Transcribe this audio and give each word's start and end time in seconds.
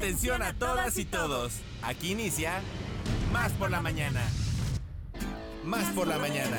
Atención 0.00 0.40
a 0.40 0.54
todas 0.54 0.96
y 0.96 1.04
todos. 1.04 1.60
Aquí 1.82 2.12
inicia 2.12 2.62
Más 3.34 3.52
por 3.52 3.70
la 3.70 3.82
mañana. 3.82 4.22
Más 5.62 5.92
por 5.92 6.06
la 6.06 6.18
mañana. 6.18 6.56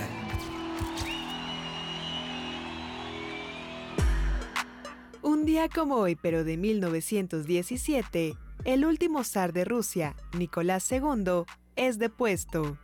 Un 5.23 5.43
día 5.45 5.69
como 5.69 5.95
hoy, 5.95 6.15
pero 6.15 6.43
de 6.43 6.55
1917, 6.55 8.35
el 8.63 8.85
último 8.85 9.23
zar 9.23 9.53
de 9.53 9.65
Rusia, 9.65 10.15
Nicolás 10.37 10.91
II, 10.91 11.45
es 11.75 11.97
depuesto. 11.97 12.77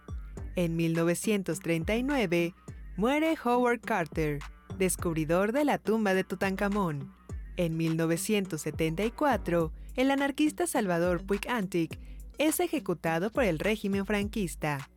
En 0.55 0.75
1939, 0.75 2.55
muere 2.95 3.37
Howard 3.45 3.81
Carter, 3.81 4.39
descubridor 4.79 5.51
de 5.51 5.65
la 5.65 5.77
tumba 5.77 6.15
de 6.15 6.23
Tutankamón. 6.23 7.13
En 7.57 7.77
1974, 7.77 9.71
el 9.97 10.11
anarquista 10.11 10.67
Salvador 10.67 11.25
Puig 11.25 11.49
Antic 11.49 11.99
es 12.37 12.59
ejecutado 12.59 13.31
por 13.31 13.43
el 13.43 13.59
régimen 13.59 14.05
franquista. 14.05 14.89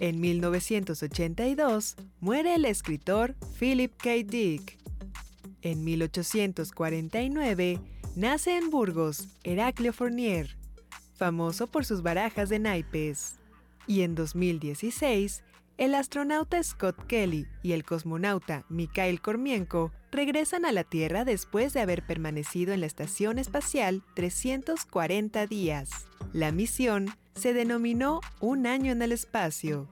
En 0.00 0.18
1982, 0.20 1.96
muere 2.20 2.54
el 2.54 2.64
escritor 2.64 3.36
Philip 3.58 3.92
K. 3.96 4.10
Dick. 4.24 4.78
En 5.60 5.84
1849, 5.84 7.80
nace 8.16 8.56
en 8.56 8.70
Burgos 8.70 9.28
Heraclio 9.44 9.92
Fournier, 9.92 10.56
famoso 11.14 11.66
por 11.66 11.84
sus 11.84 12.02
barajas 12.02 12.48
de 12.48 12.58
naipes. 12.58 13.36
Y 13.86 14.02
en 14.02 14.14
2016, 14.14 15.44
el 15.78 15.94
astronauta 15.94 16.62
Scott 16.62 16.96
Kelly 17.06 17.46
y 17.62 17.72
el 17.72 17.84
cosmonauta 17.84 18.64
Mikhail 18.68 19.20
Kormienko 19.20 19.92
regresan 20.10 20.64
a 20.64 20.72
la 20.72 20.84
Tierra 20.84 21.24
después 21.24 21.74
de 21.74 21.80
haber 21.80 22.04
permanecido 22.06 22.72
en 22.72 22.80
la 22.80 22.86
Estación 22.86 23.38
Espacial 23.38 24.02
340 24.14 25.46
días. 25.46 26.06
La 26.32 26.52
misión 26.52 27.10
se 27.34 27.52
denominó 27.52 28.20
Un 28.40 28.66
año 28.66 28.92
en 28.92 29.02
el 29.02 29.12
espacio. 29.12 29.88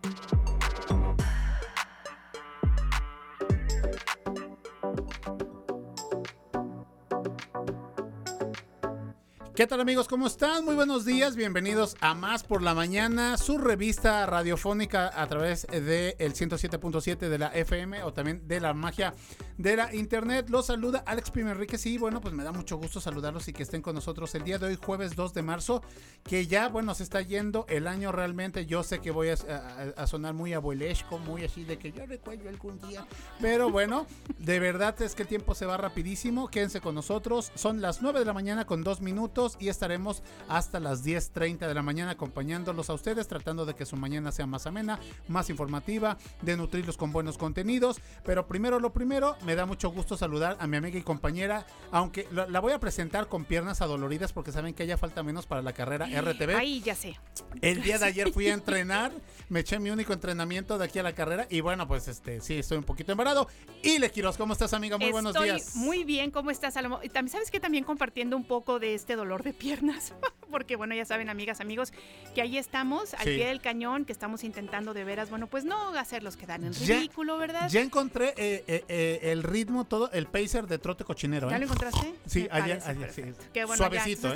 ¿Qué 9.55 9.69
tal 9.69 9.81
amigos? 9.81 10.09
¿Cómo 10.09 10.27
están? 10.27 10.65
Muy 10.65 10.75
buenos 10.75 11.05
días, 11.05 11.37
bienvenidos 11.37 11.97
a 12.01 12.15
Más 12.15 12.43
por 12.43 12.61
la 12.61 12.75
Mañana, 12.75 13.37
su 13.37 13.57
revista 13.57 14.27
radiofónica 14.27 15.13
a 15.15 15.29
través 15.29 15.65
del 15.69 16.35
107.7 16.35 17.29
de 17.29 17.39
la 17.39 17.55
FM 17.55 18.03
o 18.03 18.13
también 18.13 18.49
de 18.49 18.59
la 18.59 18.75
magia 18.75 19.15
de 19.57 19.77
la 19.77 19.95
internet. 19.95 20.51
Los 20.51 20.67
saluda 20.67 21.05
Alex 21.07 21.31
Pimenríquez 21.31 21.87
y 21.87 21.99
bueno, 21.99 22.21
pues 22.21 22.35
me 22.35 22.43
da 22.43 22.51
mucho 22.51 22.79
gusto 22.79 23.01
saludarlos 23.01 23.47
y 23.47 23.53
que 23.53 23.63
estén 23.63 23.81
con 23.81 23.95
nosotros 23.95 24.35
el 24.35 24.43
día 24.43 24.59
de 24.59 24.67
hoy, 24.67 24.75
jueves 24.75 25.15
2 25.15 25.33
de 25.35 25.43
marzo, 25.43 25.83
que 26.25 26.49
ya 26.49 26.69
bueno, 26.69 26.93
se 26.97 27.05
está 27.05 27.23
yendo 27.23 27.65
el 27.69 27.87
año 27.87 28.11
realmente. 28.11 28.67
Yo 28.67 28.83
sé 28.83 28.99
que 28.99 29.13
voy 29.13 29.29
a, 29.29 30.07
sonar 30.09 30.35
muy 30.35 30.53
abuelesco, 30.53 31.19
muy 31.19 31.45
así 31.45 31.63
de 31.63 31.79
que 31.79 31.93
yo 31.93 32.05
recuerdo 32.07 32.49
algún 32.49 32.81
día, 32.89 33.07
pero 33.41 33.71
bueno, 33.71 34.09
de 34.37 34.59
verdad 34.59 35.01
es 35.01 35.15
que 35.15 35.23
el 35.23 35.29
tiempo 35.29 35.55
se 35.55 35.65
va 35.65 35.77
rapidísimo. 35.77 36.49
Quédense 36.49 36.81
con 36.81 36.97
nosotros, 36.97 37.53
son 37.55 37.81
las 37.81 38.03
9 38.03 38.19
de 38.19 38.25
la 38.25 38.33
mañana 38.33 38.65
con 38.65 38.83
2 38.83 39.01
minutos 39.01 39.44
y 39.59 39.69
estaremos 39.69 40.23
hasta 40.49 40.81
las 40.81 41.05
10.30 41.05 41.67
de 41.67 41.75
la 41.75 41.83
mañana 41.83 42.13
acompañándolos 42.13 42.89
a 42.91 42.95
ustedes, 42.95 43.29
tratando 43.29 43.67
de 43.67 43.75
que 43.75 43.85
su 43.85 43.97
mañana 43.97 44.33
sea 44.33 44.47
más 44.47 44.67
amena, 44.67 44.99
más 45.29 45.51
informativa, 45.51 46.17
de 46.43 46.57
nutrirlos 46.57 46.97
con 46.97 47.13
buenos 47.13 47.37
contenidos. 47.37 48.01
Pero 48.25 48.47
primero 48.47 48.81
lo 48.81 48.93
primero, 48.93 49.37
me 49.45 49.55
da 49.55 49.67
mucho 49.67 49.91
gusto 49.91 50.17
saludar 50.17 50.57
a 50.61 50.67
mi 50.67 50.77
amiga 50.77 50.99
y 50.99 51.03
compañera, 51.03 51.67
aunque 51.91 52.27
la, 52.33 52.61
voy 52.61 52.73
a 52.73 52.81
presentar 52.81 53.29
con 53.29 53.45
piernas 53.45 53.83
adoloridas 53.83 54.33
porque 54.33 54.53
saben 54.53 54.75
que 54.75 54.87
ya 54.87 54.97
falta 54.97 55.23
menos 55.23 55.47
para 55.47 55.63
la 55.63 55.73
carrera 55.73 56.07
RTV. 56.07 56.57
Ahí 56.57 56.81
ya 56.81 56.95
sé. 56.95 57.19
El 57.61 57.83
día 57.83 57.99
de 57.99 58.07
ayer 58.07 58.33
fui 58.33 58.49
a 58.49 58.55
entrenar, 58.55 59.13
me 59.49 59.61
eché 59.61 59.79
mi 59.79 59.91
único 59.91 60.13
entrenamiento 60.13 60.79
de 60.79 60.85
aquí 60.85 60.99
a 60.99 61.03
la 61.03 61.15
carrera 61.15 61.47
y 61.51 61.61
bueno, 61.61 61.87
pues 61.87 62.09
este 62.09 62.41
sí, 62.41 62.59
estoy 62.59 62.79
un 62.79 62.85
poquito 62.85 63.13
embarado. 63.13 63.49
Y 63.83 63.99
Le 63.99 64.11
Quiroz, 64.11 64.37
¿cómo 64.37 64.53
estás 64.53 64.73
amiga? 64.73 64.97
Muy 64.97 65.13
buenos 65.13 65.35
días. 65.35 65.77
Muy 65.77 66.05
bien, 66.05 66.31
¿cómo 66.31 66.51
estás, 66.51 66.75
Salomón? 66.75 67.01
También 67.13 67.33
sabes 67.33 67.51
que 67.51 67.61
también 67.61 67.85
compartiendo 67.85 68.37
un 68.37 68.45
poco 68.45 68.79
de 68.79 68.95
este 68.95 69.17
dolor 69.17 69.34
de 69.43 69.53
piernas, 69.53 70.13
porque 70.51 70.77
bueno, 70.77 70.95
ya 70.95 71.05
saben, 71.05 71.29
amigas, 71.29 71.61
amigos, 71.61 71.93
que 72.35 72.43
ahí 72.43 72.59
estamos, 72.59 73.15
al 73.15 73.25
pie 73.25 73.47
del 73.47 73.61
cañón, 73.61 74.05
que 74.05 74.13
estamos 74.13 74.45
intentando 74.45 74.95
de 74.95 75.05
veras, 75.05 75.31
bueno, 75.31 75.47
pues 75.47 75.65
no 75.65 75.91
hacerlos 75.99 76.37
quedar 76.37 76.63
en 76.63 76.75
ridículo, 76.75 77.39
¿verdad? 77.39 77.69
Ya 77.69 77.81
encontré 77.81 78.29
eh, 78.37 78.65
eh, 78.67 78.85
eh, 78.89 79.19
el 79.33 79.43
ritmo, 79.43 79.85
todo, 79.85 80.11
el 80.13 80.27
pacer 80.27 80.67
de 80.67 80.79
trote 80.79 81.05
cochinero. 81.05 81.51
¿Ya 81.51 81.59
lo 81.59 81.65
encontraste? 81.65 82.15
Sí, 82.27 82.49
ayer, 82.51 82.81
ayer 82.87 83.13
sí. 83.13 83.23
Bueno, 83.55 83.77
Suavecito, 83.77 84.33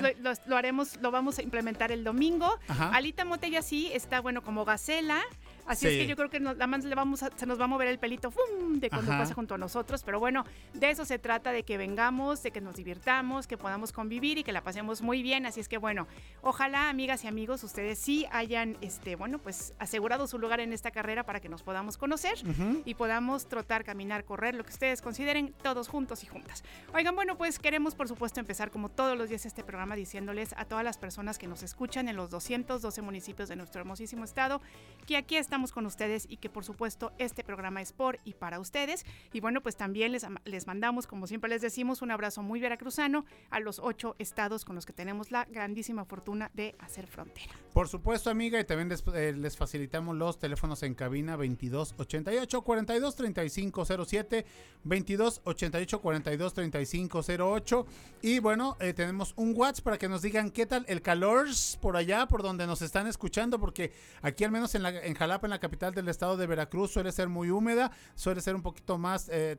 lo, 0.46 0.56
haremos, 0.56 0.96
lo 1.00 1.10
vamos 1.10 1.38
a 1.38 1.42
implementar 1.42 1.92
el 1.92 2.04
domingo. 2.04 2.58
Alita 2.68 3.24
Motella 3.24 3.62
sí 3.62 3.90
está, 3.92 4.20
bueno, 4.20 4.42
como 4.42 4.64
gacela. 4.64 5.22
Así 5.68 5.86
es 5.86 5.98
que 5.98 6.06
yo 6.06 6.16
creo 6.16 6.30
que 6.30 6.40
nos, 6.40 6.56
más 6.56 6.84
le 6.84 6.94
vamos 6.94 7.20
se 7.36 7.46
nos 7.46 7.60
va 7.60 7.64
a 7.64 7.68
mover 7.68 7.88
el 7.88 7.98
pelito 7.98 8.32
de 8.70 8.90
cuando 8.90 9.10
pasa 9.10 9.34
junto 9.34 9.54
a 9.54 9.58
nosotros. 9.58 10.02
Pero 10.02 10.18
bueno, 10.18 10.44
de 10.72 10.90
eso 10.90 11.04
se 11.04 11.18
trata, 11.18 11.52
de 11.52 11.62
que 11.62 11.76
vengamos, 11.76 12.42
de 12.42 12.50
que 12.50 12.60
nos 12.60 12.76
divirtamos, 12.76 13.46
que 13.46 13.58
podamos 13.58 13.92
convivir 13.92 14.38
y 14.38 14.44
que 14.44 14.52
la 14.52 14.62
pasemos 14.62 15.02
muy 15.02 15.22
bien. 15.22 15.46
Así 15.46 15.60
es 15.60 15.68
que 15.68 15.78
bueno, 15.78 16.06
ojalá, 16.42 16.88
amigas 16.88 17.24
y 17.24 17.28
amigos, 17.28 17.62
ustedes 17.64 17.98
sí 17.98 18.26
hayan, 18.32 18.76
este, 18.80 19.16
bueno, 19.16 19.38
pues 19.38 19.74
asegurado 19.78 20.26
su 20.26 20.38
lugar 20.38 20.60
en 20.60 20.72
esta 20.72 20.90
carrera 20.90 21.24
para 21.24 21.40
que 21.40 21.48
nos 21.48 21.62
podamos 21.62 21.98
conocer 21.98 22.38
y 22.84 22.94
podamos 22.94 23.46
trotar, 23.48 23.84
caminar, 23.84 24.24
correr, 24.24 24.54
lo 24.54 24.64
que 24.64 24.72
ustedes 24.72 25.02
consideren, 25.02 25.54
todos 25.62 25.88
juntos 25.88 26.24
y 26.24 26.26
juntas. 26.26 26.64
Oigan, 26.94 27.14
bueno, 27.14 27.36
pues 27.36 27.58
queremos, 27.58 27.94
por 27.94 28.08
supuesto, 28.08 28.40
empezar 28.40 28.70
como 28.70 28.88
todos 28.88 29.16
los 29.18 29.28
días 29.28 29.44
este 29.46 29.62
programa 29.62 29.96
diciéndoles 29.96 30.54
a 30.56 30.64
todas 30.64 30.84
las 30.84 30.98
personas 30.98 31.38
que 31.38 31.46
nos 31.46 31.62
escuchan 31.62 32.08
en 32.08 32.16
los 32.16 32.30
212 32.30 33.02
municipios 33.02 33.48
de 33.48 33.56
nuestro 33.56 33.80
hermosísimo 33.80 34.24
estado 34.24 34.60
que 35.06 35.16
aquí 35.16 35.36
estamos 35.36 35.57
con 35.66 35.86
ustedes 35.86 36.26
y 36.28 36.36
que 36.36 36.48
por 36.48 36.64
supuesto 36.64 37.12
este 37.18 37.44
programa 37.44 37.82
es 37.82 37.92
por 37.92 38.20
y 38.24 38.34
para 38.34 38.60
ustedes. 38.60 39.04
Y 39.32 39.40
bueno, 39.40 39.60
pues 39.60 39.76
también 39.76 40.12
les, 40.12 40.26
les 40.44 40.66
mandamos, 40.66 41.06
como 41.06 41.26
siempre 41.26 41.50
les 41.50 41.60
decimos, 41.60 42.00
un 42.02 42.10
abrazo 42.10 42.42
muy 42.42 42.60
veracruzano 42.60 43.24
a 43.50 43.60
los 43.60 43.78
ocho 43.78 44.14
estados 44.18 44.64
con 44.64 44.76
los 44.76 44.86
que 44.86 44.92
tenemos 44.92 45.30
la 45.30 45.44
grandísima 45.46 46.04
fortuna 46.04 46.50
de 46.54 46.76
hacer 46.78 47.06
frontera. 47.06 47.52
Por 47.72 47.88
supuesto, 47.88 48.30
amiga, 48.30 48.60
y 48.60 48.64
también 48.64 48.88
les, 48.88 49.04
eh, 49.14 49.32
les 49.36 49.56
facilitamos 49.56 50.16
los 50.16 50.38
teléfonos 50.38 50.82
en 50.82 50.94
cabina 50.94 51.32
2288 51.36 52.62
42 52.62 53.16
35 53.16 53.84
07, 54.06 54.46
22 54.84 55.40
88 55.44 56.00
42 56.00 56.54
35 56.54 57.20
08. 57.56 57.86
Y 58.22 58.38
bueno, 58.38 58.76
eh, 58.80 58.92
tenemos 58.92 59.32
un 59.36 59.54
WhatsApp 59.56 59.84
para 59.84 59.98
que 59.98 60.08
nos 60.08 60.22
digan 60.22 60.50
qué 60.50 60.66
tal 60.66 60.84
el 60.88 61.02
calor 61.02 61.48
por 61.80 61.96
allá, 61.96 62.26
por 62.26 62.42
donde 62.42 62.66
nos 62.66 62.82
están 62.82 63.06
escuchando, 63.06 63.58
porque 63.58 63.92
aquí 64.22 64.44
al 64.44 64.50
menos 64.50 64.74
en, 64.74 64.82
la, 64.82 64.90
en 64.90 65.14
Jalapa, 65.14 65.47
en 65.48 65.50
la 65.50 65.58
capital 65.58 65.94
del 65.94 66.08
estado 66.08 66.36
de 66.36 66.46
Veracruz, 66.46 66.92
suele 66.92 67.10
ser 67.10 67.28
muy 67.28 67.50
húmeda, 67.50 67.90
suele 68.14 68.40
ser 68.40 68.54
un 68.54 68.62
poquito 68.62 68.98
más, 68.98 69.28
eh, 69.30 69.56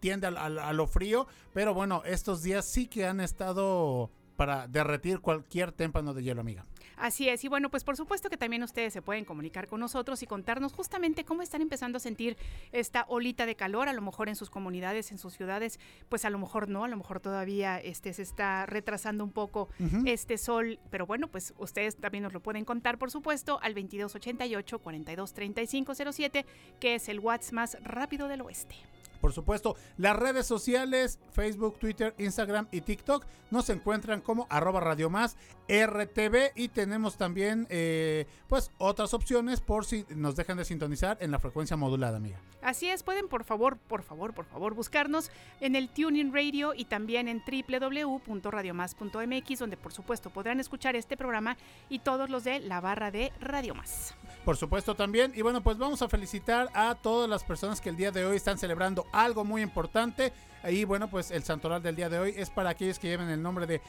tiende 0.00 0.26
a, 0.26 0.72
lo 0.72 0.86
frío, 0.86 1.26
pero 1.52 1.74
bueno, 1.74 2.02
estos 2.04 2.42
días 2.42 2.64
sí 2.64 2.86
que 2.86 3.06
han 3.06 3.20
estado 3.20 4.10
para 4.36 4.68
derretir 4.68 5.20
cualquier 5.20 5.72
témpano 5.72 6.14
de 6.14 6.22
hielo, 6.22 6.40
amiga. 6.40 6.64
Así 7.00 7.28
es, 7.28 7.44
y 7.44 7.48
bueno, 7.48 7.70
pues 7.70 7.84
por 7.84 7.96
supuesto 7.96 8.28
que 8.28 8.36
también 8.36 8.62
ustedes 8.62 8.92
se 8.92 9.02
pueden 9.02 9.24
comunicar 9.24 9.68
con 9.68 9.80
nosotros 9.80 10.22
y 10.22 10.26
contarnos 10.26 10.72
justamente 10.72 11.24
cómo 11.24 11.42
están 11.42 11.62
empezando 11.62 11.96
a 11.98 12.00
sentir 12.00 12.36
esta 12.72 13.04
olita 13.08 13.46
de 13.46 13.54
calor, 13.54 13.88
a 13.88 13.92
lo 13.92 14.02
mejor 14.02 14.28
en 14.28 14.36
sus 14.36 14.50
comunidades, 14.50 15.12
en 15.12 15.18
sus 15.18 15.34
ciudades, 15.34 15.78
pues 16.08 16.24
a 16.24 16.30
lo 16.30 16.38
mejor 16.38 16.68
no, 16.68 16.84
a 16.84 16.88
lo 16.88 16.96
mejor 16.96 17.20
todavía 17.20 17.78
este, 17.78 18.12
se 18.12 18.22
está 18.22 18.66
retrasando 18.66 19.24
un 19.24 19.32
poco 19.32 19.68
este 20.04 20.38
sol, 20.38 20.78
pero 20.90 21.06
bueno, 21.06 21.28
pues 21.28 21.54
ustedes 21.58 21.96
también 21.96 22.24
nos 22.24 22.32
lo 22.32 22.40
pueden 22.40 22.64
contar, 22.64 22.98
por 22.98 23.10
supuesto, 23.10 23.60
al 23.62 23.74
2288 23.74 24.78
423507, 24.78 26.46
que 26.80 26.94
es 26.96 27.08
el 27.08 27.20
WhatsApp 27.20 27.52
más 27.52 27.76
rápido 27.82 28.28
del 28.28 28.40
oeste. 28.42 28.76
Por 29.20 29.32
supuesto, 29.32 29.76
las 29.96 30.16
redes 30.16 30.46
sociales, 30.46 31.18
Facebook, 31.32 31.78
Twitter, 31.78 32.14
Instagram 32.18 32.68
y 32.70 32.82
TikTok 32.82 33.24
nos 33.50 33.70
encuentran 33.70 34.20
como 34.20 34.46
arroba 34.50 34.80
Radio 34.80 35.10
Más 35.10 35.36
RTV 35.68 36.52
y 36.54 36.68
tenemos 36.68 37.16
también 37.16 37.66
eh, 37.68 38.26
pues 38.48 38.70
otras 38.78 39.12
opciones 39.12 39.60
por 39.60 39.84
si 39.84 40.06
nos 40.08 40.36
dejan 40.36 40.56
de 40.56 40.64
sintonizar 40.64 41.18
en 41.20 41.30
la 41.30 41.38
frecuencia 41.38 41.76
modulada, 41.76 42.16
amiga. 42.16 42.40
Así 42.62 42.88
es, 42.88 43.02
pueden 43.02 43.28
por 43.28 43.44
favor, 43.44 43.76
por 43.76 44.02
favor, 44.02 44.32
por 44.34 44.46
favor 44.46 44.74
buscarnos 44.74 45.30
en 45.60 45.76
el 45.76 45.90
Tuning 45.90 46.32
Radio 46.32 46.72
y 46.74 46.86
también 46.86 47.28
en 47.28 47.42
www.radiomás.mx 47.46 49.58
donde 49.58 49.76
por 49.76 49.92
supuesto 49.92 50.30
podrán 50.30 50.58
escuchar 50.58 50.96
este 50.96 51.16
programa 51.16 51.56
y 51.88 52.00
todos 52.00 52.30
los 52.30 52.44
de 52.44 52.60
la 52.60 52.80
barra 52.80 53.10
de 53.10 53.32
Radio 53.40 53.74
Más. 53.74 54.14
Por 54.44 54.56
supuesto 54.56 54.94
también 54.94 55.32
y 55.34 55.42
bueno 55.42 55.62
pues 55.62 55.76
vamos 55.76 56.00
a 56.02 56.08
felicitar 56.08 56.70
a 56.72 56.94
todas 56.94 57.28
las 57.28 57.44
personas 57.44 57.80
que 57.80 57.90
el 57.90 57.96
día 57.96 58.10
de 58.10 58.24
hoy 58.24 58.36
están 58.36 58.58
celebrando 58.58 59.06
algo 59.12 59.44
muy 59.44 59.62
importante. 59.62 60.32
Y 60.68 60.84
bueno 60.84 61.08
pues 61.08 61.30
el 61.30 61.44
santoral 61.44 61.82
del 61.82 61.96
día 61.96 62.08
de 62.08 62.18
hoy 62.18 62.34
es 62.36 62.50
para 62.50 62.70
aquellos 62.70 62.98
que 62.98 63.08
lleven 63.08 63.28
el 63.28 63.42
nombre 63.42 63.66
de 63.66 63.80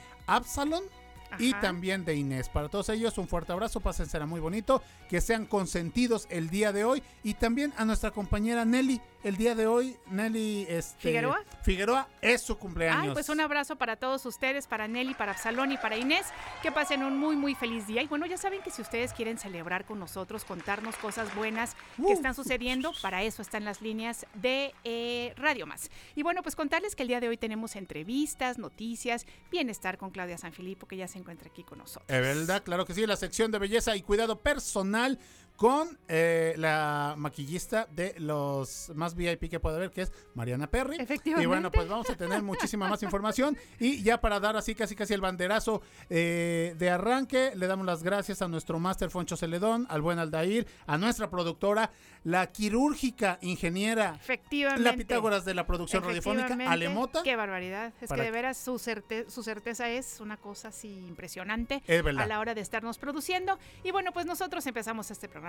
Y 1.37 1.53
también 1.53 2.05
de 2.05 2.15
Inés. 2.15 2.49
Para 2.49 2.69
todos 2.69 2.89
ellos, 2.89 3.17
un 3.17 3.27
fuerte 3.27 3.51
abrazo, 3.51 3.81
será 3.93 4.25
muy 4.25 4.39
bonito, 4.39 4.81
que 5.09 5.21
sean 5.21 5.45
consentidos 5.45 6.27
el 6.29 6.49
día 6.49 6.71
de 6.71 6.83
hoy 6.83 7.03
y 7.23 7.33
también 7.35 7.73
a 7.77 7.85
nuestra 7.85 8.11
compañera 8.11 8.65
Nelly. 8.65 9.01
El 9.21 9.35
día 9.35 9.53
de 9.53 9.67
hoy, 9.67 9.97
Nelly 10.09 10.65
este, 10.69 11.09
Figueroa. 11.09 11.43
Figueroa 11.61 12.07
es 12.21 12.41
su 12.41 12.57
cumpleaños. 12.57 13.07
Ay, 13.07 13.13
pues 13.13 13.27
un 13.27 13.41
abrazo 13.41 13.75
para 13.75 13.97
todos 13.97 14.25
ustedes, 14.25 14.65
para 14.65 14.87
Nelly, 14.87 15.13
para 15.13 15.33
Absalón 15.33 15.73
y 15.73 15.77
para 15.77 15.97
Inés. 15.97 16.25
Que 16.61 16.71
pasen 16.71 17.03
un 17.03 17.17
muy, 17.17 17.35
muy 17.35 17.53
feliz 17.53 17.85
día. 17.85 18.01
Y 18.01 18.07
bueno, 18.07 18.25
ya 18.25 18.37
saben 18.37 18.61
que 18.61 18.71
si 18.71 18.81
ustedes 18.81 19.11
quieren 19.11 19.37
celebrar 19.37 19.85
con 19.85 19.99
nosotros, 19.99 20.45
contarnos 20.45 20.95
cosas 20.95 21.35
buenas 21.35 21.75
que 21.97 22.03
uh. 22.03 22.13
están 22.13 22.33
sucediendo, 22.33 22.93
para 23.01 23.21
eso 23.23 23.41
están 23.41 23.65
las 23.65 23.81
líneas 23.81 24.25
de 24.35 24.73
eh, 24.85 25.33
Radio 25.35 25.67
Más. 25.67 25.91
Y 26.15 26.23
bueno, 26.23 26.41
pues 26.41 26.55
contarles 26.55 26.95
que 26.95 27.03
el 27.03 27.09
día 27.09 27.19
de 27.19 27.27
hoy 27.27 27.35
tenemos 27.35 27.75
entrevistas, 27.75 28.57
noticias, 28.57 29.25
bienestar 29.51 29.97
con 29.97 30.11
Claudia 30.11 30.37
Sanfilippo, 30.37 30.87
que 30.87 30.95
ya 30.95 31.09
se 31.09 31.18
encuentra 31.19 31.49
aquí 31.49 31.63
con 31.63 31.77
nosotros. 31.79 32.05
Es 32.07 32.21
verdad, 32.21 32.63
claro 32.63 32.85
que 32.85 32.93
sí, 32.93 33.05
la 33.05 33.15
sección 33.15 33.51
de 33.51 33.59
belleza 33.59 33.95
y 33.95 34.01
cuidado 34.01 34.39
personal 34.39 35.19
con 35.59 35.99
eh, 36.07 36.53
la 36.55 37.15
maquillista 37.17 37.85
de 37.91 38.15
los 38.17 38.93
más 38.95 39.13
VIP 39.13 39.49
que 39.49 39.59
puede 39.59 39.75
haber, 39.75 39.91
que 39.91 40.03
es 40.03 40.11
Mariana 40.33 40.67
Perry. 40.71 40.95
Efectivamente. 40.95 41.43
Y 41.43 41.47
bueno, 41.47 41.69
pues 41.69 41.85
vamos 41.89 42.09
a 42.09 42.15
tener 42.15 42.41
muchísima 42.41 42.87
más 42.87 43.03
información. 43.03 43.57
Y 43.77 44.01
ya 44.01 44.21
para 44.21 44.39
dar 44.39 44.55
así 44.55 44.73
casi 44.73 44.95
casi 44.95 45.13
el 45.13 45.19
banderazo 45.19 45.81
eh, 46.09 46.75
de 46.77 46.89
arranque, 46.89 47.51
le 47.57 47.67
damos 47.67 47.85
las 47.85 48.03
gracias 48.03 48.41
a 48.41 48.47
nuestro 48.47 48.79
máster 48.79 49.09
Foncho 49.09 49.35
Celedón, 49.35 49.85
al 49.89 50.01
buen 50.01 50.17
Aldair, 50.17 50.65
a 50.87 50.97
nuestra 50.97 51.29
productora, 51.29 51.91
la 52.23 52.47
quirúrgica 52.53 53.37
ingeniera. 53.41 54.15
Efectivamente. 54.15 54.81
La 54.81 54.93
Pitágoras 54.93 55.43
de 55.43 55.55
la 55.55 55.67
producción 55.67 56.05
radiofónica, 56.05 56.57
Alemota. 56.71 57.21
Qué 57.21 57.35
barbaridad. 57.35 57.93
Es 57.99 58.09
que 58.09 58.21
de 58.21 58.31
veras 58.31 58.57
su, 58.57 58.79
su 58.79 59.43
certeza 59.43 59.89
es 59.89 60.21
una 60.21 60.37
cosa 60.37 60.69
así 60.69 61.05
impresionante 61.05 61.83
a 62.17 62.25
la 62.25 62.39
hora 62.39 62.53
de 62.55 62.61
estarnos 62.61 62.97
produciendo. 62.97 63.59
Y 63.83 63.91
bueno, 63.91 64.13
pues 64.13 64.25
nosotros 64.25 64.65
empezamos 64.65 65.11
este 65.11 65.27
programa 65.27 65.48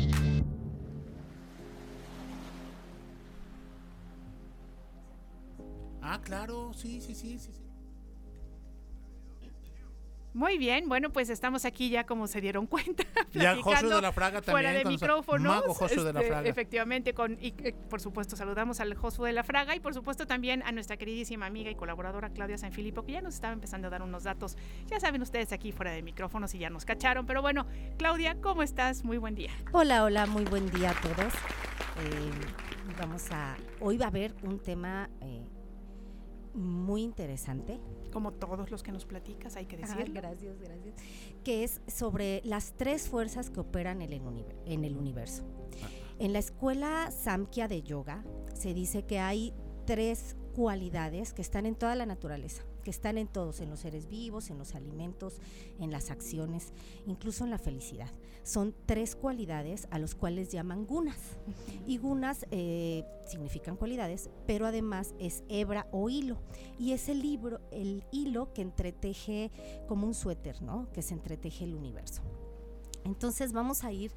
Ah, 6.01 6.19
claro, 6.23 6.73
sí, 6.73 7.01
sí, 7.01 7.13
sí, 7.15 7.39
sí. 7.39 7.51
Muy 10.33 10.57
bien, 10.57 10.87
bueno, 10.87 11.11
pues 11.11 11.29
estamos 11.29 11.65
aquí 11.65 11.89
ya 11.89 12.05
como 12.05 12.25
se 12.25 12.39
dieron 12.39 12.65
cuenta. 12.67 13.03
Ya 13.33 13.55
Josué 13.57 13.89
de 13.89 14.01
la 14.01 14.11
Fraga 14.11 14.41
también. 14.41 14.53
Fuera 14.53 14.71
de 14.71 14.85
micrófonos. 14.85 15.55
Mago 15.55 15.73
Josué 15.73 16.03
de 16.05 16.13
la 16.13 16.21
este, 16.21 16.31
Fraga. 16.31 16.49
Efectivamente, 16.49 17.13
con, 17.13 17.37
y 17.41 17.53
eh, 17.63 17.73
por 17.89 17.99
supuesto 17.99 18.35
saludamos 18.35 18.79
al 18.79 18.93
Josué 18.95 19.29
de 19.29 19.33
la 19.33 19.43
Fraga 19.43 19.75
y 19.75 19.79
por 19.79 19.93
supuesto 19.93 20.25
también 20.25 20.63
a 20.63 20.71
nuestra 20.71 20.95
queridísima 20.95 21.45
amiga 21.45 21.69
y 21.69 21.75
colaboradora 21.75 22.29
Claudia 22.29 22.57
Sanfilippo, 22.57 23.03
que 23.03 23.13
ya 23.13 23.21
nos 23.21 23.35
estaba 23.35 23.53
empezando 23.53 23.87
a 23.87 23.91
dar 23.91 24.01
unos 24.03 24.23
datos. 24.23 24.57
Ya 24.87 24.99
saben 24.99 25.21
ustedes 25.21 25.51
aquí 25.51 25.71
fuera 25.73 25.91
de 25.91 26.01
micrófonos 26.01 26.53
y 26.55 26.59
ya 26.59 26.69
nos 26.69 26.85
cacharon. 26.85 27.25
Pero 27.25 27.41
bueno, 27.41 27.65
Claudia, 27.97 28.39
¿cómo 28.41 28.63
estás? 28.63 29.03
Muy 29.03 29.17
buen 29.17 29.35
día. 29.35 29.51
Hola, 29.73 30.03
hola, 30.05 30.27
muy 30.27 30.45
buen 30.45 30.69
día 30.71 30.91
a 30.91 31.01
todos. 31.01 31.33
Eh, 31.97 32.31
vamos 32.97 33.29
a, 33.31 33.57
hoy 33.81 33.97
va 33.97 34.05
a 34.05 34.09
haber 34.09 34.33
un 34.43 34.59
tema 34.59 35.09
eh, 35.21 35.43
muy 36.53 37.03
interesante. 37.03 37.79
Como 38.11 38.33
todos 38.33 38.71
los 38.71 38.83
que 38.83 38.91
nos 38.91 39.05
platicas, 39.05 39.55
hay 39.55 39.65
que 39.65 39.77
decir. 39.77 40.11
gracias, 40.11 40.59
gracias. 40.59 40.95
Que 41.43 41.63
es 41.63 41.81
sobre 41.87 42.41
las 42.43 42.73
tres 42.73 43.07
fuerzas 43.07 43.49
que 43.49 43.59
operan 43.59 44.01
en 44.01 44.13
el, 44.13 44.21
en 44.65 44.83
el 44.83 44.97
universo. 44.97 45.43
Ah. 45.83 45.87
En 46.19 46.33
la 46.33 46.39
escuela 46.39 47.09
Samkhya 47.11 47.67
de 47.67 47.81
yoga 47.81 48.23
se 48.53 48.73
dice 48.73 49.05
que 49.05 49.19
hay 49.19 49.53
tres 49.85 50.35
cualidades 50.53 51.33
que 51.33 51.41
están 51.41 51.65
en 51.65 51.75
toda 51.75 51.95
la 51.95 52.05
naturaleza 52.05 52.63
que 52.81 52.89
están 52.89 53.17
en 53.17 53.27
todos, 53.27 53.59
en 53.61 53.69
los 53.69 53.79
seres 53.79 54.07
vivos, 54.07 54.49
en 54.49 54.57
los 54.57 54.75
alimentos, 54.75 55.39
en 55.79 55.91
las 55.91 56.11
acciones, 56.11 56.73
incluso 57.05 57.43
en 57.43 57.51
la 57.51 57.57
felicidad. 57.57 58.09
Son 58.43 58.73
tres 58.85 59.15
cualidades 59.15 59.87
a 59.91 59.99
los 59.99 60.15
cuales 60.15 60.49
llaman 60.49 60.85
gunas. 60.85 61.17
Y 61.85 61.97
gunas 61.97 62.45
eh, 62.51 63.03
significan 63.27 63.75
cualidades, 63.75 64.29
pero 64.47 64.65
además 64.65 65.13
es 65.19 65.43
hebra 65.47 65.87
o 65.91 66.09
hilo. 66.09 66.39
Y 66.79 66.93
es 66.93 67.09
el, 67.09 67.21
libro, 67.21 67.59
el 67.71 68.03
hilo 68.11 68.51
que 68.53 68.61
entreteje 68.61 69.51
como 69.87 70.07
un 70.07 70.13
suéter, 70.13 70.61
¿no? 70.61 70.91
Que 70.91 71.01
se 71.01 71.13
entreteje 71.13 71.65
el 71.65 71.75
universo. 71.75 72.21
Entonces 73.03 73.53
vamos 73.53 73.83
a 73.83 73.91
ir 73.91 74.11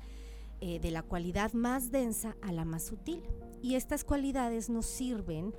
eh, 0.61 0.79
de 0.79 0.91
la 0.91 1.03
cualidad 1.03 1.53
más 1.53 1.91
densa 1.91 2.37
a 2.41 2.53
la 2.53 2.65
más 2.65 2.85
sutil. 2.85 3.23
Y 3.61 3.75
estas 3.75 4.05
cualidades 4.05 4.71
nos 4.71 4.87
sirven 4.87 5.55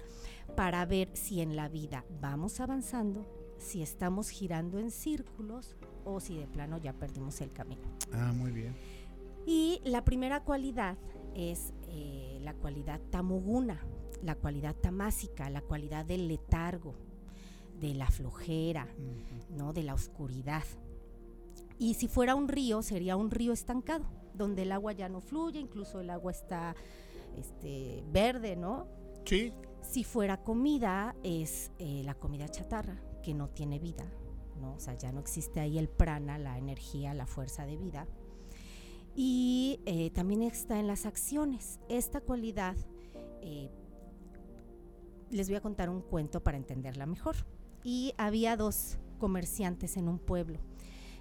para 0.56 0.86
ver 0.86 1.10
si 1.14 1.42
en 1.42 1.56
la 1.56 1.70
vida 1.70 2.06
vamos 2.22 2.60
avanzando, 2.60 3.26
si 3.58 3.82
estamos 3.82 4.30
girando 4.30 4.80
en 4.80 4.92
círculos 4.92 5.76
o 6.04 6.20
si 6.20 6.38
de 6.38 6.48
plano 6.48 6.78
ya 6.78 6.94
perdimos 6.94 7.42
el 7.42 7.52
camino. 7.52 7.84
Ah, 8.14 8.32
muy 8.34 8.52
bien. 8.52 8.76
Y 9.46 9.82
la 9.84 10.04
primera 10.04 10.44
cualidad 10.44 10.98
es 11.36 11.74
eh, 11.90 12.40
la 12.42 12.54
cualidad 12.54 13.00
tamuguna, 13.12 13.80
la 14.24 14.36
cualidad 14.36 14.76
tamásica, 14.76 15.50
la 15.50 15.62
cualidad 15.62 16.06
del 16.06 16.28
letargo, 16.28 16.96
de 17.80 17.94
la 17.94 18.08
flojera, 18.08 18.88
¿no? 19.50 19.74
de 19.74 19.84
la 19.84 19.94
oscuridad. 19.94 20.64
Y 21.78 21.96
si 21.96 22.08
fuera 22.08 22.36
un 22.36 22.48
río, 22.48 22.82
sería 22.82 23.18
un 23.18 23.32
río 23.32 23.52
estancado, 23.52 24.06
donde 24.34 24.64
el 24.64 24.72
agua 24.72 24.94
ya 24.94 25.10
no 25.10 25.22
fluye, 25.22 25.60
incluso 25.60 26.00
el 26.00 26.10
agua 26.10 26.32
está 26.32 26.76
este, 27.38 28.04
verde, 28.12 28.56
¿no? 28.56 28.88
Sí. 29.26 29.54
Si 29.90 30.04
fuera 30.04 30.44
comida, 30.44 31.16
es 31.24 31.72
eh, 31.80 32.02
la 32.04 32.16
comida 32.16 32.50
chatarra, 32.50 33.02
que 33.24 33.34
no 33.34 33.50
tiene 33.50 33.80
vida, 33.80 34.06
¿no? 34.60 34.74
O 34.74 34.80
sea, 34.80 34.98
ya 34.98 35.12
no 35.12 35.22
existe 35.22 35.60
ahí 35.60 35.78
el 35.78 35.88
prana, 35.88 36.38
la 36.38 36.58
energía, 36.58 37.14
la 37.14 37.26
fuerza 37.26 37.66
de 37.66 37.78
vida. 37.78 38.08
Y 39.16 39.80
eh, 39.86 40.10
también 40.10 40.42
está 40.42 40.80
en 40.80 40.88
las 40.88 41.06
acciones. 41.06 41.80
Esta 41.88 42.20
cualidad, 42.20 42.76
eh, 43.42 43.70
les 45.30 45.48
voy 45.48 45.56
a 45.56 45.62
contar 45.62 45.90
un 45.90 46.02
cuento 46.02 46.44
para 46.44 46.58
entenderla 46.58 47.06
mejor. 47.06 47.36
Y 47.84 48.14
había 48.18 48.58
dos 48.58 48.98
comerciantes 49.18 49.96
en 49.96 50.10
un 50.10 50.20
pueblo. 50.20 50.60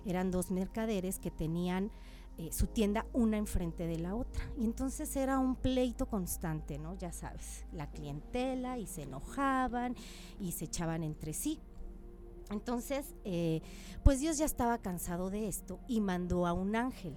Eran 0.04 0.32
dos 0.32 0.50
mercaderes 0.50 1.20
que 1.20 1.30
tenían 1.30 1.92
eh, 2.36 2.50
su 2.52 2.66
tienda 2.66 3.06
una 3.12 3.36
enfrente 3.36 3.86
de 3.86 3.98
la 3.98 4.16
otra. 4.16 4.50
Y 4.58 4.64
entonces 4.64 5.14
era 5.14 5.38
un 5.38 5.54
pleito 5.54 6.06
constante, 6.06 6.78
¿no? 6.78 6.96
Ya 6.96 7.12
sabes, 7.12 7.64
la 7.72 7.90
clientela 7.90 8.78
y 8.78 8.86
se 8.86 9.02
enojaban 9.02 9.94
y 10.40 10.52
se 10.52 10.64
echaban 10.64 11.04
entre 11.04 11.32
sí. 11.32 11.60
Entonces, 12.50 13.14
eh, 13.24 13.62
pues 14.02 14.20
Dios 14.20 14.36
ya 14.38 14.44
estaba 14.44 14.78
cansado 14.78 15.30
de 15.30 15.48
esto 15.48 15.78
y 15.88 16.00
mandó 16.00 16.46
a 16.46 16.52
un 16.52 16.74
ángel 16.76 17.16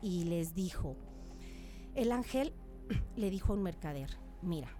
y 0.00 0.24
les 0.24 0.54
dijo, 0.54 0.96
el 1.94 2.10
ángel 2.10 2.54
le 3.16 3.30
dijo 3.30 3.52
a 3.52 3.56
un 3.56 3.62
mercader, 3.62 4.18
mira, 4.40 4.70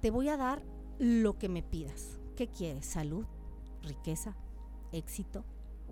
te 0.00 0.10
voy 0.10 0.28
a 0.28 0.36
dar 0.36 0.62
lo 0.98 1.38
que 1.38 1.48
me 1.50 1.62
pidas. 1.62 2.18
¿Qué 2.34 2.48
quieres? 2.48 2.86
¿Salud? 2.86 3.26
¿Riqueza? 3.82 4.34
¿Éxito? 4.92 5.44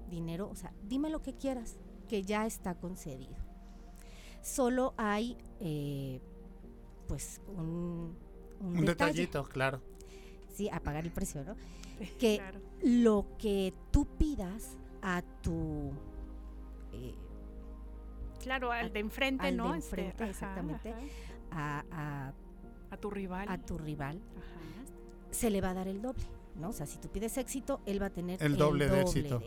¿Dinero? 0.08 0.48
O 0.50 0.56
sea, 0.56 0.72
dime 0.82 1.10
lo 1.10 1.22
que 1.22 1.34
quieras 1.34 1.76
que 2.04 2.22
ya 2.22 2.46
está 2.46 2.74
concedido. 2.74 3.34
Solo 4.42 4.94
hay, 4.96 5.36
eh, 5.60 6.20
pues, 7.08 7.40
un, 7.48 8.16
un, 8.60 8.84
detallito, 8.84 9.44
claro. 9.44 9.80
Sí, 10.54 10.68
a 10.70 10.80
pagar 10.80 11.04
el 11.04 11.12
precio, 11.12 11.44
¿no? 11.44 11.56
que 12.18 12.40
lo 12.82 13.26
que 13.38 13.72
tú 13.90 14.06
pidas 14.18 14.76
a 15.02 15.22
tu... 15.42 15.92
Eh, 16.92 17.14
claro, 18.42 18.72
al 18.72 18.92
de 18.92 19.00
enfrente, 19.00 19.50
¿no? 19.52 19.72
De 19.72 19.78
este, 19.78 20.00
enfrente, 20.00 20.30
exactamente. 20.30 20.94
A, 21.50 22.32
a, 22.90 22.96
tu 22.96 23.10
rival. 23.10 23.48
A 23.48 23.58
tu 23.58 23.78
rival. 23.78 24.20
Se 25.30 25.50
le 25.50 25.60
va 25.60 25.70
a 25.70 25.74
dar 25.74 25.88
el 25.88 26.00
doble, 26.00 26.24
¿no? 26.56 26.68
O 26.68 26.72
sea, 26.72 26.86
si 26.86 26.98
tú 26.98 27.08
pides 27.08 27.36
éxito, 27.38 27.80
él 27.86 28.00
va 28.00 28.06
a 28.06 28.10
tener 28.10 28.42
el 28.42 28.56
doble, 28.56 28.88
de 28.88 29.00
éxito 29.00 29.42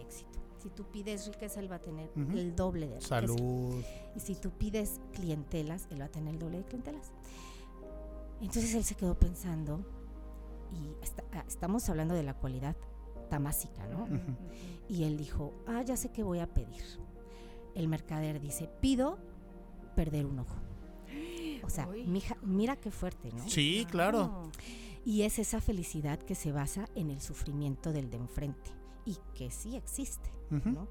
si 0.68 0.74
tú 0.74 0.84
pides 0.84 1.28
riqueza, 1.28 1.62
él 1.62 1.72
va 1.72 1.78
a 1.78 1.82
tener 1.82 2.10
el 2.16 2.54
doble 2.54 2.88
de 2.88 2.96
riqueza. 2.96 3.22
Salud. 3.22 3.82
Y 4.16 4.20
si 4.20 4.36
tú 4.36 4.52
pides 4.52 5.00
clientelas, 5.14 5.88
él 5.92 6.02
va 6.02 6.06
a 6.06 6.12
tener 6.12 6.34
el 6.34 6.40
doble 6.40 6.58
de 6.58 6.66
clientelas. 6.66 7.12
Entonces 8.42 8.76
él 8.76 8.84
se 8.84 8.96
quedó 8.96 9.18
pensando, 9.18 9.86
y 10.74 10.94
ah, 11.32 11.46
estamos 11.48 11.88
hablando 11.88 12.16
de 12.16 12.24
la 12.24 12.34
cualidad 12.34 12.76
tamásica, 13.30 13.88
¿no? 13.88 14.08
Y 14.90 15.04
él 15.06 15.16
dijo, 15.18 15.54
ah, 15.68 15.84
ya 15.84 15.96
sé 15.96 16.10
qué 16.10 16.22
voy 16.22 16.40
a 16.40 16.54
pedir. 16.54 16.84
El 17.74 17.88
mercader 17.88 18.42
dice, 18.42 18.70
pido 18.82 19.20
perder 19.96 20.26
un 20.26 20.40
ojo. 20.40 20.56
O 21.64 21.70
sea, 21.70 21.88
mira 22.42 22.76
qué 22.76 22.92
fuerte, 22.92 23.32
¿no? 23.32 23.48
Sí, 23.48 23.88
claro. 23.90 24.52
Y 25.06 25.22
es 25.22 25.40
esa 25.40 25.62
felicidad 25.62 26.20
que 26.20 26.36
se 26.36 26.52
basa 26.52 26.90
en 26.94 27.10
el 27.10 27.22
sufrimiento 27.22 27.94
del 27.94 28.10
de 28.10 28.18
enfrente 28.18 28.72
y 29.06 29.18
que 29.34 29.50
sí 29.50 29.78
existe, 29.78 30.30
¿no? 30.50 30.88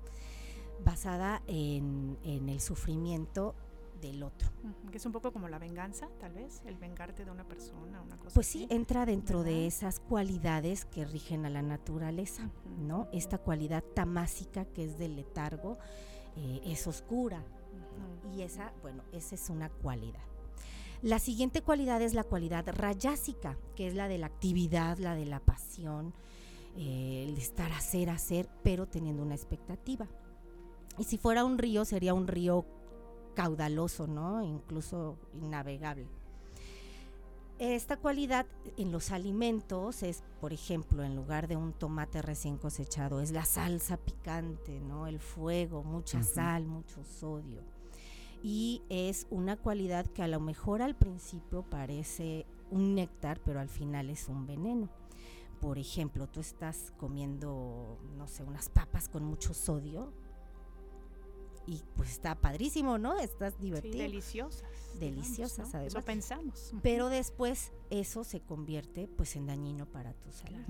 Basada 0.85 1.43
en, 1.47 2.19
en 2.23 2.49
el 2.49 2.61
sufrimiento 2.61 3.55
del 4.01 4.23
otro. 4.23 4.49
Que 4.91 4.99
es 4.99 5.07
un 5.07 5.13
poco 5.13 5.33
como 5.33 5.49
la 5.49 5.59
venganza, 5.59 6.09
tal 6.21 6.33
vez, 6.35 6.63
el 6.67 6.77
vengarte 6.77 7.25
de 7.25 7.31
una 7.31 7.45
persona, 7.45 8.03
una 8.03 8.17
cosa 8.17 8.35
Pues 8.35 8.47
sí, 8.47 8.67
entra 8.71 9.07
dentro 9.07 9.43
de 9.43 9.67
esas 9.67 10.01
cualidades 10.01 10.85
que 10.85 11.05
rigen 11.05 11.47
a 11.47 11.51
la 11.51 11.63
naturaleza, 11.63 12.51
¿no? 12.79 13.09
Esta 13.13 13.39
cualidad 13.39 13.83
tamásica 13.95 14.65
que 14.67 14.85
es 14.85 14.99
del 14.99 15.17
letargo 15.17 15.79
eh, 16.37 16.61
es 16.65 16.87
oscura. 16.87 17.43
Y 18.35 18.43
esa, 18.43 18.73
bueno, 18.83 19.03
esa 19.13 19.35
es 19.35 19.49
una 19.49 19.71
cualidad. 19.71 20.23
La 21.03 21.19
siguiente 21.19 21.63
cualidad 21.63 22.03
es 22.03 22.15
la 22.15 22.25
cualidad 22.25 22.67
rayásica, 22.69 23.59
que 23.75 23.87
es 23.87 23.95
la 23.95 24.09
de 24.09 24.19
la 24.19 24.27
actividad, 24.27 24.99
la 24.99 25.15
de 25.15 25.27
la 25.27 25.41
pasión, 25.41 26.15
eh, 26.77 27.25
el 27.27 27.35
de 27.35 27.41
estar 27.41 27.73
a 27.73 27.79
hacer, 27.79 28.11
hacer, 28.11 28.49
pero 28.63 28.87
teniendo 28.87 29.23
una 29.23 29.35
expectativa. 29.35 30.07
Y 30.99 31.05
si 31.05 31.19
fuera 31.19 31.45
un 31.45 31.59
río, 31.59 31.85
sería 31.85 32.15
un 32.15 32.27
río 32.27 32.65
caudaloso, 33.35 34.07
¿no? 34.07 34.43
Incluso 34.43 35.19
innavegable. 35.35 36.07
Esta 37.59 37.97
cualidad 37.97 38.47
en 38.77 38.93
los 38.93 39.13
alimentos 39.13 40.03
es, 40.03 40.23
por 40.43 40.53
ejemplo, 40.53 41.03
en 41.03 41.17
lugar 41.17 41.49
de 41.49 41.57
un 41.57 41.73
tomate 41.73 42.21
recién 42.21 42.59
cosechado, 42.59 43.23
es 43.23 43.31
la 43.31 43.47
salsa 43.47 43.97
picante, 43.97 44.79
¿no? 44.81 45.07
El 45.07 45.21
fuego, 45.21 45.83
mucha 45.83 46.23
sal, 46.23 46.67
mucho 46.67 47.03
sodio. 47.05 47.63
Y 48.43 48.83
es 48.91 49.27
una 49.31 49.57
cualidad 49.57 50.07
que 50.07 50.23
a 50.23 50.29
lo 50.29 50.39
mejor 50.39 50.83
al 50.83 50.97
principio 50.97 51.63
parece 51.63 52.45
un 52.71 52.95
néctar, 52.95 53.41
pero 53.41 53.59
al 53.59 53.71
final 53.71 54.11
es 54.11 54.29
un 54.29 54.47
veneno. 54.47 54.91
Por 55.61 55.79
ejemplo, 55.79 56.29
tú 56.29 56.41
estás 56.41 56.93
comiendo, 56.97 57.99
no 58.17 58.29
sé, 58.29 58.45
unas 58.45 58.69
papas 58.69 59.09
con 59.09 59.25
mucho 59.25 59.55
sodio, 59.55 60.13
y 61.67 61.83
pues 61.97 62.11
está 62.11 62.37
padrísimo, 62.37 62.97
¿no? 62.97 63.19
Estás 63.19 63.59
divertido. 63.59 63.95
Sí, 63.95 63.99
deliciosas. 63.99 64.71
Deliciosas, 65.01 65.75
además. 65.75 65.95
Eso 65.95 66.05
pensamos. 66.05 66.73
Pero 66.83 67.09
después 67.09 67.73
eso 67.91 68.23
se 68.25 68.41
convierte 68.41 69.09
pues 69.09 69.35
en 69.37 69.47
dañino 69.47 69.87
para 69.87 70.15
tu 70.15 70.31
salud, 70.31 70.65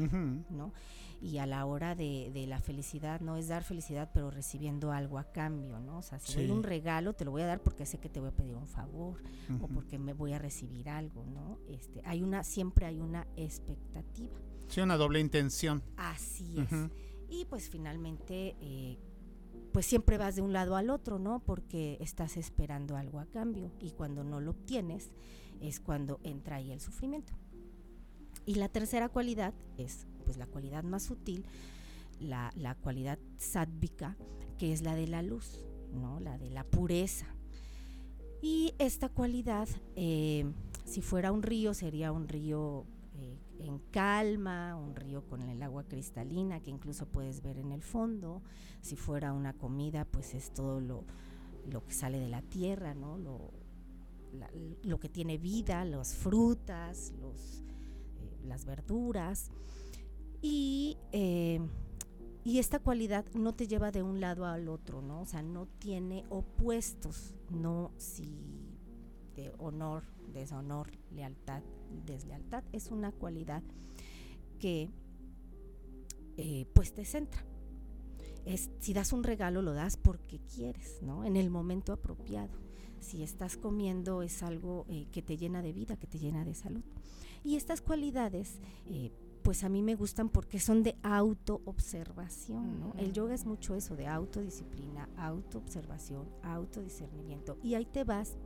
¿no? 0.50 0.72
Y 1.20 1.38
a 1.38 1.46
la 1.46 1.64
hora 1.64 1.94
de, 1.94 2.30
de, 2.32 2.46
la 2.46 2.60
felicidad, 2.60 3.20
no 3.20 3.36
es 3.36 3.48
dar 3.48 3.62
felicidad, 3.62 4.10
pero 4.12 4.30
recibiendo 4.30 4.92
algo 4.92 5.18
a 5.18 5.24
cambio, 5.24 5.80
¿no? 5.80 5.98
O 5.98 6.02
sea, 6.02 6.18
si 6.18 6.34
doy 6.34 6.50
un 6.50 6.62
regalo, 6.62 7.14
te 7.14 7.24
lo 7.24 7.30
voy 7.30 7.42
a 7.42 7.46
dar 7.46 7.62
porque 7.62 7.86
sé 7.86 7.98
que 7.98 8.08
te 8.08 8.20
voy 8.20 8.30
a 8.30 8.32
pedir 8.32 8.54
un 8.54 8.66
favor 8.66 9.22
o 9.60 9.68
porque 9.68 9.98
me 9.98 10.12
voy 10.12 10.32
a 10.32 10.38
recibir 10.38 10.88
algo, 10.88 11.24
¿no? 11.26 11.58
Este, 11.68 12.02
hay 12.04 12.22
una, 12.22 12.42
siempre 12.42 12.86
hay 12.86 13.00
una 13.00 13.26
expectativa. 13.36 14.38
Sí, 14.68 14.80
una 14.80 14.96
doble 14.96 15.20
intención. 15.20 15.82
Así 15.96 16.58
es. 16.58 16.90
Y 17.28 17.44
pues 17.46 17.68
finalmente 17.70 18.56
eh, 18.60 18.98
pues 19.72 19.84
siempre 19.84 20.16
vas 20.16 20.36
de 20.36 20.42
un 20.42 20.52
lado 20.52 20.76
al 20.76 20.90
otro, 20.90 21.18
¿no? 21.18 21.40
Porque 21.40 21.98
estás 22.00 22.36
esperando 22.36 22.96
algo 22.96 23.20
a 23.20 23.26
cambio 23.26 23.72
y 23.80 23.90
cuando 23.90 24.24
no 24.24 24.40
lo 24.40 24.52
obtienes 24.52 25.10
es 25.60 25.80
cuando 25.80 26.18
entra 26.22 26.56
ahí 26.56 26.72
el 26.72 26.80
sufrimiento. 26.80 27.34
Y 28.46 28.54
la 28.54 28.68
tercera 28.68 29.08
cualidad 29.08 29.52
es 29.76 30.06
pues 30.24 30.38
la 30.38 30.46
cualidad 30.46 30.82
más 30.82 31.02
sutil, 31.02 31.44
la, 32.20 32.52
cualidad 32.80 33.18
sádvica, 33.36 34.16
que 34.58 34.72
es 34.72 34.82
la 34.82 34.94
de 34.94 35.08
la 35.08 35.22
luz, 35.22 35.64
¿no? 35.92 36.20
La 36.20 36.38
de 36.38 36.48
la 36.48 36.64
pureza. 36.64 37.26
Y 38.40 38.72
esta 38.78 39.08
cualidad, 39.08 39.68
eh, 39.94 40.50
si 40.84 41.02
fuera 41.02 41.32
un 41.32 41.42
río, 41.42 41.74
sería 41.74 42.12
un 42.12 42.28
río 42.28 42.86
en 43.58 43.78
calma, 43.90 44.76
un 44.76 44.94
río 44.94 45.26
con 45.26 45.42
el 45.42 45.62
agua 45.62 45.84
cristalina 45.84 46.60
que 46.60 46.70
incluso 46.70 47.06
puedes 47.06 47.42
ver 47.42 47.58
en 47.58 47.72
el 47.72 47.82
fondo. 47.82 48.42
Si 48.80 48.96
fuera 48.96 49.32
una 49.32 49.52
comida, 49.52 50.04
pues 50.04 50.34
es 50.34 50.52
todo 50.52 50.80
lo, 50.80 51.04
que 51.86 51.92
sale 51.92 52.18
de 52.18 52.28
la 52.28 52.42
tierra, 52.42 52.94
¿no? 52.94 53.18
Lo, 53.18 53.52
lo 54.82 55.00
que 55.00 55.08
tiene 55.08 55.38
vida, 55.38 55.84
las 55.84 56.14
frutas, 56.14 57.12
los, 57.20 57.64
eh, 58.20 58.38
las 58.44 58.64
verduras. 58.64 59.50
Y, 60.42 60.98
eh, 61.12 61.60
y 62.44 62.58
esta 62.58 62.78
cualidad 62.78 63.24
no 63.34 63.54
te 63.54 63.66
lleva 63.66 63.90
de 63.90 64.02
un 64.02 64.20
lado 64.20 64.46
al 64.46 64.68
otro, 64.68 65.02
¿no? 65.02 65.22
O 65.22 65.26
sea, 65.26 65.42
no 65.42 65.66
tiene 65.66 66.24
opuestos, 66.28 67.34
no 67.50 67.90
si 67.96 68.56
de 69.34 69.52
honor, 69.58 70.04
deshonor, 70.32 70.90
lealtad, 71.10 71.62
deslealtad. 72.04 72.64
Es 72.72 72.90
una 72.90 73.12
cualidad 73.12 73.62
que 74.58 74.90
eh, 76.36 76.66
pues 76.74 76.92
te 76.92 77.04
centra. 77.04 77.44
Es, 78.44 78.70
si 78.78 78.92
das 78.92 79.12
un 79.12 79.24
regalo, 79.24 79.62
lo 79.62 79.72
das 79.72 79.96
porque 79.96 80.38
quieres, 80.38 81.02
¿no? 81.02 81.24
En 81.24 81.36
el 81.36 81.50
momento 81.50 81.92
apropiado. 81.92 82.58
Si 83.00 83.22
estás 83.22 83.56
comiendo, 83.56 84.22
es 84.22 84.42
algo 84.42 84.86
eh, 84.88 85.06
que 85.10 85.22
te 85.22 85.36
llena 85.36 85.62
de 85.62 85.72
vida, 85.72 85.96
que 85.96 86.06
te 86.06 86.18
llena 86.18 86.44
de 86.44 86.54
salud. 86.54 86.84
Y 87.44 87.56
estas 87.56 87.80
cualidades, 87.80 88.60
eh, 88.86 89.12
pues 89.42 89.62
a 89.64 89.68
mí 89.68 89.82
me 89.82 89.94
gustan 89.94 90.28
porque 90.28 90.58
son 90.58 90.82
de 90.82 90.96
autoobservación, 91.02 92.80
¿no? 92.80 92.94
El 92.98 93.12
yoga 93.12 93.34
es 93.34 93.46
mucho 93.46 93.76
eso, 93.76 93.94
de 93.94 94.06
autodisciplina, 94.06 95.08
autoobservación, 95.16 96.28
autodiscernimiento. 96.42 97.58
Y 97.62 97.74
ahí 97.74 97.84
te 97.84 98.04
vas 98.04 98.36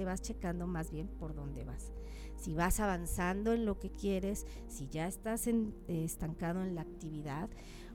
te 0.00 0.06
vas 0.06 0.22
checando 0.22 0.66
más 0.66 0.90
bien 0.90 1.08
por 1.08 1.34
dónde 1.34 1.62
vas. 1.62 1.92
Si 2.34 2.54
vas 2.54 2.80
avanzando 2.80 3.52
en 3.52 3.66
lo 3.66 3.78
que 3.78 3.90
quieres, 3.90 4.46
si 4.66 4.88
ya 4.88 5.06
estás 5.06 5.46
eh, 5.46 5.74
estancado 5.88 6.62
en 6.62 6.74
la 6.74 6.80
actividad 6.80 7.50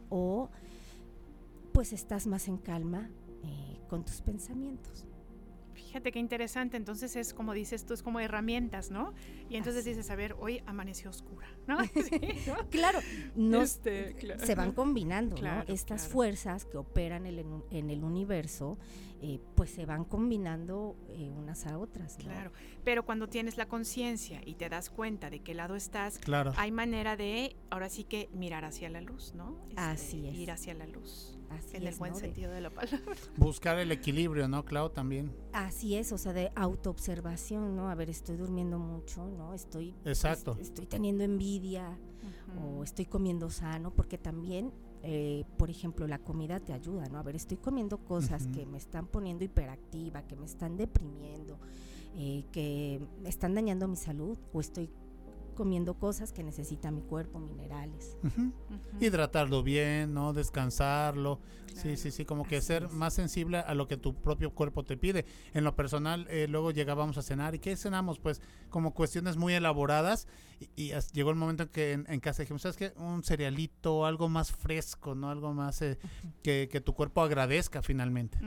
o 0.10 0.52
pues 1.74 1.94
estás 1.94 2.28
más 2.28 2.48
en 2.48 2.60
calma 2.60 3.10
eh, 3.42 3.80
con 3.90 4.06
tus 4.06 4.22
pensamientos. 4.22 5.08
Fíjate 5.76 6.12
qué 6.12 6.20
interesante, 6.20 6.78
entonces 6.78 7.16
es 7.16 7.34
como 7.34 7.54
dices 7.54 7.86
tú, 7.86 7.94
es 7.94 8.02
como 8.02 8.20
herramientas, 8.20 8.92
¿no? 8.92 9.14
Y 9.50 9.58
entonces 9.58 9.86
dices, 9.86 10.10
a 10.10 10.16
ver, 10.16 10.36
hoy 10.40 10.64
amaneció 10.66 11.10
oscura, 11.10 11.48
¿no? 11.68 11.78
claro, 12.72 13.00
no, 13.36 13.62
este, 13.62 14.16
se 14.40 14.56
van 14.56 14.72
combinando, 14.72 15.36
¿no? 15.42 15.64
Estas 15.68 16.08
fuerzas 16.08 16.66
que 16.66 16.78
operan 16.78 17.26
en 17.26 17.90
el 17.90 18.04
universo, 18.04 18.78
eh, 19.22 19.40
pues 19.56 19.72
se 19.72 19.86
van 19.86 20.06
combinando 20.06 20.96
eh, 21.10 21.32
unas 21.36 21.66
a 21.66 21.78
otras. 21.78 22.18
Claro, 22.18 22.52
pero 22.84 23.06
cuando 23.06 23.28
tienes 23.28 23.58
la 23.58 23.68
conciencia 23.68 24.42
y 24.46 24.56
te 24.56 24.70
das 24.70 24.90
cuenta 24.90 25.30
de 25.30 25.40
qué 25.40 25.54
lado 25.54 25.76
estás, 25.76 26.20
claro. 26.20 26.54
hay 26.58 26.72
manera 26.72 27.16
de, 27.16 27.56
ahora 27.70 27.90
sí 27.90 28.04
que 28.04 28.30
mirar 28.34 28.66
hacia 28.66 28.90
la 28.90 29.02
luz, 29.02 29.34
¿no? 29.36 29.58
Este, 29.70 29.82
Así 29.82 30.28
es. 30.28 30.36
Ir 30.36 30.52
hacia 30.52 30.74
la 30.74 30.88
luz 30.88 31.38
en 31.74 31.88
el 31.88 31.96
buen 31.96 32.16
sentido 32.16 32.52
de, 32.52 32.62
la 32.62 32.70
palabra. 32.70 33.00
Buscar 33.38 33.78
el 33.80 33.92
equilibrio, 33.92 34.48
¿no, 34.48 34.64
Clau? 34.66 34.90
También. 34.90 35.32
Así 35.54 35.96
es, 35.96 36.12
o 36.12 36.18
sea, 36.18 36.34
de 36.34 36.52
autoobservación, 36.56 37.76
¿no? 37.76 37.90
A 37.90 37.96
ver, 37.96 38.10
estoy 38.10 38.38
durmiendo 38.38 38.80
mucho, 38.80 39.28
¿no? 39.28 39.54
Estoy, 39.54 39.96
Exacto. 40.06 40.58
estoy 40.60 40.86
teniendo 40.86 41.24
envidia 41.24 41.98
o 42.62 42.84
estoy 42.84 43.06
comiendo 43.06 43.50
sano, 43.50 43.92
porque 43.92 44.18
también, 44.18 44.72
eh, 45.04 45.44
por 45.58 45.70
ejemplo, 45.70 46.08
la 46.08 46.20
comida 46.20 46.60
te 46.60 46.74
ayuda, 46.74 47.08
¿no? 47.10 47.18
A 47.20 47.24
ver, 47.24 47.36
estoy 47.36 47.58
comiendo 47.58 47.98
cosas 47.98 48.48
que 48.48 48.66
me 48.66 48.78
están 48.78 49.08
poniendo 49.08 49.44
hiperactiva, 49.44 50.22
que 50.24 50.36
me 50.36 50.46
están 50.46 50.78
deprimiendo, 50.78 51.60
eh, 52.16 52.46
que 52.52 53.02
están 53.26 53.56
dañando 53.56 53.88
mi 53.88 53.98
salud, 53.98 54.38
o 54.54 54.62
estoy 54.62 54.90
comiendo 55.56 55.96
cosas 55.96 56.32
que 56.32 56.44
necesita 56.44 56.92
mi 56.92 57.02
cuerpo, 57.02 57.40
minerales. 57.40 58.18
Hidratarlo 59.00 59.64
bien, 59.64 60.14
¿no? 60.14 60.34
Descansarlo. 60.34 61.40
Sí, 61.74 61.98
sí, 61.98 62.12
sí, 62.12 62.24
como 62.24 62.46
que 62.46 62.62
ser 62.62 62.90
más 62.90 63.14
sensible 63.14 63.58
a 63.58 63.74
lo 63.74 63.88
que 63.88 63.98
tu 63.98 64.14
propio 64.14 64.52
cuerpo 64.54 64.84
te 64.84 64.96
pide. 64.96 65.26
En 65.54 65.66
lo 65.66 65.76
personal, 65.76 66.26
eh, 66.30 66.48
luego 66.48 66.72
llegábamos 66.72 67.18
a 67.18 67.22
cenar. 67.22 67.54
¿Y 67.54 67.60
qué 67.60 67.76
cenamos? 67.76 68.18
Pues 68.18 68.42
como 68.70 68.94
cuestiones 68.94 69.36
muy 69.36 69.54
elaboradas. 69.54 70.28
Y, 70.78 70.94
llegó 71.12 71.32
el 71.32 71.36
momento 71.36 71.64
en 71.64 71.70
que 71.70 71.92
en, 71.92 72.20
casa 72.22 72.44
dijimos, 72.44 72.62
¿sabes 72.62 72.78
qué? 72.78 72.94
Un 72.96 73.24
cerealito, 73.24 74.06
algo 74.06 74.30
más 74.30 74.54
fresco, 74.54 75.16
¿no? 75.16 75.30
Algo 75.30 75.54
más 75.54 75.82
eh, 75.82 75.98
que, 76.44 76.70
que, 76.72 76.80
tu 76.80 76.94
cuerpo 76.94 77.22
agradezca 77.22 77.82
finalmente. 77.82 78.38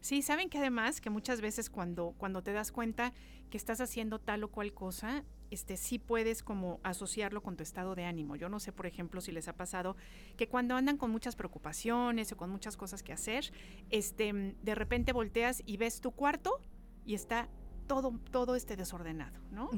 Sí, 0.00 0.22
saben 0.22 0.48
que 0.48 0.58
además 0.58 1.00
que 1.00 1.10
muchas 1.10 1.40
veces 1.40 1.70
cuando, 1.70 2.14
cuando 2.18 2.42
te 2.42 2.52
das 2.52 2.72
cuenta 2.72 3.12
que 3.50 3.56
estás 3.56 3.80
haciendo 3.80 4.18
tal 4.18 4.42
o 4.44 4.48
cual 4.48 4.72
cosa, 4.72 5.24
este, 5.50 5.76
sí 5.76 5.98
puedes 5.98 6.42
como 6.42 6.80
asociarlo 6.82 7.42
con 7.42 7.56
tu 7.56 7.62
estado 7.62 7.94
de 7.94 8.04
ánimo. 8.04 8.36
Yo 8.36 8.48
no 8.48 8.60
sé, 8.60 8.72
por 8.72 8.86
ejemplo, 8.86 9.20
si 9.20 9.32
les 9.32 9.48
ha 9.48 9.54
pasado 9.54 9.96
que 10.36 10.48
cuando 10.48 10.74
andan 10.74 10.96
con 10.96 11.10
muchas 11.10 11.36
preocupaciones 11.36 12.32
o 12.32 12.36
con 12.36 12.50
muchas 12.50 12.76
cosas 12.76 13.02
que 13.02 13.12
hacer, 13.12 13.52
este, 13.90 14.54
de 14.62 14.74
repente 14.74 15.12
volteas 15.12 15.62
y 15.66 15.76
ves 15.76 16.00
tu 16.00 16.12
cuarto 16.12 16.60
y 17.04 17.14
está 17.14 17.48
todo, 17.88 18.12
todo 18.30 18.54
este 18.54 18.76
desordenado, 18.76 19.40
¿no? 19.50 19.70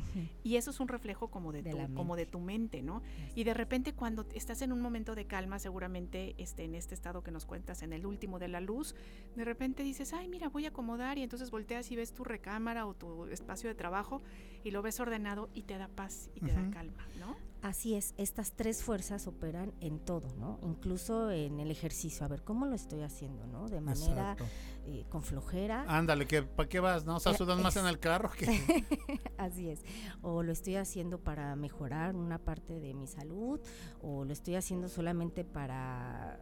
Y 0.45 0.57
eso 0.57 0.71
es 0.71 0.81
un 0.81 0.88
reflejo 0.88 1.29
como 1.29 1.52
de, 1.52 1.62
tu, 1.62 1.95
como 1.95 2.17
de 2.17 2.26
tu 2.26 2.40
mente, 2.40 2.83
¿no? 2.83 3.02
Y 3.35 3.45
de 3.45 3.55
repente 3.55 3.95
cuando 3.95 4.26
estás 4.35 4.61
en 4.61 4.73
un 4.73 4.81
momento 4.81 5.14
de 5.14 5.26
calma, 5.26 5.59
seguramente 5.59 6.35
este, 6.37 6.64
en 6.64 6.75
este 6.75 6.95
estado 6.95 7.23
que 7.23 7.31
nos 7.31 7.47
cuentas, 7.47 7.83
en 7.83 7.95
el 7.95 8.05
último 8.05 8.38
de 8.38 8.49
la 8.49 8.61
luz, 8.61 8.95
de 9.37 9.45
repente 9.45 9.83
dices, 9.83 10.12
ay, 10.12 10.29
mira, 10.29 10.49
voy 10.49 10.67
a 10.67 10.69
acomodar 10.69 11.17
y 11.17 11.23
entonces 11.23 11.50
volteas 11.50 11.90
y 11.90 11.97
ves 11.97 12.12
tu 12.12 12.25
recámara 12.25 12.87
o 12.87 12.95
tu 12.95 13.26
espacio 13.26 13.69
de 13.71 13.75
trabajo 13.75 14.21
y 14.64 14.73
lo 14.73 14.83
ves 14.83 15.00
ordenado 15.00 15.49
y 15.55 15.62
te 15.62 15.79
da 15.79 15.88
paz 15.88 16.31
y 16.35 16.40
te 16.40 16.52
da 16.52 16.69
calma, 16.71 17.07
¿no? 17.19 17.50
Así 17.62 17.95
es, 17.95 18.14
estas 18.17 18.52
tres 18.52 18.83
fuerzas 18.83 19.26
operan 19.26 19.75
en 19.81 19.99
todo, 19.99 20.35
¿no? 20.37 20.59
Incluso 20.62 21.31
en 21.31 21.61
el 21.61 21.71
ejercicio. 21.71 22.25
A 22.25 22.29
ver, 22.29 22.43
¿cómo 22.43 22.64
lo 22.64 22.75
estoy 22.75 23.02
haciendo, 23.02 23.47
no? 23.47 23.69
De 23.69 23.83
manera 23.83 24.37
eh, 24.87 25.05
con 25.11 25.23
flojera. 25.23 25.85
Ándale, 25.87 26.26
que 26.26 26.43
¿para 26.43 26.69
qué 26.69 26.81
vas, 26.81 27.05
no? 27.05 27.17
O 27.17 27.21
sea, 27.21 27.35
sudas 27.35 27.61
más 27.61 27.76
en 27.76 27.87
el 27.87 27.99
carro 27.99 28.31
que... 28.31 28.47
Así 29.37 29.69
es. 29.69 29.85
O 30.23 30.43
lo 30.43 30.52
estoy 30.52 30.76
haciendo 30.76 31.23
para 31.23 31.55
mejorar 31.55 32.17
una 32.17 32.38
parte 32.38 32.81
de 32.81 32.95
mi 32.95 33.07
salud, 33.07 33.61
o 34.00 34.25
lo 34.25 34.33
estoy 34.33 34.55
haciendo 34.55 34.88
solamente 34.88 35.45
para 35.45 36.40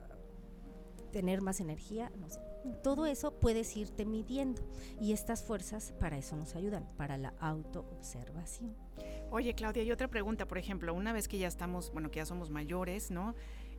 tener 1.10 1.40
más 1.40 1.60
energía, 1.60 2.12
no 2.16 2.28
sé. 2.28 2.40
Todo 2.82 3.06
eso 3.06 3.40
puedes 3.40 3.76
irte 3.76 4.04
midiendo 4.04 4.62
y 5.00 5.12
estas 5.12 5.42
fuerzas 5.42 5.92
para 5.98 6.18
eso 6.18 6.37
nos 6.37 6.54
ayudan, 6.54 6.87
para 6.96 7.16
la 7.16 7.34
autoobservación. 7.40 8.88
Oye, 9.30 9.54
Claudia, 9.54 9.82
y 9.82 9.92
otra 9.92 10.08
pregunta, 10.08 10.49
por 10.49 10.56
ejemplo, 10.56 10.94
una 10.94 11.12
vez 11.12 11.28
que 11.28 11.38
ya 11.38 11.49
estamos, 11.49 11.92
bueno, 11.92 12.11
que 12.11 12.16
ya 12.16 12.26
somos 12.26 12.50
mayores, 12.50 13.11
¿no? 13.11 13.35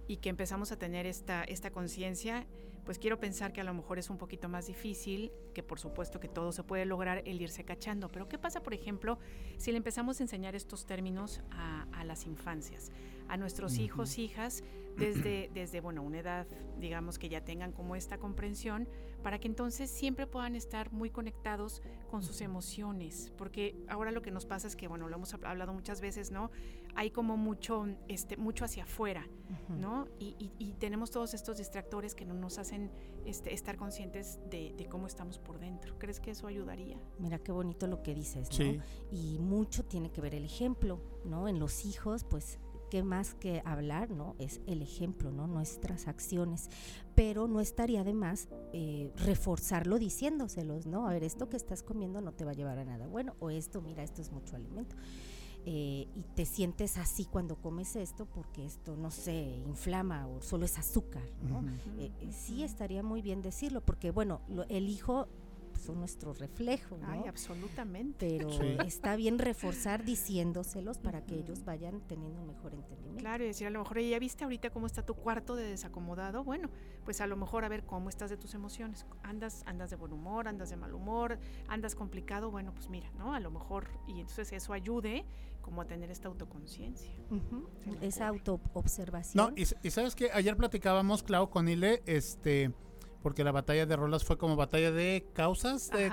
Y 0.07 0.17
que 0.17 0.29
empezamos 0.29 0.71
a 0.71 0.77
tener 0.77 1.07
esta, 1.07 1.43
esta 1.43 1.71
conciencia, 1.71 2.45
pues 2.85 2.99
quiero 2.99 3.19
pensar 3.19 3.51
que 3.51 3.61
a 3.61 3.63
lo 3.63 3.73
mejor 3.73 3.97
es 3.97 4.11
un 4.11 4.17
poquito 4.17 4.47
más 4.47 4.67
difícil, 4.67 5.31
que 5.53 5.63
por 5.63 5.79
supuesto 5.79 6.19
que 6.19 6.27
todo 6.27 6.51
se 6.51 6.63
puede 6.63 6.85
lograr 6.85 7.23
el 7.25 7.41
irse 7.41 7.63
cachando, 7.63 8.09
pero 8.09 8.29
¿qué 8.29 8.37
pasa, 8.37 8.61
por 8.61 8.73
ejemplo, 8.75 9.17
si 9.57 9.71
le 9.71 9.77
empezamos 9.77 10.19
a 10.19 10.23
enseñar 10.23 10.55
estos 10.55 10.85
términos 10.85 11.41
a, 11.51 11.87
a 11.93 12.03
las 12.03 12.25
infancias? 12.27 12.91
a 13.29 13.37
nuestros 13.37 13.77
hijos, 13.77 14.17
hijas, 14.17 14.63
desde, 14.99 15.49
desde 15.53 15.81
bueno, 15.81 16.03
una 16.03 16.19
edad, 16.19 16.47
digamos, 16.77 17.17
que 17.17 17.29
ya 17.29 17.43
tengan 17.43 17.71
como 17.71 17.95
esta 17.95 18.17
comprensión, 18.17 18.87
para 19.23 19.39
que 19.39 19.47
entonces 19.47 19.89
siempre 19.89 20.27
puedan 20.27 20.55
estar 20.55 20.91
muy 20.91 21.09
conectados 21.09 21.81
con 22.09 22.23
sus 22.23 22.41
emociones, 22.41 23.31
porque 23.37 23.75
ahora 23.87 24.11
lo 24.11 24.21
que 24.21 24.31
nos 24.31 24.45
pasa 24.45 24.67
es 24.67 24.75
que, 24.75 24.87
bueno, 24.87 25.07
lo 25.07 25.15
hemos 25.15 25.33
hablado 25.33 25.73
muchas 25.73 26.01
veces, 26.01 26.31
¿no? 26.31 26.51
Hay 26.95 27.11
como 27.11 27.37
mucho, 27.37 27.85
este, 28.07 28.37
mucho 28.37 28.65
hacia 28.65 28.83
afuera, 28.83 29.27
¿no? 29.69 30.07
Y, 30.19 30.49
tenemos 30.79 31.11
todos 31.11 31.33
estos 31.33 31.57
distractores 31.57 32.15
que 32.15 32.23
no 32.23 32.33
nos 32.33 32.57
hacen 32.57 32.89
este, 33.25 33.53
estar 33.53 33.75
conscientes 33.75 34.39
de, 34.49 34.87
cómo 34.89 35.07
estamos 35.07 35.37
por 35.37 35.59
dentro. 35.59 35.97
¿Crees 35.99 36.19
que 36.19 36.31
eso 36.31 36.47
ayudaría? 36.47 36.97
Mira 37.19 37.37
qué 37.39 37.51
bonito 37.51 37.85
lo 37.85 38.01
que 38.01 38.15
dices, 38.15 38.49
¿no? 38.57 38.81
Y 39.11 39.37
mucho 39.39 39.83
tiene 39.83 40.09
que 40.11 40.21
ver 40.21 40.35
el 40.35 40.45
ejemplo, 40.45 41.01
¿no? 41.25 41.47
En 41.47 41.59
los 41.59 41.85
hijos, 41.85 42.23
pues 42.23 42.59
que 42.89 43.03
más 43.03 43.35
que 43.35 43.61
hablar, 43.65 44.11
¿no? 44.11 44.35
Es 44.39 44.61
el 44.67 44.81
ejemplo, 44.81 45.31
¿no? 45.31 45.47
Nuestras 45.47 46.07
acciones. 46.07 46.69
Pero 47.15 47.47
no 47.47 47.59
estaría 47.59 48.03
de 48.03 48.13
más 48.13 48.49
eh, 48.73 49.11
reforzarlo 49.17 49.99
diciéndoselos, 49.99 50.85
¿no? 50.85 51.07
A 51.07 51.11
ver, 51.11 51.23
esto 51.23 51.49
que 51.49 51.57
estás 51.57 51.83
comiendo 51.83 52.21
no 52.21 52.33
te 52.33 52.45
va 52.45 52.51
a 52.51 52.55
llevar 52.55 52.79
a 52.79 52.85
nada 52.85 53.07
bueno, 53.07 53.35
o 53.39 53.49
esto, 53.49 53.81
mira, 53.81 54.03
esto 54.03 54.21
es 54.21 54.31
mucho 54.31 54.55
alimento. 54.55 54.95
Eh, 55.65 56.07
y 56.15 56.23
te 56.35 56.45
sientes 56.45 56.97
así 56.97 57.25
cuando 57.25 57.57
comes 57.57 57.95
esto 57.97 58.25
porque 58.25 58.65
esto, 58.65 58.95
no 58.95 59.11
sé, 59.11 59.61
inflama 59.67 60.25
o 60.27 60.41
solo 60.41 60.65
es 60.65 60.77
azúcar, 60.79 61.23
¿no? 61.41 61.63
Eh, 61.99 62.11
sí 62.31 62.63
estaría 62.63 63.03
muy 63.03 63.21
bien 63.21 63.41
decirlo, 63.41 63.81
porque 63.81 64.11
bueno, 64.11 64.41
el 64.69 64.87
hijo 64.87 65.27
son 65.79 65.99
nuestro 65.99 66.33
reflejo, 66.33 66.97
¿no? 66.97 67.07
Ay, 67.09 67.23
absolutamente. 67.27 68.27
Pero 68.37 68.49
está 68.83 69.15
bien 69.15 69.39
reforzar 69.39 70.03
diciéndoselos 70.03 70.97
para 70.99 71.25
que 71.25 71.35
ellos 71.35 71.63
vayan 71.65 72.01
teniendo 72.01 72.41
un 72.41 72.47
mejor 72.47 72.73
entendimiento. 72.73 73.19
Claro, 73.19 73.43
y 73.43 73.47
decir 73.47 73.67
a 73.67 73.69
lo 73.69 73.79
mejor, 73.79 73.99
ya 73.99 74.19
viste 74.19 74.43
ahorita 74.43 74.69
cómo 74.69 74.85
está 74.85 75.05
tu 75.05 75.15
cuarto 75.15 75.55
de 75.55 75.63
desacomodado, 75.63 76.43
bueno, 76.43 76.69
pues 77.05 77.21
a 77.21 77.27
lo 77.27 77.35
mejor 77.35 77.65
a 77.65 77.69
ver 77.69 77.85
cómo 77.85 78.09
estás 78.09 78.29
de 78.29 78.37
tus 78.37 78.53
emociones. 78.53 79.05
Andas, 79.23 79.63
andas 79.65 79.89
de 79.89 79.95
buen 79.95 80.13
humor, 80.13 80.47
andas 80.47 80.69
de 80.69 80.77
mal 80.77 80.93
humor, 80.93 81.39
andas 81.67 81.95
complicado, 81.95 82.51
bueno, 82.51 82.73
pues 82.73 82.89
mira, 82.89 83.09
¿no? 83.17 83.33
A 83.33 83.39
lo 83.39 83.51
mejor, 83.51 83.89
y 84.07 84.19
entonces 84.19 84.51
eso 84.53 84.73
ayude 84.73 85.25
como 85.61 85.81
a 85.81 85.85
tener 85.85 86.09
esta 86.09 86.27
autoconciencia. 86.27 87.11
Esa 88.01 88.27
autoobservación. 88.27 89.53
No, 89.53 89.53
y, 89.55 89.63
y 89.83 89.91
sabes 89.91 90.15
que 90.15 90.31
ayer 90.31 90.55
platicábamos, 90.57 91.23
Clau, 91.23 91.49
con 91.49 91.67
Ile, 91.67 92.01
este 92.05 92.73
porque 93.21 93.43
la 93.43 93.51
batalla 93.51 93.85
de 93.85 93.95
Rolas 93.95 94.23
fue 94.23 94.37
como 94.37 94.55
batalla 94.55 94.91
de 94.91 95.27
causas. 95.33 95.89
De, 95.89 96.11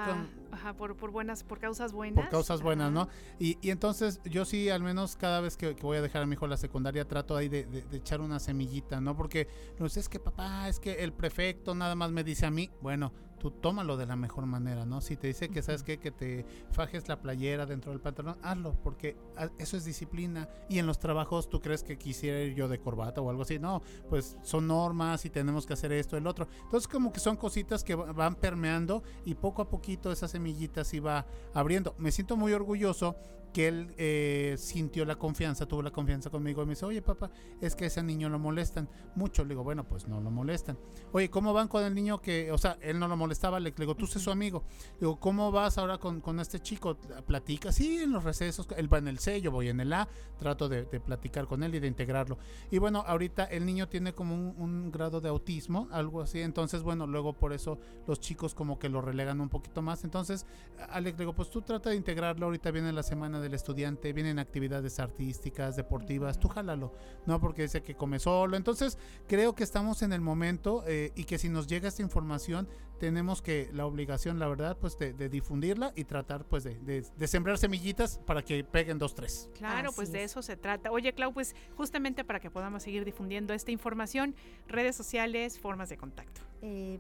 ajá, 0.57 0.75
por, 0.75 1.11
buenas, 1.11 1.45
por 1.45 1.59
causas 1.59 1.93
buenas. 1.93 2.25
Por 2.25 2.31
causas 2.31 2.63
buenas, 2.63 2.91
¿no? 2.91 3.09
Y, 3.39 3.59
y, 3.61 3.71
entonces 3.71 4.21
yo 4.25 4.45
sí, 4.45 4.69
al 4.71 4.83
menos 4.83 5.17
cada 5.17 5.41
vez 5.41 5.57
que, 5.57 5.75
voy 5.75 5.99
a 5.99 6.03
dejar 6.03 6.23
a 6.23 6.27
mi 6.27 6.35
hijo 6.35 6.47
la 6.47 6.57
secundaria, 6.57 7.07
trato 7.07 7.37
ahí 7.37 7.49
de, 7.49 7.65
de, 7.65 7.97
echar 7.97 8.21
una 8.21 8.41
semillita, 8.41 9.01
¿no? 9.01 9.17
Porque 9.17 9.49
no 9.79 9.89
sé, 9.89 10.01
es 10.01 10.09
que 10.09 10.19
papá, 10.19 10.69
es 10.69 10.81
que 10.81 11.05
el 11.05 11.13
prefecto 11.13 11.75
nada 11.75 11.95
más 11.95 12.11
me 12.11 12.25
dice 12.25 12.47
a 12.47 12.51
mí, 12.51 12.71
bueno, 12.81 13.13
tú 13.39 13.51
tómalo 13.51 13.97
de 13.97 14.07
la 14.07 14.17
mejor 14.17 14.47
manera, 14.47 14.85
¿no? 14.85 15.01
Si 15.01 15.17
te 15.17 15.29
dice 15.29 15.49
que, 15.49 15.63
¿sabes 15.63 15.83
qué? 15.83 15.99
Que 15.99 16.11
te 16.11 16.45
fajes 16.71 17.09
la 17.09 17.21
playera 17.21 17.67
dentro 17.67 17.93
del 17.93 18.01
pantalón, 18.01 18.37
hazlo, 18.43 18.75
porque 18.83 19.17
eso 19.59 19.77
es 19.77 19.85
disciplina. 19.85 20.49
Y 20.69 20.79
en 20.79 20.87
los 20.87 20.99
trabajos, 20.99 21.49
¿tú 21.49 21.61
crees 21.61 21.83
que 21.83 21.99
quisiera 21.99 22.41
ir 22.41 22.55
yo 22.55 22.69
de 22.69 22.79
corbata 22.79 23.21
o 23.21 23.31
algo 23.31 23.43
así? 23.43 23.59
No, 23.59 23.83
pues 24.09 24.37
son 24.43 24.67
normas 24.67 25.25
y 25.25 25.31
tenemos 25.31 25.67
que 25.67 25.75
hacer 25.75 25.93
esto, 25.93 26.17
el 26.17 26.27
otro. 26.27 26.49
Entonces, 26.63 26.89
como 26.89 27.13
que 27.13 27.21
son 27.21 27.37
cositas 27.37 27.85
que 27.85 27.95
van 27.95 28.35
permeando 28.37 29.03
y 29.25 29.35
poco 29.35 29.63
a 29.63 29.69
poquito 29.69 30.11
esa 30.11 30.29
semillita 30.29 30.46
se 30.85 31.01
va 31.01 31.27
abriendo. 31.55 31.95
Me 31.99 32.13
siento 32.13 32.37
muy 32.37 32.53
orgulloso 32.53 33.17
que 33.57 33.69
él 33.69 33.95
eh, 33.97 34.55
sintió 34.59 35.07
la 35.07 35.17
confianza, 35.17 35.65
tuvo 35.65 35.81
la 35.81 35.91
confianza 35.91 36.29
conmigo 36.29 36.63
y 36.63 36.67
me 36.67 36.73
dice, 36.73 36.85
oye 36.85 37.01
papá, 37.01 37.31
es 37.59 37.75
que 37.75 37.85
a 37.85 37.87
ese 37.87 38.03
niño 38.03 38.29
lo 38.29 38.39
molestan 38.39 38.87
mucho. 39.15 39.45
Le 39.45 39.55
digo, 39.55 39.65
bueno, 39.65 39.83
pues 39.83 40.07
no 40.07 40.21
lo 40.21 40.31
molestan. 40.31 40.77
Oye, 41.13 41.31
¿cómo 41.31 41.55
van 41.55 41.67
con 41.67 41.83
el 41.83 41.95
niño 41.95 42.21
que, 42.21 42.53
o 42.53 42.59
sea, 42.59 42.77
él 42.83 42.99
no 42.99 43.09
lo 43.09 43.17
molestaba? 43.17 43.59
Le, 43.59 43.71
digo, 43.71 43.95
tú 43.95 44.07
sé 44.07 44.19
su 44.19 44.31
amigo. 44.31 44.63
Le 44.97 45.07
digo, 45.07 45.19
¿cómo 45.19 45.51
vas 45.51 45.79
ahora 45.79 45.97
con, 45.97 46.21
con 46.21 46.39
este 46.39 46.61
chico? 46.61 46.99
Platica, 47.27 47.73
sí, 47.73 47.97
en 47.97 48.13
los 48.13 48.25
recesos, 48.25 48.69
él 48.77 48.93
va 48.93 48.99
en 48.99 49.09
el 49.09 49.19
C, 49.19 49.41
yo 49.41 49.51
voy 49.51 49.71
en 49.71 49.81
el 49.81 49.91
A, 49.95 50.07
trato 50.39 50.69
de, 50.69 50.85
platicar 50.85 51.47
con 51.47 51.63
él 51.63 51.75
y 51.75 51.81
de 51.81 51.87
integrarlo. 51.87 52.37
Y 52.71 52.77
bueno, 52.77 53.05
ahorita 53.07 53.45
el 53.45 53.65
niño 53.65 53.89
tiene 53.89 54.13
como 54.13 54.35
un, 54.35 54.93
grado 54.93 55.23
de 55.23 55.31
autismo, 55.31 55.89
algo 55.93 56.21
así, 56.21 56.43
entonces 56.43 56.83
bueno, 56.83 57.07
luego 57.07 57.33
por 57.33 57.55
eso 57.55 57.79
los 58.07 58.21
chicos 58.21 58.55
como 58.55 58.79
que 58.79 58.91
lo 58.91 59.01
relegan 59.01 59.41
un 59.41 59.49
poquito 59.49 59.81
más. 59.81 60.05
Entonces, 60.05 60.45
Alex, 60.91 61.17
le 61.17 61.23
digo, 61.23 61.33
pues 61.33 61.49
tú 61.49 61.63
trata 61.63 61.89
de 61.89 61.97
integrarlo, 61.97 62.45
ahorita 62.45 62.71
viene 62.71 62.93
la 62.93 63.03
semana 63.03 63.41
de 63.41 63.46
del 63.47 63.55
estudiante, 63.55 64.13
vienen 64.13 64.39
actividades 64.39 64.99
artísticas, 64.99 65.77
deportivas, 65.77 66.39
tú 66.39 66.49
jálalo, 66.49 66.93
¿no? 67.27 67.41
Porque 67.41 67.63
dice 67.63 67.83
que 67.83 67.95
come 67.95 68.19
solo. 68.19 68.57
Entonces, 68.57 68.99
creo 69.27 69.55
que 69.55 69.65
estamos 69.65 70.03
en 70.03 70.13
el 70.13 70.21
momento 70.21 70.85
eh, 70.87 71.13
y 71.15 71.25
que 71.25 71.39
si 71.39 71.49
nos 71.49 71.67
llega 71.67 71.89
esta 71.89 72.03
información, 72.03 72.69
tenemos 72.99 73.43
que 73.43 73.71
la 73.73 73.87
obligación, 73.87 74.39
la 74.39 74.49
verdad, 74.49 74.77
pues 74.79 74.99
de, 74.99 75.13
difundirla 75.29 75.93
y 75.97 76.05
tratar, 76.05 76.45
pues, 76.45 76.65
de, 76.65 77.05
sembrar 77.27 77.59
semillitas 77.59 78.19
para 78.19 78.43
que 78.43 78.65
peguen 78.65 78.99
dos, 78.99 79.15
tres. 79.15 79.51
Claro, 79.55 79.93
pues 79.93 80.13
de 80.13 80.25
eso 80.25 80.43
se 80.43 80.57
trata. 80.57 80.91
Oye, 80.91 81.13
Clau, 81.13 81.33
pues 81.33 81.55
justamente 81.77 82.25
para 82.25 82.41
que 82.41 82.51
podamos 82.51 82.83
seguir 82.83 83.05
difundiendo 83.05 83.55
esta 83.55 83.71
información, 83.71 84.35
redes 84.67 84.97
sociales, 84.97 85.59
formas 85.59 85.89
de 85.89 85.97
contacto. 85.97 86.41
Eh, 86.63 86.99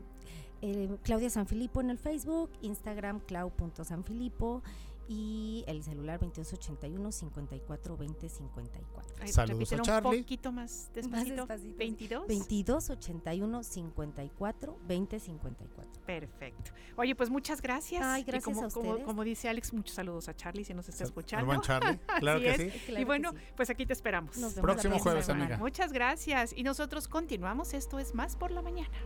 eh, 0.62 0.88
Claudia 1.02 1.28
Sanfilippo 1.28 1.80
en 1.80 1.90
el 1.90 1.98
Facebook, 1.98 2.50
Instagram 2.62 3.20
clau.sanfilippo 3.20 4.62
y 5.08 5.64
el 5.66 5.82
celular 5.82 6.18
2281 6.20 7.12
54 7.12 7.96
20 7.96 8.28
54. 8.28 9.26
Saludos 9.28 9.72
a 9.72 9.78
Charlie. 9.82 10.16
Un 10.16 10.22
poquito 10.22 10.52
más 10.52 10.90
despacito. 10.94 11.46
22 11.46 12.20
2281 12.28 13.62
54 13.62 14.78
20 14.86 15.20
54. 15.20 16.02
Perfecto. 16.04 16.72
Oye, 16.96 17.14
pues 17.14 17.30
muchas 17.30 17.62
gracias. 17.62 18.02
Ay, 18.02 18.24
gracias 18.24 18.44
como, 18.44 18.64
a 18.64 18.66
ustedes. 18.66 19.04
Como, 19.04 19.24
dice 19.24 19.48
Alex, 19.48 19.72
muchos 19.72 19.94
saludos 19.94 20.28
a 20.28 20.34
Charlie 20.34 20.64
si 20.64 20.74
nos 20.74 20.88
está 20.88 21.04
escuchando. 21.04 21.40
El 21.40 21.46
buen 21.46 21.60
Charlie, 21.60 21.98
claro 22.20 22.40
que 22.40 22.70
sí. 22.86 22.94
y 22.96 23.04
bueno, 23.04 23.32
pues 23.56 23.70
aquí 23.70 23.86
te 23.86 23.92
esperamos. 23.92 24.36
Próximo 24.60 24.98
jueves, 24.98 25.28
amiga. 25.28 25.58
Muchas 25.58 25.92
gracias. 25.92 26.52
Y 26.56 26.62
nosotros 26.62 27.08
continuamos. 27.08 27.74
Esto 27.74 27.98
es 27.98 28.14
Más 28.14 28.36
por 28.36 28.50
la 28.50 28.62
Mañana. 28.62 28.98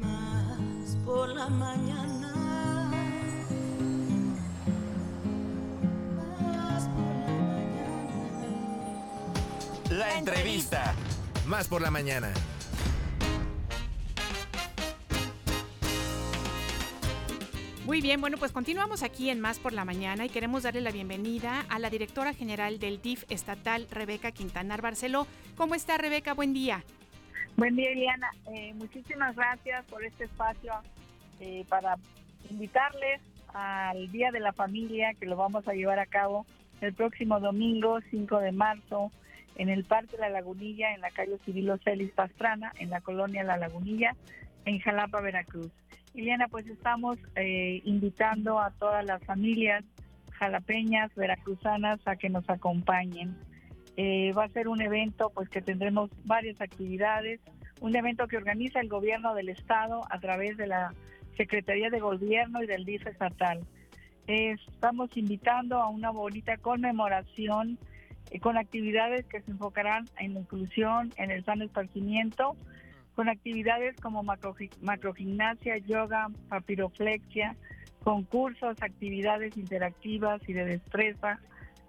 Más 0.00 0.96
por 1.04 1.28
la 1.28 1.48
mañana. 1.48 2.17
La 9.90 10.18
entrevista. 10.18 10.94
Más 11.46 11.66
por 11.66 11.80
la 11.80 11.90
mañana. 11.90 12.30
Muy 17.86 18.02
bien, 18.02 18.20
bueno, 18.20 18.36
pues 18.36 18.52
continuamos 18.52 19.02
aquí 19.02 19.30
en 19.30 19.40
Más 19.40 19.58
por 19.58 19.72
la 19.72 19.86
Mañana 19.86 20.26
y 20.26 20.28
queremos 20.28 20.64
darle 20.64 20.82
la 20.82 20.90
bienvenida 20.90 21.64
a 21.70 21.78
la 21.78 21.88
directora 21.88 22.34
general 22.34 22.78
del 22.78 23.00
DIF 23.00 23.24
estatal, 23.30 23.86
Rebeca 23.90 24.30
Quintanar 24.30 24.82
Barceló. 24.82 25.26
¿Cómo 25.56 25.74
está 25.74 25.96
Rebeca? 25.96 26.34
Buen 26.34 26.52
día. 26.52 26.84
Buen 27.56 27.74
día, 27.74 27.90
Eliana. 27.90 28.30
Eh, 28.52 28.74
muchísimas 28.74 29.34
gracias 29.36 29.86
por 29.86 30.04
este 30.04 30.24
espacio 30.24 30.74
eh, 31.40 31.64
para 31.66 31.96
invitarles 32.50 33.22
al 33.54 34.12
Día 34.12 34.32
de 34.32 34.40
la 34.40 34.52
Familia 34.52 35.14
que 35.14 35.24
lo 35.24 35.36
vamos 35.36 35.66
a 35.66 35.72
llevar 35.72 35.98
a 35.98 36.04
cabo 36.04 36.44
el 36.82 36.92
próximo 36.92 37.40
domingo 37.40 38.00
5 38.10 38.38
de 38.40 38.52
marzo 38.52 39.10
en 39.58 39.68
el 39.68 39.84
Parque 39.84 40.16
La 40.18 40.30
Lagunilla, 40.30 40.94
en 40.94 41.00
la 41.00 41.10
calle 41.10 41.38
Cirilo 41.44 41.76
Celis 41.78 42.12
Pastrana, 42.12 42.72
en 42.78 42.90
la 42.90 43.00
colonia 43.00 43.42
La 43.44 43.58
Lagunilla, 43.58 44.16
en 44.64 44.78
Jalapa, 44.78 45.20
Veracruz. 45.20 45.70
Liliana, 46.14 46.48
pues 46.48 46.66
estamos 46.66 47.18
eh, 47.36 47.82
invitando 47.84 48.58
a 48.60 48.70
todas 48.70 49.04
las 49.04 49.22
familias 49.24 49.84
jalapeñas, 50.30 51.14
veracruzanas, 51.14 52.00
a 52.06 52.16
que 52.16 52.30
nos 52.30 52.48
acompañen. 52.48 53.36
Eh, 53.96 54.32
va 54.32 54.44
a 54.44 54.48
ser 54.48 54.68
un 54.68 54.80
evento 54.80 55.30
pues 55.34 55.48
que 55.48 55.60
tendremos 55.60 56.10
varias 56.24 56.60
actividades, 56.60 57.40
un 57.80 57.96
evento 57.96 58.28
que 58.28 58.36
organiza 58.36 58.80
el 58.80 58.88
gobierno 58.88 59.34
del 59.34 59.48
estado 59.48 60.02
a 60.10 60.20
través 60.20 60.56
de 60.56 60.68
la 60.68 60.94
Secretaría 61.36 61.90
de 61.90 61.98
Gobierno 61.98 62.62
y 62.62 62.66
del 62.66 62.84
DIF 62.84 63.06
estatal. 63.06 63.60
estamos 64.28 65.16
invitando 65.16 65.80
a 65.80 65.88
una 65.88 66.10
bonita 66.10 66.56
conmemoración 66.58 67.72
eh, 67.72 67.88
con 68.40 68.56
actividades 68.56 69.26
que 69.26 69.40
se 69.40 69.50
enfocarán 69.50 70.06
en 70.18 70.34
la 70.34 70.40
inclusión, 70.40 71.12
en 71.16 71.30
el 71.30 71.44
sano 71.44 71.64
esparcimiento, 71.64 72.56
con 73.14 73.28
actividades 73.28 73.96
como 74.00 74.22
macro, 74.22 74.54
macrogimnasia, 74.80 75.78
yoga, 75.78 76.28
papiroflexia, 76.48 77.56
concursos, 78.04 78.76
actividades 78.80 79.56
interactivas 79.56 80.40
y 80.48 80.52
de 80.52 80.64
destreza, 80.64 81.40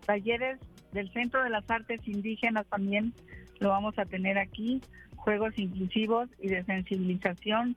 talleres 0.05 0.59
del 0.91 1.11
Centro 1.11 1.43
de 1.43 1.49
las 1.49 1.69
Artes 1.69 2.01
Indígenas 2.07 2.65
también 2.67 3.13
lo 3.59 3.69
vamos 3.69 3.99
a 3.99 4.05
tener 4.05 4.37
aquí, 4.37 4.81
juegos 5.15 5.57
inclusivos 5.57 6.29
y 6.39 6.47
de 6.47 6.63
sensibilización 6.63 7.75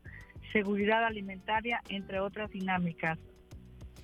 seguridad 0.53 1.05
alimentaria, 1.05 1.83
entre 1.89 2.21
otras 2.21 2.51
dinámicas. 2.51 3.19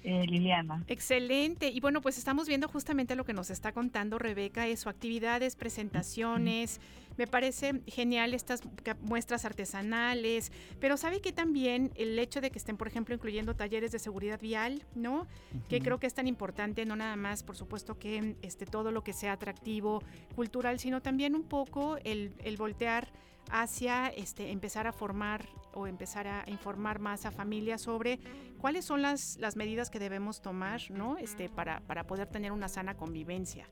Eh, 0.04 0.26
Liliana. 0.26 0.84
Excelente. 0.86 1.68
Y 1.68 1.80
bueno, 1.80 2.00
pues 2.00 2.18
estamos 2.18 2.46
viendo 2.46 2.68
justamente 2.68 3.16
lo 3.16 3.24
que 3.24 3.32
nos 3.32 3.50
está 3.50 3.72
contando 3.72 4.18
Rebeca, 4.18 4.66
eso, 4.66 4.88
actividades, 4.88 5.56
presentaciones. 5.56 6.80
Me 7.16 7.26
parece 7.26 7.82
genial 7.88 8.32
estas 8.32 8.62
muestras 9.00 9.44
artesanales, 9.44 10.52
pero 10.78 10.96
sabe 10.96 11.20
que 11.20 11.32
también 11.32 11.90
el 11.96 12.16
hecho 12.16 12.40
de 12.40 12.52
que 12.52 12.58
estén, 12.58 12.76
por 12.76 12.86
ejemplo, 12.86 13.12
incluyendo 13.12 13.56
talleres 13.56 13.90
de 13.90 13.98
seguridad 13.98 14.40
vial, 14.40 14.84
¿no? 14.94 15.26
Que 15.68 15.80
creo 15.80 15.98
que 15.98 16.06
es 16.06 16.14
tan 16.14 16.28
importante, 16.28 16.86
no 16.86 16.94
nada 16.94 17.16
más, 17.16 17.42
por 17.42 17.56
supuesto, 17.56 17.98
que 17.98 18.36
este, 18.42 18.66
todo 18.66 18.92
lo 18.92 19.02
que 19.02 19.12
sea 19.12 19.32
atractivo, 19.32 20.00
cultural, 20.36 20.78
sino 20.78 21.02
también 21.02 21.34
un 21.34 21.42
poco 21.42 21.98
el, 22.04 22.32
el 22.44 22.56
voltear 22.56 23.08
hacia 23.50 24.08
este, 24.08 24.50
empezar 24.50 24.86
a 24.86 24.92
formar 24.92 25.46
o 25.74 25.86
empezar 25.86 26.26
a 26.26 26.44
informar 26.46 26.98
más 26.98 27.26
a 27.26 27.30
familias 27.30 27.82
sobre 27.82 28.18
cuáles 28.58 28.84
son 28.84 29.02
las, 29.02 29.38
las 29.38 29.56
medidas 29.56 29.90
que 29.90 29.98
debemos 29.98 30.40
tomar 30.40 30.80
¿no? 30.90 31.18
este, 31.18 31.48
para, 31.48 31.80
para 31.80 32.04
poder 32.04 32.28
tener 32.28 32.52
una 32.52 32.68
sana 32.68 32.94
convivencia. 32.94 33.66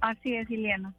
Así 0.00 0.34
es, 0.34 0.50
Ileana. 0.50 0.94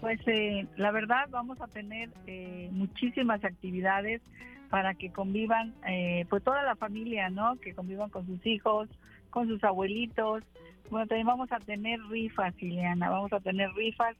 Pues 0.00 0.20
eh, 0.26 0.66
la 0.76 0.92
verdad 0.92 1.26
vamos 1.30 1.60
a 1.60 1.66
tener 1.66 2.10
eh, 2.26 2.68
muchísimas 2.72 3.44
actividades 3.44 4.22
para 4.70 4.94
que 4.94 5.10
convivan, 5.10 5.74
eh, 5.88 6.24
pues 6.28 6.44
toda 6.44 6.62
la 6.62 6.76
familia, 6.76 7.30
¿no? 7.30 7.56
Que 7.56 7.74
convivan 7.74 8.10
con 8.10 8.26
sus 8.26 8.44
hijos, 8.46 8.88
con 9.30 9.48
sus 9.48 9.62
abuelitos. 9.64 10.44
Bueno, 10.90 11.06
también 11.06 11.26
vamos 11.26 11.50
a 11.52 11.58
tener 11.58 12.00
rifas, 12.08 12.54
Ileana, 12.62 13.10
vamos 13.10 13.32
a 13.32 13.40
tener 13.40 13.70
rifas 13.72 14.16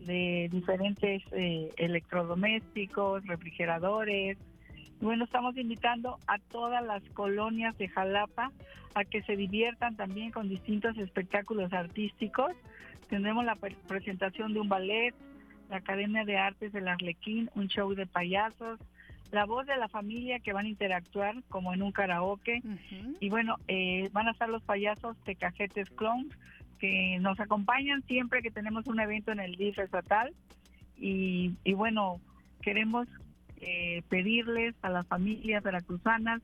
de 0.00 0.48
diferentes 0.50 1.22
eh, 1.32 1.70
electrodomésticos, 1.76 3.26
refrigeradores. 3.26 4.38
Bueno, 5.00 5.24
estamos 5.24 5.56
invitando 5.56 6.18
a 6.26 6.38
todas 6.38 6.84
las 6.84 7.02
colonias 7.10 7.76
de 7.78 7.88
Jalapa 7.88 8.52
a 8.94 9.04
que 9.04 9.22
se 9.22 9.36
diviertan 9.36 9.96
también 9.96 10.30
con 10.30 10.48
distintos 10.48 10.96
espectáculos 10.98 11.72
artísticos. 11.72 12.52
Tendremos 13.08 13.44
la 13.44 13.56
presentación 13.56 14.52
de 14.54 14.60
un 14.60 14.68
ballet, 14.68 15.14
la 15.70 15.76
Academia 15.76 16.24
de 16.24 16.36
Artes 16.36 16.72
del 16.72 16.88
Arlequín, 16.88 17.50
un 17.54 17.68
show 17.68 17.94
de 17.94 18.06
payasos, 18.06 18.80
la 19.30 19.44
voz 19.44 19.66
de 19.66 19.76
la 19.76 19.88
familia 19.88 20.40
que 20.40 20.52
van 20.52 20.66
a 20.66 20.68
interactuar 20.68 21.42
como 21.48 21.74
en 21.74 21.82
un 21.82 21.92
karaoke. 21.92 22.62
Y 23.20 23.28
bueno, 23.28 23.56
eh, 23.68 24.08
van 24.12 24.28
a 24.28 24.32
estar 24.32 24.48
los 24.48 24.62
payasos 24.62 25.22
de 25.24 25.36
Cajetes 25.36 25.90
Clones 25.90 26.36
que 26.78 27.18
nos 27.20 27.38
acompañan 27.40 28.02
siempre 28.06 28.42
que 28.42 28.50
tenemos 28.50 28.86
un 28.86 29.00
evento 29.00 29.32
en 29.32 29.40
el 29.40 29.56
DIF 29.56 29.78
estatal 29.78 30.34
y, 30.96 31.54
bueno, 31.74 32.20
queremos 32.60 33.06
eh, 33.60 34.02
pedirles 34.08 34.74
a 34.82 34.90
las 34.90 35.06
familias 35.06 35.62
veracruzanas 35.62 36.42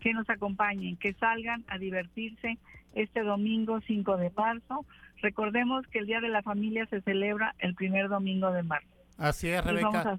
que 0.00 0.12
nos 0.12 0.28
acompañen, 0.30 0.96
que 0.96 1.12
salgan 1.14 1.64
a 1.68 1.78
divertirse 1.78 2.58
este 2.94 3.22
domingo 3.22 3.80
5 3.80 4.16
de 4.16 4.30
marzo. 4.30 4.86
Recordemos 5.22 5.86
que 5.88 5.98
el 5.98 6.06
Día 6.06 6.20
de 6.20 6.28
la 6.28 6.42
Familia 6.42 6.86
se 6.86 7.00
celebra 7.00 7.54
el 7.58 7.74
primer 7.74 8.08
domingo 8.08 8.52
de 8.52 8.62
marzo. 8.62 8.88
Así 9.18 9.48
es, 9.48 9.64
Rebeca. 9.64 10.18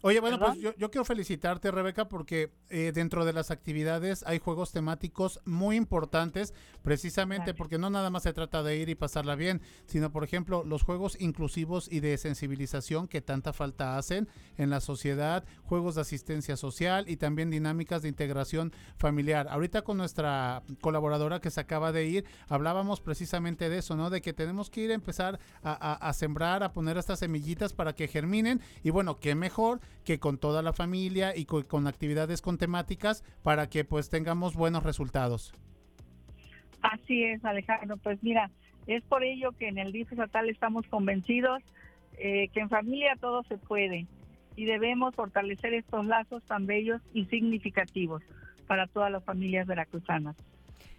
Oye, 0.00 0.18
bueno, 0.20 0.38
pues 0.38 0.58
yo, 0.58 0.90
quiero 0.90 1.04
felicitarte, 1.04 1.70
Rebeca, 1.70 2.08
porque 2.08 2.52
eh, 2.70 2.90
dentro 2.94 3.24
de 3.24 3.32
las 3.32 3.50
actividades 3.50 4.24
hay 4.26 4.38
juegos 4.38 4.72
temáticos 4.72 5.40
muy 5.44 5.76
importantes, 5.76 6.54
precisamente 6.82 7.54
porque 7.54 7.78
no 7.78 7.90
nada 7.90 8.10
más 8.10 8.24
se 8.24 8.32
trata 8.32 8.62
de 8.62 8.76
ir 8.76 8.88
y 8.88 8.94
pasarla 8.94 9.36
bien, 9.36 9.60
sino, 9.86 10.10
por 10.10 10.24
ejemplo, 10.24 10.64
los 10.64 10.82
juegos 10.82 11.16
inclusivos 11.20 11.90
y 11.90 12.00
de 12.00 12.18
sensibilización 12.18 13.06
que 13.06 13.20
tanta 13.20 13.52
falta 13.52 13.96
hacen 13.96 14.28
en 14.56 14.70
la 14.70 14.80
sociedad, 14.80 15.44
juegos 15.62 15.94
de 15.94 16.00
asistencia 16.00 16.56
social 16.56 17.08
y 17.08 17.16
también 17.16 17.50
dinámicas 17.50 18.02
de 18.02 18.08
integración 18.08 18.72
familiar. 18.96 19.46
Ahorita 19.48 19.82
con 19.82 19.98
nuestra 19.98 20.62
colaboradora 20.80 21.40
que 21.40 21.50
se 21.50 21.60
acaba 21.60 21.92
de 21.92 22.06
ir, 22.06 22.24
hablábamos 22.48 23.00
precisamente 23.00 23.68
de 23.68 23.78
eso, 23.78 23.96
¿no? 23.96 24.10
De 24.10 24.20
que 24.20 24.32
tenemos 24.32 24.70
que 24.70 24.80
ir 24.80 24.90
a 24.90 24.94
empezar 24.94 25.38
a, 25.62 25.94
a 25.94 26.12
sembrar, 26.12 26.62
a 26.62 26.72
poner 26.72 26.96
estas 26.96 27.20
semillitas 27.20 27.72
para 27.72 27.94
que 27.94 28.08
germinen 28.08 28.60
y 28.82 28.90
bueno, 28.90 29.20
qué 29.20 29.34
mejor 29.34 29.80
que 30.04 30.18
con 30.18 30.38
toda 30.38 30.62
la 30.62 30.72
familia 30.72 31.36
y 31.36 31.44
con, 31.44 31.86
actividades 31.86 32.42
con 32.42 32.58
temáticas 32.58 33.24
para 33.42 33.68
que 33.68 33.84
pues 33.84 34.08
tengamos 34.08 34.54
buenos 34.54 34.82
resultados. 34.82 35.54
Así 36.82 37.24
es, 37.24 37.44
Alejandro. 37.44 37.96
Pues 37.96 38.22
mira, 38.22 38.50
es 38.86 39.02
por 39.04 39.22
ello 39.22 39.52
que 39.52 39.68
en 39.68 39.78
el 39.78 39.92
DIF 39.92 40.12
estatal 40.12 40.48
estamos 40.48 40.86
convencidos 40.86 41.62
eh, 42.18 42.48
que 42.52 42.60
en 42.60 42.68
familia 42.68 43.16
todo 43.20 43.42
se 43.44 43.56
puede 43.56 44.06
y 44.56 44.64
debemos 44.64 45.14
fortalecer 45.14 45.72
estos 45.74 46.04
lazos 46.06 46.42
tan 46.44 46.66
bellos 46.66 47.00
y 47.14 47.24
significativos 47.26 48.22
para 48.66 48.86
todas 48.86 49.10
las 49.10 49.24
familias 49.24 49.66
veracruzanas. 49.66 50.36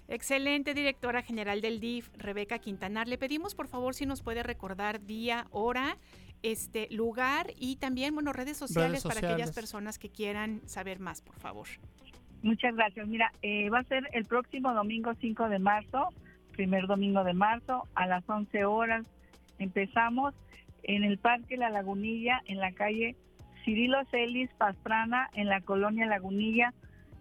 Excelente, 0.08 0.74
directora 0.74 1.22
general 1.22 1.62
del 1.62 1.80
DIF, 1.80 2.10
Rebeca 2.18 2.60
Quintanar. 2.60 3.08
Le 3.08 3.18
pedimos 3.18 3.56
por 3.56 3.68
favor 3.68 3.96
si 3.96 4.06
nos 4.06 4.22
puede 4.22 4.44
recordar 4.44 5.06
día, 5.06 5.48
hora 5.52 5.98
este 6.44 6.88
lugar 6.92 7.48
y 7.58 7.78
también, 7.78 8.14
bueno, 8.14 8.34
redes 8.34 8.58
sociales, 8.58 9.04
para 9.04 9.20
aquellas 9.20 9.52
personas 9.52 9.98
que 9.98 10.10
quieran 10.10 10.62
saber 10.66 11.00
más, 11.00 11.22
por 11.22 11.36
favor. 11.36 11.68
Muchas 12.44 12.76
gracias. 12.76 13.08
Mira, 13.08 13.32
eh, 13.42 13.70
va 13.70 13.80
a 13.80 13.84
ser 13.84 14.10
el 14.12 14.26
próximo 14.26 14.74
domingo 14.74 15.14
5 15.20 15.48
de 15.48 15.60
marzo, 15.60 16.10
primer 16.52 16.88
domingo 16.88 17.24
de 17.24 17.34
marzo, 17.34 17.88
a 17.96 18.06
las 18.06 18.30
11 18.30 18.66
horas. 18.66 19.08
Empezamos 19.60 20.36
en 20.84 21.06
el 21.06 21.18
Parque 21.18 21.56
La 21.56 21.70
Lagunilla, 21.70 22.42
en 22.46 22.60
la 22.60 22.74
calle 22.74 23.16
Cirilo 23.64 24.04
Celis 24.12 24.50
Pastrana, 24.58 25.30
en 25.34 25.48
la 25.48 25.62
colonia 25.62 26.06
Lagunilla, 26.06 26.74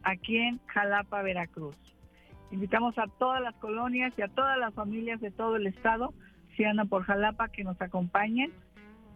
aquí 0.02 0.38
en 0.38 0.58
Jalapa, 0.66 1.22
Veracruz. 1.22 1.76
Invitamos 2.50 2.98
a 2.98 3.06
todas 3.18 3.40
las 3.40 3.54
colonias 3.54 4.12
y 4.16 4.22
a 4.22 4.28
todas 4.28 4.58
las 4.58 4.74
familias 4.74 5.20
de 5.20 5.30
todo 5.30 5.56
el 5.56 5.68
estado, 5.68 6.12
si 6.56 6.64
andan 6.64 6.88
por 6.88 7.04
Jalapa, 7.04 7.48
que 7.48 7.62
nos 7.62 7.80
acompañen 7.80 8.52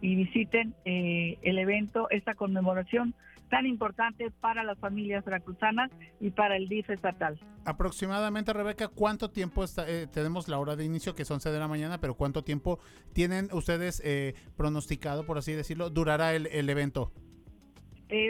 y 0.01 0.15
visiten 0.15 0.73
eh, 0.85 1.37
el 1.41 1.59
evento, 1.59 2.09
esta 2.09 2.35
conmemoración 2.35 3.13
tan 3.49 3.65
importante 3.65 4.31
para 4.41 4.63
las 4.63 4.77
familias 4.77 5.23
veracruzanas 5.23 5.89
y 6.19 6.31
para 6.31 6.57
el 6.57 6.67
DIF 6.67 6.89
estatal. 6.89 7.39
Aproximadamente, 7.65 8.53
Rebeca, 8.53 8.87
¿cuánto 8.89 9.29
tiempo 9.29 9.63
está, 9.63 9.89
eh, 9.89 10.07
tenemos 10.07 10.47
la 10.47 10.59
hora 10.59 10.75
de 10.75 10.85
inicio, 10.85 11.15
que 11.15 11.25
son 11.25 11.35
11 11.35 11.51
de 11.51 11.59
la 11.59 11.67
mañana, 11.67 11.99
pero 11.99 12.15
cuánto 12.15 12.43
tiempo 12.43 12.79
tienen 13.13 13.49
ustedes 13.53 14.01
eh, 14.03 14.33
pronosticado, 14.55 15.25
por 15.25 15.37
así 15.37 15.53
decirlo, 15.53 15.89
durará 15.89 16.35
el, 16.35 16.47
el 16.47 16.69
evento? 16.69 17.11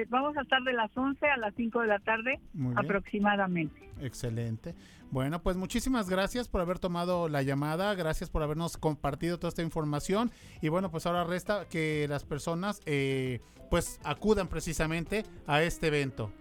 Vamos 0.10 0.38
a 0.38 0.42
estar 0.42 0.62
de 0.64 0.74
las 0.74 0.96
11 0.96 1.26
a 1.28 1.38
las 1.38 1.54
5 1.56 1.82
de 1.82 1.88
la 1.88 2.00
tarde 2.00 2.40
aproximadamente. 2.76 3.90
Excelente. 4.02 4.76
Bueno, 5.10 5.42
pues 5.42 5.56
muchísimas 5.56 6.10
gracias 6.10 6.50
por 6.50 6.60
haber 6.60 6.80
tomado 6.80 7.30
la 7.30 7.42
llamada, 7.42 7.96
gracias 7.96 8.30
por 8.30 8.44
habernos 8.44 8.78
compartido 8.78 9.38
toda 9.38 9.50
esta 9.50 9.62
información 9.62 10.32
y 10.62 10.68
bueno, 10.68 10.92
pues 10.92 11.06
ahora 11.06 11.24
resta 11.24 11.66
que 11.70 12.08
las 12.10 12.26
personas 12.26 12.82
eh, 12.86 13.40
pues 13.70 14.02
acudan 14.04 14.48
precisamente 14.48 15.24
a 15.46 15.64
este 15.64 15.88
evento. 15.88 16.32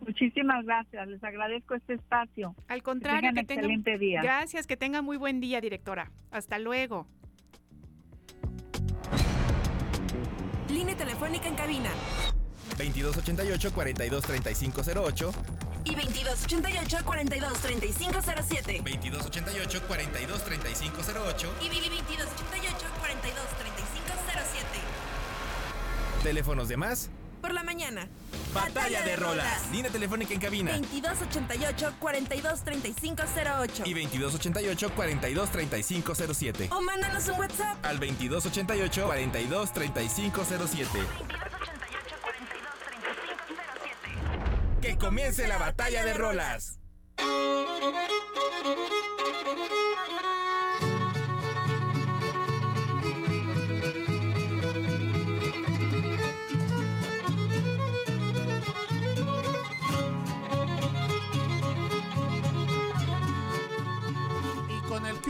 Muchísimas 0.00 0.64
gracias, 0.66 1.08
les 1.08 1.22
agradezco 1.22 1.74
este 1.74 1.94
espacio. 1.94 2.54
Al 2.68 2.82
contrario, 2.82 3.30
que 3.32 3.44
tengan, 3.44 3.64
excelente 3.64 3.98
día. 3.98 4.22
Gracias, 4.22 4.66
que 4.66 4.76
tenga 4.76 5.00
muy 5.00 5.16
buen 5.16 5.40
día, 5.40 5.60
directora. 5.60 6.10
Hasta 6.30 6.58
luego. 6.58 7.06
Línea 10.68 10.96
telefónica 10.96 11.48
en 11.48 11.54
cabina. 11.54 11.90
2288 12.76 13.72
423508 13.72 15.32
y 15.84 15.94
2288 15.94 16.98
423507. 17.04 18.78
2288 18.78 19.82
423508 19.86 21.54
y 21.60 21.68
2288 21.68 22.86
423507. 22.98 24.64
Teléfonos 26.22 26.68
de 26.68 26.76
más 26.76 27.10
por 27.44 27.52
la 27.52 27.62
mañana. 27.62 28.08
Batalla, 28.54 29.02
de, 29.02 29.16
rolas. 29.16 29.70
Línea 29.70 29.90
telefónica 29.90 30.32
en 30.32 30.40
cabina. 30.40 30.72
2288 30.72 31.92
423508 32.00 33.82
y 33.84 33.92
2288 33.92 34.94
423507. 34.94 36.70
O 36.72 36.80
mándanos 36.80 37.28
un 37.28 37.38
WhatsApp 37.38 37.84
al 37.84 38.00
2288 38.00 39.10
Que 44.84 44.98
comience 44.98 45.48
la 45.48 45.56
batalla 45.56 46.04
de 46.04 46.12
rolas. 46.12 46.78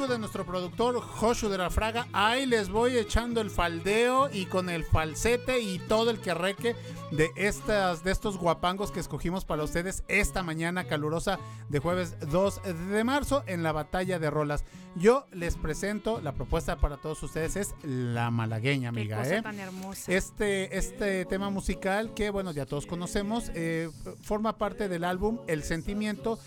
de 0.08 0.18
nuestro 0.18 0.44
productor 0.44 1.00
Joshua 1.00 1.48
de 1.48 1.56
la 1.56 1.70
Fraga. 1.70 2.06
Ahí 2.12 2.44
les 2.44 2.68
voy 2.68 2.96
echando 2.98 3.40
el 3.40 3.48
faldeo 3.48 4.28
y 4.30 4.46
con 4.46 4.68
el 4.68 4.84
falsete 4.84 5.60
y 5.60 5.78
todo 5.78 6.10
el 6.10 6.20
que 6.20 6.34
reque 6.34 6.76
de, 7.16 7.30
estas, 7.36 8.02
de 8.02 8.10
estos 8.10 8.38
guapangos 8.38 8.90
que 8.90 9.00
escogimos 9.00 9.44
para 9.44 9.62
ustedes 9.62 10.02
esta 10.08 10.42
mañana 10.42 10.84
calurosa 10.84 11.38
de 11.68 11.78
jueves 11.78 12.16
2 12.30 12.60
de 12.90 13.04
marzo 13.04 13.44
en 13.46 13.62
la 13.62 13.72
batalla 13.72 14.18
de 14.18 14.30
rolas. 14.30 14.64
Yo 14.96 15.26
les 15.32 15.56
presento 15.56 16.20
la 16.20 16.32
propuesta 16.32 16.76
para 16.76 16.98
todos 16.98 17.20
ustedes 17.22 17.56
es 17.56 17.74
La 17.82 18.30
Malagueña, 18.30 18.90
amiga. 18.90 19.22
Qué 19.22 19.36
¿eh? 19.36 19.42
tan 19.42 19.58
hermosa. 19.58 20.12
Este, 20.12 20.76
este 20.78 21.24
tema 21.24 21.50
musical 21.50 22.14
que, 22.14 22.30
bueno, 22.30 22.52
ya 22.52 22.64
todos 22.64 22.86
conocemos, 22.86 23.50
eh, 23.54 23.90
forma 24.22 24.56
parte 24.56 24.88
del 24.88 25.02
álbum 25.02 25.40
El 25.48 25.64
Sentimiento 25.64 26.38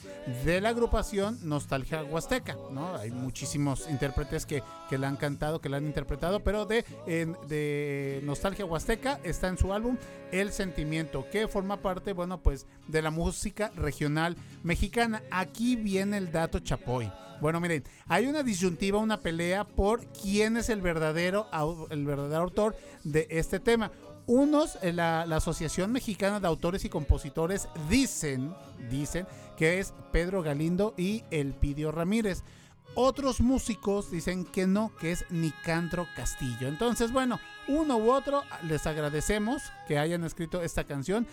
de 0.45 0.61
la 0.61 0.69
agrupación 0.69 1.37
Nostalgia 1.43 2.03
Huasteca, 2.03 2.55
¿no? 2.71 2.95
Hay 2.95 3.11
muchísimos 3.11 3.89
intérpretes 3.89 4.45
que, 4.45 4.63
que 4.89 4.97
la 4.97 5.09
han 5.09 5.17
cantado, 5.17 5.59
que 5.59 5.67
la 5.67 5.77
han 5.77 5.85
interpretado, 5.85 6.41
pero 6.41 6.65
de, 6.65 6.85
de 7.05 8.21
Nostalgia 8.23 8.65
Huasteca 8.65 9.19
está 9.23 9.49
en 9.49 9.57
su 9.57 9.73
álbum 9.73 9.97
El 10.31 10.53
Sentimiento, 10.53 10.56
que 11.31 11.47
forma 11.47 11.77
parte, 11.77 12.13
bueno, 12.13 12.41
pues 12.41 12.65
de 12.87 13.03
la 13.03 13.11
música 13.11 13.71
regional 13.75 14.35
mexicana. 14.63 15.21
Aquí 15.29 15.75
viene 15.75 16.17
el 16.17 16.31
dato 16.31 16.59
chapoy. 16.59 17.11
Bueno, 17.39 17.59
miren, 17.59 17.83
hay 18.07 18.25
una 18.25 18.41
disyuntiva, 18.41 18.97
una 18.97 19.19
pelea 19.19 19.65
por 19.65 20.03
quién 20.07 20.57
es 20.57 20.69
el 20.69 20.81
verdadero, 20.81 21.47
el 21.91 22.05
verdadero 22.05 22.41
autor 22.41 22.75
de 23.03 23.27
este 23.29 23.59
tema. 23.59 23.91
Unos, 24.25 24.79
eh, 24.81 24.93
la, 24.93 25.27
la, 25.27 25.35
Asociación 25.35 25.91
Mexicana 25.91 26.39
de 26.39 26.47
Autores 26.47 26.83
y 26.85 26.89
Compositores 26.89 27.69
dicen, 27.87 28.53
dicen 28.89 29.27
que 29.57 29.79
es 29.79 29.93
Pedro 30.11 30.41
Galindo 30.41 30.95
y 30.97 31.23
Elpidio 31.29 31.91
Ramírez. 31.91 32.43
Otros 32.95 33.41
músicos 33.41 34.09
dicen 34.09 34.43
que 34.45 34.65
no, 34.65 34.91
que 34.99 35.11
es 35.11 35.25
Nicandro 35.29 36.07
Castillo. 36.15 36.67
Entonces, 36.67 37.11
bueno, 37.11 37.39
uno 37.67 37.97
u 37.97 38.11
otro, 38.11 38.43
les 38.63 38.87
agradecemos 38.87 39.61
que 39.87 39.99
hayan 39.99 40.23
escrito 40.23 40.61
esta 40.61 40.83
canción 40.83 41.27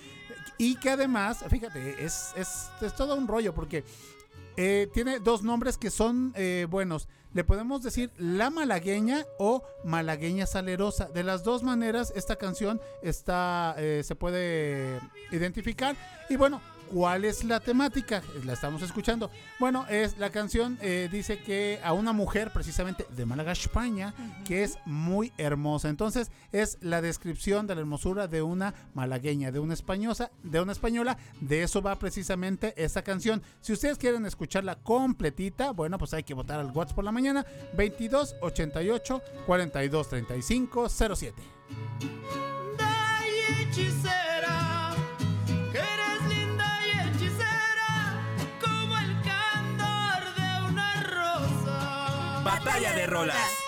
y 0.58 0.76
que 0.76 0.90
además, 0.90 1.44
fíjate, 1.48 2.04
es, 2.04 2.32
es, 2.36 2.68
es 2.80 2.94
todo 2.94 3.14
un 3.14 3.26
rollo 3.26 3.54
porque 3.54 3.84
eh, 4.56 4.88
tiene 4.92 5.18
dos 5.18 5.42
nombres 5.42 5.78
que 5.78 5.90
son 5.90 6.32
eh, 6.36 6.66
buenos. 6.70 7.08
Le 7.32 7.42
podemos 7.42 7.82
decir 7.82 8.12
La 8.16 8.50
Malagueña 8.50 9.26
o 9.38 9.64
Malagueña 9.82 10.46
Salerosa. 10.46 11.06
De 11.06 11.24
las 11.24 11.42
dos 11.42 11.64
maneras, 11.64 12.12
esta 12.14 12.36
canción 12.36 12.80
está, 13.02 13.74
eh, 13.78 14.02
se 14.04 14.14
puede 14.14 15.00
identificar. 15.32 15.96
Y 16.28 16.36
bueno, 16.36 16.60
¿Cuál 16.94 17.24
es 17.24 17.42
la 17.42 17.58
temática? 17.58 18.22
La 18.44 18.52
estamos 18.52 18.80
escuchando. 18.80 19.28
Bueno, 19.58 19.84
es 19.88 20.16
la 20.16 20.30
canción 20.30 20.78
eh, 20.80 21.08
dice 21.10 21.40
que 21.40 21.80
a 21.82 21.92
una 21.92 22.12
mujer 22.12 22.52
precisamente 22.52 23.04
de 23.10 23.26
Málaga, 23.26 23.50
España, 23.50 24.14
que 24.44 24.62
es 24.62 24.78
muy 24.84 25.32
hermosa. 25.36 25.88
Entonces 25.88 26.30
es 26.52 26.78
la 26.82 27.02
descripción 27.02 27.66
de 27.66 27.74
la 27.74 27.80
hermosura 27.80 28.28
de 28.28 28.42
una 28.42 28.74
malagueña, 28.94 29.50
de 29.50 29.58
una 29.58 29.74
española, 29.74 30.30
de 30.44 30.60
una 30.60 30.70
española. 30.70 31.18
De 31.40 31.64
eso 31.64 31.82
va 31.82 31.98
precisamente 31.98 32.72
esta 32.76 33.02
canción. 33.02 33.42
Si 33.60 33.72
ustedes 33.72 33.98
quieren 33.98 34.24
escucharla 34.24 34.76
completita, 34.76 35.72
bueno, 35.72 35.98
pues 35.98 36.14
hay 36.14 36.22
que 36.22 36.34
votar 36.34 36.60
al 36.60 36.70
WhatsApp 36.70 36.94
por 36.94 37.04
la 37.04 37.10
mañana 37.10 37.44
22 37.76 38.36
88 38.40 39.20
42 39.46 40.08
35 40.10 40.88
07. 40.88 41.42
Batalla 52.44 52.92
de 52.92 53.06
rolas. 53.06 53.63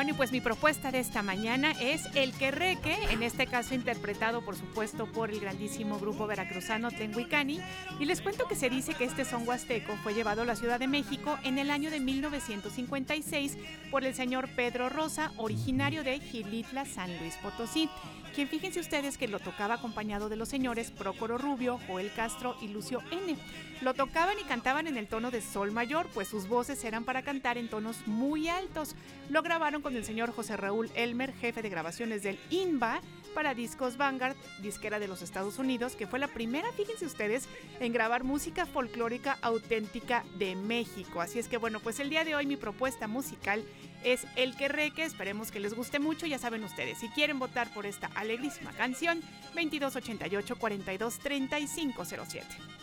Bueno, 0.00 0.14
y 0.14 0.16
pues 0.16 0.32
mi 0.32 0.40
propuesta 0.40 0.90
de 0.90 0.98
esta 0.98 1.20
mañana 1.22 1.72
es 1.72 2.06
El 2.14 2.32
Querreque, 2.32 2.96
en 3.10 3.22
este 3.22 3.46
caso 3.46 3.74
interpretado 3.74 4.40
por 4.40 4.56
supuesto 4.56 5.04
por 5.04 5.30
el 5.30 5.40
grandísimo 5.40 5.98
grupo 5.98 6.26
veracruzano 6.26 6.90
Tenguicani. 6.90 7.60
Y 7.98 8.06
les 8.06 8.22
cuento 8.22 8.48
que 8.48 8.54
se 8.54 8.70
dice 8.70 8.94
que 8.94 9.04
este 9.04 9.26
son 9.26 9.46
huasteco 9.46 9.94
fue 10.02 10.14
llevado 10.14 10.40
a 10.40 10.46
la 10.46 10.56
Ciudad 10.56 10.78
de 10.78 10.88
México 10.88 11.38
en 11.44 11.58
el 11.58 11.70
año 11.70 11.90
de 11.90 12.00
1956 12.00 13.58
por 13.90 14.06
el 14.06 14.14
señor 14.14 14.48
Pedro 14.56 14.88
Rosa, 14.88 15.32
originario 15.36 16.02
de 16.02 16.18
Gilitla, 16.18 16.86
San 16.86 17.14
Luis 17.18 17.34
Potosí 17.34 17.90
quien 18.30 18.48
fíjense 18.48 18.80
ustedes 18.80 19.18
que 19.18 19.28
lo 19.28 19.38
tocaba 19.38 19.74
acompañado 19.74 20.28
de 20.28 20.36
los 20.36 20.48
señores 20.48 20.90
Prócoro 20.90 21.38
Rubio, 21.38 21.78
Joel 21.86 22.12
Castro 22.14 22.56
y 22.60 22.68
Lucio 22.68 23.02
N. 23.10 23.36
Lo 23.82 23.94
tocaban 23.94 24.38
y 24.38 24.44
cantaban 24.44 24.86
en 24.86 24.96
el 24.96 25.06
tono 25.06 25.30
de 25.30 25.40
sol 25.40 25.72
mayor, 25.72 26.08
pues 26.12 26.28
sus 26.28 26.48
voces 26.48 26.84
eran 26.84 27.04
para 27.04 27.22
cantar 27.22 27.58
en 27.58 27.68
tonos 27.68 28.06
muy 28.06 28.48
altos. 28.48 28.94
Lo 29.28 29.42
grabaron 29.42 29.82
con 29.82 29.96
el 29.96 30.04
señor 30.04 30.32
José 30.32 30.56
Raúl 30.56 30.90
Elmer, 30.94 31.32
jefe 31.34 31.62
de 31.62 31.68
grabaciones 31.68 32.22
del 32.22 32.38
INBA, 32.50 33.00
para 33.30 33.54
Discos 33.54 33.96
Vanguard, 33.96 34.36
disquera 34.60 34.98
de 34.98 35.08
los 35.08 35.22
Estados 35.22 35.58
Unidos, 35.58 35.96
que 35.96 36.06
fue 36.06 36.18
la 36.18 36.28
primera, 36.28 36.70
fíjense 36.72 37.06
ustedes, 37.06 37.48
en 37.80 37.92
grabar 37.92 38.24
música 38.24 38.66
folclórica 38.66 39.38
auténtica 39.42 40.24
de 40.38 40.56
México. 40.56 41.20
Así 41.20 41.38
es 41.38 41.48
que 41.48 41.56
bueno, 41.56 41.80
pues 41.80 42.00
el 42.00 42.10
día 42.10 42.24
de 42.24 42.34
hoy 42.34 42.46
mi 42.46 42.56
propuesta 42.56 43.08
musical 43.08 43.64
es 44.04 44.26
El 44.36 44.56
que 44.56 44.68
reque, 44.68 45.04
esperemos 45.04 45.50
que 45.50 45.60
les 45.60 45.74
guste 45.74 45.98
mucho, 45.98 46.26
ya 46.26 46.38
saben 46.38 46.64
ustedes, 46.64 46.98
si 46.98 47.08
quieren 47.08 47.38
votar 47.38 47.72
por 47.72 47.86
esta 47.86 48.08
alegrísima 48.14 48.72
canción, 48.72 49.20
2288 49.54 50.56
42 50.56 51.18
3507. 51.18 52.79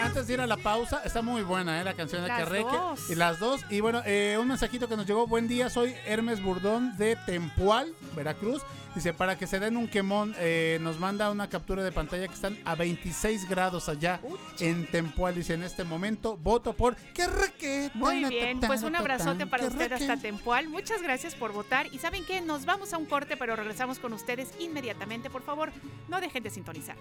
Antes 0.00 0.26
de 0.26 0.34
ir 0.34 0.40
a 0.40 0.46
la 0.46 0.56
pausa, 0.56 1.02
está 1.04 1.22
muy 1.22 1.42
buena 1.42 1.80
¿eh? 1.80 1.84
la 1.84 1.94
canción 1.94 2.22
de 2.22 2.28
Carreque. 2.28 2.76
Y 3.08 3.14
las 3.14 3.38
dos. 3.38 3.64
Y 3.70 3.80
bueno, 3.80 4.02
eh, 4.04 4.36
un 4.40 4.48
mensajito 4.48 4.88
que 4.88 4.96
nos 4.96 5.06
llegó. 5.06 5.26
Buen 5.26 5.48
día, 5.48 5.70
soy 5.70 5.94
Hermes 6.06 6.42
Burdón 6.42 6.96
de 6.96 7.16
Tempual, 7.26 7.94
Veracruz. 8.16 8.62
Dice, 8.94 9.12
para 9.12 9.38
que 9.38 9.46
se 9.46 9.60
den 9.60 9.76
un 9.76 9.86
quemón, 9.86 10.34
eh, 10.38 10.78
nos 10.80 10.98
manda 10.98 11.30
una 11.30 11.48
captura 11.48 11.84
de 11.84 11.92
pantalla 11.92 12.26
que 12.26 12.34
están 12.34 12.58
a 12.64 12.74
26 12.74 13.48
grados 13.48 13.88
allá 13.88 14.20
en 14.58 14.86
Tempual. 14.86 15.34
Dice, 15.34 15.54
en 15.54 15.62
este 15.62 15.84
momento 15.84 16.36
voto 16.36 16.72
por 16.72 16.96
Carreque. 17.14 17.90
Muy 17.94 18.24
bien, 18.24 18.58
pues 18.58 18.82
un 18.82 18.96
abrazote 18.96 19.46
para 19.46 19.66
usted 19.66 19.92
hasta 19.92 20.16
Tempual. 20.16 20.68
Muchas 20.68 21.02
gracias 21.02 21.34
por 21.34 21.52
votar. 21.52 21.86
Y 21.92 21.98
¿saben 21.98 22.24
qué? 22.24 22.40
Nos 22.40 22.64
vamos 22.64 22.92
a 22.92 22.98
un 22.98 23.06
corte, 23.06 23.36
pero 23.36 23.54
regresamos 23.54 23.98
con 24.00 24.12
ustedes 24.12 24.48
inmediatamente. 24.58 25.30
Por 25.30 25.42
favor, 25.42 25.70
no 26.08 26.20
dejen 26.20 26.42
de 26.42 26.50
sintonizar 26.50 26.96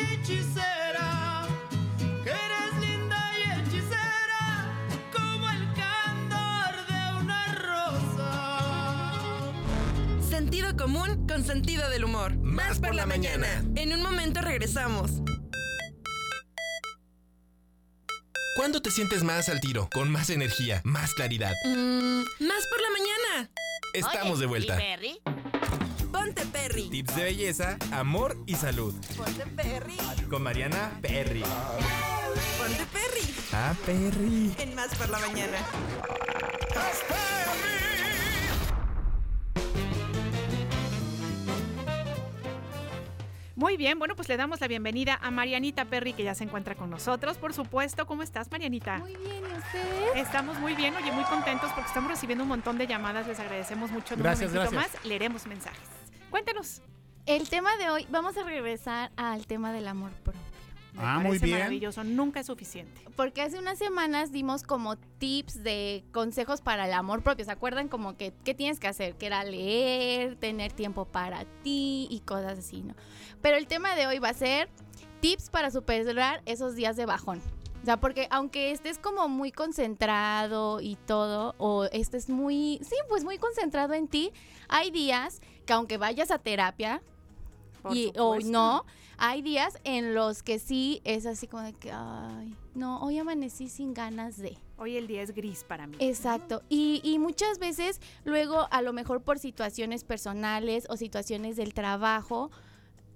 hechicera, 0.00 1.07
Sentido 10.48 10.78
común 10.78 11.26
con 11.26 11.44
sentido 11.44 11.90
del 11.90 12.04
humor. 12.04 12.34
Más 12.38 12.78
por 12.78 12.94
la 12.94 13.04
mañana. 13.04 13.62
En 13.76 13.92
un 13.92 14.00
momento 14.02 14.40
regresamos. 14.40 15.10
¿Cuándo 18.56 18.80
te 18.80 18.90
sientes 18.90 19.24
más 19.24 19.50
al 19.50 19.60
tiro, 19.60 19.90
con 19.92 20.10
más 20.10 20.30
energía, 20.30 20.80
más 20.84 21.12
claridad? 21.12 21.52
Mm, 21.66 22.20
más 22.46 22.66
por 22.66 22.80
la 22.80 22.88
mañana. 22.96 23.50
Estamos 23.92 24.38
de 24.38 24.46
vuelta. 24.46 24.78
Perry? 24.78 25.20
Ponte 26.10 26.46
Perry. 26.46 26.88
Tips 26.88 27.14
de 27.14 27.24
belleza, 27.24 27.76
amor 27.92 28.42
y 28.46 28.54
salud. 28.54 28.94
Ponte 29.18 29.44
Perry. 29.48 29.98
Con 30.30 30.44
Mariana 30.44 30.98
Perry. 31.02 31.42
Ponte 31.42 32.86
Perry. 32.90 33.34
Ah, 33.52 33.74
Perry. 33.84 34.54
En 34.56 34.74
más 34.74 34.94
por 34.94 35.10
la 35.10 35.18
mañana. 35.18 35.58
Muy 43.58 43.76
bien, 43.76 43.98
bueno, 43.98 44.14
pues 44.14 44.28
le 44.28 44.36
damos 44.36 44.60
la 44.60 44.68
bienvenida 44.68 45.18
a 45.20 45.32
Marianita 45.32 45.84
Perry, 45.84 46.12
que 46.12 46.22
ya 46.22 46.32
se 46.32 46.44
encuentra 46.44 46.76
con 46.76 46.90
nosotros, 46.90 47.38
por 47.38 47.52
supuesto. 47.52 48.06
¿Cómo 48.06 48.22
estás, 48.22 48.48
Marianita? 48.52 48.98
Muy 48.98 49.16
bien, 49.16 49.42
¿y 49.42 49.58
ustedes? 49.58 50.10
Estamos 50.14 50.60
muy 50.60 50.74
bien, 50.74 50.94
oye, 50.94 51.10
muy 51.10 51.24
contentos 51.24 51.68
porque 51.72 51.88
estamos 51.88 52.08
recibiendo 52.08 52.44
un 52.44 52.50
montón 52.50 52.78
de 52.78 52.86
llamadas. 52.86 53.26
Les 53.26 53.40
agradecemos 53.40 53.90
mucho. 53.90 54.14
En 54.14 54.22
Gracias, 54.22 54.50
un 54.50 54.58
momentito 54.58 54.78
gracias. 54.80 55.00
más 55.02 55.04
leeremos 55.04 55.44
mensajes. 55.48 55.80
Cuéntenos. 56.30 56.82
El 57.26 57.48
tema 57.50 57.76
de 57.78 57.90
hoy, 57.90 58.06
vamos 58.10 58.36
a 58.36 58.44
regresar 58.44 59.10
al 59.16 59.44
tema 59.48 59.72
del 59.72 59.88
amor 59.88 60.12
propio. 60.22 60.40
Me 60.98 61.04
Ah, 61.04 61.18
muy 61.20 61.38
bien. 61.38 61.58
Maravilloso, 61.58 62.04
nunca 62.04 62.40
es 62.40 62.46
suficiente. 62.46 63.00
Porque 63.16 63.42
hace 63.42 63.58
unas 63.58 63.78
semanas 63.78 64.32
dimos 64.32 64.62
como 64.62 64.96
tips 64.96 65.62
de 65.62 66.04
consejos 66.12 66.60
para 66.60 66.86
el 66.86 66.92
amor 66.92 67.22
propio. 67.22 67.44
¿Se 67.44 67.52
acuerdan? 67.52 67.88
Como 67.88 68.16
que, 68.16 68.34
¿qué 68.44 68.54
tienes 68.54 68.80
que 68.80 68.88
hacer? 68.88 69.14
Que 69.14 69.26
era 69.26 69.44
leer, 69.44 70.36
tener 70.36 70.72
tiempo 70.72 71.04
para 71.04 71.44
ti 71.62 72.08
y 72.10 72.20
cosas 72.20 72.58
así, 72.58 72.82
¿no? 72.82 72.94
Pero 73.40 73.56
el 73.56 73.66
tema 73.66 73.94
de 73.94 74.06
hoy 74.06 74.18
va 74.18 74.30
a 74.30 74.34
ser 74.34 74.68
tips 75.20 75.50
para 75.50 75.70
superar 75.70 76.42
esos 76.46 76.74
días 76.74 76.96
de 76.96 77.06
bajón. 77.06 77.40
O 77.80 77.84
sea, 77.84 77.98
porque 78.00 78.26
aunque 78.30 78.72
estés 78.72 78.98
como 78.98 79.28
muy 79.28 79.52
concentrado 79.52 80.80
y 80.80 80.96
todo, 80.96 81.54
o 81.58 81.84
estés 81.84 82.28
muy, 82.28 82.80
sí, 82.82 82.96
pues 83.08 83.24
muy 83.24 83.38
concentrado 83.38 83.94
en 83.94 84.08
ti, 84.08 84.32
hay 84.68 84.90
días 84.90 85.40
que 85.64 85.72
aunque 85.72 85.96
vayas 85.96 86.30
a 86.30 86.38
terapia, 86.38 87.02
y, 87.90 88.12
o 88.18 88.38
no, 88.40 88.84
hay 89.18 89.42
días 89.42 89.78
en 89.84 90.14
los 90.14 90.42
que 90.42 90.58
sí 90.58 91.00
es 91.04 91.26
así 91.26 91.46
como 91.46 91.64
de 91.64 91.72
que, 91.72 91.90
ay, 91.92 92.56
no, 92.74 93.00
hoy 93.00 93.18
amanecí 93.18 93.68
sin 93.68 93.92
ganas 93.92 94.38
de. 94.38 94.56
Hoy 94.76 94.96
el 94.96 95.08
día 95.08 95.22
es 95.22 95.34
gris 95.34 95.64
para 95.64 95.88
mí. 95.88 95.96
Exacto. 95.98 96.62
Y, 96.68 97.00
y 97.02 97.18
muchas 97.18 97.58
veces 97.58 98.00
luego, 98.24 98.68
a 98.70 98.80
lo 98.80 98.92
mejor 98.92 99.22
por 99.22 99.40
situaciones 99.40 100.04
personales 100.04 100.86
o 100.88 100.96
situaciones 100.96 101.56
del 101.56 101.74
trabajo, 101.74 102.52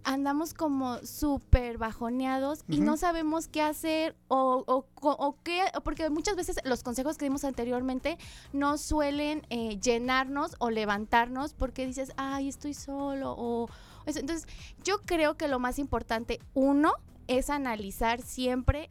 andamos 0.05 0.55
como 0.55 0.99
súper 1.05 1.79
bajoneados 1.79 2.65
y 2.69 2.81
no 2.81 2.97
sabemos 2.97 3.47
qué 3.47 3.63
hacer 3.63 4.17
o, 4.27 4.65
o, 4.67 4.87
o 5.01 5.37
qué, 5.45 5.63
porque 5.85 6.11
muchas 6.11 6.35
veces 6.35 6.57
los 6.65 6.83
consejos 6.83 7.17
que 7.17 7.27
dimos 7.27 7.45
anteriormente 7.45 8.19
no 8.53 8.79
suelen 8.79 9.47
eh, 9.51 9.79
llenarnos 9.81 10.57
o 10.59 10.71
levantarnos 10.71 11.55
porque 11.55 11.87
dices, 11.87 12.13
ay, 12.17 12.49
estoy 12.49 12.75
solo 12.75 13.35
o 13.39 13.69
eso. 14.07 14.21
Entonces, 14.21 14.49
yo 14.85 14.99
creo 15.05 15.37
que 15.37 15.49
lo 15.49 15.59
más 15.59 15.79
importante, 15.79 16.41
uno, 16.55 16.93
es 17.29 17.51
analizar 17.51 18.21
siempre 18.21 18.91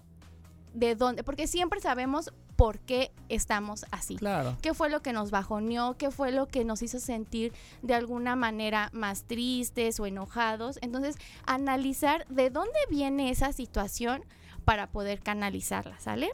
de 0.73 0.95
dónde, 0.95 1.23
porque 1.23 1.47
siempre 1.47 1.81
sabemos 1.81 2.31
por 2.55 2.79
qué 2.79 3.11
estamos 3.27 3.85
así. 3.91 4.17
Claro. 4.17 4.55
¿Qué 4.61 4.73
fue 4.73 4.89
lo 4.89 5.01
que 5.01 5.13
nos 5.13 5.31
bajoneó? 5.31 5.97
¿Qué 5.97 6.11
fue 6.11 6.31
lo 6.31 6.47
que 6.47 6.63
nos 6.63 6.81
hizo 6.83 6.99
sentir 6.99 7.53
de 7.81 7.95
alguna 7.95 8.35
manera 8.35 8.89
más 8.93 9.23
tristes 9.23 9.99
o 9.99 10.05
enojados? 10.05 10.77
Entonces, 10.81 11.15
analizar 11.45 12.27
de 12.27 12.49
dónde 12.49 12.77
viene 12.89 13.31
esa 13.31 13.51
situación 13.51 14.23
para 14.63 14.91
poder 14.91 15.21
canalizarla, 15.21 15.99
¿sale? 15.99 16.31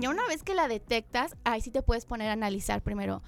Ya 0.00 0.10
una 0.10 0.26
vez 0.26 0.42
que 0.42 0.54
la 0.54 0.66
detectas, 0.66 1.36
ahí 1.44 1.60
sí 1.60 1.70
te 1.70 1.82
puedes 1.82 2.04
poner 2.04 2.30
a 2.30 2.32
analizar 2.32 2.82
primero 2.82 3.22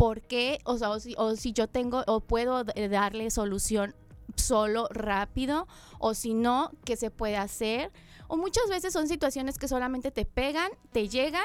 por 0.00 0.22
qué, 0.22 0.60
o, 0.64 0.78
sea, 0.78 0.88
o 0.88 0.98
si, 0.98 1.14
o 1.18 1.36
si 1.36 1.52
yo 1.52 1.68
tengo 1.68 2.02
o 2.06 2.20
puedo 2.20 2.64
darle 2.64 3.30
solución 3.30 3.94
solo, 4.34 4.88
rápido, 4.90 5.68
o 5.98 6.14
si 6.14 6.32
no, 6.32 6.70
qué 6.86 6.96
se 6.96 7.10
puede 7.10 7.36
hacer. 7.36 7.92
O 8.26 8.38
muchas 8.38 8.66
veces 8.70 8.94
son 8.94 9.08
situaciones 9.08 9.58
que 9.58 9.68
solamente 9.68 10.10
te 10.10 10.24
pegan, 10.24 10.70
te 10.92 11.10
llegan, 11.10 11.44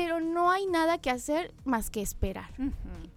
pero 0.00 0.20
no 0.20 0.50
hay 0.50 0.66
nada 0.66 0.98
que 0.98 1.10
hacer 1.10 1.52
más 1.64 1.90
que 1.90 2.00
esperar. 2.02 2.50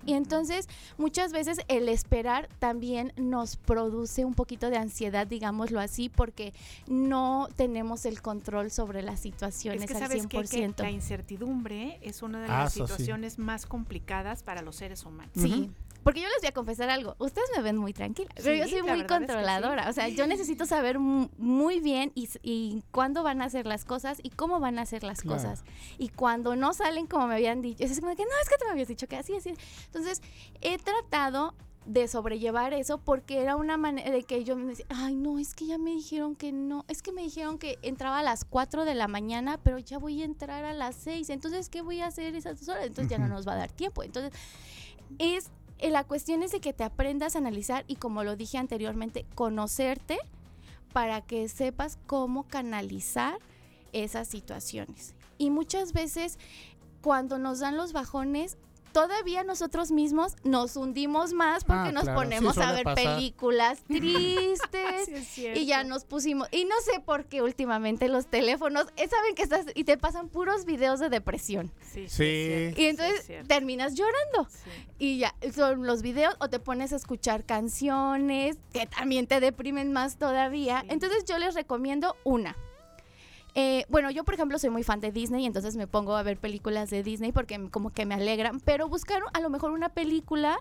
Y 0.05 0.13
entonces 0.13 0.67
muchas 0.97 1.31
veces 1.31 1.59
el 1.67 1.87
esperar 1.89 2.49
también 2.57 3.13
nos 3.17 3.55
produce 3.57 4.25
un 4.25 4.33
poquito 4.33 4.69
de 4.71 4.77
ansiedad, 4.77 5.27
digámoslo 5.27 5.79
así, 5.79 6.09
porque 6.09 6.53
no 6.87 7.47
tenemos 7.55 8.05
el 8.05 8.21
control 8.21 8.71
sobre 8.71 9.03
las 9.03 9.19
situaciones 9.19 9.83
es 9.83 9.87
que 9.87 9.93
al 9.93 9.99
sabes 9.99 10.25
qué? 10.27 10.37
100%. 10.39 10.75
que 10.75 10.83
la 10.83 10.91
incertidumbre 10.91 11.99
es 12.01 12.23
una 12.23 12.41
de 12.41 12.45
Ah, 12.47 12.63
las 12.63 12.73
sí. 12.73 12.79
situaciones 12.81 13.37
más 13.37 13.65
complicadas 13.67 14.41
para 14.41 14.61
los 14.63 14.75
seres 14.75 15.05
humanos. 15.05 15.31
Sí. 15.35 15.69
Porque 16.03 16.19
yo 16.21 16.27
les 16.29 16.37
voy 16.41 16.47
a 16.47 16.53
confesar 16.53 16.89
algo. 16.89 17.15
Ustedes 17.19 17.47
me 17.55 17.61
ven 17.61 17.77
muy 17.77 17.93
tranquila, 17.93 18.29
pero 18.35 18.53
yo 18.55 18.63
soy 18.67 18.81
muy 18.81 18.89
verdad 18.89 18.95
es 18.97 19.03
que 19.03 19.13
sí. 19.13 19.17
controladora. 19.19 19.89
O 19.89 19.93
sea, 19.93 20.07
yo 20.07 20.25
necesito 20.27 20.65
saber 20.65 20.97
mu- 20.97 21.29
muy 21.37 21.79
bien 21.79 22.11
y, 22.15 22.27
y 22.41 22.83
cuándo 22.91 23.21
van 23.23 23.41
a 23.41 23.45
hacer 23.45 23.67
las 23.67 23.85
cosas 23.85 24.19
y 24.23 24.31
cómo 24.31 24.59
van 24.59 24.79
a 24.79 24.81
hacer 24.81 25.03
las 25.03 25.21
Claro. 25.21 25.37
cosas. 25.37 25.63
Y 25.99 26.09
cuando 26.09 26.55
no 26.55 26.73
salen 26.73 27.05
como 27.05 27.27
me 27.27 27.35
habían 27.35 27.61
dicho, 27.61 27.83
es 27.83 27.99
como 27.99 28.15
que 28.15 28.23
no, 28.23 28.31
es 28.41 28.49
que 28.49 28.57
te 28.57 28.65
me 28.65 28.71
habías 28.71 28.87
dicho 28.87 29.07
que 29.07 29.15
así, 29.17 29.35
así. 29.35 29.53
Entonces, 29.85 30.21
he 30.61 30.77
tratado 30.79 31.53
de 31.85 32.07
sobrellevar 32.07 32.73
eso 32.73 32.99
porque 32.99 33.41
era 33.41 33.55
una 33.55 33.75
manera 33.77 34.11
de 34.11 34.23
que 34.23 34.43
yo 34.43 34.55
me 34.55 34.65
decía, 34.67 34.85
ay, 34.89 35.15
no, 35.15 35.39
es 35.39 35.55
que 35.55 35.65
ya 35.65 35.77
me 35.79 35.89
dijeron 35.91 36.35
que 36.35 36.51
no, 36.51 36.85
es 36.87 37.01
que 37.01 37.11
me 37.11 37.21
dijeron 37.23 37.57
que 37.57 37.79
entraba 37.81 38.19
a 38.19 38.23
las 38.23 38.45
4 38.45 38.85
de 38.85 38.93
la 38.95 39.07
mañana, 39.07 39.59
pero 39.63 39.79
ya 39.79 39.97
voy 39.97 40.21
a 40.21 40.25
entrar 40.25 40.63
a 40.63 40.73
las 40.73 40.95
6, 40.95 41.29
entonces, 41.31 41.69
¿qué 41.69 41.81
voy 41.81 41.99
a 42.01 42.05
hacer 42.07 42.35
esas 42.35 42.59
dos 42.59 42.69
horas? 42.69 42.85
Entonces 42.85 43.09
ya 43.09 43.17
no 43.17 43.27
nos 43.27 43.47
va 43.47 43.53
a 43.53 43.57
dar 43.57 43.71
tiempo. 43.71 44.03
Entonces, 44.03 44.31
es 45.19 45.49
la 45.89 46.03
cuestión 46.03 46.43
es 46.43 46.51
de 46.51 46.61
que 46.61 46.73
te 46.73 46.83
aprendas 46.83 47.35
a 47.35 47.39
analizar 47.39 47.83
y 47.87 47.95
como 47.95 48.23
lo 48.23 48.35
dije 48.35 48.57
anteriormente, 48.57 49.25
conocerte 49.35 50.19
para 50.93 51.21
que 51.21 51.49
sepas 51.49 51.97
cómo 52.05 52.43
canalizar 52.43 53.39
esas 53.93 54.27
situaciones. 54.27 55.15
Y 55.37 55.49
muchas 55.49 55.93
veces 55.93 56.37
cuando 57.01 57.39
nos 57.39 57.59
dan 57.59 57.77
los 57.77 57.93
bajones, 57.93 58.57
todavía 58.91 59.43
nosotros 59.43 59.91
mismos 59.91 60.35
nos 60.43 60.75
hundimos 60.75 61.33
más 61.33 61.63
porque 61.63 61.89
Ah, 61.89 61.91
nos 61.91 62.03
claro, 62.03 62.19
sí, 62.19 62.25
ponemos 62.25 62.57
a 62.57 62.71
ver 62.73 62.85
películas 62.95 63.79
tristes. 63.87 65.09
Sí. 65.31 65.47
Y 65.55 65.65
ya 65.65 65.83
nos 65.83 66.03
pusimos, 66.05 66.47
y 66.51 66.65
no 66.65 66.75
sé 66.81 66.99
por 66.99 67.25
qué 67.25 67.41
últimamente 67.41 68.07
los 68.09 68.27
teléfonos, 68.27 68.87
eh, 68.97 69.07
saben 69.07 69.35
que 69.35 69.43
estás 69.43 69.65
y 69.75 69.83
te 69.83 69.97
pasan 69.97 70.29
puros 70.29 70.65
videos 70.65 70.99
de 70.99 71.09
depresión. 71.09 71.71
Sí, 71.81 72.07
Sí. 72.09 72.73
Y 72.75 72.85
entonces 72.85 73.31
terminas 73.47 73.93
llorando. 73.95 74.47
Sí. 74.49 74.69
Y 74.99 75.17
ya, 75.19 75.35
son 75.55 75.85
los 75.85 76.01
videos 76.01 76.35
o 76.39 76.49
te 76.49 76.59
pones 76.59 76.91
a 76.93 76.95
escuchar 76.95 77.45
canciones 77.45 78.57
que 78.73 78.85
también 78.87 79.27
te 79.27 79.39
deprimen 79.39 79.91
más 79.93 80.17
todavía. 80.17 80.81
Sí. 80.81 80.87
Entonces 80.91 81.25
yo 81.25 81.37
les 81.37 81.55
recomiendo 81.55 82.15
una. 82.23 82.55
Eh, 83.53 83.85
bueno, 83.89 84.09
yo 84.11 84.23
por 84.23 84.33
ejemplo 84.33 84.57
soy 84.59 84.69
muy 84.69 84.83
fan 84.83 85.01
de 85.01 85.11
Disney, 85.11 85.45
entonces 85.45 85.75
me 85.75 85.85
pongo 85.87 86.15
a 86.15 86.23
ver 86.23 86.37
películas 86.37 86.89
de 86.89 87.03
Disney 87.03 87.31
porque 87.33 87.59
como 87.69 87.89
que 87.89 88.05
me 88.05 88.15
alegran, 88.15 88.61
pero 88.61 88.87
buscar 88.87 89.21
a 89.33 89.39
lo 89.41 89.49
mejor 89.49 89.71
una 89.71 89.89
película 89.89 90.57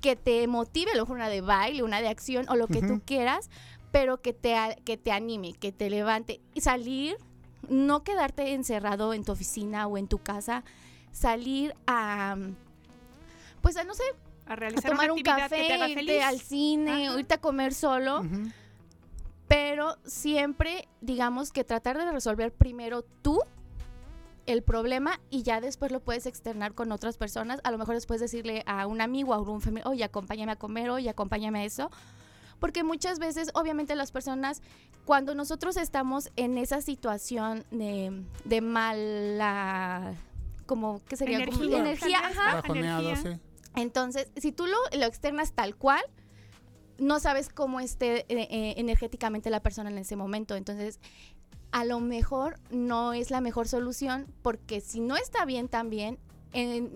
que 0.00 0.16
te 0.16 0.46
motive, 0.48 0.90
a 0.92 0.96
lo 0.96 1.02
mejor 1.02 1.16
una 1.16 1.28
de 1.28 1.40
baile, 1.42 1.82
una 1.84 2.00
de 2.00 2.08
acción 2.08 2.46
o 2.48 2.56
lo 2.56 2.66
que 2.66 2.82
tú 2.82 3.00
quieras, 3.04 3.50
pero 3.92 4.20
que 4.20 4.32
te, 4.32 4.56
a- 4.56 4.74
que 4.74 4.96
te 4.96 5.12
anime, 5.12 5.52
que 5.54 5.70
te 5.72 5.88
levante 5.88 6.40
y 6.54 6.60
salir, 6.60 7.16
no 7.68 8.02
quedarte 8.02 8.52
encerrado 8.54 9.14
en 9.14 9.24
tu 9.24 9.32
oficina 9.32 9.86
o 9.86 9.96
en 9.96 10.08
tu 10.08 10.18
casa, 10.18 10.64
salir 11.12 11.74
a, 11.86 12.36
pues 13.62 13.76
a 13.76 13.84
no 13.84 13.94
sé, 13.94 14.02
A 14.46 14.52
a 14.52 14.56
realizar 14.56 14.90
tomar 14.90 15.10
una 15.10 15.14
un 15.14 15.18
actividad 15.20 15.50
que 15.50 15.62
te 15.72 15.78
café, 15.78 16.02
irte 16.02 16.22
al 16.22 16.40
cine, 16.40 17.06
Ajá. 17.06 17.14
o 17.14 17.18
irte 17.20 17.34
a 17.34 17.38
comer 17.38 17.72
solo. 17.74 18.24
Pero 19.48 19.96
siempre 20.04 20.88
digamos 21.00 21.52
que 21.52 21.64
tratar 21.64 21.98
de 21.98 22.10
resolver 22.10 22.52
primero 22.52 23.02
tú 23.22 23.40
el 24.46 24.62
problema 24.62 25.20
y 25.30 25.42
ya 25.42 25.60
después 25.60 25.90
lo 25.92 26.00
puedes 26.00 26.26
externar 26.26 26.74
con 26.74 26.92
otras 26.92 27.16
personas. 27.16 27.60
A 27.64 27.70
lo 27.70 27.78
mejor 27.78 27.94
después 27.94 28.20
decirle 28.20 28.62
a 28.66 28.86
un 28.86 29.00
amigo, 29.00 29.34
a 29.34 29.40
un 29.40 29.60
familiar, 29.60 29.88
oye, 29.88 30.04
acompáñame 30.04 30.52
a 30.52 30.56
comer, 30.56 30.90
oye, 30.90 31.10
acompáñame 31.10 31.60
a 31.60 31.64
eso. 31.64 31.90
Porque 32.58 32.84
muchas 32.84 33.18
veces, 33.18 33.50
obviamente, 33.54 33.94
las 33.96 34.12
personas, 34.12 34.62
cuando 35.04 35.34
nosotros 35.34 35.76
estamos 35.76 36.30
en 36.36 36.56
esa 36.56 36.80
situación 36.80 37.64
de, 37.70 38.24
de 38.44 38.60
mala, 38.62 40.14
como, 40.64 41.02
¿qué 41.06 41.16
sería? 41.16 41.44
Como 41.44 41.64
Energía, 41.64 42.20
ajá. 42.24 42.62
Entonces, 43.74 44.28
si 44.36 44.52
tú 44.52 44.66
lo, 44.66 44.98
lo 44.98 45.04
externas 45.04 45.52
tal 45.52 45.76
cual, 45.76 46.02
no 46.98 47.20
sabes 47.20 47.48
cómo 47.48 47.80
esté 47.80 48.20
eh, 48.20 48.48
eh, 48.50 48.74
energéticamente 48.76 49.50
la 49.50 49.60
persona 49.60 49.90
en 49.90 49.98
ese 49.98 50.16
momento. 50.16 50.56
Entonces, 50.56 51.00
a 51.72 51.84
lo 51.84 52.00
mejor 52.00 52.58
no 52.70 53.12
es 53.12 53.30
la 53.30 53.40
mejor 53.40 53.68
solución 53.68 54.26
porque 54.42 54.80
si 54.80 55.00
no 55.00 55.16
está 55.16 55.44
bien 55.44 55.68
también, 55.68 56.18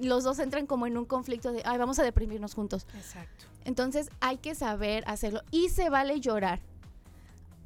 los 0.00 0.24
dos 0.24 0.38
entran 0.38 0.66
como 0.66 0.86
en 0.86 0.96
un 0.96 1.04
conflicto 1.04 1.52
de, 1.52 1.62
ay, 1.66 1.76
vamos 1.76 1.98
a 1.98 2.02
deprimirnos 2.02 2.54
juntos. 2.54 2.86
Exacto. 2.96 3.44
Entonces 3.64 4.10
hay 4.20 4.38
que 4.38 4.54
saber 4.54 5.04
hacerlo 5.06 5.42
y 5.50 5.68
se 5.68 5.90
vale 5.90 6.20
llorar. 6.20 6.60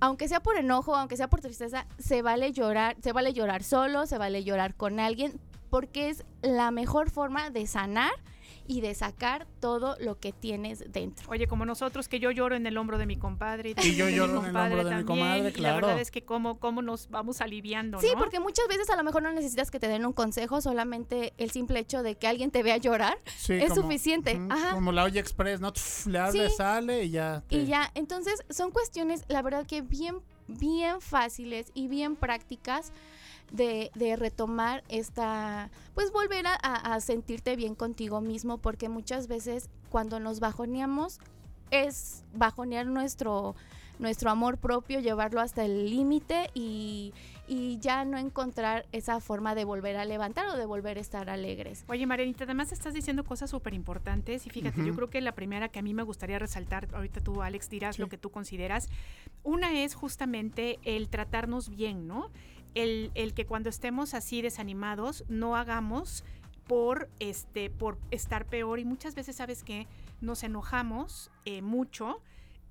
Aunque 0.00 0.28
sea 0.28 0.40
por 0.40 0.56
enojo, 0.56 0.96
aunque 0.96 1.16
sea 1.16 1.30
por 1.30 1.40
tristeza, 1.40 1.86
se 1.98 2.20
vale 2.20 2.52
llorar, 2.52 2.96
se 3.00 3.12
vale 3.12 3.32
llorar 3.32 3.62
solo, 3.62 4.06
se 4.06 4.18
vale 4.18 4.42
llorar 4.42 4.74
con 4.74 4.98
alguien, 4.98 5.40
porque 5.70 6.08
es 6.08 6.24
la 6.42 6.70
mejor 6.70 7.10
forma 7.10 7.50
de 7.50 7.66
sanar 7.66 8.12
y 8.66 8.80
de 8.80 8.94
sacar 8.94 9.46
todo 9.60 9.96
lo 10.00 10.18
que 10.18 10.32
tienes 10.32 10.84
dentro. 10.90 11.30
Oye, 11.30 11.46
como 11.46 11.64
nosotros, 11.64 12.08
que 12.08 12.18
yo 12.18 12.30
lloro 12.30 12.56
en 12.56 12.66
el 12.66 12.76
hombro 12.78 12.98
de 12.98 13.06
mi 13.06 13.16
compadre. 13.16 13.74
Y, 13.82 13.94
yo 13.94 14.08
lloro 14.10 14.40
en 14.40 14.46
el 14.46 14.56
hombro 14.56 14.84
de 14.84 14.94
mi 14.96 15.04
comadre, 15.04 15.52
claro. 15.52 15.80
la 15.80 15.86
verdad 15.86 16.00
es 16.00 16.10
que 16.10 16.24
cómo, 16.24 16.58
cómo 16.58 16.82
nos 16.82 17.10
vamos 17.10 17.40
aliviando, 17.40 18.00
Sí, 18.00 18.08
porque 18.16 18.40
muchas 18.40 18.66
veces 18.68 18.88
a 18.90 18.96
lo 18.96 19.04
mejor 19.04 19.22
no 19.22 19.32
necesitas 19.32 19.70
que 19.70 19.78
te 19.78 19.88
den 19.88 20.06
un 20.06 20.12
consejo, 20.12 20.60
solamente 20.60 21.34
el 21.38 21.50
simple 21.50 21.78
hecho 21.80 22.02
de 22.02 22.16
que 22.16 22.26
alguien 22.26 22.50
te 22.50 22.62
vea 22.62 22.76
llorar 22.76 23.18
es 23.48 23.74
suficiente. 23.74 24.40
Como 24.72 24.92
la 24.92 25.04
olla 25.04 25.20
express, 25.20 25.60
¿no? 25.60 25.72
le 26.06 26.18
abre, 26.18 26.50
sale 26.50 27.04
y 27.04 27.10
ya. 27.10 27.42
Y 27.50 27.66
ya, 27.66 27.90
entonces 27.94 28.44
son 28.50 28.70
cuestiones, 28.70 29.24
la 29.28 29.42
verdad 29.42 29.66
que 29.66 29.82
bien, 29.82 30.16
bien 30.46 31.00
fáciles 31.00 31.70
y 31.74 31.88
bien 31.88 32.16
prácticas 32.16 32.92
de, 33.52 34.16
retomar 34.18 34.82
esta, 34.88 35.70
pues 35.94 36.12
volver 36.12 36.44
a, 36.46 37.00
sentirte 37.00 37.56
bien 37.56 37.74
contigo 37.74 38.20
mismo, 38.20 38.58
porque 38.58 38.88
muchas 38.88 39.28
veces 39.28 39.68
cuando 39.90 40.20
nos 40.20 40.40
bajoneamos 40.40 41.20
es 41.70 42.24
bajonear 42.34 42.86
nuestro, 42.86 43.54
nuestro 43.98 44.30
amor 44.30 44.58
propio, 44.58 45.00
llevarlo 45.00 45.40
hasta 45.40 45.64
el 45.64 45.90
límite 45.90 46.50
y, 46.54 47.12
ya 47.80 48.06
no 48.06 48.16
encontrar 48.16 48.86
esa 48.92 49.20
forma 49.20 49.54
de 49.54 49.64
volver 49.64 49.96
a 49.98 50.06
levantar 50.06 50.46
o 50.46 50.56
de 50.56 50.64
volver 50.64 50.96
a 50.96 51.00
estar 51.00 51.28
alegres. 51.28 51.84
Oye, 51.88 52.06
Marianita, 52.06 52.44
además 52.44 52.72
estás 52.72 52.94
diciendo 52.94 53.22
cosas 53.22 53.50
súper 53.50 53.74
importantes 53.74 54.46
y 54.46 54.50
fíjate, 54.50 54.82
yo 54.82 54.94
creo 54.94 55.10
que 55.10 55.20
la 55.20 55.32
primera 55.32 55.68
que 55.68 55.78
a 55.78 55.82
mí 55.82 55.92
me 55.92 56.02
gustaría 56.02 56.38
resaltar, 56.38 56.88
ahorita 56.94 57.20
tú, 57.20 57.42
Alex, 57.42 57.68
dirás 57.68 57.98
lo 57.98 58.08
que 58.08 58.16
tú 58.16 58.30
consideras, 58.30 58.88
una 59.42 59.78
es 59.78 59.94
justamente 59.94 60.78
el 60.84 61.10
tratarnos 61.10 61.68
bien, 61.68 62.08
¿no? 62.08 62.30
El, 62.74 63.10
el 63.14 63.34
que 63.34 63.46
cuando 63.46 63.68
estemos 63.68 64.14
así 64.14 64.42
desanimados 64.42 65.24
no 65.28 65.56
hagamos 65.56 66.24
por 66.66 67.08
este 67.20 67.70
por 67.70 67.98
estar 68.10 68.46
peor. 68.46 68.78
Y 68.78 68.84
muchas 68.84 69.14
veces 69.14 69.36
sabes 69.36 69.62
que 69.62 69.86
nos 70.20 70.42
enojamos 70.42 71.30
eh, 71.44 71.62
mucho 71.62 72.20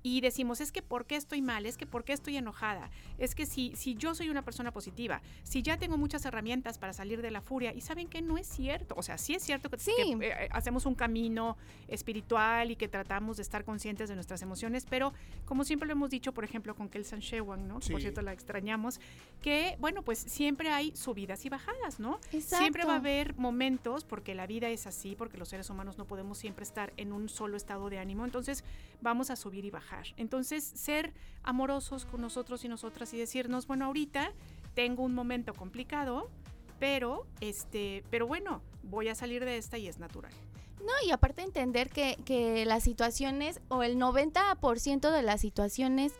y 0.06 0.20
decimos, 0.20 0.60
es 0.60 0.70
que 0.70 0.82
¿por 0.82 1.06
qué 1.06 1.16
estoy 1.16 1.40
mal? 1.40 1.64
Es 1.64 1.78
que 1.78 1.86
¿por 1.86 2.04
qué 2.04 2.12
estoy 2.12 2.36
enojada? 2.36 2.90
Es 3.16 3.34
que 3.34 3.46
si, 3.46 3.74
si 3.74 3.94
yo 3.94 4.14
soy 4.14 4.28
una 4.28 4.42
persona 4.42 4.70
positiva, 4.70 5.22
si 5.44 5.62
ya 5.62 5.78
tengo 5.78 5.96
muchas 5.96 6.26
herramientas 6.26 6.76
para 6.76 6.92
salir 6.92 7.22
de 7.22 7.30
la 7.30 7.40
furia, 7.40 7.72
y 7.72 7.80
saben 7.80 8.08
que 8.08 8.20
no 8.20 8.36
es 8.36 8.46
cierto, 8.46 8.94
o 8.98 9.02
sea, 9.02 9.16
sí 9.16 9.34
es 9.34 9.42
cierto 9.42 9.70
que, 9.70 9.78
eh, 9.78 10.48
hacemos 10.52 10.84
un 10.84 10.94
camino 10.94 11.56
espiritual 11.88 12.70
y 12.70 12.76
que 12.76 12.86
tratamos 12.86 13.38
de 13.38 13.44
estar 13.44 13.64
conscientes 13.64 14.10
de 14.10 14.14
nuestras 14.14 14.42
emociones, 14.42 14.84
pero 14.84 15.14
como 15.46 15.64
siempre 15.64 15.86
lo 15.88 15.92
hemos 15.92 16.10
dicho, 16.10 16.34
por 16.34 16.44
ejemplo, 16.44 16.74
con 16.74 16.90
Kelsan 16.90 17.20
Shewan, 17.20 17.66
¿no? 17.66 17.80
Por 17.80 17.98
cierto, 17.98 18.20
la 18.20 18.34
extrañamos, 18.34 19.00
que, 19.40 19.78
bueno, 19.80 20.02
pues 20.02 20.18
siempre 20.18 20.68
hay 20.68 20.94
subidas 20.94 21.46
y 21.46 21.48
bajadas, 21.48 21.98
¿no? 21.98 22.20
Siempre 22.40 22.84
va 22.84 22.92
a 22.92 22.96
haber 22.96 23.36
momentos, 23.36 24.04
porque 24.04 24.34
la 24.34 24.46
vida 24.46 24.68
es 24.68 24.86
así, 24.86 25.16
porque 25.16 25.38
los 25.38 25.48
seres 25.48 25.70
humanos 25.70 25.96
no 25.96 26.04
podemos 26.04 26.36
siempre 26.36 26.64
estar 26.64 26.92
en 26.98 27.14
un 27.14 27.30
solo 27.30 27.56
estado 27.56 27.88
de 27.88 27.98
ánimo, 27.98 28.26
entonces 28.26 28.64
vamos 29.00 29.30
a 29.30 29.36
subir 29.36 29.64
y 29.64 29.70
bajar. 29.70 29.93
Entonces, 30.16 30.64
ser 30.64 31.12
amorosos 31.42 32.04
con 32.06 32.20
nosotros 32.20 32.64
y 32.64 32.68
nosotras 32.68 33.12
y 33.14 33.18
decirnos, 33.18 33.66
bueno, 33.66 33.86
ahorita 33.86 34.32
tengo 34.74 35.02
un 35.02 35.14
momento 35.14 35.54
complicado, 35.54 36.30
pero 36.78 37.26
este, 37.40 38.04
pero 38.10 38.26
bueno, 38.26 38.62
voy 38.82 39.08
a 39.08 39.14
salir 39.14 39.44
de 39.44 39.56
esta 39.56 39.78
y 39.78 39.88
es 39.88 39.98
natural. 39.98 40.32
No, 40.80 40.92
y 41.06 41.12
aparte 41.12 41.42
entender 41.42 41.88
que, 41.88 42.18
que 42.24 42.66
las 42.66 42.82
situaciones 42.82 43.60
o 43.68 43.82
el 43.82 43.96
90% 43.96 45.10
de 45.10 45.22
las 45.22 45.40
situaciones 45.40 46.12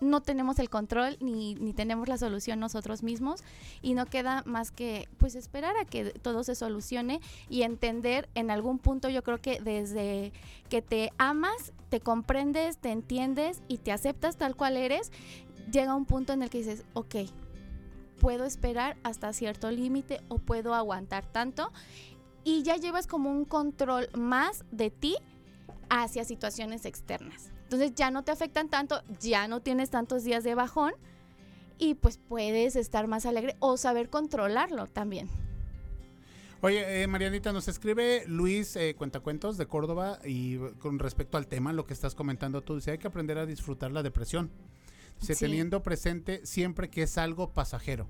no 0.00 0.22
tenemos 0.22 0.58
el 0.58 0.70
control 0.70 1.16
ni, 1.20 1.54
ni, 1.54 1.72
tenemos 1.72 2.08
la 2.08 2.18
solución 2.18 2.60
nosotros 2.60 3.02
mismos 3.02 3.42
y 3.82 3.94
no 3.94 4.06
queda 4.06 4.42
más 4.46 4.70
que 4.70 5.08
pues 5.18 5.34
esperar 5.34 5.76
a 5.76 5.84
que 5.84 6.10
todo 6.10 6.44
se 6.44 6.54
solucione 6.54 7.20
y 7.48 7.62
entender 7.62 8.28
en 8.34 8.50
algún 8.50 8.78
punto 8.78 9.08
yo 9.08 9.22
creo 9.22 9.38
que 9.38 9.60
desde 9.60 10.32
que 10.68 10.82
te 10.82 11.12
amas, 11.18 11.72
te 11.88 12.00
comprendes, 12.00 12.78
te 12.78 12.90
entiendes 12.90 13.62
y 13.68 13.78
te 13.78 13.92
aceptas 13.92 14.36
tal 14.36 14.56
cual 14.56 14.76
eres, 14.76 15.12
llega 15.70 15.94
un 15.94 16.06
punto 16.06 16.32
en 16.32 16.42
el 16.42 16.50
que 16.50 16.58
dices, 16.58 16.84
ok, 16.94 17.16
puedo 18.20 18.44
esperar 18.44 18.96
hasta 19.02 19.32
cierto 19.32 19.70
límite 19.70 20.20
o 20.28 20.38
puedo 20.38 20.74
aguantar 20.74 21.26
tanto 21.26 21.72
y 22.44 22.62
ya 22.62 22.76
llevas 22.76 23.06
como 23.06 23.30
un 23.30 23.44
control 23.44 24.08
más 24.14 24.64
de 24.70 24.90
ti 24.90 25.16
hacia 25.88 26.24
situaciones 26.24 26.84
externas. 26.84 27.50
Entonces 27.70 27.94
ya 27.94 28.10
no 28.10 28.24
te 28.24 28.32
afectan 28.32 28.68
tanto, 28.68 29.00
ya 29.20 29.46
no 29.46 29.60
tienes 29.62 29.90
tantos 29.90 30.24
días 30.24 30.42
de 30.42 30.56
bajón 30.56 30.92
y 31.78 31.94
pues 31.94 32.18
puedes 32.18 32.74
estar 32.74 33.06
más 33.06 33.26
alegre 33.26 33.54
o 33.60 33.76
saber 33.76 34.10
controlarlo 34.10 34.88
también. 34.88 35.28
Oye, 36.62 37.04
eh, 37.04 37.06
Marianita, 37.06 37.52
nos 37.52 37.68
escribe 37.68 38.24
Luis 38.26 38.74
eh, 38.74 38.96
Cuentacuentos 38.98 39.56
de 39.56 39.66
Córdoba 39.66 40.18
y 40.24 40.58
con 40.80 40.98
respecto 40.98 41.38
al 41.38 41.46
tema, 41.46 41.72
lo 41.72 41.86
que 41.86 41.94
estás 41.94 42.16
comentando 42.16 42.60
tú, 42.60 42.74
dice, 42.74 42.90
hay 42.90 42.98
que 42.98 43.06
aprender 43.06 43.38
a 43.38 43.46
disfrutar 43.46 43.92
la 43.92 44.02
depresión. 44.02 44.50
Dice, 45.20 45.36
teniendo 45.36 45.84
presente 45.84 46.44
siempre 46.44 46.90
que 46.90 47.04
es 47.04 47.18
algo 47.18 47.52
pasajero. 47.52 48.08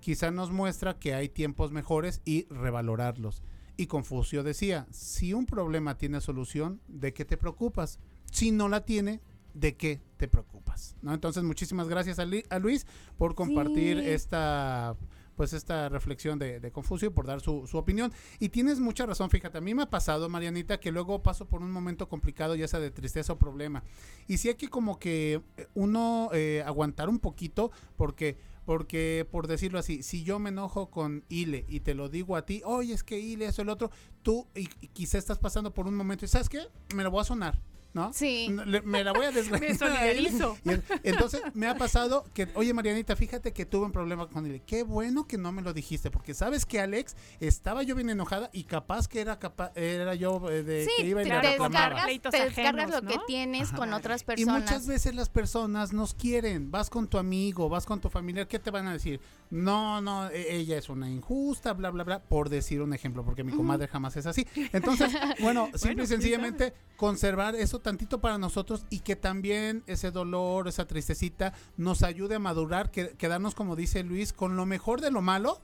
Quizá 0.00 0.30
nos 0.30 0.50
muestra 0.50 0.98
que 0.98 1.12
hay 1.12 1.28
tiempos 1.28 1.70
mejores 1.70 2.22
y 2.24 2.46
revalorarlos. 2.48 3.42
Y 3.76 3.88
Confucio 3.88 4.42
decía, 4.42 4.86
si 4.90 5.34
un 5.34 5.44
problema 5.44 5.98
tiene 5.98 6.22
solución, 6.22 6.80
¿de 6.88 7.12
qué 7.12 7.26
te 7.26 7.36
preocupas? 7.36 8.00
Si 8.32 8.50
no 8.50 8.68
la 8.68 8.84
tiene, 8.84 9.20
¿de 9.54 9.76
qué 9.76 10.00
te 10.16 10.26
preocupas? 10.26 10.96
¿No? 11.02 11.14
Entonces, 11.14 11.44
muchísimas 11.44 11.88
gracias 11.88 12.18
a, 12.18 12.24
Luis 12.58 12.86
por 13.16 13.34
compartir 13.34 13.98
esta 13.98 14.96
pues 15.36 15.52
esta 15.52 15.88
reflexión 15.88 16.38
de, 16.38 16.70
Confucio 16.72 17.08
y 17.08 17.10
por 17.10 17.26
dar 17.26 17.40
su, 17.40 17.68
opinión. 17.72 18.12
Y 18.38 18.50
tienes 18.50 18.80
mucha 18.80 19.06
razón, 19.06 19.30
fíjate, 19.30 19.58
a 19.58 19.60
mí 19.60 19.74
me 19.74 19.82
ha 19.82 19.90
pasado, 19.90 20.28
Marianita, 20.28 20.78
que 20.78 20.92
luego 20.92 21.22
paso 21.22 21.46
por 21.46 21.62
un 21.62 21.70
momento 21.70 22.08
complicado, 22.08 22.54
ya 22.54 22.68
sea 22.68 22.80
de 22.80 22.90
tristeza 22.90 23.32
o 23.32 23.38
problema. 23.38 23.82
Y 24.28 24.38
sí 24.38 24.48
hay 24.48 24.54
que 24.54 24.68
como 24.68 24.98
que 24.98 25.42
eh, 25.56 25.66
uno 25.74 26.30
eh, 26.32 26.62
aguantar 26.64 27.08
un 27.08 27.18
poquito, 27.18 27.70
porque, 27.96 28.36
porque 28.64 29.26
por 29.30 29.46
decirlo 29.46 29.78
así, 29.78 30.02
si 30.02 30.22
yo 30.22 30.38
me 30.38 30.50
enojo 30.50 30.90
con 30.90 31.24
Ile 31.28 31.64
y 31.68 31.80
te 31.80 31.94
lo 31.94 32.08
digo 32.08 32.36
a 32.36 32.46
ti, 32.46 32.62
oye, 32.64 32.94
es 32.94 33.02
que 33.02 33.18
Ile, 33.18 33.46
eso, 33.46 33.62
el 33.62 33.68
otro, 33.68 33.90
tú 34.22 34.46
y, 34.54 34.68
y 34.80 34.88
quizá 34.88 35.18
estás 35.18 35.38
pasando 35.38 35.74
por 35.74 35.86
un 35.86 35.94
momento 35.94 36.24
y 36.24 36.28
sabes 36.28 36.48
qué, 36.48 36.60
me 36.94 37.02
lo 37.02 37.10
voy 37.10 37.22
a 37.22 37.24
sonar 37.24 37.60
¿no? 37.94 38.12
Sí. 38.12 38.54
me 38.84 39.04
la 39.04 39.12
voy 39.12 39.26
a 39.26 39.30
desgraciar. 39.32 39.70
me 39.70 39.76
solidarizo. 39.76 40.56
entonces 41.02 41.42
me 41.54 41.68
ha 41.68 41.76
pasado 41.76 42.24
que, 42.34 42.48
oye 42.54 42.72
Marianita, 42.72 43.16
fíjate 43.16 43.52
que 43.52 43.66
tuve 43.66 43.86
un 43.86 43.92
problema 43.92 44.28
con 44.28 44.46
él. 44.46 44.62
Qué 44.66 44.82
bueno 44.82 45.26
que 45.26 45.38
no 45.38 45.52
me 45.52 45.62
lo 45.62 45.72
dijiste, 45.72 46.10
porque 46.10 46.34
sabes 46.34 46.64
que 46.66 46.80
Alex 46.80 47.16
estaba 47.40 47.82
yo 47.82 47.94
bien 47.94 48.10
enojada 48.10 48.50
y 48.52 48.64
capaz 48.64 49.08
que 49.08 49.20
era 49.20 49.38
capaz, 49.38 49.72
era 49.74 50.14
yo 50.14 50.50
eh, 50.50 50.62
de 50.62 50.88
que 50.96 51.06
iba 51.06 51.20
a 51.20 51.24
ir 51.24 51.32
a 51.32 51.40
descargas, 51.40 52.06
te 52.30 52.44
descargas 52.44 52.90
lo 52.90 53.02
que 53.02 53.18
tienes 53.26 53.70
con 53.72 53.92
otras 53.92 54.24
personas. 54.24 54.58
Y 54.58 54.62
muchas 54.62 54.86
veces 54.86 55.14
las 55.14 55.28
personas 55.28 55.92
nos 55.92 56.14
quieren. 56.14 56.70
Vas 56.70 56.90
con 56.90 57.08
tu 57.08 57.18
amigo, 57.18 57.68
vas 57.68 57.86
con 57.86 58.00
tu 58.00 58.08
familiar, 58.08 58.46
¿qué 58.48 58.58
te 58.58 58.70
van 58.70 58.86
a 58.86 58.92
decir? 58.92 59.20
No, 59.52 60.00
no, 60.00 60.30
e, 60.30 60.56
ella 60.56 60.78
es 60.78 60.88
una 60.88 61.10
injusta, 61.10 61.74
bla, 61.74 61.90
bla, 61.90 62.04
bla, 62.04 62.22
por 62.22 62.48
decir 62.48 62.80
un 62.80 62.94
ejemplo, 62.94 63.22
porque 63.22 63.44
mi 63.44 63.52
comadre 63.52 63.86
jamás 63.86 64.16
es 64.16 64.24
así. 64.24 64.46
Entonces, 64.72 65.12
bueno, 65.42 65.68
simple 65.74 66.04
y 66.04 66.06
sencillamente 66.06 66.72
conservar 66.96 67.54
eso 67.54 67.78
tantito 67.78 68.18
para 68.22 68.38
nosotros 68.38 68.86
y 68.88 69.00
que 69.00 69.14
también 69.14 69.82
ese 69.86 70.10
dolor, 70.10 70.68
esa 70.68 70.86
tristecita 70.86 71.52
nos 71.76 72.02
ayude 72.02 72.36
a 72.36 72.38
madurar, 72.38 72.90
que, 72.90 73.10
quedarnos, 73.10 73.54
como 73.54 73.76
dice 73.76 74.02
Luis, 74.04 74.32
con 74.32 74.56
lo 74.56 74.64
mejor 74.64 75.02
de 75.02 75.10
lo 75.10 75.20
malo 75.20 75.60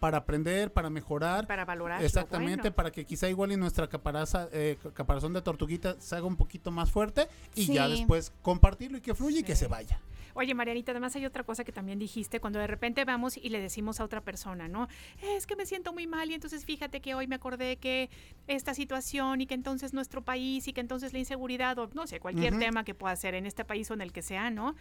para 0.00 0.18
aprender, 0.18 0.72
para 0.72 0.90
mejorar. 0.90 1.46
Para 1.46 1.64
valorar. 1.64 2.02
Exactamente, 2.02 2.72
para 2.72 2.90
que 2.90 3.04
quizá 3.04 3.28
igual 3.28 3.52
y 3.52 3.56
nuestra 3.56 3.88
caparaza, 3.88 4.48
eh, 4.50 4.78
caparazón 4.94 5.32
de 5.32 5.42
tortuguita 5.42 5.94
se 6.00 6.16
haga 6.16 6.26
un 6.26 6.36
poquito 6.36 6.72
más 6.72 6.90
fuerte 6.90 7.28
y 7.54 7.72
ya 7.72 7.88
después 7.88 8.32
compartirlo 8.42 8.98
y 8.98 9.00
que 9.00 9.14
fluya 9.14 9.38
y 9.38 9.42
que 9.44 9.54
se 9.54 9.68
vaya. 9.68 10.00
Oye, 10.34 10.54
Marianita, 10.54 10.92
además 10.92 11.14
hay 11.16 11.26
otra 11.26 11.44
cosa 11.44 11.64
que 11.64 11.72
también 11.72 11.98
dijiste, 11.98 12.40
cuando 12.40 12.58
de 12.58 12.66
repente 12.66 13.04
vamos 13.04 13.36
y 13.36 13.48
le 13.48 13.60
decimos 13.60 14.00
a 14.00 14.04
otra 14.04 14.20
persona, 14.20 14.68
¿no? 14.68 14.88
Es 15.22 15.46
que 15.46 15.56
me 15.56 15.66
siento 15.66 15.92
muy 15.92 16.06
mal 16.06 16.30
y 16.30 16.34
entonces 16.34 16.64
fíjate 16.64 17.00
que 17.00 17.14
hoy 17.14 17.26
me 17.26 17.36
acordé 17.36 17.76
que 17.76 18.10
esta 18.46 18.74
situación 18.74 19.40
y 19.40 19.46
que 19.46 19.54
entonces 19.54 19.92
nuestro 19.92 20.22
país 20.22 20.68
y 20.68 20.72
que 20.72 20.80
entonces 20.80 21.12
la 21.12 21.18
inseguridad 21.18 21.78
o 21.78 21.88
no 21.94 22.06
sé, 22.06 22.20
cualquier 22.20 22.58
tema 22.58 22.84
que 22.84 22.94
pueda 22.94 23.14
ser 23.16 23.34
en 23.34 23.46
este 23.46 23.64
país 23.64 23.90
o 23.90 23.94
en 23.94 24.00
el 24.00 24.12
que 24.12 24.22
sea, 24.22 24.50
¿no? 24.50 24.74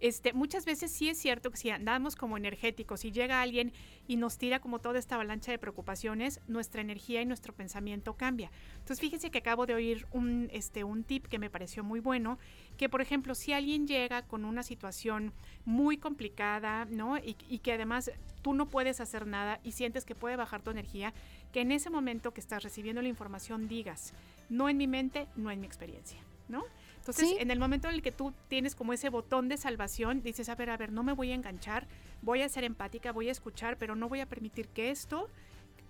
Este, 0.00 0.32
muchas 0.32 0.64
veces 0.64 0.90
sí 0.90 1.08
es 1.08 1.18
cierto 1.18 1.50
que 1.50 1.56
si 1.56 1.70
andamos 1.70 2.16
como 2.16 2.36
energéticos, 2.36 3.00
si 3.00 3.12
llega 3.12 3.40
alguien 3.40 3.72
y 4.06 4.16
nos 4.16 4.38
tira 4.38 4.60
como 4.60 4.78
toda 4.78 4.98
esta 4.98 5.14
avalancha 5.14 5.50
de 5.50 5.58
preocupaciones, 5.58 6.40
nuestra 6.46 6.80
energía 6.80 7.22
y 7.22 7.26
nuestro 7.26 7.54
pensamiento 7.54 8.14
cambia. 8.14 8.50
Entonces, 8.74 9.00
fíjense 9.00 9.30
que 9.30 9.38
acabo 9.38 9.66
de 9.66 9.74
oír 9.74 10.06
un, 10.12 10.50
este, 10.52 10.84
un 10.84 11.04
tip 11.04 11.26
que 11.26 11.38
me 11.38 11.50
pareció 11.50 11.84
muy 11.84 12.00
bueno, 12.00 12.38
que 12.76 12.88
por 12.88 13.00
ejemplo, 13.00 13.34
si 13.34 13.52
alguien 13.52 13.86
llega 13.86 14.22
con 14.22 14.44
una 14.44 14.62
situación 14.62 15.32
muy 15.64 15.96
complicada, 15.96 16.84
¿no? 16.86 17.16
Y, 17.18 17.36
y 17.48 17.60
que 17.60 17.72
además 17.72 18.10
tú 18.42 18.52
no 18.52 18.66
puedes 18.66 19.00
hacer 19.00 19.26
nada 19.26 19.60
y 19.64 19.72
sientes 19.72 20.04
que 20.04 20.14
puede 20.14 20.36
bajar 20.36 20.62
tu 20.62 20.70
energía, 20.70 21.14
que 21.52 21.62
en 21.62 21.72
ese 21.72 21.88
momento 21.88 22.34
que 22.34 22.40
estás 22.40 22.62
recibiendo 22.62 23.00
la 23.00 23.08
información 23.08 23.68
digas, 23.68 24.12
no 24.50 24.68
en 24.68 24.76
mi 24.76 24.86
mente, 24.86 25.28
no 25.36 25.50
en 25.50 25.60
mi 25.60 25.66
experiencia, 25.66 26.18
¿no? 26.48 26.64
Entonces, 27.06 27.36
en 27.38 27.50
el 27.50 27.58
momento 27.58 27.88
en 27.88 27.94
el 27.94 28.02
que 28.02 28.12
tú 28.12 28.32
tienes 28.48 28.74
como 28.74 28.94
ese 28.94 29.10
botón 29.10 29.48
de 29.50 29.58
salvación, 29.58 30.22
dices, 30.22 30.48
a 30.48 30.54
ver, 30.54 30.70
a 30.70 30.78
ver, 30.78 30.90
no 30.90 31.02
me 31.02 31.12
voy 31.12 31.32
a 31.32 31.34
enganchar, 31.34 31.86
voy 32.22 32.40
a 32.40 32.48
ser 32.48 32.64
empática, 32.64 33.12
voy 33.12 33.28
a 33.28 33.32
escuchar, 33.32 33.76
pero 33.76 33.94
no 33.94 34.08
voy 34.08 34.20
a 34.20 34.26
permitir 34.26 34.68
que 34.68 34.90
esto 34.90 35.28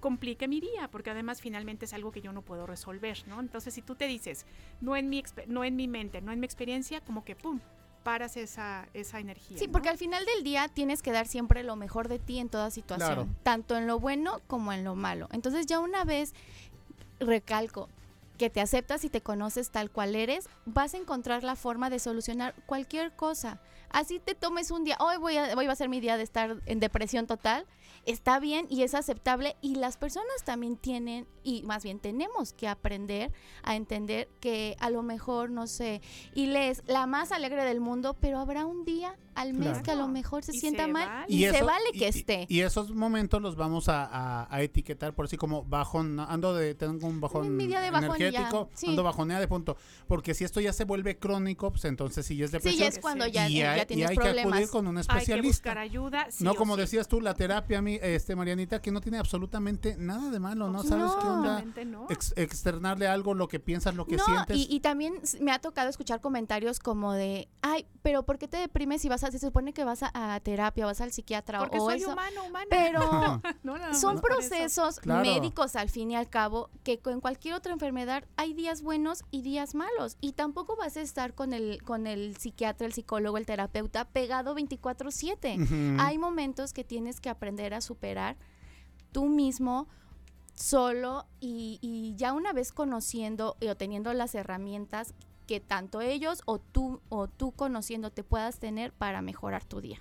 complique 0.01 0.49
mi 0.49 0.61
día, 0.61 0.89
porque 0.91 1.11
además 1.11 1.41
finalmente 1.41 1.85
es 1.85 1.95
algo 1.95 2.11
que 2.11 2.21
yo 2.21 2.33
no 2.33 2.43
puedo 2.43 2.67
resolver, 2.67 3.17
¿no? 3.29 3.39
Entonces, 3.39 3.73
si 3.73 3.81
tú 3.81 3.95
te 3.95 4.09
dices, 4.09 4.45
no 4.81 4.97
en 4.97 5.09
mi, 5.09 5.23
no 5.47 5.62
en 5.62 5.77
mi 5.77 5.87
mente, 5.87 6.21
no 6.21 6.33
en 6.33 6.41
mi 6.41 6.47
experiencia, 6.47 7.01
como 7.01 7.25
que, 7.25 7.37
¡pum!, 7.37 7.61
paras 8.03 8.37
esa, 8.37 8.89
esa 8.93 9.21
energía. 9.21 9.57
Sí, 9.57 9.69
porque 9.69 9.89
al 9.89 9.99
final 9.99 10.27
del 10.27 10.43
día 10.43 10.67
tienes 10.67 11.01
que 11.01 11.12
dar 11.12 11.29
siempre 11.29 11.62
lo 11.62 11.77
mejor 11.77 12.09
de 12.09 12.19
ti 12.19 12.41
en 12.41 12.49
toda 12.49 12.73
situación, 12.73 13.37
tanto 13.45 13.77
en 13.77 13.87
lo 13.87 14.01
bueno 14.01 14.43
como 14.49 14.73
en 14.73 14.83
lo 14.83 14.97
malo. 14.97 15.29
Entonces 15.31 15.67
ya 15.67 15.79
una 15.79 16.05
vez, 16.05 16.35
recalco, 17.21 17.89
que 18.39 18.51
te 18.51 18.61
aceptas 18.61 19.05
y 19.05 19.11
te 19.11 19.20
conoces 19.22 19.70
tal 19.70 19.91
cual 19.91 20.14
eres, 20.14 20.49
vas 20.66 20.95
a 20.95 20.97
encontrar 20.97 21.45
la 21.45 21.57
forma 21.57 21.91
de 21.91 21.99
solucionar 21.99 22.55
cualquier 22.66 23.12
cosa. 23.12 23.61
Así 23.91 24.18
te 24.18 24.35
tomes 24.35 24.70
un 24.70 24.85
día, 24.85 24.97
hoy 24.99 25.16
voy 25.18 25.37
a, 25.37 25.57
hoy 25.57 25.66
va 25.66 25.72
a 25.72 25.76
ser 25.76 25.89
mi 25.89 26.01
día 26.01 26.16
de 26.16 26.24
estar 26.24 26.57
en 26.66 26.80
depresión 26.80 27.26
total, 27.26 27.64
está 28.07 28.40
bien 28.40 28.66
y 28.70 28.82
es 28.82 28.94
aceptable 28.94 29.57
y 29.61 29.76
las 29.76 29.96
personas 29.96 30.44
también 30.44 30.76
tienen 30.76 31.26
y 31.42 31.62
más 31.62 31.82
bien 31.84 31.98
tenemos 31.98 32.52
que 32.52 32.68
aprender 32.68 33.32
a 33.62 33.76
entender 33.76 34.28
que 34.40 34.76
a 34.80 34.90
lo 34.90 35.02
mejor 35.02 35.50
no 35.50 35.66
sé 35.66 36.00
y 36.34 36.46
lees 36.46 36.82
la 36.86 37.07
más 37.07 37.32
alegre 37.32 37.64
del 37.64 37.80
mundo 37.80 38.16
pero 38.20 38.38
habrá 38.38 38.66
un 38.66 38.84
día 38.84 39.16
al 39.34 39.52
mes 39.55 39.82
que 39.82 39.90
a 39.90 39.94
lo 39.94 40.09
mejor 40.09 40.44
se 40.44 40.52
sienta 40.52 40.86
mal 40.86 41.24
y, 41.28 41.44
se 41.44 41.62
vale 41.62 41.84
que 41.92 42.09
esté. 42.09 42.46
y, 42.48 42.61
esos 42.61 42.94
momentos 42.94 43.42
los 43.42 43.57
vamos 43.57 43.86
a, 43.88 44.48
etiquetar 44.61 45.14
por 45.14 45.26
así 45.26 45.36
como 45.36 45.64
bajón 45.64 46.20
ando 46.20 46.55
de 46.55 46.74
tengo 46.74 47.07
un 47.07 47.20
bajón 47.20 47.61
energético 47.61 48.70
ando 48.86 49.02
bajonea 49.02 49.40
de 49.40 49.48
punto. 49.48 49.76
Porque 50.07 50.34
si 50.34 50.44
esto 50.44 50.61
ya 50.61 50.72
se 50.72 50.84
vuelve 50.84 51.18
crónico 51.18 51.70
pues 51.70 51.84
entonces 51.84 52.24
sí 52.24 52.40
es 52.42 52.52
depresión. 52.52 52.90
sí 52.90 52.96
es 52.96 52.98
cuando 53.00 53.26
ya, 53.26 53.48
ya 53.48 53.84
tienes 53.86 54.11
hay 54.11 54.16
problemas. 54.16 54.44
que 54.44 54.48
acudir 54.48 54.68
con 54.68 54.86
un 54.86 54.98
especialista 54.98 55.34
hay 55.34 55.40
que 55.40 55.46
buscar 55.46 55.78
ayuda 55.78 56.28
no 56.40 56.55
como 56.55 56.76
decías 56.76 57.09
tú 57.09 57.20
la 57.20 57.34
terapia 57.34 57.78
a 57.78 57.82
mí 57.82 57.93
este 58.03 58.36
Marianita, 58.36 58.80
que 58.80 58.90
no 58.90 59.01
tiene 59.01 59.18
absolutamente 59.18 59.97
nada 59.99 60.30
de 60.30 60.40
malo, 60.40 60.70
¿no? 60.70 60.82
¿Sabes 60.82 61.12
qué 61.20 61.26
onda? 61.26 61.64
externarle 62.36 63.07
algo, 63.07 63.34
lo 63.34 63.49
que 63.49 63.61
piensas, 63.61 63.95
lo 63.95 64.07
que 64.07 64.18
sientes. 64.18 64.57
Y, 64.57 64.66
y 64.70 64.80
también 64.80 65.20
me 65.40 65.53
ha 65.53 65.59
tocado 65.59 65.88
escuchar 65.88 66.20
comentarios 66.20 66.78
como 66.78 67.12
de, 67.12 67.49
ay, 67.62 67.86
pero 68.03 68.24
¿por 68.24 68.38
qué 68.38 68.49
te 68.49 68.57
deprimes 68.57 69.03
si 69.03 69.09
vas 69.09 69.24
a, 69.24 69.30
se 69.30 69.38
supone 69.38 69.72
que 69.72 69.84
vas 69.84 70.03
a, 70.03 70.40
terapia, 70.40 70.86
vas 70.86 71.01
al 71.01 71.12
psiquiatra 71.12 71.59
Porque 71.61 71.78
o 71.78 71.86
soy 71.86 71.99
eso? 71.99 72.12
humano, 72.12 72.45
humana. 72.45 72.66
Pero 72.70 73.42
son 73.95 74.20
procesos 74.20 75.01
médicos 75.05 75.76
al 75.76 75.88
fin 75.88 76.11
y 76.11 76.16
al 76.16 76.28
cabo 76.28 76.70
que 76.82 76.99
con 76.99 77.20
cualquier 77.20 77.55
otra 77.55 77.72
enfermedad 77.72 78.24
hay 78.36 78.53
días 78.53 78.82
buenos 78.82 79.24
y 79.30 79.42
días 79.42 79.74
malos 79.74 80.16
y 80.20 80.32
tampoco 80.32 80.76
vas 80.76 80.97
a 80.97 81.01
estar 81.01 81.34
con 81.34 81.53
el 81.53 81.82
con 81.82 82.07
el 82.07 82.36
psiquiatra, 82.36 82.86
el 82.86 82.92
psicólogo, 82.92 83.38
el 83.38 83.47
terapeuta 83.47 84.05
pegado 84.05 84.55
24/7. 84.55 85.99
Hay 85.99 86.18
momentos 86.18 86.72
que 86.72 86.84
tienes 86.84 87.20
que 87.20 87.30
aprender 87.30 87.74
a 87.74 87.80
superar 87.85 88.37
tú 89.12 89.26
mismo 89.26 89.87
solo 90.55 91.26
y, 91.41 92.14
ya 92.16 92.32
una 92.32 92.53
vez 92.53 92.72
conociendo 92.72 93.57
o 93.61 93.76
teniendo 93.76 94.12
las 94.12 94.35
herramientas 94.35 95.14
que 95.47 95.61
tanto 95.61 96.01
ellos 96.01 96.43
o 96.47 96.59
tú 96.59 97.01
o 97.09 97.28
tú 97.28 97.53
conociéndote 97.53 98.24
puedas 98.24 98.59
tener 98.59 98.93
para 98.93 99.22
mejorar 99.22 99.64
tu 99.64 99.80
día. 99.80 100.01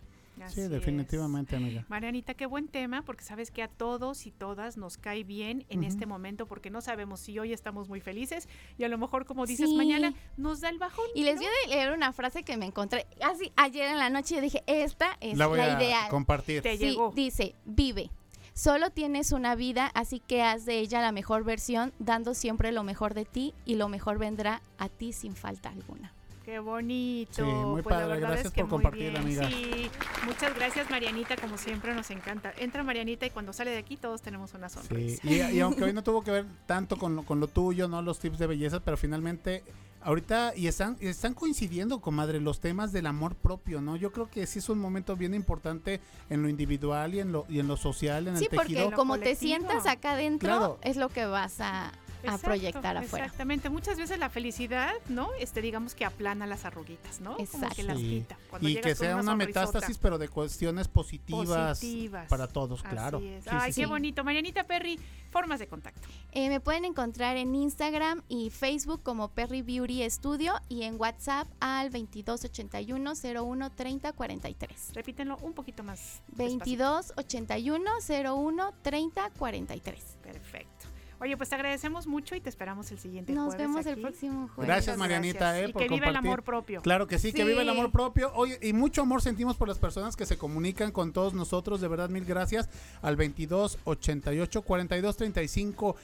Sí, 0.50 0.62
definitivamente, 0.62 1.56
amiga. 1.56 1.86
Marianita, 1.90 2.34
qué 2.34 2.46
buen 2.46 2.68
tema, 2.68 3.02
porque 3.04 3.24
sabes 3.24 3.52
que 3.52 3.64
a 3.64 3.68
todos 3.68 4.26
y 4.26 4.32
todas 4.32 4.78
nos 4.78 4.98
cae 4.98 5.24
bien 5.24 5.66
en 5.70 5.84
este 5.84 6.06
momento, 6.06 6.46
porque 6.46 6.70
no 6.70 6.82
sabemos 6.82 7.20
si 7.20 7.38
hoy 7.40 7.54
estamos 7.54 7.90
muy 7.90 8.02
felices 8.02 8.48
y 8.78 8.84
a 8.84 8.90
lo 8.90 8.98
mejor, 8.98 9.26
como 9.26 9.46
dices, 9.46 9.70
mañana 9.72 10.14
nos 10.38 10.62
da 10.62 10.70
el 10.70 10.80
bajón. 10.80 11.06
Y 11.16 11.24
les 11.24 11.38
voy 11.38 11.46
a 11.46 11.70
leer 11.70 11.92
una 11.92 12.14
frase 12.14 12.44
que 12.44 12.58
me 12.58 12.66
encontré 12.66 13.06
así 13.22 13.52
ayer 13.56 13.90
en 13.90 13.98
la 13.98 14.10
noche 14.10 14.38
y 14.38 14.42
dije, 14.42 14.64
esta 14.68 15.18
es 15.22 15.38
la, 15.38 15.48
voy 15.48 15.58
la 15.58 15.78
a 15.78 15.82
ideal. 15.82 16.10
Compartir. 16.10 16.62
Te 16.62 16.78
llegó. 16.78 17.12
Dice, 17.16 17.56
vive, 17.66 18.10
Solo 18.56 18.92
tienes 18.92 19.32
una 19.32 19.56
vida, 19.56 19.88
así 19.96 20.20
que 20.20 20.44
haz 20.44 20.66
de 20.66 20.78
ella 20.78 21.02
la 21.02 21.12
mejor 21.12 21.44
versión, 21.44 21.92
dando 21.98 22.36
siempre 22.36 22.72
lo 22.72 22.84
mejor 22.84 23.16
de 23.16 23.26
ti 23.26 23.56
y 23.66 23.76
lo 23.76 23.90
mejor 23.90 24.20
vendrá 24.20 24.62
a 24.78 24.90
ti 24.90 25.12
sin 25.12 25.36
falta 25.36 25.70
alguna. 25.70 26.14
Qué 26.44 26.60
bonito. 26.60 27.36
Sí, 27.36 27.42
muy 27.42 27.82
pues 27.82 27.96
padre. 27.96 28.20
Gracias 28.20 28.52
por 28.52 28.68
compartir, 28.68 29.18
amiga. 29.18 29.48
Sí, 29.48 29.90
muchas 30.26 30.54
gracias, 30.56 30.90
Marianita. 30.90 31.38
Como 31.38 31.58
siempre, 31.58 31.96
nos 31.96 32.10
encanta. 32.12 32.54
Entra 32.58 32.84
Marianita 32.84 33.26
y 33.26 33.30
cuando 33.30 33.54
sale 33.54 33.72
de 33.72 33.78
aquí, 33.78 33.96
todos 33.96 34.22
tenemos 34.22 34.54
una 34.54 34.68
sonrisa. 34.68 35.22
Sí. 35.22 35.42
Y, 35.54 35.60
aunque 35.62 35.86
hoy 35.86 35.94
no 35.94 36.04
tuvo 36.04 36.22
que 36.22 36.32
ver 36.32 36.46
tanto 36.66 36.98
con 36.98 37.16
lo, 37.16 37.24
con 37.24 37.40
lo 37.40 37.48
tuyo, 37.48 37.88
¿no? 37.88 38.02
Los 38.02 38.20
tips 38.20 38.40
de 38.40 38.48
belleza, 38.48 38.82
pero 38.82 38.98
finalmente 38.98 39.64
ahorita 40.04 40.54
y 40.56 40.68
están 40.68 40.98
están 41.00 41.34
coincidiendo, 41.34 42.02
comadre, 42.02 42.40
los 42.40 42.60
temas 42.60 42.92
del 42.92 43.06
amor 43.06 43.36
propio, 43.36 43.82
¿no? 43.82 43.96
Yo 43.96 44.12
creo 44.12 44.30
que 44.30 44.46
sí 44.46 44.60
es 44.60 44.70
un 44.70 44.80
momento 44.80 45.16
bien 45.16 45.34
importante 45.34 46.02
en 46.30 46.42
lo 46.42 46.50
individual 46.50 47.16
y 47.16 47.20
en 47.20 47.32
lo 47.32 47.46
y 47.50 47.60
en 47.60 47.68
lo 47.68 47.78
social, 47.78 48.28
en 48.28 48.38
sí, 48.38 48.46
el 48.46 48.50
tejido. 48.50 48.68
Sí, 48.68 48.84
porque 48.84 48.96
como 48.96 49.18
te 49.18 49.36
sientas 49.36 49.88
acá 49.88 50.14
adentro, 50.14 50.78
es 50.82 50.98
lo 50.98 51.10
que 51.10 51.26
vas 51.26 51.60
a 51.60 51.92
a 52.28 52.38
proyectar 52.38 52.98
afuera. 52.98 53.26
Exactamente, 53.26 53.70
muchas 53.70 53.98
veces 53.98 54.20
la 54.20 54.30
felicidad, 54.30 54.94
¿no? 55.10 55.30
Este, 55.40 55.62
digamos 55.62 55.96
que 55.96 56.06
aplana 56.06 56.48
las 56.48 56.66
arruguitas, 56.66 57.22
¿no? 57.22 57.36
Exacto. 57.40 57.76
que 57.76 57.84
las 57.84 57.98
quita. 57.98 58.38
y 58.62 58.76
que 58.76 58.96
sea 58.96 59.16
una, 59.18 59.36
metástasis, 59.36 59.98
pero 59.98 60.18
de 60.18 60.28
cuestiones 60.28 60.88
positivas, 60.88 61.82
para 62.30 62.48
todos, 62.48 62.84
claro. 62.84 63.22
Ay, 63.48 63.74
qué 63.74 63.86
bonito. 63.86 64.24
Marianita 64.24 64.66
Perry, 64.66 65.00
formas 65.32 65.60
de 65.60 65.68
contacto. 65.68 66.08
Eh, 66.32 66.50
me 66.50 66.60
pueden 66.60 66.86
encontrar 66.86 67.38
en 67.38 67.54
Instagram 67.54 68.22
y 68.28 68.50
Facebook 68.50 69.02
como 69.04 69.30
Perry 69.30 69.62
Beauty 69.62 70.10
Studio 70.10 70.54
y 70.70 70.84
en 70.84 71.00
WhatsApp 71.00 71.48
al 71.60 71.92
2281 71.92 73.14
01 73.24 73.72
30 73.72 74.14
43. 74.14 74.92
Repítenlo 74.94 75.38
un 75.42 75.54
poquito 75.54 75.84
más. 75.84 76.22
2281 76.28 77.92
01 78.08 78.74
30 78.82 79.30
43. 79.38 80.18
Perfecto. 80.24 80.73
Oye, 81.20 81.38
pues 81.38 81.50
te 81.50 81.56
agradecemos 81.56 82.08
mucho 82.08 82.36
y 82.36 82.42
te 82.42 82.50
esperamos 82.50 82.92
el 82.92 83.00
siguiente 83.00 83.34
Nos 83.34 83.56
vemos 83.56 83.86
el 83.86 84.00
próximo 84.02 84.50
jueves. 84.50 84.68
Gracias, 84.68 84.98
Marianita, 84.98 85.60
eh, 85.60 85.70
y 85.70 85.74
que 85.74 85.88
viva 85.88 86.08
el 86.08 86.16
amor 86.16 86.44
propio. 86.44 86.82
Claro 86.82 87.08
que 87.08 87.20
sí, 87.20 87.34
que 87.34 87.46
viva 87.46 87.62
el 87.62 87.70
amor 87.70 87.92
propio. 87.92 88.32
Oye, 88.36 88.60
y 88.62 88.74
mucho 88.74 89.02
amor 89.02 89.22
sentimos 89.22 89.56
por 89.56 89.68
las 89.68 89.80
personas 89.80 90.16
que 90.16 90.26
se 90.26 90.38
comunican 90.38 90.92
con 90.92 91.14
todos 91.14 91.34
nosotros. 91.34 91.82
De 91.82 91.88
verdad, 91.88 92.10
mil 92.10 92.26
gracias 92.26 92.70
al 93.02 93.16
22 93.16 93.80
88 93.86 94.62
42 94.62 95.18
35 95.18 95.96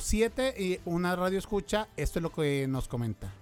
07 0.00 0.54
y 0.58 0.80
una 0.84 1.16
radio 1.16 1.38
escucha. 1.38 1.88
Esto 1.96 2.18
es 2.18 2.22
lo 2.22 2.30
que 2.30 2.66
nos 2.68 2.88
comenta. 2.88 3.32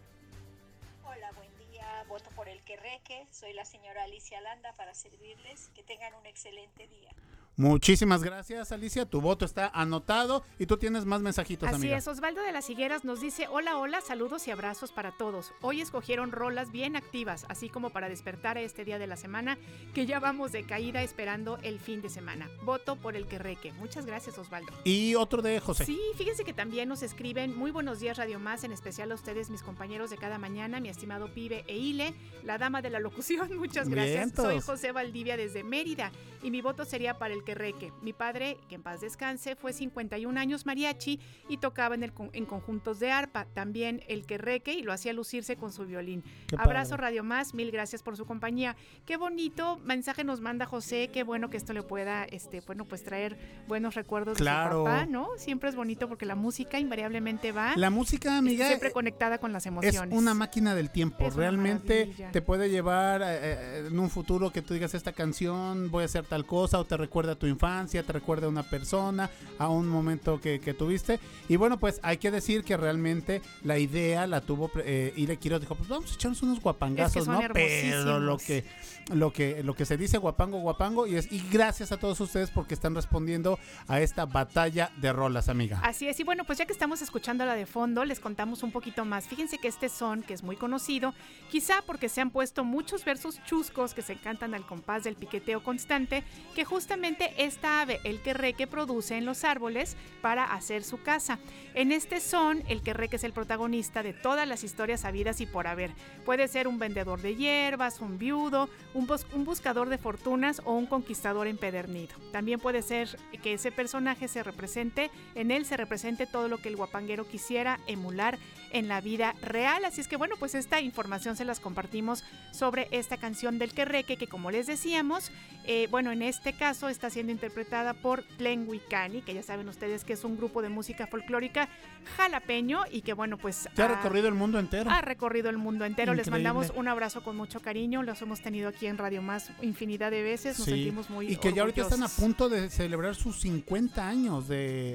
Hola, 1.04 1.32
buen 1.32 1.70
día. 1.70 2.04
Voto 2.08 2.30
por 2.36 2.48
el 2.48 2.62
que 2.62 2.76
reque. 2.76 3.26
Soy 3.30 3.52
la 3.52 3.64
señora 3.64 4.04
Alicia 4.04 4.40
Landa 4.40 4.72
para 4.76 4.94
servirles. 4.94 5.70
Que 5.74 5.82
tengan 5.82 6.14
un 6.14 6.26
excelente 6.26 6.86
día. 6.86 7.10
Muchísimas 7.58 8.22
gracias, 8.22 8.70
Alicia. 8.70 9.04
Tu 9.04 9.20
voto 9.20 9.44
está 9.44 9.68
anotado 9.74 10.44
y 10.60 10.66
tú 10.66 10.76
tienes 10.76 11.04
más 11.06 11.22
mensajitos, 11.22 11.68
Así 11.68 11.90
es, 11.90 12.06
Osvaldo 12.06 12.40
de 12.40 12.52
las 12.52 12.70
Higueras 12.70 13.04
nos 13.04 13.20
dice, 13.20 13.48
hola, 13.50 13.78
hola, 13.78 14.00
saludos 14.00 14.46
y 14.46 14.52
abrazos 14.52 14.92
para 14.92 15.10
todos. 15.10 15.50
Hoy 15.60 15.80
escogieron 15.80 16.30
rolas 16.30 16.70
bien 16.70 16.94
activas, 16.94 17.46
así 17.48 17.68
como 17.68 17.90
para 17.90 18.08
despertar 18.08 18.58
a 18.58 18.60
este 18.60 18.84
día 18.84 19.00
de 19.00 19.08
la 19.08 19.16
semana, 19.16 19.58
que 19.92 20.06
ya 20.06 20.20
vamos 20.20 20.52
de 20.52 20.66
caída 20.66 21.02
esperando 21.02 21.58
el 21.62 21.80
fin 21.80 22.00
de 22.00 22.10
semana. 22.10 22.48
Voto 22.62 22.94
por 22.94 23.16
el 23.16 23.26
que 23.26 23.40
reque. 23.40 23.72
Muchas 23.72 24.06
gracias, 24.06 24.38
Osvaldo. 24.38 24.72
Y 24.84 25.16
otro 25.16 25.42
de 25.42 25.58
José. 25.58 25.84
Sí, 25.84 25.98
fíjense 26.14 26.44
que 26.44 26.52
también 26.52 26.88
nos 26.88 27.02
escriben, 27.02 27.56
muy 27.56 27.72
buenos 27.72 27.98
días, 27.98 28.18
Radio 28.18 28.38
Más, 28.38 28.62
en 28.62 28.70
especial 28.70 29.10
a 29.10 29.16
ustedes, 29.16 29.50
mis 29.50 29.64
compañeros 29.64 30.10
de 30.10 30.16
cada 30.16 30.38
mañana, 30.38 30.78
mi 30.78 30.90
estimado 30.90 31.34
Pibe 31.34 31.64
e 31.66 31.76
Ile, 31.76 32.14
la 32.44 32.56
dama 32.56 32.82
de 32.82 32.90
la 32.90 33.00
locución, 33.00 33.56
muchas 33.58 33.88
gracias. 33.88 34.32
Soy 34.36 34.60
José 34.60 34.92
Valdivia 34.92 35.36
desde 35.36 35.64
Mérida 35.64 36.12
y 36.40 36.52
mi 36.52 36.60
voto 36.60 36.84
sería 36.84 37.18
para 37.18 37.34
el 37.34 37.42
reque. 37.54 37.92
Mi 38.02 38.12
padre, 38.12 38.58
que 38.68 38.76
en 38.76 38.82
paz 38.82 39.00
descanse, 39.00 39.56
fue 39.56 39.72
51 39.72 40.38
años 40.38 40.66
mariachi 40.66 41.20
y 41.48 41.58
tocaba 41.58 41.94
en, 41.94 42.02
el, 42.02 42.12
en 42.32 42.46
conjuntos 42.46 43.00
de 43.00 43.10
arpa. 43.10 43.46
También 43.46 44.02
el 44.08 44.24
reque 44.26 44.74
y 44.74 44.82
lo 44.82 44.92
hacía 44.92 45.12
lucirse 45.12 45.56
con 45.56 45.72
su 45.72 45.86
violín. 45.86 46.22
Abrazo 46.56 46.96
Radio 46.96 47.24
Más, 47.24 47.54
mil 47.54 47.70
gracias 47.70 48.02
por 48.02 48.16
su 48.16 48.26
compañía. 48.26 48.76
Qué 49.06 49.16
bonito 49.16 49.78
mensaje 49.84 50.24
nos 50.24 50.40
manda 50.40 50.66
José, 50.66 51.10
qué 51.12 51.22
bueno 51.22 51.50
que 51.50 51.56
esto 51.56 51.72
le 51.72 51.82
pueda, 51.82 52.24
este, 52.24 52.60
bueno, 52.60 52.84
pues 52.84 53.02
traer 53.02 53.38
buenos 53.66 53.94
recuerdos 53.94 54.38
claro. 54.38 54.68
de 54.68 54.74
su 54.80 54.84
papá, 54.84 55.06
¿no? 55.06 55.28
Siempre 55.36 55.68
es 55.68 55.76
bonito 55.76 56.08
porque 56.08 56.26
la 56.26 56.34
música 56.34 56.78
invariablemente 56.78 57.52
va. 57.52 57.74
La 57.76 57.90
música, 57.90 58.36
amiga, 58.36 58.66
siempre 58.66 58.92
conectada 58.92 59.38
con 59.38 59.52
las 59.52 59.66
emociones. 59.66 60.12
Es 60.12 60.18
una 60.18 60.34
máquina 60.34 60.74
del 60.74 60.90
tiempo. 60.90 61.30
Realmente 61.30 62.12
te 62.32 62.42
puede 62.42 62.70
llevar 62.70 63.22
eh, 63.22 63.26
eh, 63.28 63.84
en 63.88 63.98
un 63.98 64.10
futuro 64.10 64.50
que 64.50 64.62
tú 64.62 64.74
digas 64.74 64.94
esta 64.94 65.12
canción, 65.12 65.90
voy 65.90 66.02
a 66.02 66.06
hacer 66.06 66.24
tal 66.24 66.46
cosa, 66.46 66.78
o 66.78 66.84
te 66.84 66.96
recuerda 66.96 67.32
a 67.32 67.37
tu 67.38 67.46
infancia, 67.46 68.02
te 68.02 68.12
recuerda 68.12 68.46
a 68.46 68.50
una 68.50 68.62
persona, 68.62 69.30
a 69.58 69.68
un 69.68 69.88
momento 69.88 70.40
que, 70.40 70.58
tuviste. 70.78 71.18
Y 71.48 71.56
bueno, 71.56 71.78
pues 71.78 71.98
hay 72.02 72.18
que 72.18 72.30
decir 72.30 72.62
que 72.62 72.76
realmente 72.76 73.40
la 73.64 73.78
idea 73.78 74.26
la 74.26 74.40
tuvo 74.40 74.70
eh, 74.84 75.12
Ile 75.16 75.36
Quiroz, 75.38 75.60
dijo, 75.60 75.74
pues 75.74 75.88
vamos 75.88 76.12
a 76.12 76.14
echarnos 76.14 76.42
unos 76.42 76.60
guapangazos, 76.60 77.26
¿no? 77.26 77.40
Pero 77.52 78.20
lo 78.20 78.36
que, 78.36 78.64
lo 79.12 79.32
que, 79.32 79.62
lo 79.62 79.74
que 79.74 79.86
se 79.86 79.96
dice 79.96 80.18
guapango, 80.18 80.58
guapango, 80.58 81.06
y 81.06 81.16
es, 81.16 81.32
y 81.32 81.42
gracias 81.50 81.92
a 81.92 81.96
todos 81.96 82.20
ustedes 82.20 82.50
porque 82.50 82.74
están 82.74 82.94
respondiendo 82.94 83.58
a 83.86 84.00
esta 84.00 84.26
batalla 84.26 84.90
de 85.00 85.12
rolas, 85.12 85.48
amiga. 85.48 85.80
Así 85.82 86.06
es, 86.06 86.20
y 86.20 86.24
bueno, 86.24 86.44
pues 86.44 86.58
ya 86.58 86.66
que 86.66 86.72
estamos 86.72 87.02
escuchando 87.02 87.44
la 87.44 87.54
de 87.54 87.66
fondo, 87.66 88.04
les 88.04 88.20
contamos 88.20 88.62
un 88.62 88.72
poquito 88.72 89.04
más. 89.04 89.26
Fíjense 89.26 89.58
que 89.58 89.68
este 89.68 89.88
son, 89.88 90.22
que 90.22 90.34
es 90.34 90.42
muy 90.42 90.56
conocido, 90.56 91.14
quizá 91.50 91.82
porque 91.86 92.08
se 92.08 92.20
han 92.20 92.30
puesto 92.30 92.64
muchos 92.64 93.04
versos 93.04 93.42
chuscos 93.44 93.94
que 93.94 94.02
se 94.02 94.14
encantan 94.14 94.54
al 94.54 94.66
compás 94.66 95.04
del 95.04 95.14
piqueteo 95.14 95.62
constante, 95.62 96.24
que 96.54 96.64
justamente 96.64 97.17
esta 97.36 97.80
ave, 97.80 98.00
el 98.04 98.20
querreque, 98.20 98.66
produce 98.66 99.16
en 99.16 99.24
los 99.24 99.44
árboles 99.44 99.96
para 100.20 100.44
hacer 100.44 100.84
su 100.84 101.02
casa. 101.02 101.38
En 101.74 101.92
este 101.92 102.20
son, 102.20 102.62
el 102.68 102.82
querreque 102.82 103.16
es 103.16 103.24
el 103.24 103.32
protagonista 103.32 104.02
de 104.02 104.12
todas 104.12 104.48
las 104.48 104.64
historias 104.64 105.04
habidas 105.04 105.40
y 105.40 105.46
por 105.46 105.66
haber. 105.66 105.92
Puede 106.24 106.48
ser 106.48 106.68
un 106.68 106.78
vendedor 106.78 107.20
de 107.20 107.36
hierbas, 107.36 108.00
un 108.00 108.18
viudo, 108.18 108.68
un, 108.94 109.06
buscador 109.44 109.88
de 109.88 109.98
fortunas 109.98 110.60
o 110.64 110.72
un 110.72 110.86
conquistador 110.86 111.46
empedernido. 111.46 112.14
También 112.32 112.60
puede 112.60 112.82
ser 112.82 113.18
que 113.42 113.54
ese 113.54 113.72
personaje 113.72 114.28
se 114.28 114.42
represente, 114.42 115.10
en 115.34 115.50
él 115.50 115.64
se 115.64 115.76
represente 115.76 116.26
todo 116.26 116.48
lo 116.48 116.58
que 116.58 116.68
el 116.68 116.76
guapanguero 116.76 117.26
quisiera 117.26 117.78
emular 117.86 118.38
en 118.70 118.88
la 118.88 119.00
vida 119.00 119.34
real. 119.40 119.84
Así 119.84 120.00
es 120.00 120.08
que 120.08 120.16
bueno, 120.16 120.36
pues 120.38 120.54
esta 120.54 120.80
información 120.80 121.36
se 121.36 121.44
las 121.44 121.60
compartimos 121.60 122.24
sobre 122.52 122.88
esta 122.90 123.16
canción 123.16 123.58
del 123.58 123.72
Querreque, 123.72 124.16
que 124.16 124.26
como 124.26 124.50
les 124.50 124.66
decíamos, 124.66 125.30
eh, 125.64 125.86
bueno, 125.90 126.12
en 126.12 126.22
este 126.22 126.52
caso 126.52 126.88
está 126.88 127.07
siendo 127.10 127.32
interpretada 127.32 127.94
por 127.94 128.22
Tlenguicani, 128.36 129.22
que 129.22 129.34
ya 129.34 129.42
saben 129.42 129.68
ustedes 129.68 130.04
que 130.04 130.12
es 130.12 130.24
un 130.24 130.36
grupo 130.36 130.62
de 130.62 130.68
música 130.68 131.06
folclórica 131.06 131.68
jalapeño 132.16 132.82
y 132.90 133.02
que 133.02 133.12
bueno, 133.12 133.38
pues... 133.38 133.68
ha, 133.76 133.88
recorrido 133.88 134.28
el 134.28 134.34
mundo 134.34 134.58
entero. 134.58 134.90
Ha 134.90 135.00
recorrido 135.00 135.50
el 135.50 135.58
mundo 135.58 135.84
entero. 135.84 136.14
Les 136.14 136.30
mandamos 136.30 136.72
un 136.74 136.88
abrazo 136.88 137.22
con 137.22 137.36
mucho 137.36 137.60
cariño. 137.60 138.02
Los 138.02 138.22
hemos 138.22 138.40
tenido 138.40 138.68
aquí 138.68 138.86
en 138.86 138.98
Radio 138.98 139.22
Más 139.22 139.50
infinidad 139.62 140.10
de 140.10 140.22
veces. 140.22 140.58
Nos 140.58 140.66
sentimos 140.66 141.10
muy 141.10 141.32
Y 141.32 141.36
que 141.36 141.52
ya 141.52 141.62
ahorita 141.62 141.82
están 141.82 142.02
a 142.02 142.08
punto 142.08 142.48
de 142.48 142.70
celebrar 142.70 143.14
sus 143.14 143.40
50 143.40 144.06
años 144.06 144.48
de, 144.48 144.94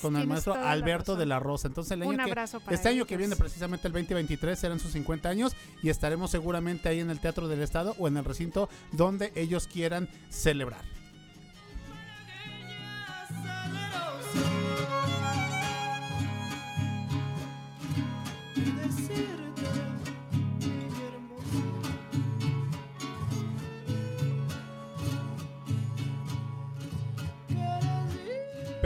con 0.00 0.16
el 0.16 0.26
maestro 0.26 0.54
Alberto 0.54 1.16
de 1.16 1.26
la 1.26 1.38
Rosa. 1.38 1.68
Entonces 1.68 1.92
el 1.92 2.02
año 2.02 2.10
un 2.10 2.20
abrazo 2.20 2.60
para 2.60 2.74
este 2.74 2.88
año 2.88 3.06
que 3.06 3.16
viene 3.16 3.36
precisamente 3.36 3.88
el 3.88 3.92
2023 3.92 4.58
serán 4.58 4.80
sus 4.80 4.92
50 4.92 5.28
años 5.28 5.56
y 5.82 5.90
estaremos 5.90 6.30
seguramente 6.30 6.88
ahí 6.88 7.00
en 7.00 7.10
el 7.10 7.20
Teatro 7.20 7.48
del 7.48 7.62
Estado 7.62 7.94
o 7.98 8.08
en 8.08 8.16
el 8.16 8.24
recinto 8.24 8.68
donde 8.92 9.32
ellos 9.34 9.66
quieran 9.66 10.08
celebrar. 10.30 10.95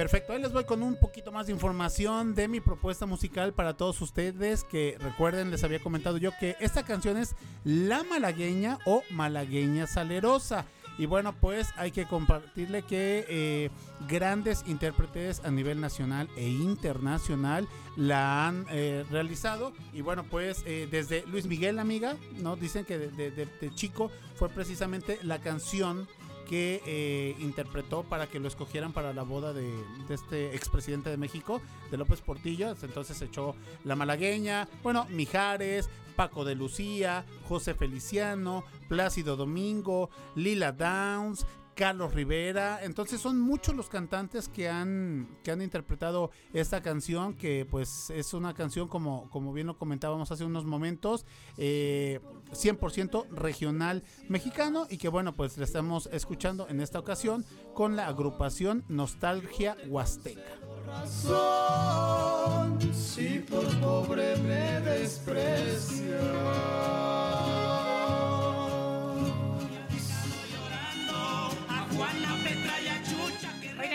Perfecto, 0.01 0.33
ahí 0.33 0.41
les 0.41 0.51
voy 0.51 0.65
con 0.65 0.83
un 0.83 0.97
poquito 0.97 1.31
más 1.31 1.47
de 1.47 1.53
información 1.53 2.35
de 2.35 2.49
mi 2.49 2.61
propuesta 2.61 3.05
musical 3.05 3.53
para 3.53 3.77
todos 3.77 4.01
ustedes 4.01 4.65
que 4.65 4.97
recuerden, 4.99 5.51
les 5.51 5.63
había 5.63 5.79
comentado 5.79 6.17
yo 6.17 6.31
que 6.41 6.57
esta 6.59 6.85
canción 6.85 7.19
es 7.19 7.37
La 7.65 8.03
Malagueña 8.05 8.79
o 8.87 9.03
Malagueña 9.11 9.87
Salerosa. 9.87 10.65
Y 10.97 11.05
bueno, 11.05 11.35
pues 11.39 11.69
hay 11.77 11.91
que 11.91 12.07
compartirle 12.07 12.83
que 12.83 13.27
eh, 13.29 13.71
grandes 14.09 14.65
intérpretes 14.67 15.43
a 15.45 15.51
nivel 15.51 15.83
nacional 15.83 16.31
e 16.35 16.49
internacional 16.49 17.69
la 17.97 18.49
han 18.49 18.65
eh, 18.71 19.05
realizado. 19.11 19.75
Y 19.93 20.01
bueno, 20.01 20.25
pues 20.25 20.63
eh, 20.65 20.89
desde 20.91 21.27
Luis 21.27 21.45
Miguel, 21.45 21.79
amiga, 21.79 22.17
¿no? 22.39 22.57
Dicen 22.57 22.87
que 22.87 22.97
de 22.97 23.75
chico 23.75 24.11
fue 24.35 24.49
precisamente 24.49 25.19
la 25.23 25.41
canción 25.41 26.09
que 26.51 26.83
eh, 26.85 27.37
interpretó 27.39 28.03
para 28.03 28.27
que 28.27 28.41
lo 28.41 28.49
escogieran 28.49 28.93
para 28.93 29.13
la 29.13 29.23
boda 29.23 29.53
de, 29.53 29.73
este 30.09 30.57
expresidente 30.57 31.09
de 31.09 31.17
México, 31.17 31.63
de 31.93 31.97
López 31.97 32.23
Portillo. 32.23 32.75
Entonces 32.83 33.23
echó 33.23 33.55
La 33.85 33.95
Malagueña, 33.95 34.67
bueno, 34.83 35.07
Mijares, 35.11 35.89
Paco 36.17 36.45
de 36.45 36.57
Lucía, 36.57 37.25
José 37.49 37.75
Feliciano, 37.75 38.65
Plácido 38.89 39.37
Domingo, 39.37 40.11
Lila 40.35 40.73
Downs, 40.73 41.47
Carlos 41.75 42.15
Rivera. 42.15 42.81
Entonces 42.83 43.21
son 43.21 43.41
muchos 43.41 43.75
los 43.75 43.89
cantantes 43.89 44.49
que 44.49 44.69
han, 44.69 45.39
que 45.43 45.51
han 45.51 45.63
interpretado 45.63 46.31
esta 46.53 46.83
canción, 46.83 47.35
que 47.35 47.67
pues 47.71 48.11
es 48.11 48.35
una 48.35 48.55
canción 48.55 48.89
como, 48.89 49.29
como 49.31 49.53
bien 49.53 49.67
lo 49.67 49.79
comentábamos 49.79 50.31
hace 50.31 50.45
unos 50.45 50.65
momentos, 50.65 51.25
100% 51.57 51.59
eh, 51.59 53.29
regional 53.31 54.03
mexicano 54.29 54.87
y 54.89 54.99
que 54.99 55.09
bueno 55.09 55.33
pues 55.33 55.57
la 55.59 55.65
estamos 55.65 56.09
escuchando 56.13 56.69
en 56.69 56.81
esta 56.81 56.99
ocasión 56.99 57.45
con 57.75 57.97
la 57.97 58.07
agrupación 58.07 58.85
Nostalgia 58.89 59.77
Huasteca. 59.89 60.41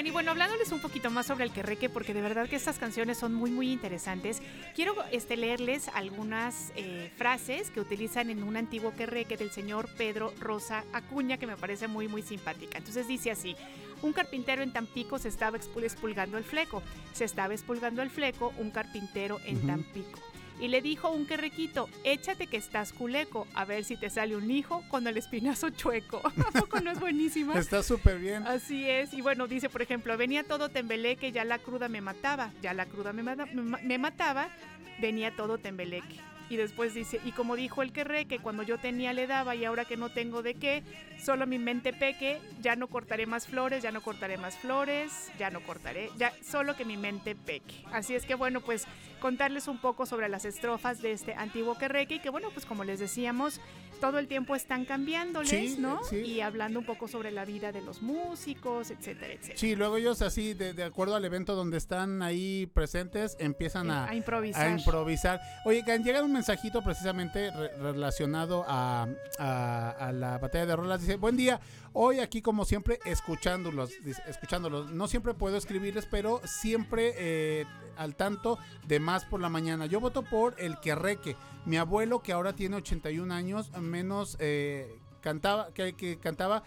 Y 0.05 0.11
bueno, 0.11 0.29
hablándoles 0.29 0.71
un 0.71 0.81
poquito 0.81 1.09
más 1.09 1.25
sobre 1.25 1.45
el 1.45 1.51
querreque, 1.51 1.89
porque 1.89 2.13
de 2.13 2.21
verdad 2.21 2.47
que 2.47 2.55
estas 2.55 2.77
canciones 2.77 3.17
son 3.17 3.33
muy, 3.33 3.49
muy 3.49 3.71
interesantes, 3.71 4.39
quiero 4.75 4.95
este, 5.11 5.35
leerles 5.35 5.87
algunas 5.95 6.71
eh, 6.75 7.11
frases 7.17 7.71
que 7.71 7.79
utilizan 7.79 8.29
en 8.29 8.43
un 8.43 8.55
antiguo 8.55 8.93
querreque 8.93 9.35
del 9.35 9.49
señor 9.49 9.89
Pedro 9.97 10.31
Rosa 10.39 10.83
Acuña, 10.93 11.37
que 11.37 11.47
me 11.47 11.57
parece 11.57 11.87
muy, 11.87 12.07
muy 12.07 12.21
simpática. 12.21 12.77
Entonces 12.77 13.07
dice 13.07 13.31
así, 13.31 13.55
un 14.03 14.13
carpintero 14.13 14.61
en 14.61 14.73
Tampico 14.73 15.17
se 15.17 15.29
estaba 15.29 15.57
expulgando 15.57 16.37
el 16.37 16.43
fleco, 16.43 16.83
se 17.13 17.25
estaba 17.25 17.53
expulgando 17.53 18.03
el 18.03 18.11
fleco 18.11 18.53
un 18.59 18.69
carpintero 18.69 19.39
en 19.45 19.65
Tampico 19.65 20.19
y 20.59 20.67
le 20.67 20.81
dijo 20.81 21.09
un 21.11 21.25
querrequito, 21.25 21.89
échate 22.03 22.47
que 22.47 22.57
estás 22.57 22.93
culeco, 22.93 23.47
a 23.53 23.65
ver 23.65 23.83
si 23.83 23.97
te 23.97 24.09
sale 24.09 24.35
un 24.35 24.49
hijo 24.49 24.83
con 24.89 25.07
el 25.07 25.17
espinazo 25.17 25.69
chueco. 25.69 26.21
¿A 26.47 26.59
poco 26.59 26.79
no 26.79 26.91
es 26.91 26.99
buenísima? 26.99 27.57
Está 27.59 27.83
súper 27.83 28.19
bien. 28.19 28.47
Así 28.47 28.89
es. 28.89 29.13
Y 29.13 29.21
bueno, 29.21 29.47
dice, 29.47 29.69
por 29.69 29.81
ejemplo, 29.81 30.15
venía 30.17 30.43
todo 30.43 30.69
tembeleque, 30.69 31.31
ya 31.31 31.43
la 31.43 31.59
cruda 31.59 31.89
me 31.89 32.01
mataba, 32.01 32.51
ya 32.61 32.73
la 32.73 32.85
cruda 32.85 33.13
me, 33.13 33.23
me 33.23 33.97
mataba, 33.97 34.49
venía 34.99 35.35
todo 35.35 35.57
tembeleque. 35.57 36.19
Y 36.49 36.57
después 36.57 36.93
dice, 36.93 37.19
y 37.25 37.31
como 37.31 37.55
dijo 37.55 37.81
el 37.81 37.91
querré, 37.91 38.25
que 38.25 38.39
cuando 38.39 38.61
yo 38.61 38.77
tenía 38.77 39.13
le 39.13 39.25
daba 39.25 39.55
y 39.55 39.65
ahora 39.65 39.85
que 39.85 39.97
no 39.97 40.09
tengo 40.09 40.43
de 40.43 40.53
qué, 40.53 40.83
solo 41.19 41.47
mi 41.47 41.57
mente 41.57 41.91
peque, 41.91 42.39
ya 42.61 42.75
no 42.75 42.87
cortaré 42.87 43.25
más 43.25 43.47
flores, 43.47 43.81
ya 43.81 43.91
no 43.91 44.01
cortaré 44.01 44.37
más 44.37 44.55
flores, 44.57 45.31
ya 45.39 45.49
no 45.49 45.61
cortaré, 45.61 46.11
ya 46.17 46.33
solo 46.43 46.75
que 46.75 46.85
mi 46.85 46.97
mente 46.97 47.35
peque. 47.35 47.83
Así 47.91 48.13
es 48.13 48.25
que 48.25 48.35
bueno, 48.35 48.61
pues 48.61 48.85
contarles 49.25 49.67
un 49.67 49.79
poco 49.79 50.05
sobre 50.05 50.29
las 50.29 50.45
estrofas 50.45 51.01
de 51.01 51.11
este 51.11 51.33
antiguo 51.33 51.75
querreque 51.79 52.13
y 52.13 52.19
que 52.19 52.29
bueno, 52.29 52.49
pues 52.53 52.63
como 52.63 52.83
les 52.83 52.99
decíamos, 52.99 53.59
todo 53.99 54.19
el 54.19 54.27
tiempo 54.27 54.55
están 54.55 54.85
cambiándoles, 54.85 55.79
¿no? 55.79 55.99
Y 56.11 56.41
hablando 56.41 56.77
un 56.77 56.85
poco 56.85 57.07
sobre 57.07 57.31
la 57.31 57.43
vida 57.43 57.71
de 57.71 57.81
los 57.81 58.03
músicos, 58.03 58.91
etcétera, 58.91 59.33
etcétera. 59.33 59.57
Sí, 59.57 59.75
luego 59.75 59.97
ellos 59.97 60.21
así, 60.21 60.53
de, 60.53 60.83
acuerdo 60.83 61.15
al 61.15 61.25
evento 61.25 61.55
donde 61.55 61.77
están 61.77 62.21
ahí 62.21 62.67
presentes, 62.67 63.35
empiezan 63.39 63.89
a, 63.89 64.13
improvisar. 64.13 64.67
A 64.67 64.69
improvisar. 64.69 65.41
Oye, 65.65 65.83
llega 66.03 66.21
un 66.21 66.33
mensajito 66.33 66.83
precisamente 66.83 67.49
relacionado 67.79 68.63
a, 68.67 69.07
la 69.39 70.37
batalla 70.39 70.67
de 70.67 70.75
rolas. 70.75 71.01
Dice, 71.01 71.15
buen 71.15 71.35
día, 71.35 71.59
hoy 71.95 72.19
aquí 72.19 72.41
como 72.41 72.65
siempre 72.65 72.99
escuchándolos, 73.05 73.91
escuchándolos. 74.27 74.91
No 74.91 75.07
siempre 75.07 75.33
puedo 75.33 75.57
escribirles, 75.57 76.05
pero 76.05 76.41
siempre 76.45 77.13
eh, 77.17 77.65
al 77.97 78.15
tanto 78.15 78.59
de 78.85 78.99
más 78.99 79.25
por 79.25 79.39
la 79.39 79.49
mañana. 79.49 79.87
Yo 79.87 79.99
voto 79.99 80.21
por 80.21 80.55
el 80.59 80.79
Querreque. 80.79 81.35
Mi 81.65 81.77
abuelo, 81.77 82.21
que 82.21 82.33
ahora 82.33 82.53
tiene 82.53 82.75
81 82.75 83.33
años, 83.33 83.71
menos 83.79 84.37
eh, 84.39 84.99
cantaba, 85.21 85.73
que, 85.73 85.93
que, 85.95 86.19
cantaba 86.19 86.63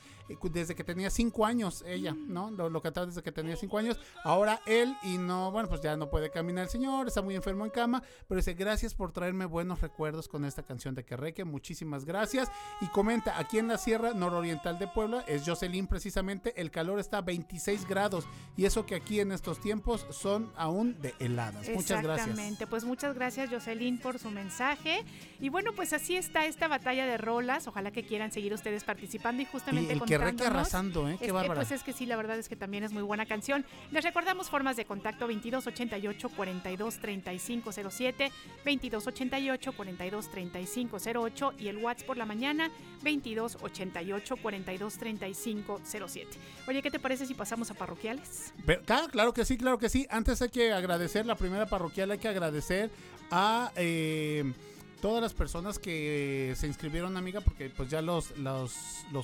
desde 0.50 0.74
que 0.74 0.84
tenía 0.84 1.10
cinco 1.10 1.46
años 1.46 1.84
ella. 1.86 2.14
¿no? 2.26 2.50
Lo, 2.50 2.68
lo 2.68 2.80
cantaba 2.80 3.06
desde 3.06 3.22
que 3.22 3.32
tenía 3.32 3.56
cinco 3.56 3.78
años. 3.78 3.98
Ahora 4.24 4.60
él 4.66 4.96
y 5.02 5.18
no, 5.18 5.50
bueno, 5.50 5.68
pues 5.68 5.80
ya 5.80 5.96
no 5.96 6.10
puede 6.10 6.30
caminar 6.30 6.64
el 6.64 6.70
señor, 6.70 7.08
está 7.08 7.22
muy 7.22 7.34
enfermo 7.34 7.64
en 7.64 7.70
cama, 7.70 8.02
pero 8.26 8.38
dice, 8.38 8.54
gracias 8.54 8.94
por 8.94 9.12
traerme 9.12 9.44
buenos 9.44 9.80
recuerdos 9.80 10.28
con 10.28 10.44
esta 10.44 10.62
canción 10.62 10.94
de 10.94 11.04
Querreque, 11.04 11.44
muchísimas 11.44 12.04
gracias. 12.04 12.50
Y 12.80 12.86
comenta, 12.88 13.38
aquí 13.38 13.58
en 13.58 13.68
la 13.68 13.78
Sierra 13.78 14.14
Nororiental 14.14 14.78
de 14.78 14.88
Puebla, 14.88 15.24
es 15.26 15.42
Jocelyn 15.46 15.86
precisamente, 15.86 16.60
el 16.60 16.70
calor 16.70 16.98
está 16.98 17.18
a 17.18 17.22
26 17.22 17.86
grados 17.86 18.26
y 18.56 18.64
eso 18.64 18.86
que 18.86 18.94
aquí 18.94 19.20
en 19.20 19.32
estos 19.32 19.60
tiempos 19.60 20.06
son 20.10 20.52
aún 20.56 21.00
de 21.00 21.14
heladas. 21.18 21.68
Muchas 21.70 22.02
gracias. 22.02 22.28
Exactamente, 22.28 22.66
pues 22.66 22.84
muchas 22.84 23.14
gracias 23.14 23.50
Jocelyn 23.50 23.98
por 23.98 24.18
su 24.18 24.30
mensaje. 24.30 25.04
Y 25.40 25.48
bueno, 25.48 25.72
pues 25.74 25.92
así 25.92 26.16
está 26.16 26.46
esta 26.46 26.68
batalla 26.68 27.06
de 27.06 27.16
rolas, 27.16 27.66
ojalá 27.66 27.90
que 27.90 28.04
quieran 28.04 28.32
seguir 28.32 28.52
ustedes 28.52 28.84
participando 28.84 29.42
y 29.42 29.44
justamente 29.44 29.94
y 29.94 29.98
el 30.22 30.42
arrasando, 30.42 31.08
¿eh? 31.08 31.16
Qué 31.18 31.26
es 31.26 31.32
pues 31.32 31.70
es 31.72 31.82
que 31.82 31.92
sí, 31.92 32.06
la 32.06 32.16
verdad 32.16 32.38
es 32.38 32.48
que 32.48 32.56
también 32.56 32.84
es 32.84 32.92
muy 32.92 33.02
buena 33.02 33.26
canción. 33.26 33.64
Les 33.90 34.04
recordamos 34.04 34.50
formas 34.50 34.76
de 34.76 34.84
contacto 34.84 35.26
2288 35.26 36.28
42 36.30 36.98
35 36.98 37.72
07, 37.72 38.32
2288 38.64 39.72
42 39.72 40.30
35 40.30 40.96
08 41.14 41.52
y 41.58 41.68
el 41.68 41.78
WhatsApp 41.78 42.06
por 42.06 42.16
la 42.16 42.26
mañana 42.26 42.70
2288 43.02 44.36
42 44.36 44.98
35 44.98 45.80
07. 45.84 46.28
Oye, 46.66 46.82
¿qué 46.82 46.90
te 46.90 46.98
parece 46.98 47.26
si 47.26 47.34
pasamos 47.34 47.70
a 47.70 47.74
parroquiales? 47.74 48.52
claro, 48.84 49.08
claro 49.08 49.32
que 49.32 49.44
sí, 49.44 49.56
claro 49.56 49.78
que 49.78 49.88
sí. 49.88 50.06
Antes 50.10 50.42
hay 50.42 50.48
que 50.50 50.72
agradecer 50.72 51.26
la 51.26 51.36
primera 51.36 51.66
parroquial, 51.66 52.10
hay 52.10 52.18
que 52.18 52.28
agradecer 52.28 52.90
a 53.30 53.72
eh, 53.76 54.52
todas 55.00 55.22
las 55.22 55.34
personas 55.34 55.78
que 55.78 56.54
se 56.56 56.66
inscribieron, 56.66 57.16
amiga, 57.16 57.40
porque 57.40 57.70
pues 57.70 57.88
ya 57.88 58.02
los, 58.02 58.36
los, 58.38 58.72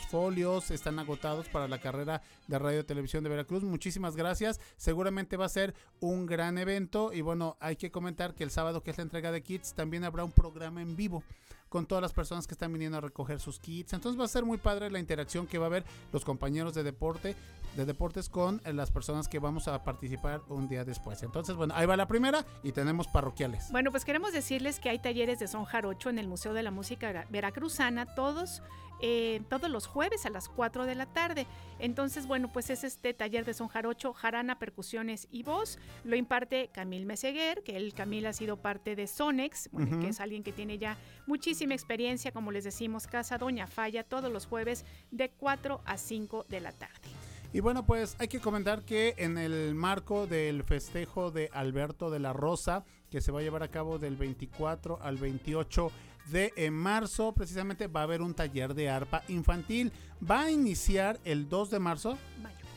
folios 0.08 0.70
están 0.70 0.98
agotados 0.98 1.48
para 1.48 1.68
la 1.68 1.78
carrera 1.78 2.22
de 2.46 2.58
radio 2.58 2.80
y 2.80 2.84
televisión 2.84 3.24
de 3.24 3.30
Veracruz. 3.30 3.62
Muchísimas 3.62 4.16
gracias. 4.16 4.60
Seguramente 4.76 5.36
va 5.36 5.46
a 5.46 5.48
ser 5.48 5.74
un 6.00 6.26
gran 6.26 6.58
evento. 6.58 7.12
Y 7.12 7.22
bueno, 7.22 7.56
hay 7.60 7.76
que 7.76 7.90
comentar 7.90 8.34
que 8.34 8.44
el 8.44 8.50
sábado, 8.50 8.82
que 8.82 8.90
es 8.90 8.98
la 8.98 9.02
entrega 9.02 9.32
de 9.32 9.42
kits, 9.42 9.74
también 9.74 10.04
habrá 10.04 10.24
un 10.24 10.32
programa 10.32 10.82
en 10.82 10.96
vivo 10.96 11.24
con 11.74 11.86
todas 11.86 12.02
las 12.02 12.12
personas 12.12 12.46
que 12.46 12.54
están 12.54 12.72
viniendo 12.72 12.98
a 12.98 13.00
recoger 13.00 13.40
sus 13.40 13.58
kits. 13.58 13.94
Entonces 13.94 14.20
va 14.20 14.26
a 14.26 14.28
ser 14.28 14.44
muy 14.44 14.58
padre 14.58 14.92
la 14.92 15.00
interacción 15.00 15.44
que 15.44 15.58
va 15.58 15.64
a 15.64 15.66
haber 15.66 15.84
los 16.12 16.24
compañeros 16.24 16.72
de 16.72 16.84
deporte, 16.84 17.34
de 17.74 17.84
deportes 17.84 18.28
con 18.28 18.60
las 18.64 18.92
personas 18.92 19.26
que 19.26 19.40
vamos 19.40 19.66
a 19.66 19.82
participar 19.82 20.40
un 20.48 20.68
día 20.68 20.84
después. 20.84 21.20
Entonces, 21.24 21.56
bueno, 21.56 21.74
ahí 21.76 21.84
va 21.84 21.96
la 21.96 22.06
primera 22.06 22.46
y 22.62 22.70
tenemos 22.70 23.08
parroquiales. 23.08 23.72
Bueno, 23.72 23.90
pues 23.90 24.04
queremos 24.04 24.32
decirles 24.32 24.78
que 24.78 24.88
hay 24.88 25.00
talleres 25.00 25.40
de 25.40 25.48
son 25.48 25.64
jarocho 25.64 26.10
en 26.10 26.20
el 26.20 26.28
Museo 26.28 26.54
de 26.54 26.62
la 26.62 26.70
Música 26.70 27.26
Veracruzana 27.28 28.14
todos 28.14 28.62
eh, 29.00 29.42
todos 29.48 29.70
los 29.70 29.86
jueves 29.86 30.26
a 30.26 30.30
las 30.30 30.48
4 30.48 30.86
de 30.86 30.94
la 30.94 31.06
tarde. 31.06 31.46
Entonces, 31.78 32.26
bueno, 32.26 32.52
pues 32.52 32.70
es 32.70 32.84
este 32.84 33.14
taller 33.14 33.44
de 33.44 33.54
son 33.54 33.68
jarocho, 33.68 34.12
jarana, 34.12 34.58
percusiones 34.58 35.28
y 35.30 35.42
voz. 35.42 35.78
Lo 36.04 36.16
imparte 36.16 36.70
Camil 36.72 37.06
Meseguer, 37.06 37.62
que 37.62 37.76
el 37.76 37.94
Camil 37.94 38.26
ha 38.26 38.32
sido 38.32 38.56
parte 38.56 38.96
de 38.96 39.06
Sonex, 39.06 39.70
que 40.00 40.08
es 40.08 40.20
alguien 40.20 40.42
que 40.42 40.52
tiene 40.52 40.78
ya 40.78 40.96
muchísima 41.26 41.74
experiencia, 41.74 42.32
como 42.32 42.52
les 42.52 42.64
decimos, 42.64 43.06
Casa 43.06 43.38
Doña 43.38 43.66
Falla, 43.66 44.04
todos 44.04 44.32
los 44.32 44.46
jueves 44.46 44.84
de 45.10 45.30
4 45.30 45.80
a 45.84 45.96
5 45.96 46.46
de 46.48 46.60
la 46.60 46.72
tarde. 46.72 47.08
Y 47.54 47.60
bueno, 47.60 47.86
pues 47.86 48.16
hay 48.18 48.26
que 48.26 48.40
comentar 48.40 48.82
que 48.82 49.14
en 49.16 49.38
el 49.38 49.76
marco 49.76 50.26
del 50.26 50.64
festejo 50.64 51.30
de 51.30 51.50
Alberto 51.52 52.10
de 52.10 52.18
la 52.18 52.32
Rosa, 52.32 52.84
que 53.10 53.20
se 53.20 53.30
va 53.30 53.38
a 53.38 53.42
llevar 53.44 53.62
a 53.62 53.68
cabo 53.68 54.00
del 54.00 54.16
24 54.16 54.98
al 55.00 55.18
28 55.18 55.92
de 56.26 56.70
marzo, 56.70 57.32
precisamente 57.32 57.86
va 57.86 58.00
a 58.00 58.02
haber 58.04 58.22
un 58.22 58.34
taller 58.34 58.74
de 58.74 58.88
arpa 58.88 59.22
infantil. 59.28 59.92
Va 60.28 60.42
a 60.42 60.50
iniciar 60.50 61.20
el 61.24 61.48
2 61.48 61.70
de 61.70 61.78
marzo. 61.78 62.18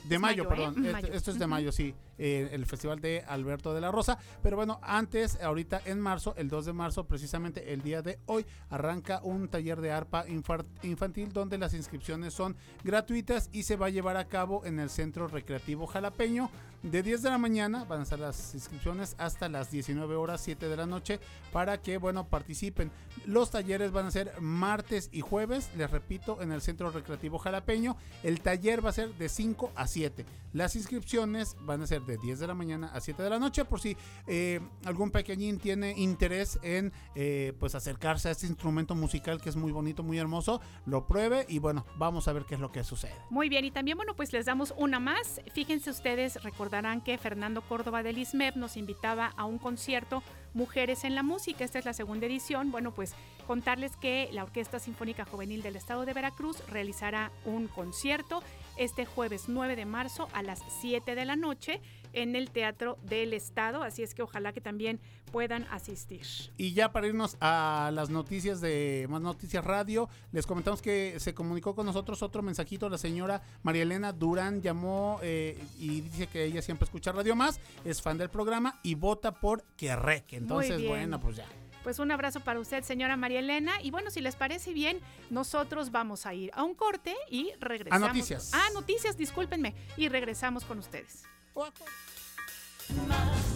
De 0.05 0.19
mayo, 0.19 0.43
¿eh? 0.43 0.47
perdón. 0.47 0.85
Esto, 1.11 1.31
es 1.31 1.39
de 1.39 1.47
mayo, 1.47 1.71
sí. 1.71 1.93
El 2.17 2.65
festival 2.65 2.99
de 2.99 3.23
Alberto 3.27 3.73
de 3.73 3.81
la 3.81 3.91
Rosa. 3.91 4.17
Pero 4.41 4.57
bueno, 4.57 4.79
antes, 4.81 5.41
ahorita 5.41 5.81
en 5.85 5.99
marzo, 5.99 6.33
el 6.37 6.49
2 6.49 6.65
de 6.65 6.73
marzo, 6.73 7.05
precisamente 7.05 7.73
el 7.73 7.81
día 7.81 8.01
de 8.01 8.19
hoy, 8.25 8.45
arranca 8.69 9.21
un 9.23 9.47
taller 9.47 9.81
de 9.81 9.91
arpa 9.91 10.25
infantil 10.27 11.31
donde 11.31 11.57
las 11.57 11.73
inscripciones 11.73 12.33
son 12.33 12.55
gratuitas 12.83 13.49
y 13.51 13.63
se 13.63 13.75
va 13.75 13.87
a 13.87 13.89
llevar 13.89 14.17
a 14.17 14.27
cabo 14.27 14.65
en 14.65 14.79
el 14.79 14.89
Centro 14.89 15.27
Recreativo 15.27 15.87
Jalapeño. 15.87 16.49
De 16.83 17.01
10 17.01 17.23
de 17.23 17.31
la 17.31 17.39
mañana 17.39 17.85
van 17.85 18.01
a 18.01 18.03
estar 18.03 18.19
las 18.19 18.53
inscripciones 18.53 19.15
hasta 19.17 19.49
las 19.49 19.71
19 19.71 20.15
horas 20.15 20.41
7 20.41 20.69
de 20.69 20.77
la 20.77 20.85
noche 20.85 21.19
para 21.51 21.81
que, 21.81 21.97
bueno, 21.97 22.27
participen. 22.27 22.91
Los 23.25 23.49
talleres 23.49 23.91
van 23.91 24.05
a 24.05 24.11
ser 24.11 24.31
martes 24.39 25.09
y 25.11 25.21
jueves, 25.21 25.71
les 25.75 25.89
repito, 25.89 26.41
en 26.41 26.51
el 26.51 26.61
Centro 26.61 26.91
Recreativo 26.91 27.39
Jalapeño. 27.39 27.97
El 28.21 28.41
taller 28.41 28.85
va 28.85 28.91
a 28.91 28.93
ser 28.93 29.13
de 29.15 29.27
5 29.27 29.71
a 29.75 29.87
7. 29.87 30.23
Las 30.53 30.75
inscripciones 30.75 31.57
van 31.61 31.81
a 31.81 31.87
ser 31.87 32.03
de 32.07 32.17
10 32.17 32.39
de 32.39 32.47
la 32.47 32.55
mañana 32.55 32.87
a 32.93 32.99
7 32.99 33.21
de 33.21 33.29
la 33.29 33.37
noche 33.37 33.65
por 33.65 33.79
si 33.79 33.95
eh, 34.25 34.59
algún 34.85 35.11
pequeñín 35.11 35.59
tiene 35.59 35.93
interés 35.97 36.57
en 36.63 36.91
eh, 37.15 37.53
pues 37.59 37.75
acercarse 37.75 38.29
a 38.29 38.31
este 38.31 38.47
instrumento 38.47 38.95
musical 38.95 39.39
que 39.41 39.49
es 39.49 39.55
muy 39.55 39.71
bonito, 39.71 40.01
muy 40.01 40.17
hermoso, 40.17 40.61
lo 40.85 41.05
pruebe 41.05 41.45
y 41.49 41.59
bueno, 41.59 41.85
vamos 41.97 42.27
a 42.27 42.33
ver 42.33 42.45
qué 42.45 42.55
es 42.55 42.61
lo 42.61 42.71
que 42.71 42.83
sucede. 42.83 43.15
Muy 43.29 43.49
bien, 43.49 43.65
y 43.65 43.71
también 43.71 43.97
bueno, 43.97 44.15
pues 44.15 44.33
les 44.33 44.45
damos 44.45 44.73
una 44.77 44.99
más. 44.99 45.41
Fíjense 45.53 45.89
ustedes, 45.89 46.41
recordarán 46.43 47.01
que 47.01 47.17
Fernando 47.17 47.61
Córdoba 47.61 48.03
del 48.03 48.17
ISMEP 48.17 48.55
nos 48.55 48.77
invitaba 48.77 49.33
a 49.37 49.45
un 49.45 49.57
concierto 49.59 50.23
Mujeres 50.53 51.03
en 51.03 51.13
la 51.13 51.23
Música. 51.23 51.63
Esta 51.63 51.79
es 51.79 51.85
la 51.85 51.93
segunda 51.93 52.25
edición. 52.25 52.71
Bueno, 52.71 52.91
pues 52.91 53.13
contarles 53.45 53.95
que 53.95 54.29
la 54.31 54.43
Orquesta 54.43 54.79
Sinfónica 54.79 55.25
Juvenil 55.25 55.61
del 55.61 55.75
Estado 55.75 56.05
de 56.05 56.13
Veracruz 56.13 56.57
realizará 56.67 57.31
un 57.45 57.67
concierto 57.67 58.41
este 58.77 59.05
jueves 59.05 59.45
9 59.47 59.75
de 59.75 59.85
marzo 59.85 60.27
a 60.33 60.43
las 60.43 60.61
7 60.81 61.15
de 61.15 61.25
la 61.25 61.35
noche 61.35 61.81
en 62.13 62.35
el 62.35 62.49
Teatro 62.49 62.97
del 63.03 63.33
Estado, 63.33 63.83
así 63.83 64.03
es 64.03 64.13
que 64.13 64.23
ojalá 64.23 64.53
que 64.53 64.61
también 64.61 64.99
puedan 65.31 65.65
asistir. 65.69 66.25
Y 66.57 66.73
ya 66.73 66.91
para 66.91 67.07
irnos 67.07 67.37
a 67.41 67.91
las 67.93 68.09
noticias 68.09 68.61
de 68.61 69.05
Más 69.09 69.21
Noticias 69.21 69.63
Radio, 69.63 70.09
les 70.31 70.45
comentamos 70.45 70.81
que 70.81 71.19
se 71.19 71.33
comunicó 71.33 71.75
con 71.75 71.85
nosotros 71.85 72.23
otro 72.23 72.41
mensajito, 72.41 72.89
la 72.89 72.97
señora 72.97 73.41
María 73.63 73.83
Elena 73.83 74.13
Durán 74.13 74.61
llamó 74.61 75.19
eh, 75.21 75.61
y 75.77 76.01
dice 76.01 76.27
que 76.27 76.45
ella 76.45 76.61
siempre 76.61 76.85
escucha 76.85 77.11
Radio 77.11 77.35
Más, 77.35 77.59
es 77.85 78.01
fan 78.01 78.17
del 78.17 78.29
programa 78.29 78.79
y 78.83 78.95
vota 78.95 79.31
por 79.31 79.63
Querreque. 79.75 80.37
Entonces, 80.37 80.87
bueno, 80.87 81.19
pues 81.19 81.37
ya. 81.37 81.45
Pues 81.87 81.99
un 81.99 82.11
abrazo 82.11 82.41
para 82.41 82.59
usted, 82.59 82.83
señora 82.83 83.15
María 83.15 83.39
Elena. 83.39 83.81
Y 83.81 83.91
bueno, 83.91 84.11
si 84.11 84.19
les 84.19 84.35
parece 84.35 84.73
bien, 84.73 84.99
nosotros 85.29 85.89
vamos 85.89 86.25
a 86.25 86.33
ir 86.33 86.51
a 86.53 86.63
un 86.63 86.75
corte 86.75 87.15
y 87.31 87.53
regresamos. 87.61 88.03
A 88.03 88.07
noticias. 88.09 88.51
Ah, 88.53 88.67
noticias, 88.73 89.15
discúlpenme. 89.15 89.73
Y 89.95 90.09
regresamos 90.09 90.65
con 90.65 90.79
ustedes. 90.79 91.23
Más 91.55 91.71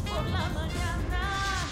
por 0.10 0.24
la 0.30 0.48
mañana. 0.48 1.68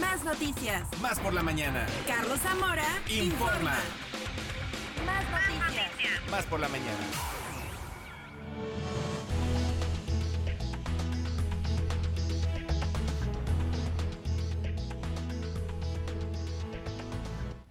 Más 0.00 0.24
noticias. 0.24 1.00
Más 1.00 1.20
por 1.20 1.32
la 1.32 1.44
mañana. 1.44 1.86
Carlos 2.08 2.40
Zamora 2.40 2.88
informa. 3.08 3.76
Más 5.06 5.30
noticias. 5.30 5.92
Más 6.32 6.44
por 6.46 6.58
la 6.58 6.68
mañana. 6.68 7.06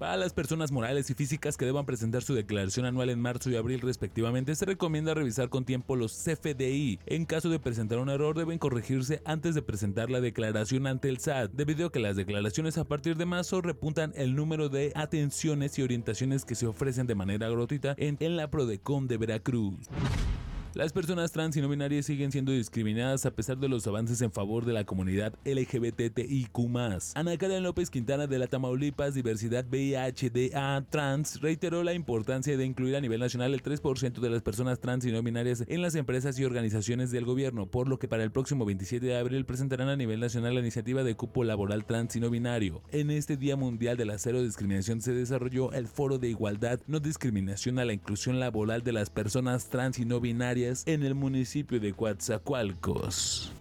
Para 0.04 0.18
las 0.18 0.34
personas 0.34 0.70
morales 0.74 1.10
y 1.10 1.14
físicas 1.14 1.56
que 1.56 1.64
deban 1.64 1.86
presentar 1.86 2.24
su 2.24 2.34
declaración 2.34 2.86
anual 2.86 3.10
en 3.10 3.22
marzo 3.22 3.50
y 3.50 3.56
abril 3.56 3.80
respectivamente, 3.80 4.54
se 4.54 4.66
recomienda 4.66 5.14
revisar 5.14 5.48
con 5.48 5.64
tiempo 5.64 5.96
los 5.96 6.12
CFDI. 6.12 7.00
En 7.06 7.24
caso 7.24 7.48
de 7.48 7.58
presentar 7.58 8.00
un 8.00 8.10
error, 8.10 8.38
deben 8.38 8.60
corregirse 8.60 9.22
antes 9.24 9.56
de 9.56 9.62
presentar 9.62 10.10
la 10.10 10.20
declaración 10.20 10.88
ante 10.88 11.08
el 11.08 11.20
SAT, 11.20 11.52
debido 11.54 11.88
a 11.88 11.92
que 11.94 12.02
las 12.02 12.18
declaraciones 12.18 12.78
a 12.78 12.84
partir 12.84 13.16
de 13.16 13.26
marzo 13.26 13.62
repuntan 13.62 14.12
el 14.18 14.36
número 14.36 14.68
de 14.68 14.92
atenciones 14.94 15.80
y 15.80 15.84
orientaciones 15.84 16.44
que 16.44 16.56
se 16.56 16.68
ofrecen 16.68 17.08
de 17.08 17.16
manera 17.16 17.48
gratuita 17.48 17.96
en, 17.98 18.18
la 18.36 18.52
Prodecon 18.52 19.08
de 19.08 19.16
Veracruz. 19.16 19.88
Las 20.76 20.92
personas 20.92 21.32
trans 21.32 21.56
y 21.56 21.62
no 21.62 21.70
binarias 21.70 22.08
siguen 22.08 22.32
siendo 22.32 22.52
discriminadas 22.52 23.28
a 23.28 23.32
pesar 23.32 23.60
de 23.60 23.70
los 23.70 23.86
avances 23.86 24.24
en 24.24 24.32
favor 24.32 24.66
de 24.66 24.74
la 24.74 24.86
comunidad 24.86 25.36
LGBTIQ+. 25.46 26.50
Ana 27.14 27.38
Karen 27.38 27.62
López 27.62 27.92
Quintana 27.92 28.26
de 28.26 28.40
la 28.40 28.48
Tamaulipas 28.48 29.14
Diversidad 29.14 29.66
VIHDA 29.70 30.84
Trans 30.90 31.42
reiteró 31.42 31.84
la 31.84 31.94
importancia 31.94 32.58
de 32.58 32.66
incluir 32.66 32.96
a 32.96 33.02
nivel 33.02 33.20
nacional 33.20 33.54
el 33.54 33.62
3% 33.62 34.20
de 34.20 34.30
las 34.32 34.42
personas 34.42 34.80
trans 34.80 35.06
y 35.06 35.12
no 35.12 35.22
binarias 35.22 35.64
en 35.68 35.84
las 35.84 35.94
empresas 35.94 36.40
y 36.40 36.44
organizaciones 36.44 37.12
del 37.12 37.26
gobierno, 37.26 37.68
por 37.68 37.88
lo 37.88 38.00
que 38.00 38.08
para 38.08 38.24
el 38.24 38.32
próximo 38.32 38.66
27 38.66 39.06
de 39.06 39.16
abril 39.16 39.46
presentarán 39.46 39.90
a 39.90 39.96
nivel 39.96 40.22
nacional 40.22 40.56
la 40.56 40.62
iniciativa 40.62 41.04
de 41.04 41.14
cupo 41.14 41.44
laboral 41.44 41.86
trans 41.86 42.16
y 42.16 42.20
no 42.20 42.32
binario. 42.32 42.82
En 42.92 43.12
este 43.12 43.38
Día 43.38 43.56
Mundial 43.56 43.96
de 43.96 44.06
la 44.06 44.18
Cero 44.18 44.42
Discriminación 44.42 45.02
se 45.02 45.14
desarrolló 45.14 45.72
el 45.72 45.88
Foro 45.88 46.18
de 46.18 46.30
Igualdad, 46.30 46.80
No 46.88 47.00
Discriminación 47.00 47.78
a 47.78 47.86
la 47.86 47.94
Inclusión 47.94 48.40
Laboral 48.40 48.82
de 48.82 48.94
las 48.94 49.12
Personas 49.12 49.70
Trans 49.70 50.00
y 50.00 50.06
No 50.06 50.20
Binarias 50.20 50.63
en 50.86 51.04
el 51.04 51.16
municipio 51.16 51.80
de 51.80 51.94
Coatzacoalcos. 51.94 53.52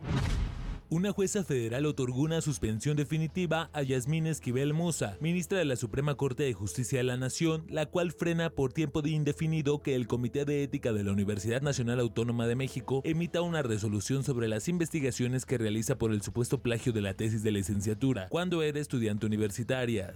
Una 0.88 1.10
jueza 1.10 1.42
federal 1.42 1.86
otorgó 1.86 2.20
una 2.20 2.42
suspensión 2.42 2.96
definitiva 2.96 3.70
a 3.72 3.82
Yasmín 3.82 4.26
Esquivel 4.26 4.74
Moza, 4.74 5.16
ministra 5.20 5.58
de 5.58 5.64
la 5.64 5.76
Suprema 5.76 6.16
Corte 6.16 6.42
de 6.42 6.52
Justicia 6.52 6.98
de 6.98 7.04
la 7.04 7.16
Nación, 7.16 7.64
la 7.70 7.86
cual 7.86 8.12
frena 8.12 8.50
por 8.50 8.74
tiempo 8.74 9.00
de 9.00 9.08
indefinido 9.08 9.80
que 9.80 9.94
el 9.94 10.06
Comité 10.06 10.44
de 10.44 10.62
Ética 10.62 10.92
de 10.92 11.02
la 11.02 11.12
Universidad 11.12 11.62
Nacional 11.62 11.98
Autónoma 11.98 12.46
de 12.46 12.56
México 12.56 13.00
emita 13.04 13.40
una 13.40 13.62
resolución 13.62 14.22
sobre 14.22 14.48
las 14.48 14.68
investigaciones 14.68 15.46
que 15.46 15.56
realiza 15.56 15.96
por 15.96 16.12
el 16.12 16.20
supuesto 16.20 16.58
plagio 16.60 16.92
de 16.92 17.00
la 17.00 17.14
tesis 17.14 17.42
de 17.42 17.52
licenciatura 17.52 18.28
cuando 18.28 18.62
era 18.62 18.78
estudiante 18.78 19.24
universitaria. 19.24 20.12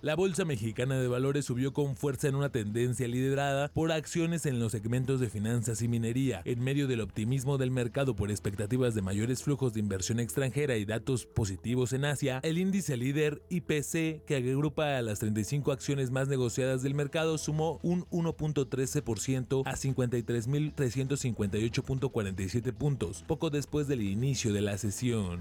La 0.00 0.14
Bolsa 0.14 0.44
Mexicana 0.44 1.00
de 1.00 1.08
Valores 1.08 1.46
subió 1.46 1.72
con 1.72 1.96
fuerza 1.96 2.28
en 2.28 2.36
una 2.36 2.50
tendencia 2.50 3.08
liderada 3.08 3.66
por 3.66 3.90
acciones 3.90 4.46
en 4.46 4.60
los 4.60 4.70
segmentos 4.70 5.18
de 5.18 5.28
finanzas 5.28 5.82
y 5.82 5.88
minería, 5.88 6.40
en 6.44 6.62
medio 6.62 6.86
del 6.86 7.00
optimismo 7.00 7.58
del 7.58 7.72
mercado 7.72 8.14
por 8.14 8.30
expectativas 8.30 8.94
de 8.94 9.02
mayores 9.02 9.42
flujos 9.42 9.74
de 9.74 9.80
inversión 9.80 10.20
extranjera 10.20 10.76
y 10.76 10.84
datos 10.84 11.26
positivos 11.26 11.92
en 11.92 12.04
Asia. 12.04 12.38
El 12.44 12.58
índice 12.58 12.96
líder 12.96 13.42
IPC, 13.48 14.24
que 14.24 14.36
agrupa 14.36 14.98
a 14.98 15.02
las 15.02 15.18
35 15.18 15.72
acciones 15.72 16.12
más 16.12 16.28
negociadas 16.28 16.84
del 16.84 16.94
mercado, 16.94 17.36
sumó 17.36 17.80
un 17.82 18.04
1.13% 18.10 19.64
a 19.66 19.72
53.358.47 19.72 22.72
puntos, 22.72 23.24
poco 23.26 23.50
después 23.50 23.88
del 23.88 24.02
inicio 24.02 24.52
de 24.52 24.60
la 24.60 24.78
sesión. 24.78 25.40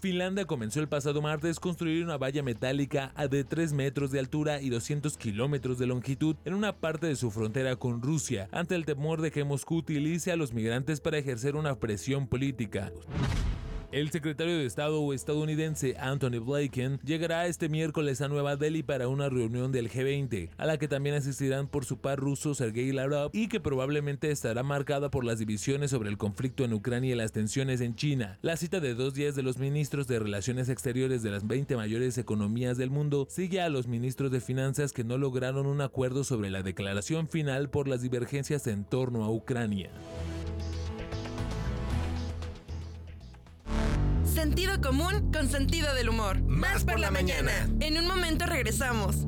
Finlandia 0.00 0.44
comenzó 0.44 0.78
el 0.78 0.88
pasado 0.88 1.20
martes 1.20 1.58
construir 1.58 2.04
una 2.04 2.16
valla 2.16 2.44
metálica 2.44 3.12
de 3.28 3.42
3 3.42 3.72
metros 3.72 4.12
de 4.12 4.20
altura 4.20 4.62
y 4.62 4.70
200 4.70 5.16
kilómetros 5.18 5.76
de 5.78 5.86
longitud 5.86 6.36
en 6.44 6.54
una 6.54 6.76
parte 6.76 7.08
de 7.08 7.16
su 7.16 7.32
frontera 7.32 7.74
con 7.74 8.00
Rusia, 8.00 8.48
ante 8.52 8.76
el 8.76 8.84
temor 8.84 9.20
de 9.20 9.32
que 9.32 9.42
Moscú 9.42 9.78
utilice 9.78 10.30
a 10.30 10.36
los 10.36 10.52
migrantes 10.52 11.00
para 11.00 11.18
ejercer 11.18 11.56
una 11.56 11.74
presión 11.80 12.28
política. 12.28 12.92
El 13.90 14.10
secretario 14.10 14.58
de 14.58 14.66
Estado 14.66 15.14
estadounidense 15.14 15.96
Anthony 15.98 16.40
Blinken 16.44 17.00
llegará 17.06 17.46
este 17.46 17.70
miércoles 17.70 18.20
a 18.20 18.28
Nueva 18.28 18.56
Delhi 18.56 18.82
para 18.82 19.08
una 19.08 19.30
reunión 19.30 19.72
del 19.72 19.90
G20, 19.90 20.50
a 20.58 20.66
la 20.66 20.76
que 20.76 20.88
también 20.88 21.14
asistirán 21.16 21.68
por 21.68 21.86
su 21.86 21.96
par 21.96 22.18
ruso 22.18 22.54
Sergei 22.54 22.92
Lavrov 22.92 23.30
y 23.32 23.48
que 23.48 23.60
probablemente 23.60 24.30
estará 24.30 24.62
marcada 24.62 25.10
por 25.10 25.24
las 25.24 25.38
divisiones 25.38 25.90
sobre 25.90 26.10
el 26.10 26.18
conflicto 26.18 26.64
en 26.64 26.74
Ucrania 26.74 27.14
y 27.14 27.16
las 27.16 27.32
tensiones 27.32 27.80
en 27.80 27.96
China. 27.96 28.38
La 28.42 28.58
cita 28.58 28.80
de 28.80 28.94
dos 28.94 29.14
días 29.14 29.34
de 29.34 29.42
los 29.42 29.56
ministros 29.56 30.06
de 30.06 30.18
Relaciones 30.18 30.68
Exteriores 30.68 31.22
de 31.22 31.30
las 31.30 31.46
20 31.46 31.74
mayores 31.76 32.18
economías 32.18 32.76
del 32.76 32.90
mundo 32.90 33.26
sigue 33.30 33.62
a 33.62 33.70
los 33.70 33.86
ministros 33.86 34.30
de 34.30 34.42
Finanzas 34.42 34.92
que 34.92 35.04
no 35.04 35.16
lograron 35.16 35.64
un 35.64 35.80
acuerdo 35.80 36.24
sobre 36.24 36.50
la 36.50 36.62
declaración 36.62 37.26
final 37.26 37.70
por 37.70 37.88
las 37.88 38.02
divergencias 38.02 38.66
en 38.66 38.84
torno 38.84 39.24
a 39.24 39.30
Ucrania. 39.30 39.88
Sentido 44.38 44.80
común 44.80 45.32
con 45.32 45.48
sentido 45.48 45.92
del 45.96 46.10
humor. 46.10 46.40
Más 46.42 46.84
por 46.84 47.00
la 47.00 47.10
mañana. 47.10 47.50
En 47.80 47.98
un 47.98 48.06
momento 48.06 48.46
regresamos. 48.46 49.26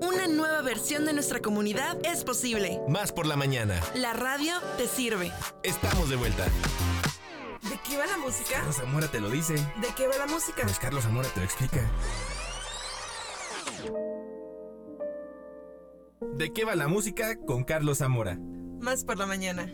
Una 0.00 0.26
nueva 0.26 0.62
versión 0.62 1.04
de 1.04 1.12
nuestra 1.12 1.40
comunidad 1.40 1.98
es 2.02 2.24
posible. 2.24 2.80
Más 2.88 3.12
por 3.12 3.26
la 3.26 3.36
mañana. 3.36 3.78
La 3.94 4.14
radio 4.14 4.54
te 4.78 4.88
sirve. 4.88 5.30
Estamos 5.62 6.08
de 6.08 6.16
vuelta. 6.16 6.44
¿De 6.44 7.78
qué 7.86 7.98
va 7.98 8.06
la 8.06 8.16
música? 8.16 8.54
Carlos 8.54 8.76
Zamora 8.76 9.08
te 9.08 9.20
lo 9.20 9.28
dice. 9.28 9.52
¿De 9.52 9.88
qué 9.94 10.08
va 10.08 10.16
la 10.16 10.26
música? 10.26 10.62
Pues 10.62 10.78
Carlos 10.78 11.04
Zamora 11.04 11.28
te 11.28 11.40
lo 11.40 11.44
explica. 11.44 11.90
¿De 16.38 16.52
qué 16.54 16.64
va 16.64 16.74
la 16.74 16.88
música 16.88 17.36
con 17.46 17.64
Carlos 17.64 17.98
Zamora? 17.98 18.38
Más 18.80 19.04
por 19.04 19.18
la 19.18 19.26
mañana. 19.26 19.70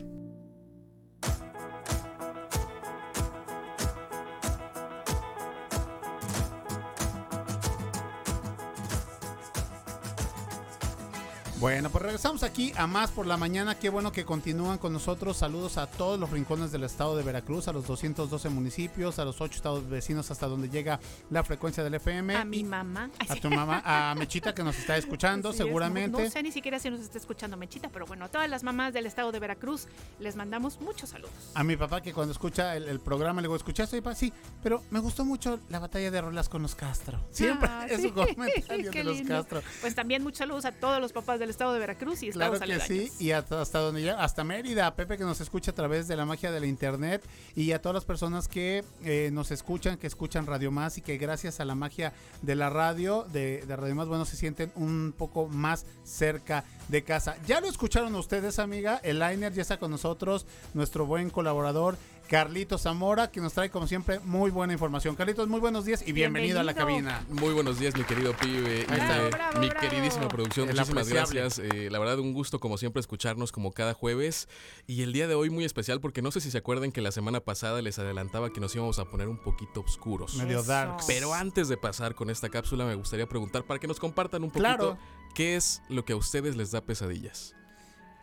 Bueno, 11.63 11.91
pues 11.91 12.03
regresamos 12.03 12.43
aquí 12.43 12.73
a 12.77 12.89
más 12.89 13.13
por 13.13 13.25
la 13.25 13.37
mañana. 13.37 13.79
Qué 13.79 13.89
bueno 13.89 14.11
que 14.11 14.25
continúan 14.25 14.79
con 14.79 14.93
nosotros. 14.93 15.37
Saludos 15.37 15.79
a 15.79 15.87
todos 15.87 16.19
los 16.19 16.29
rincones 16.31 16.73
del 16.73 16.83
estado 16.83 17.17
de 17.17 17.23
Veracruz, 17.23 17.69
a 17.69 17.73
los 17.73 17.87
212 17.87 18.49
municipios, 18.49 19.21
a 19.21 19.25
los 19.25 19.41
8 19.41 19.55
estados 19.55 19.89
vecinos 19.89 20.29
hasta 20.33 20.49
donde 20.49 20.69
llega 20.69 20.99
la 21.31 21.45
frecuencia 21.45 21.85
del 21.85 21.95
FM. 21.95 22.35
A 22.35 22.45
mi 22.45 22.65
mamá. 22.65 23.11
A 23.29 23.37
tu 23.37 23.49
mamá, 23.49 23.81
a 23.85 24.13
Mechita 24.17 24.53
que 24.53 24.65
nos 24.65 24.77
está 24.77 24.97
escuchando 24.97 25.53
seguramente. 25.53 26.21
no, 26.21 26.29
sé 26.29 26.43
ni 26.43 26.51
siquiera 26.51 26.81
si 26.81 26.91
nos 26.91 26.99
está 26.99 27.19
escuchando 27.19 27.57
Mechita, 27.57 27.89
pero 27.91 28.07
bueno, 28.07 28.25
a 28.25 28.29
todas 28.29 28.51
las 28.51 28.65
mamás 28.65 28.93
del 28.93 29.07
estado 29.07 29.31
de 29.31 29.39
Veracruz 29.39 29.87
les 30.19 30.35
mandamos 30.35 30.81
muchos 30.81 31.11
saludos. 31.11 31.53
A 31.55 31.63
mi 31.63 31.77
papá 31.77 32.01
que 32.01 32.13
cuando 32.13 32.33
escucha 32.33 32.75
el, 32.75 32.99
programa 32.99 33.41
le 33.41 33.47
digo, 33.47 33.55
¿escuchaste? 33.55 34.03
papá? 34.03 34.17
Sí, 34.17 34.33
pero 34.65 34.83
me 34.91 34.99
gustó 34.99 35.25
mucho 35.25 35.61
la 35.69 35.79
batalla 35.79 36.11
de 36.11 36.21
rolas 36.23 36.49
con 36.49 36.61
los 36.63 36.75
Castro. 36.75 37.21
Siempre 37.31 37.69
Ah, 37.71 37.87
es 37.89 38.01
sí. 38.01 38.09
un 38.09 38.15
comentario 38.15 38.91
de 38.91 39.05
los. 39.05 39.21
Castro. 39.21 39.63
Pues 39.81 39.95
también 39.95 40.25
muchos 40.25 40.39
saludos 40.39 40.65
a 40.65 40.73
todos 40.73 41.01
los 41.01 41.13
papás 41.13 41.39
del 41.39 41.52
estado 41.53 41.73
de 41.73 41.79
Veracruz 41.79 42.23
y 42.23 42.29
estados 42.29 42.59
Claro 42.59 42.67
que 42.67 42.81
aledaños. 42.81 43.11
sí, 43.17 43.25
y 43.25 43.31
hasta, 43.31 43.79
donde 43.79 44.01
llega, 44.01 44.23
hasta 44.23 44.45
Mérida, 44.45 44.87
a 44.87 44.95
Pepe 44.97 45.17
que 45.17 45.25
nos 45.25 45.41
escucha 45.41 45.71
a 45.71 45.75
través 45.75 46.09
de 46.09 46.17
la 46.17 46.25
magia 46.25 46.51
de 46.51 46.61
la 46.61 46.67
internet 46.67 47.23
y 47.55 47.73
a 47.73 47.81
todas 47.81 47.95
las 47.95 48.05
personas 48.05 48.49
que 48.49 48.85
eh, 49.05 49.31
nos 49.33 49.51
escuchan, 49.51 49.97
que 49.97 50.07
escuchan 50.07 50.47
Radio 50.47 50.71
Más 50.71 50.99
y 50.99 51.03
que 51.03 51.17
gracias 51.19 51.61
a 51.61 51.65
la 51.65 51.75
magia 51.75 52.13
de 52.43 52.57
la 52.57 52.71
radio, 52.71 53.25
de, 53.33 53.65
de 53.67 53.77
Radio 53.77 53.95
Más, 53.95 54.09
bueno, 54.09 54.25
se 54.25 54.37
sienten 54.37 54.73
un 54.75 55.15
poco 55.17 55.47
más 55.49 55.87
cerca 56.05 56.65
de 56.89 57.05
casa. 57.05 57.37
Ya 57.47 57.61
lo 57.61 57.69
escucharon 57.69 58.15
ustedes, 58.17 58.59
amiga, 58.59 59.01
el 59.03 59.19
Liner 59.19 59.53
ya 59.53 59.63
está 59.63 59.79
con 59.79 59.91
nosotros, 59.91 60.47
nuestro 60.75 61.07
buen 61.07 61.31
colaborador. 61.31 61.97
Carlitos 62.29 62.83
Zamora, 62.83 63.31
que 63.31 63.41
nos 63.43 63.53
trae 63.53 63.69
como 63.71 63.87
siempre 63.87 64.19
muy 64.21 64.51
buena 64.51 64.73
información. 64.73 65.15
Carlitos, 65.17 65.49
muy 65.49 65.61
buenos 65.61 65.85
días 65.85 66.03
y 66.07 66.13
bienvenido, 66.13 66.61
a 66.61 66.63
la 66.63 66.73
cabina. 66.75 67.25
Muy 67.29 67.53
buenos 67.53 67.79
días, 67.79 67.95
mi 67.95 68.05
querido 68.05 68.35
pibe. 68.37 68.81
y, 68.81 68.85
Bravo, 68.85 69.25
mi 69.61 69.69
bravo. 69.69 69.81
queridísima 69.81 70.29
producción, 70.29 70.69
El 70.71 70.77
muchísimas 70.77 71.07
apreciable. 71.09 71.41
gracias. 71.41 71.67
Eh, 71.75 71.91
la 71.91 71.99
verdad, 71.99 72.19
un 72.21 72.33
gusto, 72.33 72.59
como 72.59 72.79
siempre, 72.79 73.01
escucharnos 73.01 73.53
como 73.53 73.73
cada 73.73 73.93
jueves. 73.93 74.49
Y 74.87 75.03
el 75.03 75.13
día 75.13 75.29
de 75.29 75.35
hoy 75.35 75.51
muy 75.51 75.65
especial, 75.65 76.01
porque 76.01 76.23
no 76.23 76.31
sé 76.31 76.41
si 76.41 76.51
se 76.51 76.59
acuerdan 76.59 76.91
que 76.91 77.03
la 77.03 77.13
semana 77.13 77.41
pasada 77.41 77.83
les 77.83 77.99
adelantaba 77.99 78.51
que 78.51 78.61
nos 78.61 78.75
íbamos 78.75 78.99
a 78.99 79.05
poner 79.05 79.29
un 79.29 79.37
poquito 79.39 79.81
oscuros. 79.81 80.35
Medio 80.37 80.63
darks. 80.63 81.05
Pero 81.07 81.35
antes 81.35 81.69
de 81.69 81.77
pasar 81.77 82.15
con 82.15 82.31
esta 82.31 82.49
cápsula, 82.49 82.87
me 82.87 82.95
gustaría 82.95 83.27
preguntar 83.29 83.65
para 83.65 83.79
que 83.79 83.89
nos 83.89 84.01
compartan 84.01 84.43
un 84.43 84.51
poquito 84.51 84.63
Claro. 84.63 84.99
qué 85.35 85.57
es 85.57 85.83
lo 85.91 86.05
que 86.07 86.15
a 86.15 86.17
ustedes 86.17 86.57
les 86.57 86.71
da 86.71 86.81
pesadillas. 86.81 87.55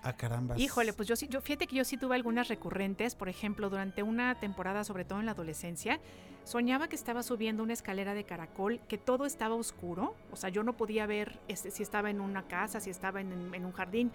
Ah, 0.02 0.14
caramba. 0.14 0.58
Híjole, 0.58 0.94
pues 0.94 1.08
yo 1.10 1.16
sí, 1.16 1.28
yo 1.28 1.42
fíjate 1.42 1.68
que 1.68 1.76
yo 1.76 1.84
sí 1.84 1.98
tuve 1.98 2.16
algunas 2.16 2.48
recurrentes, 2.48 3.16
por 3.16 3.28
ejemplo, 3.28 3.70
durante 3.70 4.02
una 4.02 4.36
temporada, 4.40 4.84
sobre 4.84 5.04
todo 5.04 5.20
en 5.20 5.26
la 5.26 5.34
adolescencia, 5.34 6.00
soñaba 6.46 6.88
que 6.88 6.96
estaba 6.96 7.22
subiendo 7.22 7.64
una 7.64 7.74
escalera 7.74 8.14
de 8.14 8.24
caracol, 8.24 8.80
que 8.88 8.98
todo 8.98 9.26
estaba 9.26 9.56
oscuro, 9.56 10.16
o 10.32 10.38
sea, 10.38 10.50
yo 10.50 10.64
no 10.64 10.74
podía 10.74 11.06
ver 11.06 11.40
este, 11.50 11.70
si 11.70 11.84
estaba 11.84 12.10
en 12.10 12.22
una 12.22 12.44
casa, 12.44 12.80
si 12.80 12.90
estaba 12.90 13.20
en, 13.20 13.54
en 13.54 13.66
un 13.66 13.72
jardín, 13.74 14.12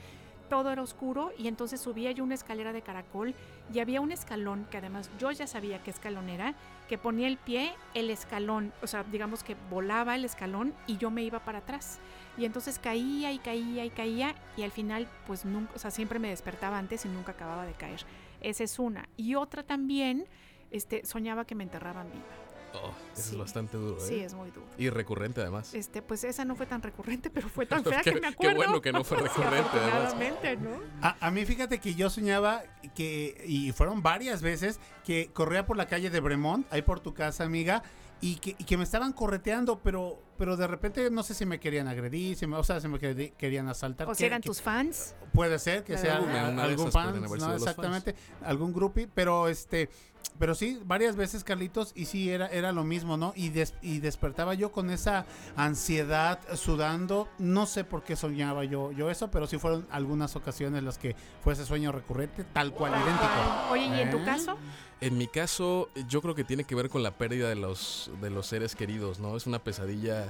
todo 0.54 0.70
era 0.70 0.82
oscuro 0.82 1.32
y 1.36 1.48
entonces 1.48 1.80
subía 1.80 2.12
yo 2.12 2.22
una 2.22 2.36
escalera 2.36 2.72
de 2.72 2.80
caracol 2.80 3.34
y 3.72 3.80
había 3.80 4.00
un 4.00 4.12
escalón 4.12 4.68
que 4.70 4.76
además 4.76 5.10
yo 5.18 5.32
ya 5.32 5.48
sabía 5.48 5.82
qué 5.82 5.90
escalón 5.90 6.28
era, 6.28 6.54
que 6.88 6.96
ponía 6.96 7.26
el 7.26 7.38
pie, 7.38 7.74
el 7.92 8.08
escalón, 8.08 8.72
o 8.80 8.86
sea, 8.86 9.02
digamos 9.02 9.42
que 9.42 9.56
volaba 9.68 10.14
el 10.14 10.24
escalón 10.24 10.72
y 10.86 10.96
yo 10.96 11.10
me 11.10 11.24
iba 11.24 11.40
para 11.40 11.58
atrás. 11.58 11.98
Y 12.38 12.44
entonces 12.44 12.78
caía 12.78 13.32
y 13.32 13.40
caía 13.40 13.84
y 13.84 13.90
caía 13.90 14.36
y 14.56 14.62
al 14.62 14.70
final 14.70 15.08
pues 15.26 15.44
nunca, 15.44 15.72
o 15.74 15.78
sea, 15.80 15.90
siempre 15.90 16.20
me 16.20 16.28
despertaba 16.28 16.78
antes 16.78 17.04
y 17.04 17.08
nunca 17.08 17.32
acababa 17.32 17.66
de 17.66 17.72
caer. 17.72 18.02
Esa 18.40 18.62
es 18.62 18.78
una. 18.78 19.08
Y 19.16 19.34
otra 19.34 19.64
también, 19.64 20.24
este, 20.70 21.04
soñaba 21.04 21.46
que 21.46 21.56
me 21.56 21.64
enterraban 21.64 22.12
viva. 22.12 22.43
Oh, 22.74 22.92
eso 23.12 23.22
Sí. 23.22 23.30
es 23.32 23.38
bastante 23.38 23.76
duro, 23.76 23.96
¿eh? 23.98 24.06
Sí, 24.08 24.20
es 24.20 24.34
muy 24.34 24.50
duro. 24.50 24.66
Y 24.76 24.90
recurrente, 24.90 25.40
además. 25.40 25.72
Este, 25.74 26.02
pues 26.02 26.24
esa 26.24 26.44
no 26.44 26.56
fue 26.56 26.66
tan 26.66 26.82
recurrente, 26.82 27.30
pero 27.30 27.48
fue 27.48 27.66
tan 27.66 27.82
Qué- 27.84 27.90
fea 27.90 28.02
que 28.02 28.12
me 28.14 28.20
qué 28.20 28.26
acuerdo. 28.26 28.56
bueno 28.56 28.80
que 28.80 28.92
no 28.92 29.04
fue 29.04 29.16
Sí, 29.18 29.24
recurrente, 29.24 29.78
además. 29.78 30.14
¿no? 30.60 30.70
A, 31.06 31.16
a 31.26 31.30
mí 31.30 31.44
fíjate 31.44 31.78
que 31.78 31.94
yo 31.94 32.10
soñaba 32.10 32.62
que, 32.94 33.44
y 33.46 33.72
fueron 33.72 34.02
varias 34.02 34.42
veces, 34.42 34.80
que 35.04 35.30
corría 35.32 35.66
por 35.66 35.76
la 35.76 35.86
calle 35.86 36.10
de 36.10 36.20
Bremont, 36.20 36.66
ahí 36.72 36.82
por 36.82 37.00
tu 37.00 37.14
casa, 37.14 37.44
amiga, 37.44 37.82
y 38.20 38.36
que, 38.36 38.50
y 38.58 38.64
que 38.64 38.76
me 38.76 38.84
estaban 38.84 39.12
correteando, 39.12 39.80
pero, 39.80 40.18
pero 40.38 40.56
de 40.56 40.66
repente 40.66 41.10
no 41.10 41.22
sé 41.22 41.34
si 41.34 41.44
me 41.44 41.60
querían 41.60 41.88
agredir, 41.88 42.36
si 42.36 42.46
me, 42.46 42.56
o 42.56 42.64
sea, 42.64 42.80
si 42.80 42.88
me 42.88 42.98
querían 42.98 43.68
asaltar. 43.68 44.08
O 44.08 44.14
si 44.14 44.24
eran 44.24 44.40
que- 44.40 44.48
tus 44.48 44.62
fans. 44.62 45.14
Puede 45.32 45.58
ser 45.58 45.84
que 45.84 45.98
sea 45.98 46.20
de 46.20 46.38
algún 46.62 46.90
fan, 46.90 47.20
¿no? 47.20 47.54
exactamente, 47.54 48.14
algún 48.42 48.72
groupie, 48.72 49.08
pero 49.12 49.48
este, 49.48 49.90
pero 50.38 50.54
sí, 50.54 50.80
varias 50.84 51.16
veces 51.16 51.44
Carlitos 51.44 51.92
y 51.94 52.06
sí 52.06 52.30
era 52.30 52.46
era 52.48 52.72
lo 52.72 52.84
mismo, 52.84 53.16
¿no? 53.16 53.32
Y 53.36 53.50
des- 53.50 53.74
y 53.82 54.00
despertaba 54.00 54.54
yo 54.54 54.72
con 54.72 54.90
esa 54.90 55.26
ansiedad, 55.56 56.38
sudando, 56.56 57.28
no 57.38 57.66
sé 57.66 57.84
por 57.84 58.02
qué 58.02 58.16
soñaba 58.16 58.64
yo 58.64 58.92
yo 58.92 59.10
eso, 59.10 59.30
pero 59.30 59.46
sí 59.46 59.58
fueron 59.58 59.86
algunas 59.90 60.36
ocasiones 60.36 60.82
las 60.82 60.98
que 60.98 61.16
fue 61.42 61.52
ese 61.52 61.64
sueño 61.64 61.92
recurrente, 61.92 62.44
tal 62.44 62.72
cual 62.72 62.92
idéntico. 62.92 63.70
Oye, 63.70 63.86
¿y 63.86 64.00
en 64.00 64.10
tu 64.10 64.18
¿Eh? 64.18 64.24
caso? 64.24 64.56
En 65.00 65.18
mi 65.18 65.26
caso, 65.26 65.88
yo 66.08 66.22
creo 66.22 66.34
que 66.34 66.44
tiene 66.44 66.64
que 66.64 66.74
ver 66.74 66.88
con 66.88 67.02
la 67.02 67.10
pérdida 67.10 67.48
de 67.48 67.56
los, 67.56 68.10
de 68.20 68.30
los 68.30 68.46
seres 68.46 68.74
queridos, 68.74 69.18
¿no? 69.20 69.36
Es 69.36 69.46
una 69.46 69.58
pesadilla 69.58 70.26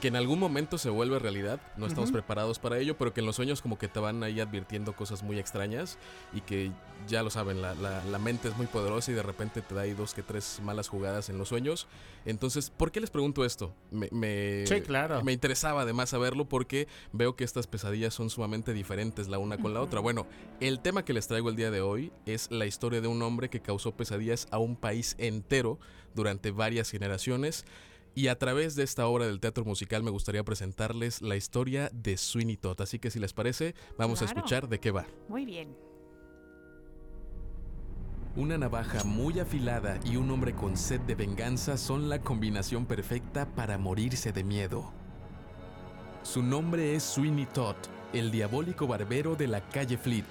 que 0.00 0.08
en 0.08 0.16
algún 0.16 0.38
momento 0.38 0.78
se 0.78 0.90
vuelve 0.90 1.18
realidad, 1.18 1.60
no 1.76 1.86
estamos 1.86 2.12
preparados 2.12 2.58
para 2.58 2.78
ello, 2.78 2.96
pero 2.96 3.12
que 3.12 3.20
en 3.20 3.26
los 3.26 3.36
sueños 3.36 3.60
como 3.62 3.78
que 3.78 3.88
te 3.88 3.98
van 3.98 4.22
ahí 4.22 4.40
advirtiendo 4.40 4.94
cosas 4.94 5.22
muy 5.22 5.38
extrañas 5.38 5.98
y 6.32 6.40
que 6.40 6.70
ya 7.08 7.22
lo 7.22 7.30
saben, 7.30 7.62
la, 7.62 7.74
la, 7.74 8.18
mente 8.18 8.48
es 8.48 8.56
muy 8.56 8.66
poderosa 8.66 9.10
y 9.10 9.14
de 9.14 9.22
repente 9.22 9.62
te 9.62 9.74
da 9.74 9.82
ahí 9.82 9.94
dos 9.94 10.14
que 10.14 10.22
tres 10.22 10.60
malas 10.62 10.88
jugadas 10.88 11.28
en 11.30 11.38
los 11.38 11.48
sueños. 11.48 11.86
Entonces, 12.26 12.70
¿por 12.70 12.92
qué 12.92 13.00
les 13.00 13.10
pregunto 13.10 13.44
esto? 13.44 13.74
Me, 13.90 14.08
me, 14.12 14.64
claro. 14.84 15.22
me 15.22 15.32
interesaba 15.32 15.82
además 15.82 16.10
saberlo 16.10 16.48
porque 16.48 16.88
veo 17.12 17.36
que 17.36 17.44
estas 17.44 17.66
pesadillas 17.66 18.14
son 18.14 18.30
sumamente 18.30 18.72
diferentes 18.72 19.28
la 19.28 19.38
una 19.38 19.58
con 19.58 19.74
la 19.74 19.80
otra. 19.80 20.00
Bueno, 20.00 20.26
el 20.60 20.80
tema 20.80 21.04
que 21.04 21.12
les 21.12 21.26
traigo 21.28 21.48
el 21.48 21.56
día 21.56 21.70
de 21.70 21.80
hoy 21.80 22.12
es 22.26 22.50
la 22.50 22.66
historia 22.66 23.00
de 23.00 23.08
un 23.08 23.22
hombre 23.22 23.48
que 23.48 23.60
causó 23.60 23.92
pesadillas 23.92 24.46
a 24.50 24.58
un 24.58 24.76
país 24.76 25.14
entero 25.18 25.78
durante 26.14 26.50
varias 26.50 26.90
generaciones. 26.90 27.64
Y 28.18 28.26
a 28.26 28.36
través 28.36 28.74
de 28.74 28.82
esta 28.82 29.06
obra 29.06 29.26
del 29.26 29.38
teatro 29.38 29.64
musical 29.64 30.02
me 30.02 30.10
gustaría 30.10 30.42
presentarles 30.42 31.22
la 31.22 31.36
historia 31.36 31.88
de 31.92 32.16
Sweeney 32.16 32.56
Todd. 32.56 32.80
Así 32.80 32.98
que 32.98 33.12
si 33.12 33.20
les 33.20 33.32
parece, 33.32 33.76
vamos 33.96 34.22
a 34.22 34.24
escuchar 34.24 34.68
de 34.68 34.80
qué 34.80 34.90
va. 34.90 35.06
Muy 35.28 35.44
bien. 35.44 35.76
Una 38.34 38.58
navaja 38.58 39.04
muy 39.04 39.38
afilada 39.38 40.00
y 40.04 40.16
un 40.16 40.28
hombre 40.32 40.52
con 40.52 40.76
sed 40.76 41.00
de 41.02 41.14
venganza 41.14 41.76
son 41.76 42.08
la 42.08 42.20
combinación 42.20 42.86
perfecta 42.86 43.54
para 43.54 43.78
morirse 43.78 44.32
de 44.32 44.42
miedo. 44.42 44.90
Su 46.24 46.42
nombre 46.42 46.96
es 46.96 47.04
Sweeney 47.04 47.46
Todd, 47.46 47.76
el 48.12 48.32
diabólico 48.32 48.88
barbero 48.88 49.36
de 49.36 49.46
la 49.46 49.60
calle 49.68 49.96
Fleet. 49.96 50.26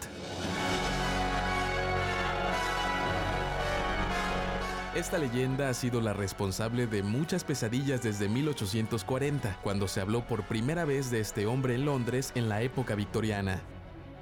Esta 4.97 5.19
leyenda 5.19 5.69
ha 5.69 5.75
sido 5.75 6.01
la 6.01 6.13
responsable 6.13 6.87
de 6.87 7.03
muchas 7.03 7.43
pesadillas 7.43 8.01
desde 8.01 8.27
1840, 8.27 9.59
cuando 9.61 9.87
se 9.87 10.01
habló 10.01 10.25
por 10.25 10.47
primera 10.47 10.85
vez 10.85 11.11
de 11.11 11.19
este 11.19 11.45
hombre 11.45 11.75
en 11.75 11.85
Londres 11.85 12.31
en 12.33 12.49
la 12.49 12.63
época 12.63 12.95
victoriana. 12.95 13.61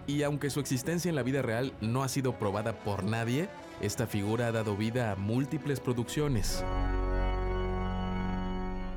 Y 0.06 0.24
aunque 0.24 0.50
su 0.50 0.60
existencia 0.60 1.08
en 1.08 1.16
la 1.16 1.24
vida 1.24 1.42
real 1.42 1.72
no 1.80 2.04
ha 2.04 2.10
sido 2.10 2.38
probada 2.38 2.78
por 2.78 3.06
nadie, 3.06 3.48
esta 3.80 4.06
figura 4.06 4.48
ha 4.48 4.52
dado 4.52 4.76
vida 4.76 5.14
a 5.14 5.16
múltiples 5.16 5.80
producciones. 5.80 6.62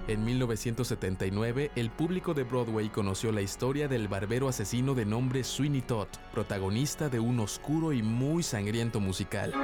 En 0.09 0.25
1979, 0.25 1.71
el 1.77 1.91
público 1.91 2.35
de 2.35 2.43
Broadway 2.43 2.89
conoció 2.89 3.31
la 3.31 3.43
historia 3.43 3.87
del 3.87 4.09
barbero 4.09 4.49
asesino 4.49 4.97
de 4.97 5.05
nombre 5.05 5.45
Sweeney 5.45 5.83
Todd, 5.83 6.09
protagonista 6.33 7.09
de 7.09 7.21
un 7.21 7.39
oscuro 7.39 7.93
y 7.93 8.03
muy 8.03 8.43
sangriento 8.43 8.99
musical. 8.99 9.55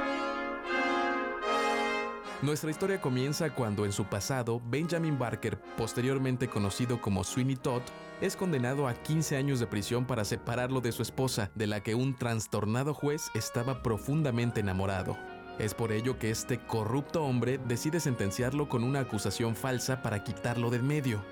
Nuestra 2.45 2.69
historia 2.69 3.01
comienza 3.01 3.49
cuando 3.49 3.85
en 3.85 3.91
su 3.91 4.05
pasado 4.05 4.61
Benjamin 4.69 5.17
Barker, 5.17 5.59
posteriormente 5.77 6.47
conocido 6.47 7.01
como 7.01 7.23
Sweeney 7.23 7.55
Todd, 7.55 7.81
es 8.21 8.35
condenado 8.35 8.87
a 8.87 8.93
15 8.93 9.35
años 9.35 9.59
de 9.59 9.65
prisión 9.65 10.05
para 10.05 10.23
separarlo 10.23 10.79
de 10.79 10.91
su 10.91 11.01
esposa, 11.01 11.49
de 11.55 11.65
la 11.65 11.81
que 11.81 11.95
un 11.95 12.15
trastornado 12.15 12.93
juez 12.93 13.31
estaba 13.33 13.81
profundamente 13.81 14.59
enamorado. 14.59 15.17
Es 15.57 15.73
por 15.73 15.91
ello 15.91 16.19
que 16.19 16.29
este 16.29 16.59
corrupto 16.59 17.23
hombre 17.23 17.57
decide 17.57 17.99
sentenciarlo 17.99 18.69
con 18.69 18.83
una 18.83 18.99
acusación 18.99 19.55
falsa 19.55 20.03
para 20.03 20.23
quitarlo 20.23 20.69
del 20.69 20.83
medio. 20.83 21.23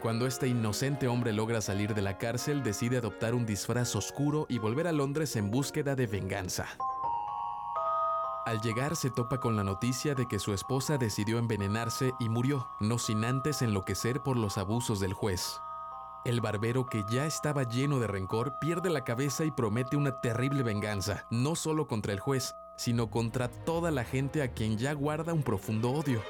Cuando 0.00 0.28
este 0.28 0.46
inocente 0.46 1.08
hombre 1.08 1.32
logra 1.32 1.60
salir 1.60 1.92
de 1.92 2.02
la 2.02 2.18
cárcel, 2.18 2.62
decide 2.62 2.98
adoptar 2.98 3.34
un 3.34 3.46
disfraz 3.46 3.96
oscuro 3.96 4.46
y 4.48 4.60
volver 4.60 4.86
a 4.86 4.92
Londres 4.92 5.34
en 5.34 5.50
búsqueda 5.50 5.96
de 5.96 6.06
venganza. 6.06 6.68
Al 8.50 8.60
llegar 8.60 8.96
se 8.96 9.10
topa 9.10 9.38
con 9.38 9.54
la 9.54 9.62
noticia 9.62 10.16
de 10.16 10.26
que 10.26 10.40
su 10.40 10.52
esposa 10.52 10.98
decidió 10.98 11.38
envenenarse 11.38 12.14
y 12.18 12.28
murió, 12.28 12.68
no 12.80 12.98
sin 12.98 13.24
antes 13.24 13.62
enloquecer 13.62 14.24
por 14.24 14.36
los 14.36 14.58
abusos 14.58 14.98
del 14.98 15.12
juez. 15.12 15.60
El 16.24 16.40
barbero, 16.40 16.86
que 16.86 17.04
ya 17.08 17.26
estaba 17.26 17.62
lleno 17.62 18.00
de 18.00 18.08
rencor, 18.08 18.58
pierde 18.60 18.90
la 18.90 19.04
cabeza 19.04 19.44
y 19.44 19.52
promete 19.52 19.96
una 19.96 20.20
terrible 20.20 20.64
venganza, 20.64 21.28
no 21.30 21.54
solo 21.54 21.86
contra 21.86 22.12
el 22.12 22.18
juez, 22.18 22.56
sino 22.76 23.08
contra 23.08 23.46
toda 23.46 23.92
la 23.92 24.02
gente 24.02 24.42
a 24.42 24.52
quien 24.52 24.78
ya 24.78 24.94
guarda 24.94 25.32
un 25.32 25.44
profundo 25.44 25.92
odio. 25.92 26.20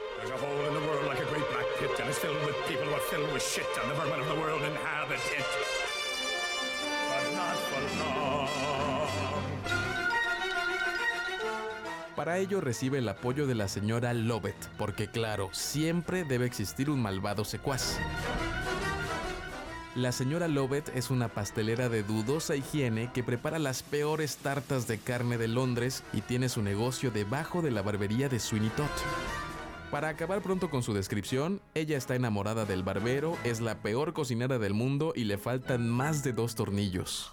Para 12.21 12.37
ello 12.37 12.61
recibe 12.61 12.99
el 12.99 13.09
apoyo 13.09 13.47
de 13.47 13.55
la 13.55 13.67
señora 13.67 14.13
Lovett, 14.13 14.69
porque 14.77 15.09
claro, 15.09 15.49
siempre 15.53 16.23
debe 16.23 16.45
existir 16.45 16.91
un 16.91 17.01
malvado 17.01 17.47
secuaz. 17.47 17.99
La 19.95 20.13
señora 20.13 20.47
Lovett 20.47 20.95
es 20.95 21.09
una 21.09 21.29
pastelera 21.29 21.89
de 21.89 22.03
dudosa 22.03 22.57
higiene 22.57 23.11
que 23.15 23.23
prepara 23.23 23.59
las 23.59 23.83
peores 23.83 24.37
tartas 24.37 24.87
de 24.87 24.99
carne 24.99 25.39
de 25.39 25.49
Londres 25.49 26.05
y 26.13 26.21
tiene 26.21 26.51
su 26.51 26.61
negocio 26.61 27.11
debajo 27.11 27.63
de 27.63 27.71
la 27.71 27.81
barbería 27.81 28.29
de 28.29 28.39
Sweeney 28.39 28.69
Todd. 28.77 28.85
Para 29.91 30.11
acabar 30.11 30.43
pronto 30.43 30.69
con 30.69 30.83
su 30.83 30.93
descripción, 30.93 31.63
ella 31.73 31.97
está 31.97 32.17
enamorada 32.17 32.67
del 32.67 32.83
barbero, 32.83 33.39
es 33.45 33.63
la 33.63 33.77
peor 33.77 34.13
cocinera 34.13 34.59
del 34.59 34.75
mundo 34.75 35.15
y 35.17 35.25
le 35.25 35.39
faltan 35.39 35.89
más 35.89 36.23
de 36.23 36.35
dos 36.35 36.55
tornillos. 36.55 37.33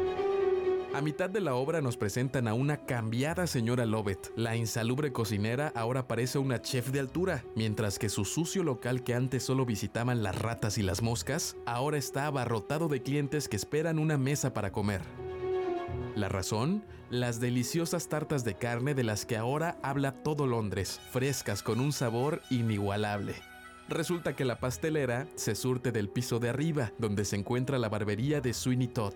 A 0.93 0.99
mitad 0.99 1.29
de 1.29 1.39
la 1.39 1.55
obra 1.55 1.79
nos 1.79 1.95
presentan 1.95 2.49
a 2.49 2.53
una 2.53 2.85
cambiada 2.85 3.47
señora 3.47 3.85
Lovett. 3.85 4.29
La 4.35 4.57
insalubre 4.57 5.13
cocinera 5.13 5.71
ahora 5.73 6.05
parece 6.05 6.37
una 6.37 6.61
chef 6.61 6.89
de 6.89 6.99
altura, 6.99 7.45
mientras 7.55 7.97
que 7.97 8.09
su 8.09 8.25
sucio 8.25 8.61
local 8.61 9.01
que 9.01 9.15
antes 9.15 9.41
solo 9.43 9.65
visitaban 9.65 10.21
las 10.21 10.37
ratas 10.37 10.77
y 10.77 10.83
las 10.83 11.01
moscas, 11.01 11.55
ahora 11.65 11.97
está 11.97 12.25
abarrotado 12.25 12.89
de 12.89 13.01
clientes 13.01 13.47
que 13.47 13.55
esperan 13.55 13.99
una 13.99 14.17
mesa 14.17 14.53
para 14.53 14.73
comer. 14.73 15.01
La 16.15 16.27
razón, 16.27 16.83
las 17.09 17.39
deliciosas 17.39 18.09
tartas 18.09 18.43
de 18.43 18.55
carne 18.55 18.93
de 18.93 19.05
las 19.05 19.25
que 19.25 19.37
ahora 19.37 19.77
habla 19.83 20.23
todo 20.23 20.45
Londres, 20.45 20.99
frescas 21.11 21.63
con 21.63 21.79
un 21.79 21.93
sabor 21.93 22.41
inigualable. 22.49 23.35
Resulta 23.87 24.35
que 24.35 24.43
la 24.43 24.59
pastelera 24.59 25.25
se 25.35 25.55
surte 25.55 25.93
del 25.93 26.09
piso 26.09 26.39
de 26.39 26.49
arriba, 26.49 26.91
donde 26.97 27.23
se 27.23 27.37
encuentra 27.37 27.79
la 27.79 27.87
barbería 27.87 28.41
de 28.41 28.53
Sweeney 28.53 28.89
Todd, 28.89 29.13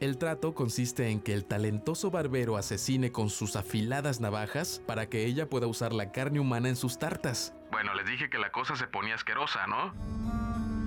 el 0.00 0.18
trato 0.18 0.54
consiste 0.54 1.08
en 1.10 1.20
que 1.20 1.32
el 1.34 1.44
talentoso 1.44 2.10
barbero 2.10 2.56
asesine 2.56 3.12
con 3.12 3.30
sus 3.30 3.56
afiladas 3.56 4.20
navajas 4.20 4.82
para 4.86 5.08
que 5.08 5.24
ella 5.24 5.48
pueda 5.48 5.66
usar 5.66 5.92
la 5.92 6.12
carne 6.12 6.40
humana 6.40 6.68
en 6.68 6.76
sus 6.76 6.98
tartas. 6.98 7.54
Bueno, 7.70 7.94
les 7.94 8.06
dije 8.06 8.28
que 8.28 8.38
la 8.38 8.50
cosa 8.50 8.76
se 8.76 8.86
ponía 8.86 9.14
asquerosa, 9.14 9.66
¿no? 9.66 9.92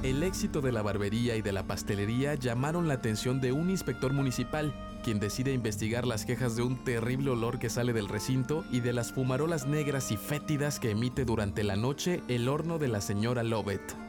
El 0.03 0.22
éxito 0.24 0.62
de 0.62 0.72
la 0.72 0.84
barbería 0.84 1.36
y 1.36 1.41
de 1.41 1.51
la 1.51 1.64
pastelería 1.64 2.36
llamaron 2.36 2.88
la 2.88 2.95
atención 2.95 3.41
de 3.41 3.51
un 3.51 3.70
inspector 3.70 4.14
municipal, 4.14 4.74
quien 5.03 5.20
decide 5.20 5.53
investigar 5.53 6.05
las 6.05 6.26
quejas 6.26 6.55
de 6.55 6.62
un 6.62 6.84
terrible 6.84 7.32
olor 7.32 7.58
que 7.58 7.70
sale 7.70 7.93
del 7.93 8.08
recinto 8.08 8.64
y 8.72 8.82
de 8.82 8.93
las 8.93 9.12
fumarolas 9.12 9.66
negras 9.66 10.12
y 10.12 10.18
fétidas 10.18 10.80
que 10.80 10.91
emite 10.91 11.26
durante 11.26 11.64
la 11.64 11.76
noche 11.76 12.22
el 12.28 12.47
horno 12.47 12.78
de 12.78 12.89
la 12.89 13.01
señora 13.01 13.43
Lovett. 13.43 14.07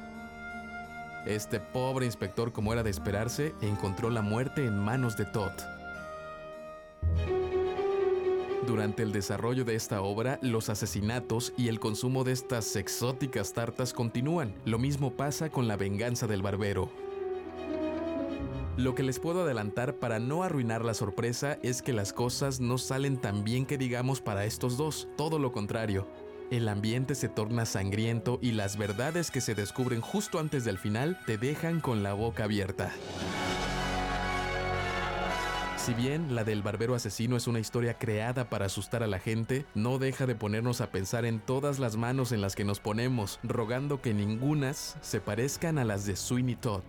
Este 1.29 1.61
pobre 1.61 2.07
inspector, 2.07 2.53
como 2.53 2.73
era 2.73 2.83
de 2.83 2.89
esperarse, 2.89 3.55
encontró 3.61 4.09
la 4.09 4.23
muerte 4.23 4.65
en 4.65 4.79
manos 4.79 5.19
de 5.19 5.27
Todd. 5.27 5.53
Durante 8.67 9.03
el 9.03 9.13
desarrollo 9.13 9.67
de 9.67 9.75
esta 9.75 10.01
obra, 10.01 10.39
los 10.41 10.71
asesinatos 10.71 11.53
y 11.59 11.69
el 11.69 11.81
consumo 11.81 12.25
de 12.25 12.33
estas 12.33 12.75
exóticas 12.77 13.53
tartas 13.53 13.93
continúan. 13.93 14.55
Lo 14.65 14.79
mismo 14.79 15.19
pasa 15.19 15.51
con 15.51 15.69
la 15.69 15.77
venganza 15.77 16.27
del 16.27 16.41
barbero. 16.41 16.91
Lo 18.79 18.95
que 18.95 19.03
les 19.03 19.19
puedo 19.19 19.43
adelantar 19.43 19.97
para 19.97 20.19
no 20.19 20.45
arruinar 20.45 20.83
la 20.83 20.95
sorpresa 20.95 21.59
es 21.63 21.83
que 21.83 21.93
las 21.93 22.15
cosas 22.15 22.59
no 22.59 22.79
salen 22.79 23.19
tan 23.19 23.45
bien 23.45 23.67
que 23.67 23.77
digamos 23.77 24.23
para 24.23 24.47
estos 24.47 24.79
dos, 24.79 25.09
todo 25.19 25.39
lo 25.39 25.53
contrario 25.53 26.07
el 26.51 26.69
ambiente 26.69 27.15
se 27.15 27.29
torna 27.29 27.67
sangriento 27.67 28.39
y 28.41 28.53
las 28.53 28.77
verdades 28.77 29.31
que 29.31 29.41
se 29.41 29.55
descubren 29.55 30.01
justo 30.01 30.39
antes 30.39 30.65
del 30.65 30.79
final 30.79 31.19
te 31.27 31.39
dejan 31.39 31.81
con 31.81 32.03
la 32.03 32.15
boca 32.15 32.45
abierta. 32.45 32.93
Si 35.77 35.95
bien 35.95 36.35
la 36.35 36.45
del 36.45 36.63
barbero 36.63 36.95
asesino 36.95 37.37
es 37.37 37.47
una 37.47 37.61
historia 37.61 37.95
creada 37.95 38.51
para 38.51 38.67
asustar 38.67 39.03
a 39.03 39.07
la 39.07 39.19
gente, 39.19 39.65
no 39.75 39.99
deja 39.99 40.27
de 40.27 40.35
ponernos 40.35 40.83
a 40.83 40.91
pensar 40.91 41.25
en 41.25 41.41
todas 41.41 41.79
las 41.79 41.97
manos 41.97 42.33
en 42.33 42.43
las 42.43 42.55
que 42.55 42.65
nos 42.65 42.79
ponemos, 42.79 43.41
rogando 43.43 44.03
que 44.03 44.13
ningunas 44.13 44.97
se 45.01 45.21
parezcan 45.21 45.79
a 45.79 45.85
las 45.85 46.05
de 46.05 46.17
Sweeney 46.17 46.57
Todd. 46.57 46.83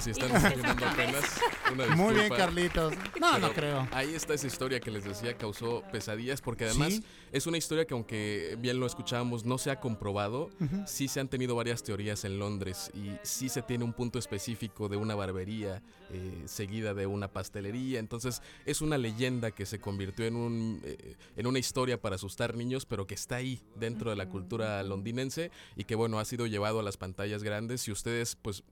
Si 0.00 0.10
están 0.10 0.32
desayunando 0.32 0.86
apenas. 0.86 1.40
Muy 1.96 2.14
bien, 2.14 2.30
Carlitos. 2.30 2.94
No, 3.20 3.38
no 3.38 3.52
creo. 3.52 3.86
Ahí 3.92 4.14
está 4.14 4.34
esa 4.34 4.46
historia 4.46 4.80
que 4.80 4.90
les 4.90 5.04
decía, 5.04 5.36
causó 5.36 5.82
pesadillas, 5.92 6.40
porque 6.40 6.64
además 6.64 7.00
es 7.32 7.46
una 7.46 7.58
historia 7.58 7.84
que 7.84 7.94
aunque 7.94 8.56
bien 8.58 8.80
lo 8.80 8.86
escuchábamos, 8.86 9.44
no 9.44 9.58
se 9.58 9.70
ha 9.70 9.78
comprobado. 9.80 10.50
Sí 10.86 11.08
se 11.08 11.20
han 11.20 11.28
tenido 11.28 11.54
varias 11.54 11.82
teorías 11.82 12.24
en 12.24 12.38
Londres 12.38 12.90
y 12.94 13.12
sí 13.22 13.48
se 13.48 13.62
tiene 13.62 13.84
un 13.84 13.92
punto 13.92 14.18
específico 14.18 14.88
de 14.88 14.96
una 14.96 15.14
barbería 15.14 15.82
eh, 16.12 16.42
seguida 16.46 16.94
de 16.94 17.06
una 17.06 17.28
pastelería. 17.28 17.98
Entonces 17.98 18.42
es 18.66 18.80
una 18.80 18.98
leyenda 18.98 19.50
que 19.50 19.66
se 19.66 19.80
convirtió 19.80 20.24
en, 20.26 20.36
un, 20.36 20.80
eh, 20.82 21.16
en 21.36 21.46
una 21.46 21.58
historia 21.58 22.00
para 22.00 22.16
asustar 22.16 22.56
niños, 22.56 22.86
pero 22.86 23.06
que 23.06 23.14
está 23.14 23.36
ahí 23.36 23.60
dentro 23.76 24.10
de 24.10 24.16
la 24.16 24.28
cultura 24.28 24.82
londinense 24.82 25.50
y 25.76 25.84
que 25.84 25.94
bueno, 25.94 26.18
ha 26.18 26.24
sido 26.24 26.46
llevado 26.46 26.80
a 26.80 26.82
las 26.82 26.96
pantallas 26.96 27.42
grandes. 27.42 27.82
Si 27.82 27.92
ustedes 27.92 28.36
pues 28.36 28.64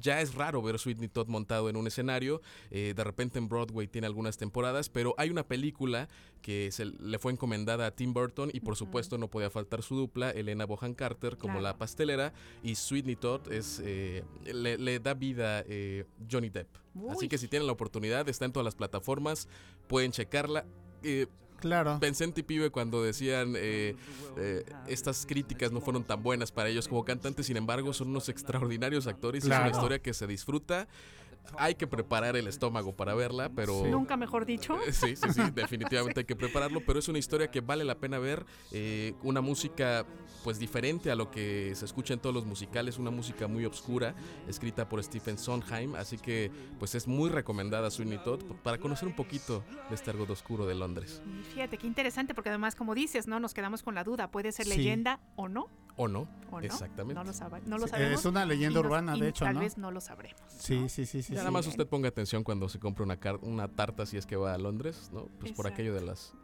ya 0.00 0.20
es 0.20 0.34
raro 0.34 0.62
ver 0.62 0.69
Sweetney 0.78 1.08
Todd 1.08 1.28
montado 1.28 1.68
en 1.68 1.76
un 1.76 1.86
escenario. 1.86 2.40
Eh, 2.70 2.94
de 2.94 3.04
repente 3.04 3.38
en 3.38 3.48
Broadway 3.48 3.88
tiene 3.88 4.06
algunas 4.06 4.36
temporadas, 4.36 4.88
pero 4.88 5.14
hay 5.18 5.30
una 5.30 5.46
película 5.46 6.08
que 6.42 6.70
se 6.72 6.86
le 6.86 7.18
fue 7.18 7.32
encomendada 7.32 7.86
a 7.86 7.90
Tim 7.90 8.12
Burton 8.12 8.50
y 8.52 8.60
por 8.60 8.76
supuesto 8.76 9.18
no 9.18 9.28
podía 9.28 9.50
faltar 9.50 9.82
su 9.82 9.94
dupla, 9.94 10.30
Elena 10.30 10.64
Bohan 10.64 10.94
Carter 10.94 11.36
como 11.36 11.60
la 11.60 11.76
pastelera 11.76 12.32
y 12.62 12.74
Sweetney 12.74 13.16
Todd 13.16 13.52
es, 13.52 13.80
eh, 13.84 14.24
le, 14.44 15.00
da 15.00 15.14
vida 15.14 15.64
eh, 15.68 16.04
Johnny 16.30 16.48
Depp. 16.48 16.68
Así 17.10 17.28
que 17.28 17.38
si 17.38 17.48
tienen 17.48 17.66
la 17.66 17.72
oportunidad, 17.72 18.28
está 18.28 18.44
en 18.44 18.52
todas 18.52 18.64
las 18.64 18.74
plataformas, 18.74 19.48
pueden 19.86 20.12
checarla. 20.12 20.66
Claro. 21.60 21.98
Pensé 22.00 22.24
en 22.24 22.32
Pibe 22.32 22.70
cuando 22.70 23.02
decían 23.02 23.54
eh, 23.56 23.94
eh, 24.36 24.64
estas 24.86 25.26
críticas 25.26 25.72
no 25.72 25.80
fueron 25.80 26.04
tan 26.04 26.22
buenas 26.22 26.50
para 26.52 26.68
ellos 26.68 26.88
como 26.88 27.04
cantantes, 27.04 27.46
sin 27.46 27.56
embargo 27.56 27.92
son 27.92 28.08
unos 28.08 28.28
extraordinarios 28.28 29.06
actores. 29.06 29.44
Es 29.44 29.50
una 29.50 29.68
historia 29.68 29.98
que 30.00 30.14
se 30.14 30.26
disfruta 30.26 30.88
hay 31.58 31.74
que 31.74 31.86
preparar 31.86 32.36
el 32.36 32.46
estómago 32.46 32.94
para 32.94 33.14
verla, 33.14 33.50
pero... 33.50 33.84
Nunca 33.86 34.16
mejor 34.16 34.46
dicho. 34.46 34.78
Sí, 34.90 35.16
sí, 35.16 35.32
sí, 35.32 35.42
definitivamente 35.54 36.20
hay 36.20 36.26
que 36.26 36.36
prepararlo, 36.36 36.82
pero 36.84 36.98
es 36.98 37.08
una 37.08 37.18
historia 37.18 37.50
que 37.50 37.60
vale 37.60 37.84
la 37.84 37.98
pena 37.98 38.18
ver, 38.18 38.44
eh, 38.70 39.14
una 39.22 39.40
música 39.40 40.04
pues 40.44 40.58
diferente 40.58 41.10
a 41.10 41.14
lo 41.14 41.30
que 41.30 41.72
se 41.74 41.84
escucha 41.84 42.12
en 42.12 42.20
todos 42.20 42.34
los 42.34 42.44
musicales, 42.44 42.98
una 42.98 43.10
música 43.10 43.46
muy 43.46 43.64
obscura, 43.64 44.14
escrita 44.48 44.88
por 44.88 45.02
Stephen 45.02 45.38
Sondheim, 45.38 45.94
así 45.94 46.18
que 46.18 46.50
pues 46.78 46.94
es 46.94 47.06
muy 47.06 47.30
recomendada 47.30 47.90
Sweeney 47.90 48.18
Todd 48.24 48.42
para 48.62 48.78
conocer 48.78 49.08
un 49.08 49.14
poquito 49.14 49.64
de 49.88 49.94
este 49.94 50.10
argot 50.10 50.28
oscuro 50.30 50.66
de 50.66 50.74
Londres. 50.74 51.22
Fíjate, 51.54 51.78
qué 51.78 51.86
interesante, 51.86 52.34
porque 52.34 52.50
además 52.50 52.74
como 52.74 52.94
dices, 52.94 53.26
¿no? 53.26 53.40
Nos 53.40 53.54
quedamos 53.54 53.82
con 53.82 53.94
la 53.94 54.04
duda, 54.04 54.30
¿puede 54.30 54.52
ser 54.52 54.66
leyenda 54.66 55.20
o 55.36 55.48
no? 55.48 55.68
O 56.02 56.08
no, 56.08 56.26
exactamente. 56.62 57.12
No 57.12 57.24
lo, 57.24 57.86
sabemos. 57.86 58.20
Es 58.20 58.24
una 58.24 58.46
leyenda 58.46 58.80
urbana, 58.80 59.14
de 59.16 59.28
hecho, 59.28 59.44
tal 59.44 59.58
vez 59.58 59.76
no 59.76 59.90
lo 59.90 60.00
sabremos. 60.00 60.40
Sí, 60.48 60.88
sí, 60.88 61.04
sí, 61.04 61.22
sí. 61.22 61.34
Nada 61.34 61.50
más 61.50 61.66
usted 61.66 61.86
ponga 61.86 62.08
atención 62.08 62.42
cuando 62.42 62.70
se 62.70 62.78
compra 62.78 63.04
una, 63.04 63.18
una 63.42 63.68
tarta 63.68 64.06
si 64.06 64.16
es 64.16 64.24
que 64.24 64.34
va 64.34 64.54
a 64.54 64.58
Londres, 64.58 65.10
¿no? 65.12 65.28
Pues 65.38 65.52
por 65.52 65.66
aquello 65.66 65.92
de 65.92 66.00
las 66.00 66.34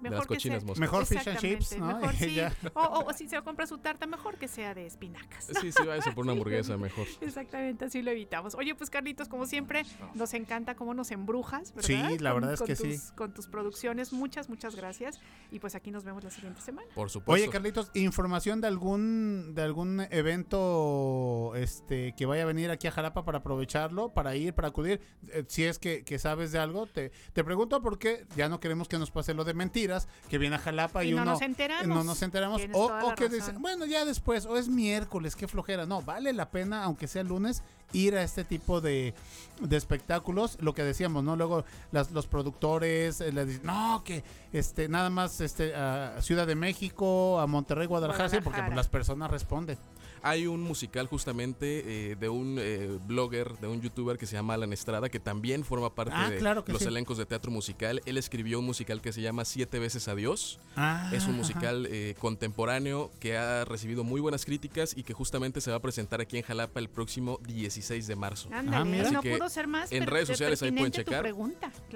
mejor 0.00 0.26
cochinas 0.26 0.64
Mejor 0.78 1.06
fish 1.06 1.28
and 1.28 1.38
chips, 1.38 1.78
¿no? 1.78 2.00
o, 2.74 3.12
si 3.12 3.28
se 3.28 3.40
compra 3.42 3.66
su 3.66 3.78
tarta, 3.78 4.06
mejor 4.06 4.38
que 4.38 4.48
sea 4.48 4.74
de 4.74 4.86
espinacas. 4.86 5.46
Sí, 5.60 5.72
sí, 5.72 5.82
váyase 5.86 6.12
por 6.12 6.24
una 6.24 6.32
hamburguesa 6.32 6.76
mejor. 6.76 7.06
Exactamente, 7.20 7.84
así 7.84 8.02
lo 8.02 8.10
evitamos. 8.10 8.54
Oye, 8.54 8.74
pues 8.74 8.90
Carlitos, 8.90 9.28
como 9.28 9.46
siempre, 9.46 9.84
nos 10.14 10.34
encanta 10.34 10.74
cómo 10.74 10.94
nos 10.94 11.10
embrujas, 11.10 11.74
¿verdad? 11.74 12.10
Sí, 12.10 12.18
la 12.18 12.32
verdad 12.32 12.54
es 12.54 12.62
que 12.62 12.76
sí. 12.76 12.98
Con 13.16 13.32
tus 13.32 13.46
producciones, 13.46 14.12
muchas, 14.12 14.48
muchas 14.48 14.76
gracias. 14.76 15.20
Y 15.50 15.58
pues 15.58 15.74
aquí 15.74 15.90
nos 15.90 16.04
vemos 16.04 16.24
la 16.24 16.30
siguiente 16.30 16.60
semana. 16.60 16.88
Por 16.94 17.10
supuesto. 17.10 17.32
Oye, 17.32 17.50
Carlitos, 17.50 17.90
información 17.94 18.60
de 18.60 18.68
algún 18.68 19.54
de 19.54 19.62
algún 19.62 20.00
evento 20.10 21.52
este 21.54 22.14
que 22.16 22.26
vaya 22.26 22.42
a 22.42 22.46
venir 22.46 22.70
aquí 22.70 22.86
a 22.86 22.90
Jalapa 22.90 23.24
para 23.24 23.38
aprovecharlo, 23.38 24.12
para 24.14 24.34
ir, 24.36 24.54
para 24.54 24.68
acudir. 24.68 25.00
Eh, 25.28 25.44
si 25.48 25.64
es 25.64 25.78
que, 25.78 26.04
que, 26.04 26.18
sabes 26.18 26.52
de 26.52 26.58
algo, 26.58 26.86
te, 26.86 27.10
te 27.32 27.44
pregunto 27.44 27.80
porque 27.82 28.26
ya 28.36 28.48
no 28.48 28.60
queremos 28.60 28.88
que 28.88 28.98
nos 28.98 29.10
pase 29.10 29.34
lo 29.34 29.44
de 29.44 29.54
mentiras, 29.72 30.08
que 30.28 30.38
viene 30.38 30.56
a 30.56 30.58
Jalapa 30.58 31.04
y, 31.04 31.10
y 31.10 31.14
no 31.14 31.24
nos 31.24 31.40
enteramos. 31.40 31.86
No 31.86 32.04
nos 32.04 32.22
enteramos. 32.22 32.60
O, 32.72 33.14
que 33.16 33.28
dicen, 33.28 33.60
bueno, 33.60 33.86
ya 33.86 34.04
después, 34.04 34.44
o 34.44 34.56
es 34.56 34.68
miércoles, 34.68 35.34
qué 35.34 35.48
flojera. 35.48 35.86
No, 35.86 36.02
vale 36.02 36.32
la 36.32 36.50
pena, 36.50 36.84
aunque 36.84 37.08
sea 37.08 37.22
lunes, 37.22 37.62
ir 37.92 38.14
a 38.14 38.22
este 38.22 38.44
tipo 38.44 38.80
de, 38.80 39.14
de 39.60 39.76
espectáculos. 39.76 40.58
Lo 40.60 40.74
que 40.74 40.82
decíamos, 40.82 41.24
¿no? 41.24 41.36
Luego 41.36 41.64
las, 41.90 42.10
los 42.10 42.26
productores 42.26 43.20
eh, 43.20 43.32
le 43.32 43.46
dicen, 43.46 43.66
no, 43.66 44.02
que 44.04 44.22
este 44.52 44.88
nada 44.88 45.10
más 45.10 45.40
este 45.40 45.74
a 45.74 46.20
Ciudad 46.20 46.46
de 46.46 46.54
México, 46.54 47.40
a 47.40 47.46
Monterrey, 47.46 47.86
Guadalajara, 47.86 48.28
Sí, 48.28 48.38
porque 48.42 48.62
pues, 48.62 48.76
las 48.76 48.88
personas 48.88 49.30
responden. 49.30 49.78
Hay 50.24 50.46
un 50.46 50.60
musical 50.60 51.08
justamente 51.08 52.10
eh, 52.12 52.16
de 52.16 52.28
un 52.28 52.56
eh, 52.60 52.98
blogger, 53.06 53.58
de 53.58 53.66
un 53.66 53.80
youtuber 53.80 54.16
que 54.18 54.26
se 54.26 54.36
llama 54.36 54.54
Alan 54.54 54.72
Estrada, 54.72 55.08
que 55.08 55.18
también 55.18 55.64
forma 55.64 55.94
parte 55.94 56.12
ah, 56.14 56.30
de 56.30 56.40
los 56.72 56.82
elencos 56.82 57.18
de 57.18 57.26
teatro 57.26 57.50
musical. 57.50 58.00
Él 58.06 58.16
escribió 58.16 58.60
un 58.60 58.64
musical 58.64 59.00
que 59.00 59.12
se 59.12 59.20
llama 59.20 59.44
Siete 59.44 59.80
veces 59.80 60.06
Adiós. 60.06 60.60
Ah, 60.76 61.10
es 61.12 61.26
un 61.26 61.36
musical 61.36 61.86
eh, 61.90 62.14
contemporáneo 62.20 63.10
que 63.18 63.36
ha 63.36 63.64
recibido 63.64 64.04
muy 64.04 64.20
buenas 64.20 64.44
críticas 64.44 64.96
y 64.96 65.02
que 65.02 65.12
justamente 65.12 65.60
se 65.60 65.72
va 65.72 65.78
a 65.78 65.82
presentar 65.82 66.20
aquí 66.20 66.36
en 66.36 66.44
Jalapa 66.44 66.78
el 66.78 66.88
próximo 66.88 67.40
16 67.48 68.06
de 68.06 68.14
marzo. 68.14 68.48
Ándale, 68.52 69.00
ah, 69.00 69.10
no 69.10 69.22
pudo 69.22 69.48
ser 69.48 69.66
más. 69.66 69.90
En 69.90 70.06
redes 70.06 70.28
sociales 70.28 70.62
ahí 70.62 70.70
pueden 70.70 70.92
checar 70.92 71.34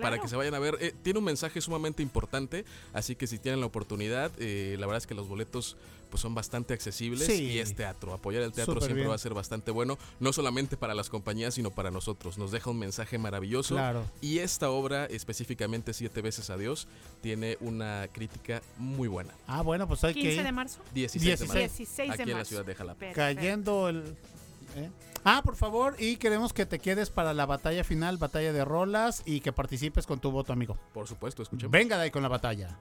para 0.01 0.19
que 0.19 0.27
se 0.27 0.35
vayan 0.35 0.55
a 0.55 0.59
ver. 0.59 0.95
tiene 1.03 1.21
un 1.21 1.25
mensaje 1.25 1.61
sumamente 1.61 2.03
importante, 2.03 2.65
así 2.93 3.15
que 3.15 3.29
si 3.29 3.39
tienen 3.39 3.61
la 3.61 3.67
oportunidad, 3.67 4.33
la 4.39 4.87
verdad 4.87 4.97
es 4.97 5.07
que 5.07 5.15
los 5.15 5.29
boletos 5.29 5.77
pues 6.17 6.23
son 6.23 6.35
bastante 6.35 6.73
accesibles 6.73 7.29
y 7.29 7.59
es 7.59 7.75
teatro. 7.75 8.15
Apoyar 8.15 8.43
el 8.43 8.51
teatro 8.51 8.81
siempre 8.81 9.07
va 9.07 9.15
a 9.15 9.19
ser 9.19 9.35
bastante 9.35 9.71
bueno, 9.71 9.99
no 10.19 10.33
solamente 10.33 10.79
para 10.79 10.95
las 10.95 11.11
compañías, 11.11 11.53
sino 11.53 11.71
para 11.71 11.91
nosotros. 11.91 12.39
Nos 12.39 12.53
deja 12.53 12.71
un 12.71 12.79
mensaje 12.79 13.19
maravilloso. 13.19 13.77
Y 14.23 14.39
esta 14.39 14.71
obra, 14.71 15.05
específicamente 15.05 15.93
Siete 15.93 16.23
veces 16.23 16.49
a 16.49 16.57
Dios, 16.57 16.89
tiene 17.21 17.59
una 17.61 18.09
crítica 18.11 18.63
muy 18.79 19.09
buena. 19.09 19.35
Ah, 19.47 19.61
bueno, 19.61 19.87
pues 19.87 20.05
hay 20.05 20.15
15 20.15 20.43
de 20.43 20.53
marzo. 20.53 20.81
16, 20.95 21.39
de 21.39 21.47
marzo. 21.47 22.13
aquí 22.13 22.31
en 22.31 22.39
la 22.39 22.45
ciudad 22.47 22.65
de 22.65 22.75
Jalapa. 22.75 23.13
Cayendo 23.13 23.91
el... 23.91 24.17
¿eh? 24.77 24.89
Ah, 25.23 25.43
por 25.45 25.57
favor, 25.57 25.97
y 25.99 26.17
queremos 26.17 26.55
que 26.55 26.65
te 26.65 26.79
quedes 26.79 27.11
para 27.11 27.35
la 27.35 27.45
batalla 27.45 27.85
final, 27.85 28.17
batalla 28.17 28.55
de 28.55 28.65
rolas, 28.65 29.23
y 29.27 29.41
que 29.41 29.53
participes 29.53 30.07
con 30.07 30.19
tu 30.19 30.31
voto, 30.31 30.55
amigo. 30.55 30.79
Por 30.95 31.09
supuesto, 31.09 31.43
escuchemos. 31.43 31.71
Venga 31.71 31.99
de 31.99 32.05
ahí 32.05 32.11
con 32.11 32.23
la 32.23 32.29
batalla. 32.29 32.79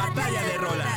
Batalla 0.00 0.42
de 0.42 0.56
Rolas. 0.56 0.89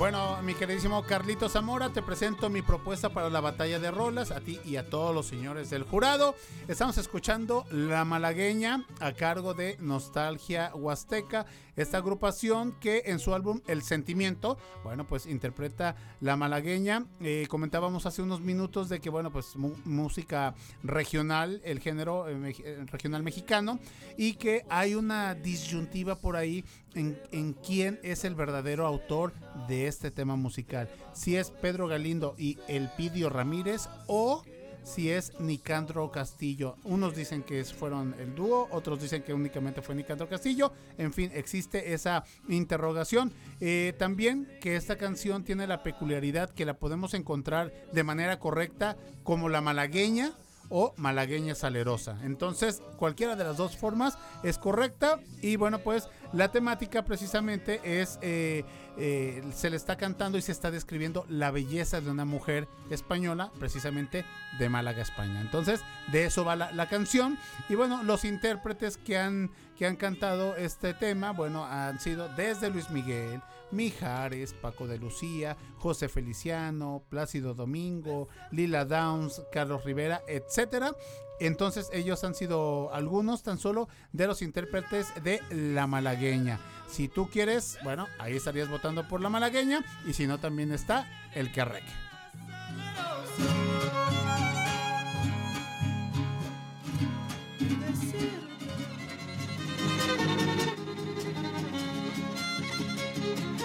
Bueno, 0.00 0.40
mi 0.42 0.54
queridísimo 0.54 1.02
Carlito 1.02 1.50
Zamora, 1.50 1.90
te 1.90 2.00
presento 2.00 2.48
mi 2.48 2.62
propuesta 2.62 3.10
para 3.10 3.28
la 3.28 3.42
batalla 3.42 3.78
de 3.78 3.90
rolas, 3.90 4.30
a 4.30 4.40
ti 4.40 4.58
y 4.64 4.76
a 4.76 4.88
todos 4.88 5.14
los 5.14 5.26
señores 5.26 5.68
del 5.68 5.82
jurado. 5.82 6.34
Estamos 6.68 6.96
escuchando 6.96 7.66
La 7.70 8.06
Malagueña 8.06 8.86
a 8.98 9.12
cargo 9.12 9.52
de 9.52 9.76
Nostalgia 9.78 10.74
Huasteca, 10.74 11.44
esta 11.76 11.98
agrupación 11.98 12.72
que 12.80 13.02
en 13.06 13.18
su 13.18 13.34
álbum 13.34 13.60
El 13.66 13.82
Sentimiento, 13.82 14.56
bueno, 14.84 15.06
pues 15.06 15.26
interpreta 15.26 15.94
La 16.20 16.34
Malagueña. 16.34 17.04
Eh, 17.20 17.46
comentábamos 17.50 18.06
hace 18.06 18.22
unos 18.22 18.40
minutos 18.40 18.88
de 18.88 19.00
que, 19.00 19.10
bueno, 19.10 19.30
pues 19.30 19.54
música 19.56 20.54
regional, 20.82 21.60
el 21.62 21.78
género 21.78 22.26
eh, 22.26 22.54
eh, 22.64 22.86
regional 22.86 23.22
mexicano, 23.22 23.78
y 24.16 24.34
que 24.34 24.64
hay 24.70 24.94
una 24.94 25.34
disyuntiva 25.34 26.14
por 26.14 26.36
ahí 26.36 26.64
en, 26.94 27.56
quién 27.64 27.98
es 28.02 28.24
el 28.24 28.34
verdadero 28.34 28.86
autor 28.86 29.32
de 29.68 29.86
este 29.86 30.10
tema 30.10 30.36
musical. 30.36 30.88
Si 31.12 31.36
es 31.36 31.50
Pedro 31.50 31.88
Galindo 31.88 32.34
y 32.38 32.58
Elpidio 32.68 33.30
Ramírez 33.30 33.88
o 34.06 34.42
si 34.82 35.10
es 35.10 35.38
Nicandro 35.38 36.10
Castillo. 36.10 36.76
Unos 36.84 37.14
dicen 37.14 37.42
que 37.42 37.62
fueron 37.64 38.14
el 38.18 38.34
dúo, 38.34 38.68
otros 38.70 39.00
dicen 39.00 39.22
que 39.22 39.34
únicamente 39.34 39.82
fue 39.82 39.94
Nicandro 39.94 40.28
Castillo. 40.28 40.72
En 40.98 41.12
fin, 41.12 41.30
existe 41.34 41.92
esa 41.92 42.24
interrogación. 42.48 43.32
Eh, 43.60 43.94
también 43.98 44.48
que 44.60 44.76
esta 44.76 44.96
canción 44.96 45.44
tiene 45.44 45.66
la 45.66 45.82
peculiaridad 45.82 46.50
que 46.50 46.64
la 46.64 46.78
podemos 46.78 47.14
encontrar 47.14 47.72
de 47.92 48.04
manera 48.04 48.38
correcta 48.38 48.96
como 49.22 49.48
la 49.48 49.60
malagueña 49.60 50.32
o 50.70 50.94
malagueña 50.96 51.54
salerosa. 51.54 52.16
Entonces, 52.22 52.82
cualquiera 52.96 53.36
de 53.36 53.44
las 53.44 53.58
dos 53.58 53.76
formas 53.76 54.16
es 54.42 54.56
correcta. 54.56 55.20
Y 55.42 55.56
bueno, 55.56 55.80
pues 55.80 56.08
la 56.32 56.50
temática 56.50 57.04
precisamente 57.04 57.80
es, 58.00 58.18
eh, 58.22 58.64
eh, 58.96 59.42
se 59.52 59.68
le 59.68 59.76
está 59.76 59.96
cantando 59.96 60.38
y 60.38 60.42
se 60.42 60.52
está 60.52 60.70
describiendo 60.70 61.26
la 61.28 61.50
belleza 61.50 62.00
de 62.00 62.10
una 62.10 62.24
mujer 62.24 62.68
española, 62.88 63.50
precisamente 63.58 64.24
de 64.58 64.68
Málaga, 64.68 65.02
España. 65.02 65.40
Entonces, 65.40 65.80
de 66.12 66.24
eso 66.24 66.44
va 66.44 66.56
la, 66.56 66.72
la 66.72 66.88
canción. 66.88 67.36
Y 67.68 67.74
bueno, 67.74 68.02
los 68.02 68.24
intérpretes 68.24 68.96
que 68.96 69.18
han, 69.18 69.50
que 69.76 69.86
han 69.86 69.96
cantado 69.96 70.56
este 70.56 70.94
tema, 70.94 71.32
bueno, 71.32 71.64
han 71.64 71.98
sido 72.00 72.28
desde 72.36 72.70
Luis 72.70 72.90
Miguel, 72.90 73.42
Mijares, 73.70 74.54
Paco 74.54 74.86
de 74.86 74.98
Lucía, 74.98 75.56
José 75.76 76.08
Feliciano, 76.08 77.02
Plácido 77.08 77.54
Domingo, 77.54 78.28
Lila 78.50 78.84
Downs, 78.84 79.42
Carlos 79.52 79.84
Rivera, 79.84 80.22
etcétera. 80.26 80.94
Entonces 81.40 81.88
ellos 81.92 82.22
han 82.24 82.34
sido 82.34 82.92
algunos 82.92 83.42
tan 83.42 83.58
solo 83.58 83.88
de 84.12 84.26
los 84.26 84.42
intérpretes 84.42 85.12
de 85.22 85.40
La 85.50 85.86
Malagueña. 85.86 86.60
Si 86.88 87.08
tú 87.08 87.28
quieres, 87.30 87.78
bueno, 87.82 88.06
ahí 88.18 88.36
estarías 88.36 88.68
votando 88.68 89.08
por 89.08 89.20
La 89.20 89.30
Malagueña 89.30 89.84
y 90.06 90.12
si 90.12 90.26
no 90.26 90.38
también 90.38 90.72
está 90.72 91.08
El 91.34 91.50
Querreque. 91.52 91.92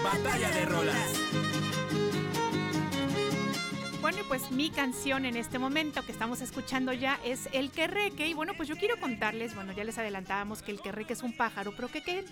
Batalla 0.05 0.51
de 0.51 0.65
rolas. 0.65 1.24
Bueno, 4.05 4.21
pues 4.27 4.51
mi 4.51 4.69
canción 4.69 5.25
en 5.25 5.35
este 5.35 5.57
momento 5.57 6.05
que 6.05 6.11
estamos 6.11 6.39
escuchando 6.41 6.93
ya 6.93 7.19
es 7.25 7.49
El 7.53 7.71
Querreque. 7.71 8.27
Y 8.27 8.35
bueno, 8.35 8.53
pues 8.55 8.69
yo 8.69 8.75
quiero 8.75 8.99
contarles, 8.99 9.55
bueno, 9.55 9.73
ya 9.73 9.83
les 9.83 9.97
adelantábamos 9.97 10.61
que 10.61 10.69
el 10.69 10.79
Querreque 10.79 11.13
es 11.13 11.23
un 11.23 11.35
pájaro, 11.35 11.73
pero 11.75 11.87
que, 11.87 12.03
que, 12.03 12.23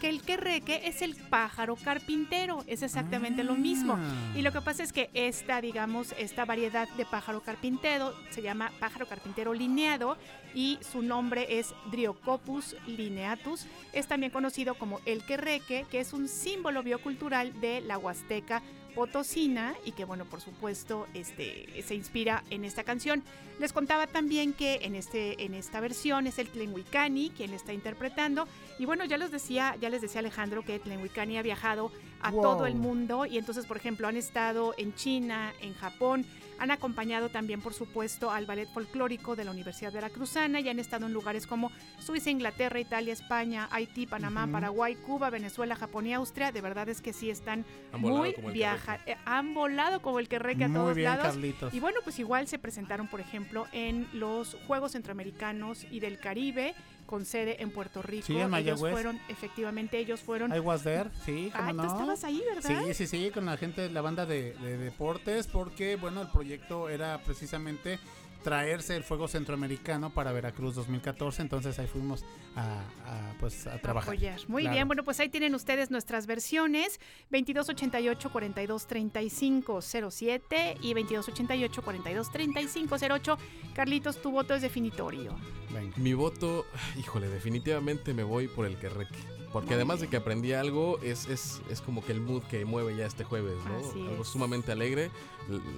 que 0.00 0.08
el 0.08 0.20
Querreque 0.22 0.80
es 0.84 1.00
el 1.00 1.14
pájaro 1.14 1.76
carpintero. 1.76 2.64
Es 2.66 2.82
exactamente 2.82 3.44
lo 3.44 3.54
mismo. 3.54 3.94
Ah. 4.00 4.32
Y 4.34 4.42
lo 4.42 4.50
que 4.50 4.62
pasa 4.62 4.82
es 4.82 4.92
que 4.92 5.10
esta, 5.14 5.60
digamos, 5.60 6.12
esta 6.18 6.44
variedad 6.44 6.88
de 6.96 7.06
pájaro 7.06 7.40
carpintero 7.40 8.12
se 8.30 8.42
llama 8.42 8.72
pájaro 8.80 9.06
carpintero 9.06 9.54
lineado 9.54 10.16
y 10.56 10.80
su 10.80 11.02
nombre 11.02 11.60
es 11.60 11.72
Dryocopus 11.92 12.74
lineatus. 12.88 13.66
Es 13.92 14.08
también 14.08 14.32
conocido 14.32 14.74
como 14.74 14.98
el 15.06 15.24
Querreque, 15.24 15.86
que 15.88 16.00
es 16.00 16.14
un 16.14 16.26
símbolo 16.26 16.82
biocultural 16.82 17.60
de 17.60 17.80
la 17.80 17.96
Huasteca 17.96 18.60
potosina 18.94 19.74
y 19.84 19.92
que 19.92 20.04
bueno, 20.04 20.24
por 20.24 20.40
supuesto, 20.40 21.06
este 21.14 21.82
se 21.86 21.94
inspira 21.94 22.42
en 22.50 22.64
esta 22.64 22.84
canción. 22.84 23.22
Les 23.58 23.72
contaba 23.72 24.06
también 24.06 24.52
que 24.52 24.80
en 24.82 24.94
este 24.94 25.44
en 25.44 25.54
esta 25.54 25.80
versión 25.80 26.26
es 26.26 26.38
el 26.38 26.48
Tlenhuicani 26.48 27.30
quien 27.30 27.52
está 27.52 27.72
interpretando 27.72 28.46
y 28.78 28.84
bueno, 28.86 29.04
ya 29.04 29.18
les 29.18 29.30
decía, 29.30 29.76
ya 29.80 29.88
les 29.88 30.00
decía 30.02 30.20
Alejandro 30.20 30.62
que 30.64 30.78
Tlenhuicani 30.78 31.38
ha 31.38 31.42
viajado 31.42 31.92
a 32.20 32.30
Wow. 32.30 32.42
todo 32.42 32.66
el 32.66 32.76
mundo 32.76 33.26
y 33.26 33.36
entonces, 33.36 33.66
por 33.66 33.76
ejemplo, 33.76 34.06
han 34.08 34.16
estado 34.16 34.74
en 34.78 34.94
China, 34.94 35.52
en 35.60 35.74
Japón, 35.74 36.24
han 36.58 36.70
acompañado 36.70 37.28
también, 37.28 37.60
por 37.60 37.74
supuesto, 37.74 38.30
al 38.30 38.46
ballet 38.46 38.68
folclórico 38.68 39.34
de 39.36 39.44
la 39.44 39.50
Universidad 39.50 39.92
Veracruzana 39.92 40.60
y 40.60 40.68
han 40.68 40.78
estado 40.78 41.06
en 41.06 41.12
lugares 41.12 41.46
como 41.46 41.70
Suiza, 41.98 42.30
Inglaterra, 42.30 42.78
Italia, 42.78 43.12
España, 43.12 43.68
Haití, 43.70 44.06
Panamá. 44.06 44.46
Paraguay, 44.52 44.96
Cuba, 44.96 45.30
Venezuela, 45.30 45.76
Japón 45.76 46.06
y 46.06 46.14
Austria. 46.14 46.52
De 46.52 46.60
verdad 46.60 46.88
es 46.88 47.00
que 47.00 47.12
sí 47.12 47.30
están 47.30 47.64
Han 47.92 48.00
muy 48.00 48.34
viaja, 48.52 49.00
eh, 49.06 49.16
han 49.24 49.54
volado 49.54 50.02
como 50.02 50.18
el 50.18 50.28
que 50.28 50.38
reque 50.38 50.64
a 50.64 50.68
Muy 50.68 50.76
todos 50.76 50.94
bien, 50.94 51.08
lados. 51.08 51.26
Carlitos. 51.26 51.74
Y 51.74 51.80
bueno, 51.80 52.00
pues 52.04 52.18
igual 52.18 52.46
se 52.48 52.58
presentaron, 52.58 53.08
por 53.08 53.20
ejemplo, 53.20 53.66
en 53.72 54.08
los 54.12 54.56
Juegos 54.66 54.92
Centroamericanos 54.92 55.86
y 55.90 56.00
del 56.00 56.18
Caribe 56.18 56.74
con 57.12 57.26
sede 57.26 57.62
en 57.62 57.70
Puerto 57.70 58.00
Rico. 58.00 58.26
Sí, 58.26 58.32
en 58.32 58.38
ellos 58.38 58.50
Mayagüez. 58.50 58.90
fueron, 58.90 59.20
efectivamente, 59.28 59.98
ellos 59.98 60.20
fueron. 60.20 60.50
I 60.56 60.60
was 60.60 60.82
there, 60.82 61.10
sí, 61.26 61.50
cómo 61.54 61.68
Ay, 61.68 61.72
tú 61.76 61.82
no. 61.82 61.86
estabas 61.88 62.24
ahí, 62.24 62.42
¿verdad? 62.54 62.84
Sí, 62.86 62.94
sí, 62.94 63.06
sí, 63.06 63.30
con 63.30 63.44
la 63.44 63.58
gente 63.58 63.82
de 63.82 63.90
la 63.90 64.00
banda 64.00 64.24
de, 64.24 64.54
de 64.54 64.78
deportes, 64.78 65.46
porque, 65.46 65.96
bueno, 65.96 66.22
el 66.22 66.28
proyecto 66.28 66.88
era 66.88 67.18
precisamente 67.22 67.98
traerse 68.42 68.96
el 68.96 69.04
fuego 69.04 69.28
centroamericano 69.28 70.10
para 70.10 70.32
Veracruz 70.32 70.74
2014, 70.74 71.42
entonces 71.42 71.78
ahí 71.78 71.86
fuimos 71.86 72.24
a, 72.56 72.80
a, 73.06 73.34
pues, 73.40 73.66
a 73.66 73.78
trabajar. 73.78 74.12
apoyar. 74.14 74.40
Muy 74.48 74.62
Claro. 74.62 74.74
bien, 74.74 74.86
bueno, 74.88 75.04
pues 75.04 75.20
ahí 75.20 75.28
tienen 75.28 75.54
ustedes 75.54 75.90
nuestras 75.90 76.26
versiones 76.26 77.00
2288 77.30 78.30
42 78.32 78.86
35 78.86 79.80
07 79.82 80.76
y 80.80 80.94
2288 80.94 81.82
42 81.82 82.30
35 82.32 82.96
08. 83.00 83.38
Carlitos, 83.74 84.20
tu 84.20 84.30
voto 84.30 84.54
es 84.54 84.62
definitorio. 84.62 85.36
Venga. 85.72 85.96
Mi 85.96 86.14
voto, 86.14 86.66
híjole, 86.98 87.28
definitivamente 87.28 88.12
me 88.14 88.22
voy 88.24 88.48
por 88.48 88.66
el 88.66 88.76
Querreque. 88.78 89.18
Porque 89.52 89.68
Muy 89.68 89.74
además 89.74 90.00
de 90.00 90.08
que 90.08 90.16
aprendí 90.16 90.52
algo, 90.54 90.98
es, 91.02 91.26
es, 91.28 91.60
es 91.70 91.80
como 91.80 92.04
que 92.04 92.12
el 92.12 92.20
mood 92.20 92.42
que 92.44 92.64
mueve 92.64 92.96
ya 92.96 93.06
este 93.06 93.24
jueves, 93.24 93.56
¿no? 93.66 93.78
Así 93.78 94.00
algo 94.00 94.22
es. 94.22 94.28
sumamente 94.28 94.72
alegre. 94.72 95.10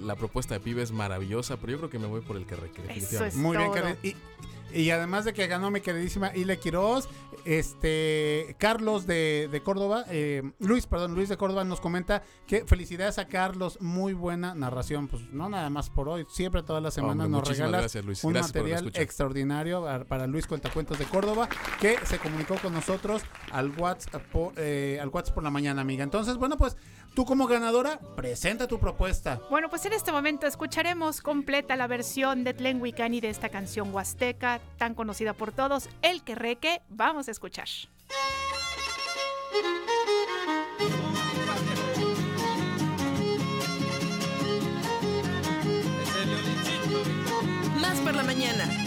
La 0.01 0.15
propuesta 0.15 0.53
de 0.53 0.61
Pibe 0.61 0.81
es 0.81 0.91
maravillosa, 0.91 1.57
pero 1.57 1.73
yo 1.73 1.77
creo 1.79 1.89
que 1.89 1.99
me 1.99 2.07
voy 2.07 2.21
por 2.21 2.37
el 2.37 2.45
Querreque, 2.45 2.81
definitivamente. 2.81 3.37
Muy 3.37 3.57
bien, 3.57 3.97
y, 4.01 4.15
y 4.75 4.91
además 4.91 5.25
de 5.25 5.33
que 5.33 5.47
ganó 5.47 5.71
mi 5.71 5.81
queridísima 5.81 6.35
Ile 6.35 6.59
Quiroz, 6.59 7.07
este 7.45 8.55
Carlos 8.59 9.07
de, 9.07 9.47
de 9.51 9.61
Córdoba, 9.61 10.03
eh, 10.09 10.43
Luis, 10.59 10.85
perdón, 10.85 11.15
Luis 11.15 11.29
de 11.29 11.37
Córdoba 11.37 11.63
nos 11.63 11.79
comenta 11.79 12.23
que 12.45 12.65
felicidades 12.65 13.17
a 13.17 13.27
Carlos, 13.27 13.79
muy 13.79 14.13
buena 14.13 14.53
narración, 14.53 15.07
pues 15.07 15.23
no 15.31 15.47
nada 15.47 15.69
más 15.69 15.89
por 15.89 16.09
hoy, 16.09 16.25
siempre 16.29 16.61
todas 16.63 16.83
las 16.83 16.93
semanas 16.93 17.29
nos 17.29 17.47
regalas 17.47 17.81
gracias, 17.81 18.03
Luis. 18.03 18.23
un 18.23 18.33
Gracias 18.33 18.53
material 18.53 18.91
extraordinario 18.95 19.83
para, 19.83 20.05
para 20.05 20.27
Luis 20.27 20.45
Cuentacuentos 20.45 20.99
de 20.99 21.05
Córdoba, 21.05 21.47
que 21.79 21.97
se 22.03 22.17
comunicó 22.19 22.55
con 22.55 22.73
nosotros 22.73 23.21
al 23.51 23.71
WhatsApp, 23.77 24.23
por, 24.31 24.53
eh, 24.57 24.99
al 25.01 25.09
WhatsApp 25.09 25.35
por 25.35 25.43
la 25.43 25.51
mañana, 25.51 25.81
amiga. 25.81 26.03
Entonces, 26.03 26.35
bueno, 26.35 26.57
pues 26.57 26.75
tú 27.15 27.25
como 27.25 27.47
ganadora, 27.47 27.99
presenta 28.15 28.67
tu 28.67 28.79
propuesta. 28.79 29.39
Bueno, 29.49 29.69
pues 29.69 29.85
en 29.85 29.93
este 29.93 30.11
momento 30.11 30.47
escucharemos 30.47 31.21
completa 31.21 31.75
la 31.75 31.87
versión 31.87 32.43
de 32.43 32.53
Tlenhuicani 32.53 33.21
de 33.21 33.29
esta 33.29 33.49
canción 33.49 33.93
huasteca 33.93 34.59
tan 34.77 34.95
conocida 34.95 35.33
por 35.33 35.51
todos, 35.51 35.89
El 36.01 36.23
Querreque. 36.23 36.81
Vamos 36.89 37.27
a 37.27 37.31
escuchar. 37.31 37.67
Más 47.79 47.99
por 47.99 48.15
la 48.15 48.23
mañana. 48.23 48.84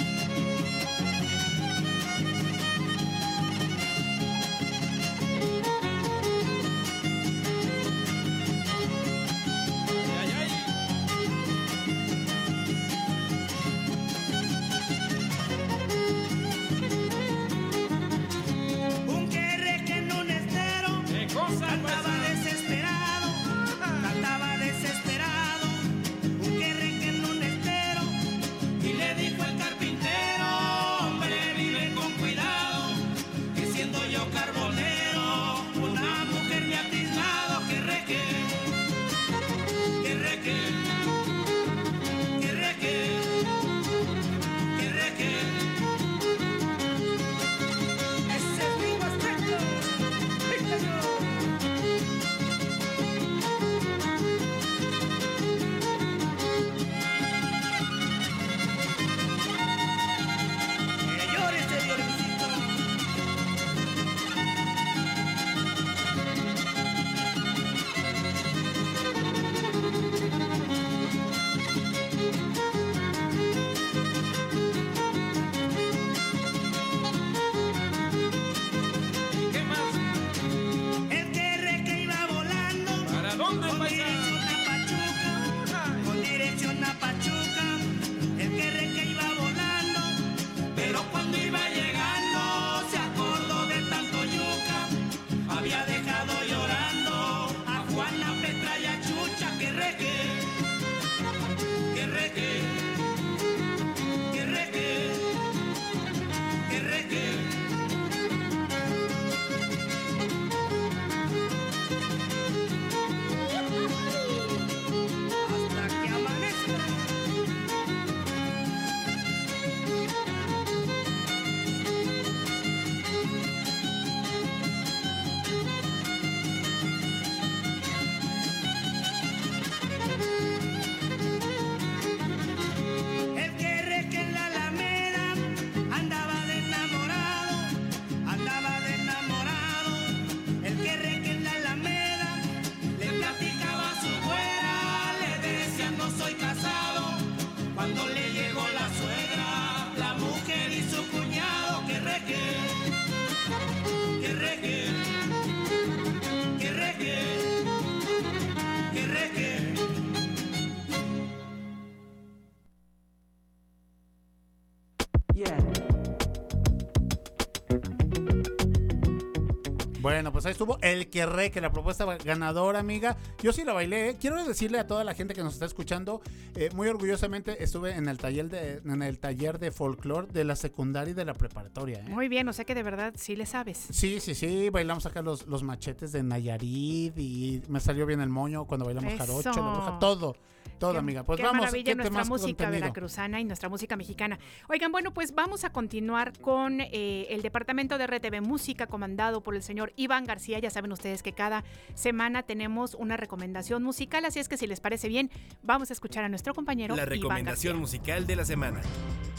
Pues 170.39 170.47
ahí 170.47 170.53
estuvo 170.53 170.79
el 170.83 171.11
que 171.11 171.27
re, 171.27 171.51
que 171.51 171.61
la 171.61 171.73
propuesta 171.73 172.05
ganadora, 172.19 172.79
amiga. 172.79 173.17
Yo 173.43 173.53
sí 173.53 173.65
la 173.65 173.73
bailé. 173.73 174.11
¿eh? 174.11 174.17
Quiero 174.21 174.45
decirle 174.45 174.79
a 174.79 174.87
toda 174.87 175.03
la 175.03 175.13
gente 175.13 175.35
que 175.35 175.43
nos 175.43 175.55
está 175.55 175.67
escuchando, 175.67 176.21
eh, 176.55 176.71
muy 176.77 176.87
orgullosamente 176.87 177.65
estuve 177.65 177.97
en 177.97 178.07
el 178.07 178.19
taller 178.19 178.49
de, 178.49 178.81
en 178.85 179.03
el 179.03 179.19
taller 179.19 179.59
de 179.59 179.73
folclore 179.73 180.29
de 180.29 180.45
la 180.45 180.55
secundaria 180.55 181.11
y 181.11 181.15
de 181.15 181.25
la 181.25 181.35
preparatoria. 181.35 181.99
¿eh? 181.99 182.09
Muy 182.09 182.29
bien, 182.29 182.49
o 182.49 182.53
sea 182.53 182.65
que 182.65 182.77
de 182.77 182.85
verdad 182.85 183.15
sí 183.17 183.35
le 183.35 183.47
sabes. 183.47 183.89
Sí, 183.91 184.21
sí, 184.21 184.37
sí. 184.37 184.71
Bailamos 184.71 185.07
acá 185.07 185.23
los, 185.23 185.45
los 185.49 185.65
machetes 185.65 186.13
de 186.13 186.23
Nayarit 186.23 187.19
y 187.19 187.61
me 187.67 187.81
salió 187.81 188.07
bien 188.07 188.21
el 188.21 188.29
moño 188.29 188.65
cuando 188.65 188.87
bailamos 188.87 189.15
jarocho, 189.15 189.51
la 189.51 189.73
bruja, 189.73 189.99
todo. 189.99 190.37
Todo, 190.79 190.99
amiga. 190.99 191.25
Pues 191.25 191.41
vamos. 191.41 191.59
Maravilla 191.59 191.95
nuestra 191.95 192.25
música 192.25 192.71
veracruzana 192.71 193.41
y 193.41 193.45
nuestra 193.45 193.69
música 193.69 193.97
mexicana. 193.97 194.39
Oigan, 194.69 194.93
bueno, 194.93 195.13
pues 195.13 195.35
vamos 195.35 195.65
a 195.65 195.71
continuar 195.71 196.39
con 196.39 196.81
eh, 196.81 197.27
el 197.31 197.43
departamento 197.43 197.99
de 197.99 198.07
RTV 198.07 198.41
Música 198.43 198.87
comandado 198.87 199.43
por 199.43 199.55
el 199.55 199.63
señor 199.63 199.93
Iván 199.97 200.25
García. 200.25 200.59
Ya 200.59 200.71
saben 200.71 200.93
ustedes 200.93 201.23
que 201.23 201.33
cada 201.33 201.65
semana 201.95 202.43
tenemos 202.43 202.95
una 202.95 203.17
recomendación 203.17 203.83
musical, 203.83 204.25
así 204.25 204.39
es 204.39 204.49
que 204.49 204.57
si 204.57 204.67
les 204.67 204.81
parece 204.81 205.09
bien, 205.09 205.31
vamos 205.63 205.91
a 205.91 205.93
escuchar 205.93 206.25
a 206.25 206.29
nuestro 206.29 206.55
compañero. 206.55 206.97
La 206.97 207.05
recomendación 207.05 207.79
musical 207.79 208.27
de 208.27 208.37
la 208.37 208.45
semana. 208.45 208.81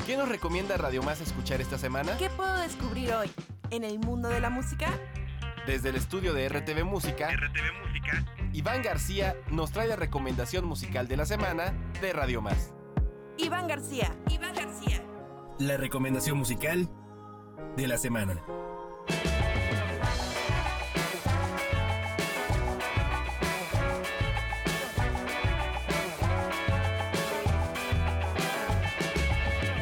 ¿Qué 0.06 0.18
nos 0.18 0.28
recomienda 0.28 0.76
Radio 0.78 1.04
Más 1.04 1.22
escuchar 1.22 1.62
esta 1.62 1.78
semana? 1.78 2.18
¿Qué 2.18 2.30
puedo 2.30 2.56
descubrir 2.58 3.14
hoy 3.14 3.30
en 3.70 3.84
el 3.84 4.00
mundo 4.00 4.30
de 4.30 4.40
la 4.40 4.50
música? 4.50 4.88
Desde 5.68 5.90
el 5.90 5.96
estudio 5.96 6.34
de 6.34 6.50
RTV 6.50 6.84
Música, 6.84 7.30
RTV 7.32 7.86
Música, 7.86 8.26
Iván 8.54 8.82
García 8.82 9.36
nos 9.52 9.72
trae 9.72 9.88
la 9.88 9.96
recomendación 9.96 10.66
musical 10.66 11.08
de 11.08 11.18
la 11.18 11.26
semana 11.26 11.74
de 12.02 12.14
Radio 12.14 12.42
Más. 12.42 12.74
Iván 13.38 13.68
García, 13.68 14.16
Iván 14.30 14.56
García. 14.56 15.04
La 15.60 15.78
recomendación 15.78 16.38
musical 16.38 16.90
de 17.78 17.88
la 17.88 17.98
semana. 17.98 18.42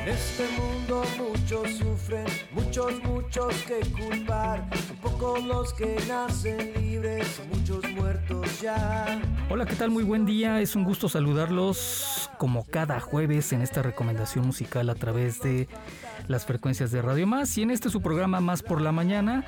este 0.07 0.47
mundo 0.57 1.03
muchos 1.17 1.83
muchos, 2.51 3.03
muchos 3.03 3.55
que 3.63 3.79
culpar. 3.91 4.67
Son 4.87 4.97
pocos 4.97 5.43
los 5.43 5.73
que 5.73 5.97
nacen 6.07 6.73
libres, 6.79 7.41
muchos 7.53 7.83
muertos 7.91 8.61
ya. 8.61 9.21
Hola, 9.49 9.65
¿qué 9.65 9.75
tal? 9.75 9.91
Muy 9.91 10.03
buen 10.03 10.25
día. 10.25 10.61
Es 10.61 10.75
un 10.75 10.83
gusto 10.83 11.09
saludarlos 11.09 12.29
como 12.37 12.65
cada 12.65 12.99
jueves 12.99 13.51
en 13.53 13.61
esta 13.61 13.81
recomendación 13.81 14.45
musical 14.45 14.89
a 14.89 14.95
través 14.95 15.41
de 15.41 15.67
las 16.27 16.45
frecuencias 16.45 16.91
de 16.91 17.01
Radio 17.01 17.27
Más 17.27 17.57
y 17.57 17.63
en 17.63 17.71
este 17.71 17.89
su 17.89 18.01
programa 18.01 18.39
Más 18.41 18.63
por 18.63 18.81
la 18.81 18.91
Mañana. 18.91 19.45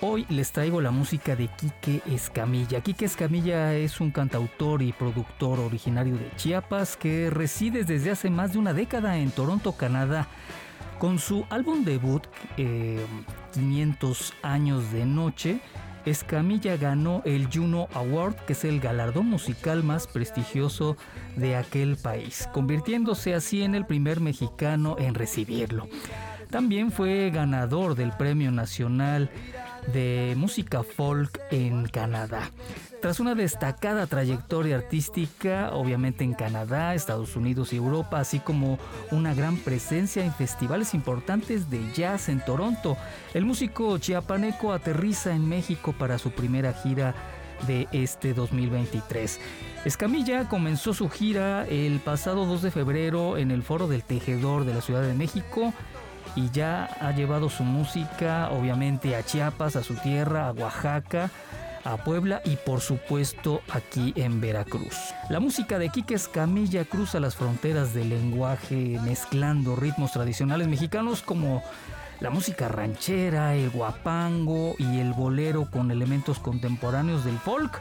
Hoy 0.00 0.26
les 0.28 0.52
traigo 0.52 0.80
la 0.80 0.90
música 0.90 1.34
de 1.34 1.48
Quique 1.48 2.02
Escamilla. 2.06 2.82
Quique 2.82 3.06
Escamilla 3.06 3.74
es 3.74 4.00
un 4.00 4.10
cantautor 4.10 4.82
y 4.82 4.92
productor 4.92 5.60
originario 5.60 6.16
de 6.16 6.30
Chiapas 6.36 6.96
que 6.96 7.30
reside 7.30 7.84
desde 7.84 8.10
hace 8.10 8.28
más 8.28 8.52
de 8.52 8.58
una 8.58 8.74
década 8.74 9.16
en 9.16 9.30
Toronto, 9.30 9.72
Canadá. 9.72 10.28
Con 10.98 11.18
su 11.18 11.44
álbum 11.50 11.84
debut, 11.84 12.22
500 12.56 14.30
eh, 14.30 14.34
años 14.42 14.92
de 14.92 15.04
noche, 15.04 15.60
Escamilla 16.06 16.76
ganó 16.76 17.22
el 17.24 17.48
Juno 17.52 17.88
Award, 17.94 18.36
que 18.46 18.52
es 18.52 18.64
el 18.64 18.80
galardón 18.80 19.26
musical 19.26 19.82
más 19.82 20.06
prestigioso 20.06 20.96
de 21.36 21.56
aquel 21.56 21.96
país, 21.96 22.48
convirtiéndose 22.52 23.34
así 23.34 23.62
en 23.62 23.74
el 23.74 23.86
primer 23.86 24.20
mexicano 24.20 24.96
en 24.98 25.14
recibirlo. 25.14 25.88
También 26.50 26.92
fue 26.92 27.30
ganador 27.30 27.94
del 27.94 28.12
Premio 28.12 28.52
Nacional 28.52 29.30
de 29.92 30.34
música 30.36 30.82
folk 30.82 31.40
en 31.50 31.86
Canadá. 31.86 32.50
Tras 33.04 33.20
una 33.20 33.34
destacada 33.34 34.06
trayectoria 34.06 34.76
artística, 34.76 35.74
obviamente 35.74 36.24
en 36.24 36.32
Canadá, 36.32 36.94
Estados 36.94 37.36
Unidos 37.36 37.74
y 37.74 37.76
Europa, 37.76 38.18
así 38.18 38.38
como 38.38 38.78
una 39.10 39.34
gran 39.34 39.58
presencia 39.58 40.24
en 40.24 40.32
festivales 40.32 40.94
importantes 40.94 41.68
de 41.68 41.92
jazz 41.92 42.30
en 42.30 42.42
Toronto, 42.42 42.96
el 43.34 43.44
músico 43.44 43.98
chiapaneco 43.98 44.72
aterriza 44.72 45.34
en 45.34 45.46
México 45.46 45.92
para 45.92 46.16
su 46.16 46.30
primera 46.30 46.72
gira 46.72 47.14
de 47.66 47.88
este 47.92 48.32
2023. 48.32 49.38
Escamilla 49.84 50.48
comenzó 50.48 50.94
su 50.94 51.10
gira 51.10 51.66
el 51.66 52.00
pasado 52.00 52.46
2 52.46 52.62
de 52.62 52.70
febrero 52.70 53.36
en 53.36 53.50
el 53.50 53.62
Foro 53.62 53.86
del 53.86 54.02
Tejedor 54.02 54.64
de 54.64 54.72
la 54.72 54.80
Ciudad 54.80 55.02
de 55.02 55.12
México 55.12 55.74
y 56.36 56.48
ya 56.52 56.86
ha 57.02 57.12
llevado 57.12 57.50
su 57.50 57.64
música 57.64 58.48
obviamente 58.50 59.14
a 59.14 59.22
Chiapas, 59.22 59.76
a 59.76 59.82
su 59.82 59.92
tierra, 59.92 60.48
a 60.48 60.52
Oaxaca, 60.52 61.30
a 61.84 61.98
Puebla 61.98 62.40
y 62.44 62.56
por 62.56 62.80
supuesto 62.80 63.62
aquí 63.70 64.12
en 64.16 64.40
Veracruz. 64.40 64.96
La 65.28 65.40
música 65.40 65.78
de 65.78 65.90
Quique 65.90 66.14
Escamilla 66.14 66.84
cruza 66.84 67.20
las 67.20 67.36
fronteras 67.36 67.94
del 67.94 68.10
lenguaje 68.10 68.98
mezclando 69.04 69.76
ritmos 69.76 70.12
tradicionales 70.12 70.68
mexicanos 70.68 71.22
como 71.22 71.62
la 72.20 72.30
música 72.30 72.68
ranchera, 72.68 73.54
el 73.54 73.70
guapango 73.70 74.74
y 74.78 75.00
el 75.00 75.12
bolero 75.12 75.70
con 75.70 75.90
elementos 75.90 76.38
contemporáneos 76.38 77.24
del 77.24 77.38
folk, 77.38 77.80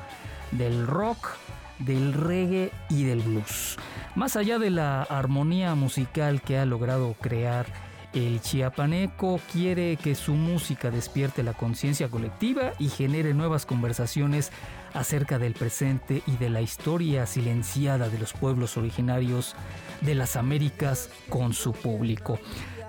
del 0.51 0.85
rock, 0.85 1.29
del 1.79 2.13
reggae 2.13 2.71
y 2.89 3.03
del 3.03 3.21
blues. 3.21 3.77
Más 4.15 4.35
allá 4.35 4.59
de 4.59 4.69
la 4.69 5.03
armonía 5.03 5.75
musical 5.75 6.41
que 6.41 6.57
ha 6.57 6.65
logrado 6.65 7.15
crear 7.21 7.65
el 8.13 8.41
chiapaneco 8.41 9.39
quiere 9.51 9.97
que 9.97 10.15
su 10.15 10.33
música 10.33 10.91
despierte 10.91 11.41
la 11.43 11.53
conciencia 11.53 12.09
colectiva 12.09 12.73
y 12.77 12.89
genere 12.89 13.33
nuevas 13.33 13.65
conversaciones 13.65 14.51
acerca 14.93 15.39
del 15.39 15.53
presente 15.53 16.21
y 16.27 16.37
de 16.37 16.49
la 16.49 16.61
historia 16.61 17.25
silenciada 17.25 18.09
de 18.09 18.19
los 18.19 18.33
pueblos 18.33 18.77
originarios 18.77 19.55
de 20.01 20.15
las 20.15 20.35
Américas 20.35 21.09
con 21.29 21.53
su 21.53 21.73
público. 21.73 22.39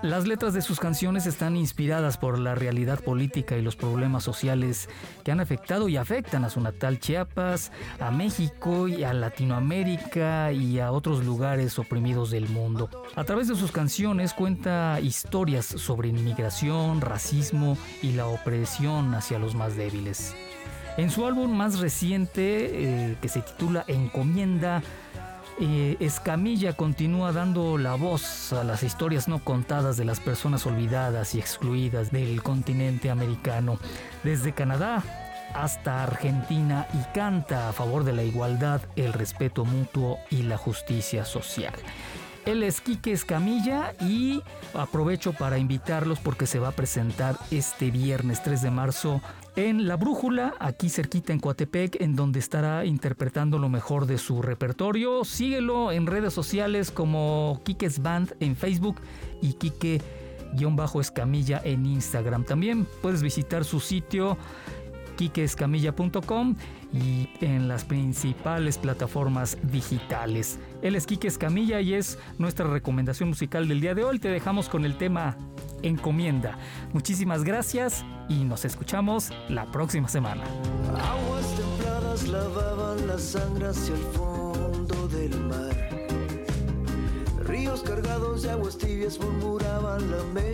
Las 0.05 0.27
letras 0.27 0.53
de 0.53 0.61
sus 0.61 0.81
canciones 0.81 1.25
están 1.25 1.57
inspiradas 1.57 2.19
por 2.19 2.39
la 2.39 2.55
realidad 2.55 3.03
política 3.03 3.57
y 3.57 3.63
los 3.63 3.75
problemas 3.75 4.23
sociales 4.23 4.91
que 5.25 5.33
han 5.33 5.41
afectado 5.41 5.89
y 5.89 5.97
afectan 5.97 6.45
a 6.45 6.51
su 6.51 6.61
natal 6.61 6.99
Chiapas, 6.99 7.73
a 7.99 8.11
México 8.11 8.87
y 8.87 9.03
a 9.03 9.15
Latinoamérica 9.15 10.53
y 10.53 10.79
a 10.79 10.93
otros 10.93 11.25
lugares 11.25 11.79
oprimidos 11.79 12.31
del 12.31 12.51
mundo. 12.51 12.91
A 13.17 13.25
través 13.25 13.49
de 13.49 13.57
sus 13.57 13.73
canciones 13.73 14.35
cuenta 14.35 15.01
historias 15.01 15.65
sobre 15.65 16.11
inmigración, 16.11 17.01
racismo 17.01 17.79
y 18.03 18.13
la 18.13 18.27
opresión 18.27 19.15
hacia 19.15 19.39
los 19.39 19.55
más 19.55 19.75
débiles. 19.75 20.37
En 20.99 21.11
su 21.11 21.27
álbum 21.27 21.51
más 21.51 21.81
reciente, 21.81 23.13
eh, 23.13 23.17
que 23.23 23.29
se 23.31 23.41
titula 23.41 23.87
Encomienda, 23.89 24.83
Escamilla 25.59 26.73
continúa 26.73 27.33
dando 27.33 27.79
la 27.79 27.95
voz 27.95 28.53
a 28.53 28.65
las 28.65 28.83
historias 28.83 29.29
no 29.29 29.39
contadas 29.39 29.97
de 29.97 30.05
las 30.05 30.21
personas 30.21 30.67
olvidadas 30.67 31.35
y 31.35 31.39
excluidas 31.39 32.11
del 32.11 32.43
continente 32.43 33.11
americano, 33.11 33.79
desde 34.25 34.53
Canadá 34.53 35.03
hasta 35.55 36.03
Argentina 36.03 36.89
y 36.93 37.15
canta 37.15 37.69
a 37.69 37.73
favor 37.73 38.05
de 38.05 38.13
la 38.13 38.25
igualdad, 38.25 38.83
el 38.97 39.13
respeto 39.13 39.65
mutuo 39.65 40.19
y 40.31 40.43
la 40.43 40.57
justicia 40.59 41.25
social. 41.25 41.75
Él 42.45 42.63
es 42.63 42.81
Quique 42.81 43.13
Escamilla 43.13 43.95
y 44.01 44.43
aprovecho 44.75 45.33
para 45.33 45.57
invitarlos 45.57 46.19
porque 46.19 46.47
se 46.47 46.59
va 46.59 46.69
a 46.69 46.73
presentar 46.73 47.37
este 47.51 47.91
viernes 47.91 48.43
3 48.43 48.61
de 48.61 48.71
marzo 48.71 49.23
en 49.57 49.87
La 49.87 49.97
Brújula, 49.97 50.55
aquí 50.59 50.89
cerquita 50.89 51.33
en 51.33 51.39
Coatepec, 51.39 52.01
en 52.01 52.17
donde 52.17 52.41
estará 52.41 52.85
interpretando 52.85 53.59
lo 53.59 53.69
mejor 53.69 54.07
de 54.07 54.19
su 54.19 54.43
repertorio. 54.43 55.25
Síguelo 55.25 55.93
en 55.93 56.07
redes 56.07 56.33
sociales 56.33 56.91
como 56.91 57.61
Kike's 57.65 58.03
Band 58.03 58.35
en 58.41 58.57
Facebook 58.57 58.97
y 59.41 59.53
Kike-Escamilla 59.55 61.61
en 61.65 61.87
Instagram. 61.87 62.45
También 62.45 62.87
puedes 63.01 63.23
visitar 63.23 63.65
su 63.65 63.81
sitio 63.81 64.37
kikeescamilla.com 65.17 66.57
y 66.93 67.29
en 67.41 67.69
las 67.69 67.85
principales 67.85 68.79
plataformas 68.79 69.59
digitales. 69.63 70.59
Él 70.83 70.95
es 70.97 71.07
Quique 71.07 71.29
Escamilla 71.29 71.81
y 71.81 71.95
es 71.95 72.19
nuestra 72.39 72.67
recomendación 72.67 73.29
musical 73.29 73.67
del 73.69 73.81
día 73.81 73.95
de 73.95 74.05
hoy. 74.05 74.19
Te 74.19 74.29
dejamos 74.29 74.69
con 74.69 74.85
el 74.85 74.97
tema 74.97 75.37
Encomienda. 75.83 76.59
Muchísimas 76.93 77.45
gracias 77.45 78.05
y 78.29 78.45
nos 78.45 78.65
escuchamos 78.65 79.31
la 79.49 79.67
próxima 79.67 80.09
semana. 80.09 80.45
Aguas 80.97 81.55
templadas 81.57 82.29
lavaban 82.29 83.07
la 83.07 83.19
sangre 83.19 83.67
hacia 83.67 83.95
el 83.95 84.03
fondo 84.03 85.09
del 85.09 85.39
mar. 85.41 85.91
Ríos 87.45 87.83
cargados 87.83 88.43
de 88.43 88.51
aguas 88.51 88.79
tibias 88.79 89.19
murmuraban 89.19 90.11
lamentos. 90.11 90.45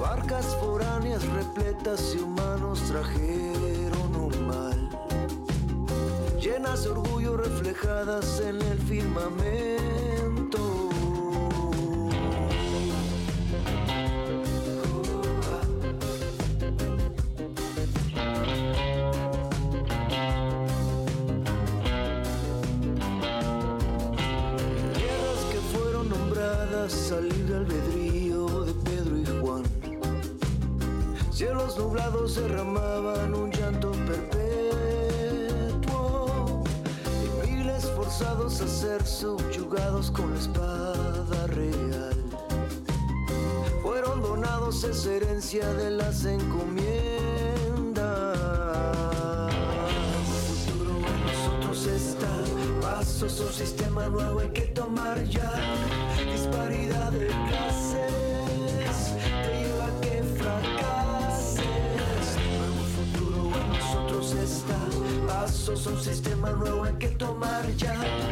Barcas 0.00 0.46
foráneas 0.60 1.24
repletas 1.28 2.14
y 2.14 2.18
humanos 2.18 2.82
trajeron 2.88 4.14
un 4.14 4.46
mal. 4.46 4.88
Llenas 6.40 6.84
de 6.84 6.90
orgullo 6.90 7.36
reflejadas 7.36 8.40
en 8.40 8.62
el 8.62 8.78
firmamento. 8.78 9.78
salir 26.88 27.46
al 27.48 27.56
albedrío. 27.56 27.97
Cielos 31.38 31.78
nublados 31.78 32.34
derramaban 32.34 33.32
un 33.32 33.52
llanto 33.52 33.92
perpetuo 33.92 34.34
y 37.44 37.46
miles 37.46 37.84
forzados 37.92 38.60
a 38.60 38.66
ser 38.66 39.06
subyugados 39.06 40.10
con 40.10 40.34
la 40.34 40.40
espada 40.40 41.46
real. 41.46 42.16
Fueron 43.84 44.20
donados 44.20 44.82
esa 44.82 45.12
herencia 45.12 45.72
de 45.74 45.92
las 45.92 46.24
encomiendas. 46.24 46.98
El 50.18 50.24
futuro 50.26 50.96
en 51.06 51.24
nosotros 51.24 51.86
está. 51.86 52.26
Pasos 52.82 53.38
un 53.38 53.52
sistema 53.52 54.08
nuevo 54.08 54.40
hay 54.40 54.48
que 54.48 54.62
tomar 54.62 55.22
ya. 55.22 55.52
Disparidad 56.32 57.12
de 57.12 57.28
Pasos 65.68 65.86
un 65.86 66.00
sistema 66.00 66.50
nuevo 66.52 66.84
hay 66.84 66.94
que 66.94 67.08
tomar 67.08 67.62
ya. 67.76 68.27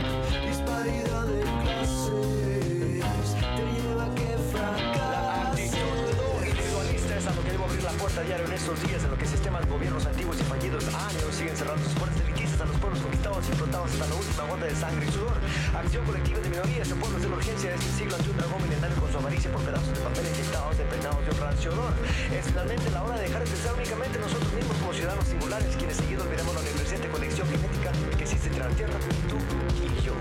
En 8.17 8.53
estos 8.53 8.81
días 8.81 9.05
en 9.05 9.11
lo 9.11 9.19
que 9.19 9.27
sistemas, 9.27 9.69
gobiernos 9.69 10.07
antiguos 10.07 10.41
y 10.41 10.45
fallidos 10.45 10.89
años 10.89 11.29
siguen 11.37 11.55
cerrando 11.55 11.85
sus 11.85 11.93
puertas 12.01 12.19
elitistas 12.25 12.63
a 12.63 12.65
los 12.65 12.77
pueblos 12.81 13.01
conquistados 13.03 13.45
y 13.45 13.49
explotados 13.53 13.93
hasta 13.93 14.07
la 14.09 14.15
última 14.17 14.43
gota 14.49 14.65
de 14.65 14.75
sangre 14.75 15.05
y 15.05 15.13
sudor. 15.13 15.37
Acción 15.77 16.03
colectiva 16.07 16.41
de 16.41 16.49
minorías 16.49 16.91
en 16.91 16.97
pueblos 16.99 17.21
de 17.21 17.29
la 17.29 17.37
urgencia 17.37 17.69
de 17.69 17.77
este 17.77 17.93
siglo 17.93 18.17
ante 18.17 18.31
un 18.31 18.37
dragón 18.39 18.63
milenario 18.65 18.97
con 18.97 19.13
su 19.13 19.19
avaricia 19.19 19.53
por 19.53 19.61
pedazos 19.69 19.93
de 19.93 20.01
papel 20.01 20.25
inyectados, 20.33 20.81
impregnados 20.81 21.21
de 21.27 21.31
un 21.31 21.41
rancio 21.45 21.73
olor. 21.77 21.93
Es 22.33 22.45
finalmente 22.47 22.91
la 22.91 23.05
hora 23.05 23.17
de 23.21 23.23
dejar 23.29 23.45
de 23.45 23.51
pensar 23.53 23.75
únicamente 23.77 24.19
nosotros 24.19 24.53
mismos 24.57 24.77
como 24.81 24.93
ciudadanos 24.97 25.29
singulares, 25.29 25.77
quienes 25.77 25.97
seguidos 26.01 26.25
veremos 26.33 26.55
la 26.57 26.61
omnipresente 26.65 27.09
conexión 27.13 27.47
genética 27.53 27.93
que 28.17 28.25
existe 28.25 28.49
entre 28.49 28.65
la 28.65 28.73
Tierra, 28.73 28.97
tú 29.29 29.37
y 29.77 29.93
yo. 30.01 30.17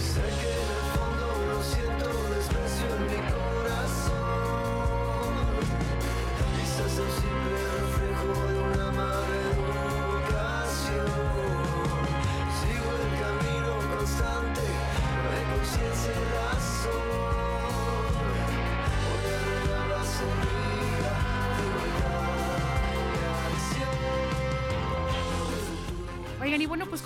Sé 0.00 0.24
que 0.40 0.56
en 0.56 0.72
el 0.72 0.84
fondo 0.96 1.36
lo 1.52 1.60
siento 1.60 2.08
en 2.08 3.02
mi 3.12 3.27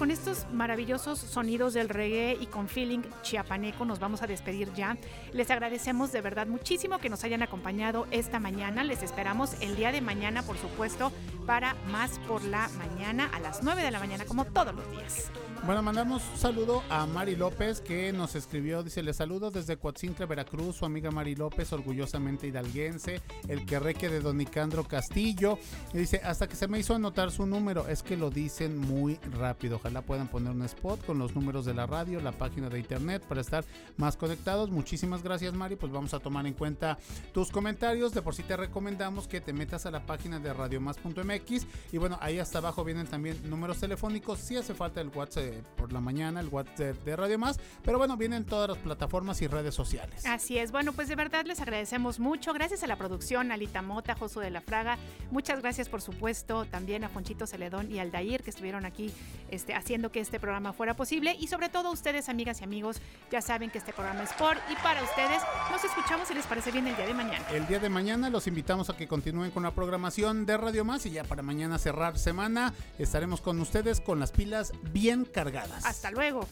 con 0.02 0.10
estos 0.10 0.48
maravillosos 0.52 1.20
sonidos 1.20 1.74
del 1.74 1.88
reggae 1.88 2.36
y 2.40 2.46
con 2.46 2.66
feeling 2.66 3.02
chiapaneco 3.22 3.84
nos 3.84 4.00
vamos 4.00 4.20
a 4.20 4.26
despedir 4.26 4.72
ya. 4.74 4.96
Les 5.32 5.48
agradecemos 5.48 6.10
de 6.10 6.20
verdad 6.20 6.48
muchísimo 6.48 6.98
que 6.98 7.08
nos 7.08 7.22
hayan 7.22 7.40
acompañado 7.44 8.08
esta 8.10 8.40
mañana. 8.40 8.82
Les 8.82 9.04
esperamos 9.04 9.54
el 9.60 9.76
día 9.76 9.92
de 9.92 10.00
mañana, 10.00 10.42
por 10.42 10.58
supuesto, 10.58 11.12
para 11.46 11.74
más 11.92 12.18
por 12.26 12.42
la 12.42 12.68
mañana 12.78 13.30
a 13.32 13.38
las 13.38 13.62
9 13.62 13.80
de 13.80 13.92
la 13.92 14.00
mañana, 14.00 14.24
como 14.24 14.44
todos 14.44 14.74
los 14.74 14.90
días. 14.90 15.30
Bueno, 15.64 15.80
mandamos 15.80 16.24
un 16.32 16.38
saludo 16.38 16.82
a 16.90 17.06
Mari 17.06 17.36
López 17.36 17.80
que 17.80 18.12
nos 18.12 18.34
escribió, 18.34 18.82
dice, 18.82 19.00
le 19.00 19.14
saludo 19.14 19.52
desde 19.52 19.76
Coatzintle, 19.76 20.26
Veracruz, 20.26 20.74
su 20.74 20.84
amiga 20.84 21.12
Mari 21.12 21.36
López, 21.36 21.72
orgullosamente 21.72 22.48
hidalguense, 22.48 23.20
el 23.46 23.64
querreque 23.64 24.08
de 24.08 24.18
Don 24.18 24.38
Nicandro 24.38 24.82
Castillo. 24.82 25.60
Y 25.94 25.98
dice, 25.98 26.20
hasta 26.24 26.48
que 26.48 26.56
se 26.56 26.66
me 26.66 26.80
hizo 26.80 26.96
anotar 26.96 27.30
su 27.30 27.46
número, 27.46 27.86
es 27.86 28.02
que 28.02 28.16
lo 28.16 28.28
dicen 28.28 28.76
muy 28.76 29.20
rápido. 29.38 29.76
Ojalá 29.76 30.02
puedan 30.02 30.26
poner 30.26 30.50
un 30.50 30.62
spot 30.62 31.06
con 31.06 31.20
los 31.20 31.36
números 31.36 31.64
de 31.64 31.74
la 31.74 31.86
radio, 31.86 32.20
la 32.20 32.32
página 32.32 32.68
de 32.68 32.80
internet 32.80 33.22
para 33.28 33.40
estar 33.40 33.64
más 33.96 34.16
conectados. 34.16 34.68
Muchísimas 34.68 35.22
gracias, 35.22 35.54
Mari. 35.54 35.76
Pues 35.76 35.92
vamos 35.92 36.12
a 36.12 36.18
tomar 36.18 36.44
en 36.44 36.54
cuenta 36.54 36.98
tus 37.32 37.52
comentarios. 37.52 38.12
De 38.12 38.20
por 38.20 38.34
sí 38.34 38.42
te 38.42 38.56
recomendamos 38.56 39.28
que 39.28 39.40
te 39.40 39.52
metas 39.52 39.86
a 39.86 39.92
la 39.92 40.04
página 40.06 40.40
de 40.40 40.52
radiomás.mx 40.52 41.66
y 41.92 41.98
bueno, 41.98 42.18
ahí 42.20 42.40
hasta 42.40 42.58
abajo 42.58 42.82
vienen 42.82 43.06
también 43.06 43.38
números 43.48 43.78
telefónicos. 43.78 44.40
Si 44.40 44.56
hace 44.56 44.74
falta 44.74 45.00
el 45.00 45.08
WhatsApp 45.08 45.51
por 45.76 45.92
la 45.92 46.00
mañana, 46.00 46.40
el 46.40 46.48
WhatsApp 46.48 46.96
de 47.04 47.16
Radio 47.16 47.38
Más, 47.38 47.60
pero 47.84 47.98
bueno, 47.98 48.16
vienen 48.16 48.44
todas 48.44 48.70
las 48.70 48.78
plataformas 48.78 49.42
y 49.42 49.46
redes 49.46 49.74
sociales. 49.74 50.24
Así 50.26 50.58
es, 50.58 50.72
bueno, 50.72 50.92
pues 50.92 51.08
de 51.08 51.16
verdad 51.16 51.44
les 51.44 51.60
agradecemos 51.60 52.18
mucho. 52.18 52.52
Gracias 52.52 52.82
a 52.82 52.86
la 52.86 52.96
producción, 52.96 53.50
a 53.50 53.54
Alita 53.54 53.82
Mota, 53.82 54.14
Josu 54.14 54.40
de 54.40 54.50
la 54.50 54.60
Fraga. 54.60 54.98
Muchas 55.30 55.60
gracias, 55.60 55.88
por 55.88 56.00
supuesto, 56.00 56.64
también 56.66 57.04
a 57.04 57.08
Fonchito 57.08 57.46
Celedón 57.46 57.90
y 57.90 57.98
al 57.98 58.10
Dair 58.10 58.42
que 58.42 58.50
estuvieron 58.50 58.84
aquí 58.84 59.12
este, 59.50 59.74
haciendo 59.74 60.10
que 60.10 60.20
este 60.20 60.40
programa 60.40 60.72
fuera 60.72 60.94
posible. 60.94 61.36
Y 61.38 61.48
sobre 61.48 61.68
todo 61.68 61.90
ustedes, 61.90 62.28
amigas 62.28 62.60
y 62.60 62.64
amigos, 62.64 63.00
ya 63.30 63.42
saben 63.42 63.70
que 63.70 63.78
este 63.78 63.92
programa 63.92 64.22
es 64.22 64.32
por 64.34 64.56
y 64.70 64.74
para 64.82 65.02
ustedes. 65.02 65.42
Nos 65.70 65.84
escuchamos 65.84 66.28
si 66.28 66.34
les 66.34 66.46
parece 66.46 66.70
bien 66.70 66.86
el 66.86 66.96
día 66.96 67.06
de 67.06 67.14
mañana. 67.14 67.44
El 67.50 67.66
día 67.66 67.78
de 67.78 67.88
mañana 67.88 68.30
los 68.30 68.46
invitamos 68.46 68.90
a 68.90 68.96
que 68.96 69.06
continúen 69.06 69.50
con 69.50 69.62
la 69.62 69.72
programación 69.72 70.46
de 70.46 70.56
Radio 70.56 70.84
Más 70.84 71.06
y 71.06 71.10
ya 71.10 71.24
para 71.24 71.42
mañana 71.42 71.78
cerrar 71.78 72.18
semana 72.18 72.72
estaremos 72.98 73.40
con 73.40 73.60
ustedes 73.60 74.00
con 74.00 74.18
las 74.18 74.32
pilas 74.32 74.72
bien 74.92 75.24
cargadas. 75.24 75.41
Hasta 75.84 76.10
luego. 76.10 76.46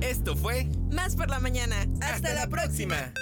Esto 0.00 0.36
fue 0.36 0.68
Más 0.90 1.16
por 1.16 1.28
la 1.28 1.40
mañana. 1.40 1.86
Hasta, 2.00 2.32
la 2.32 2.46
próxima. 2.48 3.12